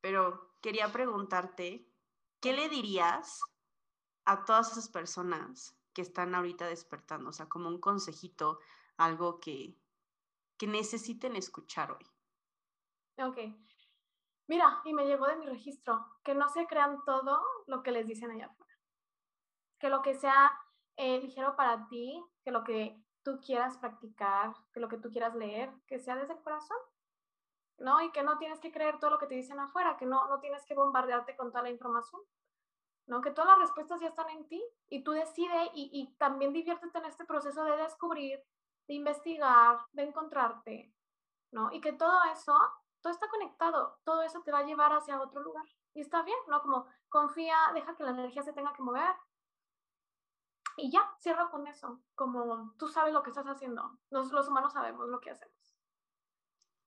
pero 0.00 0.52
quería 0.60 0.90
preguntarte, 0.90 1.88
¿qué 2.40 2.52
le 2.52 2.68
dirías 2.68 3.40
a 4.24 4.44
todas 4.44 4.72
esas 4.72 4.88
personas 4.88 5.75
que 5.96 6.02
están 6.02 6.34
ahorita 6.34 6.66
despertando? 6.66 7.30
O 7.30 7.32
sea, 7.32 7.48
como 7.48 7.70
un 7.70 7.80
consejito, 7.80 8.58
algo 8.98 9.40
que, 9.40 9.74
que 10.58 10.66
necesiten 10.66 11.36
escuchar 11.36 11.90
hoy. 11.90 12.06
Ok. 13.18 13.38
Mira, 14.46 14.82
y 14.84 14.92
me 14.92 15.06
llegó 15.06 15.26
de 15.26 15.36
mi 15.36 15.46
registro, 15.46 16.04
que 16.22 16.34
no 16.34 16.50
se 16.50 16.66
crean 16.66 17.02
todo 17.06 17.40
lo 17.66 17.82
que 17.82 17.92
les 17.92 18.06
dicen 18.06 18.30
allá 18.30 18.44
afuera. 18.44 18.74
Que 19.78 19.88
lo 19.88 20.02
que 20.02 20.12
sea 20.12 20.52
eh, 20.96 21.18
ligero 21.18 21.56
para 21.56 21.88
ti, 21.88 22.22
que 22.44 22.50
lo 22.50 22.62
que 22.62 23.02
tú 23.22 23.40
quieras 23.40 23.78
practicar, 23.78 24.54
que 24.74 24.80
lo 24.80 24.88
que 24.88 24.98
tú 24.98 25.10
quieras 25.10 25.34
leer, 25.34 25.72
que 25.86 25.98
sea 25.98 26.16
desde 26.16 26.34
el 26.34 26.42
corazón. 26.42 26.76
¿no? 27.78 28.02
Y 28.02 28.12
que 28.12 28.22
no 28.22 28.36
tienes 28.36 28.60
que 28.60 28.70
creer 28.70 28.98
todo 28.98 29.12
lo 29.12 29.18
que 29.18 29.28
te 29.28 29.34
dicen 29.34 29.58
afuera, 29.60 29.96
que 29.96 30.04
no, 30.04 30.28
no 30.28 30.40
tienes 30.40 30.62
que 30.66 30.74
bombardearte 30.74 31.36
con 31.36 31.50
toda 31.50 31.62
la 31.62 31.70
información, 31.70 32.20
¿no? 33.06 33.20
Que 33.20 33.30
todas 33.30 33.50
las 33.50 33.58
respuestas 33.60 34.00
ya 34.00 34.08
están 34.08 34.28
en 34.30 34.46
ti 34.48 34.62
y 34.88 35.02
tú 35.02 35.12
decides 35.12 35.70
y, 35.74 35.90
y 35.92 36.14
también 36.16 36.52
diviértete 36.52 36.98
en 36.98 37.04
este 37.06 37.24
proceso 37.24 37.64
de 37.64 37.76
descubrir, 37.76 38.42
de 38.88 38.94
investigar, 38.94 39.78
de 39.92 40.02
encontrarte, 40.02 40.92
¿no? 41.52 41.70
Y 41.72 41.80
que 41.80 41.92
todo 41.92 42.18
eso, 42.32 42.56
todo 43.00 43.12
está 43.12 43.28
conectado, 43.28 43.98
todo 44.04 44.22
eso 44.22 44.42
te 44.42 44.52
va 44.52 44.58
a 44.58 44.64
llevar 44.64 44.92
hacia 44.92 45.20
otro 45.20 45.40
lugar. 45.40 45.66
Y 45.94 46.00
está 46.00 46.22
bien, 46.22 46.38
¿no? 46.48 46.60
Como 46.60 46.86
confía, 47.08 47.56
deja 47.74 47.96
que 47.96 48.04
la 48.04 48.10
energía 48.10 48.42
se 48.42 48.52
tenga 48.52 48.72
que 48.72 48.82
mover. 48.82 49.14
Y 50.76 50.90
ya, 50.90 51.16
cierro 51.20 51.50
con 51.50 51.66
eso, 51.66 52.02
como 52.14 52.74
tú 52.78 52.86
sabes 52.88 53.14
lo 53.14 53.22
que 53.22 53.30
estás 53.30 53.46
haciendo, 53.46 53.98
los, 54.10 54.30
los 54.30 54.48
humanos 54.48 54.74
sabemos 54.74 55.08
lo 55.08 55.20
que 55.20 55.30
hacemos. 55.30 55.78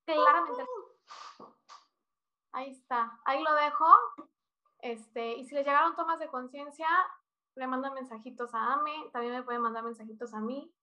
Claramente. 0.05 0.65
Ahí 2.51 2.71
está, 2.71 3.19
ahí 3.25 3.41
lo 3.43 3.53
dejo. 3.53 3.85
Este, 4.81 5.33
y 5.33 5.45
si 5.45 5.55
les 5.55 5.65
llegaron 5.65 5.95
tomas 5.95 6.19
de 6.19 6.27
conciencia, 6.27 6.87
le 7.55 7.67
mandan 7.67 7.93
mensajitos 7.93 8.53
a 8.53 8.73
Ame, 8.73 9.09
también 9.11 9.33
me 9.33 9.43
pueden 9.43 9.61
mandar 9.61 9.83
mensajitos 9.83 10.33
a 10.33 10.39
mí. 10.39 10.73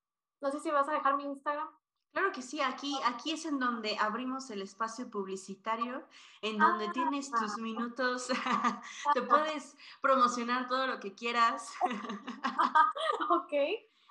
No 0.41 0.51
sé 0.51 0.61
si 0.61 0.71
vas 0.71 0.89
a 0.89 0.93
dejar 0.93 1.17
mi 1.17 1.25
Instagram. 1.25 1.69
Claro 2.13 2.33
que 2.33 2.41
sí, 2.41 2.63
aquí, 2.63 2.99
aquí 3.05 3.33
es 3.33 3.45
en 3.45 3.59
donde 3.59 3.99
abrimos 3.99 4.49
el 4.51 4.63
espacio 4.63 5.11
publicitario, 5.11 6.03
en 6.41 6.57
donde 6.57 6.89
tienes 6.89 7.31
tus 7.31 7.53
ah. 7.53 7.61
minutos, 7.61 8.29
te 9.15 9.23
puedes 9.23 9.77
promocionar 10.01 10.67
todo 10.67 10.87
lo 10.87 10.99
que 10.99 11.15
quieras. 11.15 11.75
ok. 13.31 13.53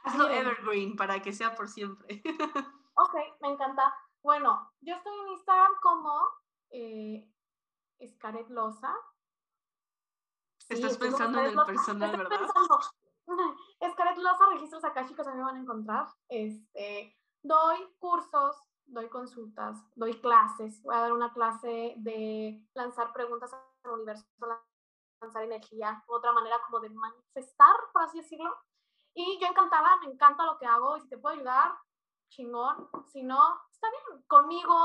Hazlo 0.03 0.29
evergreen 0.29 0.95
para 0.95 1.19
que 1.19 1.33
sea 1.33 1.55
por 1.55 1.67
siempre. 1.67 2.21
ok, 2.93 3.15
me 3.41 3.49
encanta. 3.49 3.91
Bueno, 4.21 4.71
yo 4.81 4.95
estoy 4.95 5.13
en 5.21 5.29
Instagram 5.29 5.71
como 5.81 6.19
eh, 6.69 7.27
Scaret 8.07 8.49
Loza. 8.49 8.93
Estás 10.69 10.97
pensando 10.97 11.39
en 11.39 11.57
el 11.57 11.65
personal, 11.65 12.17
¿verdad? 12.17 12.39
Pensando. 12.39 12.79
Scaret 13.91 14.17
Loza, 14.17 14.45
registros 14.51 14.83
acá, 14.83 15.05
chicos, 15.05 15.27
a 15.27 15.31
mí 15.31 15.37
me 15.37 15.43
van 15.43 15.55
a 15.55 15.59
encontrar. 15.59 16.07
Este, 16.29 17.17
doy 17.43 17.77
cursos, 17.99 18.61
doy 18.85 19.09
consultas, 19.09 19.77
doy 19.95 20.19
clases. 20.21 20.81
Voy 20.83 20.95
a 20.95 21.01
dar 21.01 21.13
una 21.13 21.33
clase 21.33 21.95
de 21.97 22.63
lanzar 22.73 23.13
preguntas 23.13 23.51
al 23.53 23.91
universo, 23.91 24.25
lanzar 25.21 25.43
energía, 25.43 26.03
otra 26.07 26.33
manera 26.33 26.57
como 26.65 26.79
de 26.79 26.89
manifestar, 26.89 27.75
por 27.93 28.03
así 28.03 28.19
decirlo. 28.19 28.55
Y 29.13 29.39
yo 29.39 29.47
encantada, 29.47 29.97
me 29.97 30.11
encanta 30.11 30.45
lo 30.45 30.57
que 30.57 30.65
hago 30.65 30.97
y 30.97 31.01
si 31.01 31.09
te 31.09 31.17
puedo 31.17 31.35
ayudar, 31.35 31.73
chingón. 32.29 32.89
Si 33.07 33.23
no, 33.23 33.39
está 33.71 33.87
bien, 33.89 34.23
conmigo 34.27 34.75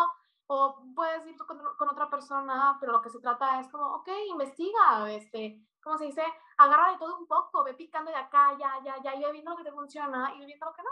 o 0.46 0.82
puedes 0.94 1.26
ir 1.26 1.36
con, 1.36 1.58
con, 1.78 1.88
otra 1.88 2.10
persona, 2.10 2.76
pero 2.80 2.90
lo 2.90 3.00
que 3.00 3.10
se 3.10 3.20
trata 3.20 3.60
es 3.60 3.68
como, 3.68 3.94
ok, 3.94 4.08
investiga, 4.30 5.10
este, 5.12 5.64
¿cómo 5.82 5.98
se 5.98 6.06
dice? 6.06 6.22
Agarra 6.58 6.92
de 6.92 6.98
todo 6.98 7.18
un 7.18 7.26
poco, 7.26 7.64
ve 7.64 7.74
picando 7.74 8.10
de 8.10 8.16
acá, 8.16 8.56
ya, 8.58 8.80
ya, 8.84 9.02
ya, 9.02 9.14
y 9.14 9.22
ve 9.22 9.32
viendo 9.32 9.52
lo 9.52 9.56
que 9.56 9.64
te 9.64 9.72
funciona 9.72 10.34
y 10.34 10.40
ve 10.40 10.46
viendo 10.46 10.66
lo 10.66 10.72
que 10.72 10.82
no. 10.82 10.90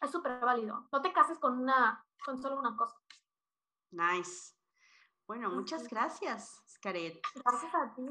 Es 0.00 0.10
súper 0.10 0.40
válido. 0.40 0.88
No 0.90 1.02
te 1.02 1.12
cases 1.12 1.38
con 1.38 1.58
una, 1.58 2.04
con 2.24 2.40
solo 2.40 2.58
una 2.58 2.76
cosa. 2.76 2.96
Nice. 3.90 4.54
Bueno, 5.26 5.48
muchas 5.50 5.88
gracias, 5.88 6.60
Scaret. 6.66 7.20
Gracias 7.44 7.72
a 7.72 7.94
ti. 7.94 8.02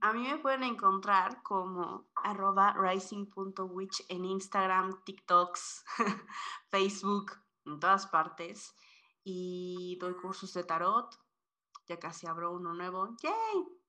A 0.00 0.12
mí 0.12 0.26
me 0.26 0.38
pueden 0.38 0.64
encontrar 0.64 1.40
como 1.44 2.08
arroba 2.16 2.72
rising.witch 2.72 4.06
en 4.08 4.24
Instagram, 4.24 5.04
TikToks, 5.04 5.84
Facebook, 6.70 7.32
en 7.64 7.78
todas 7.78 8.08
partes. 8.08 8.74
Y 9.22 9.96
doy 10.00 10.16
cursos 10.16 10.52
de 10.54 10.64
tarot. 10.64 11.16
Ya 11.86 11.98
casi 12.00 12.26
abro 12.26 12.52
uno 12.52 12.74
nuevo. 12.74 13.14
¡Yay! 13.22 13.83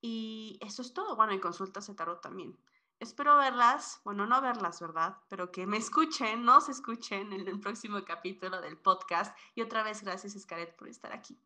Y 0.00 0.58
eso 0.62 0.82
es 0.82 0.94
todo. 0.94 1.16
Bueno, 1.16 1.32
y 1.32 1.40
consultas 1.40 1.86
de 1.86 1.94
tarot 1.94 2.20
también. 2.20 2.58
Espero 3.00 3.36
verlas, 3.36 4.00
bueno, 4.04 4.26
no 4.26 4.40
verlas, 4.40 4.80
¿verdad? 4.80 5.18
Pero 5.28 5.52
que 5.52 5.66
me 5.66 5.76
escuchen, 5.76 6.44
nos 6.44 6.68
escuchen 6.68 7.32
en 7.32 7.46
el 7.46 7.60
próximo 7.60 8.02
capítulo 8.04 8.60
del 8.60 8.76
podcast. 8.76 9.36
Y 9.54 9.62
otra 9.62 9.84
vez, 9.84 10.02
gracias, 10.02 10.36
Scaret, 10.40 10.76
por 10.76 10.88
estar 10.88 11.12
aquí. 11.12 11.40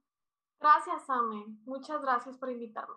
Gracias, 0.59 1.11
Ame. 1.11 1.45
Muchas 1.65 2.01
gracias 2.01 2.39
por 2.39 2.51
invitarme. 2.51 2.95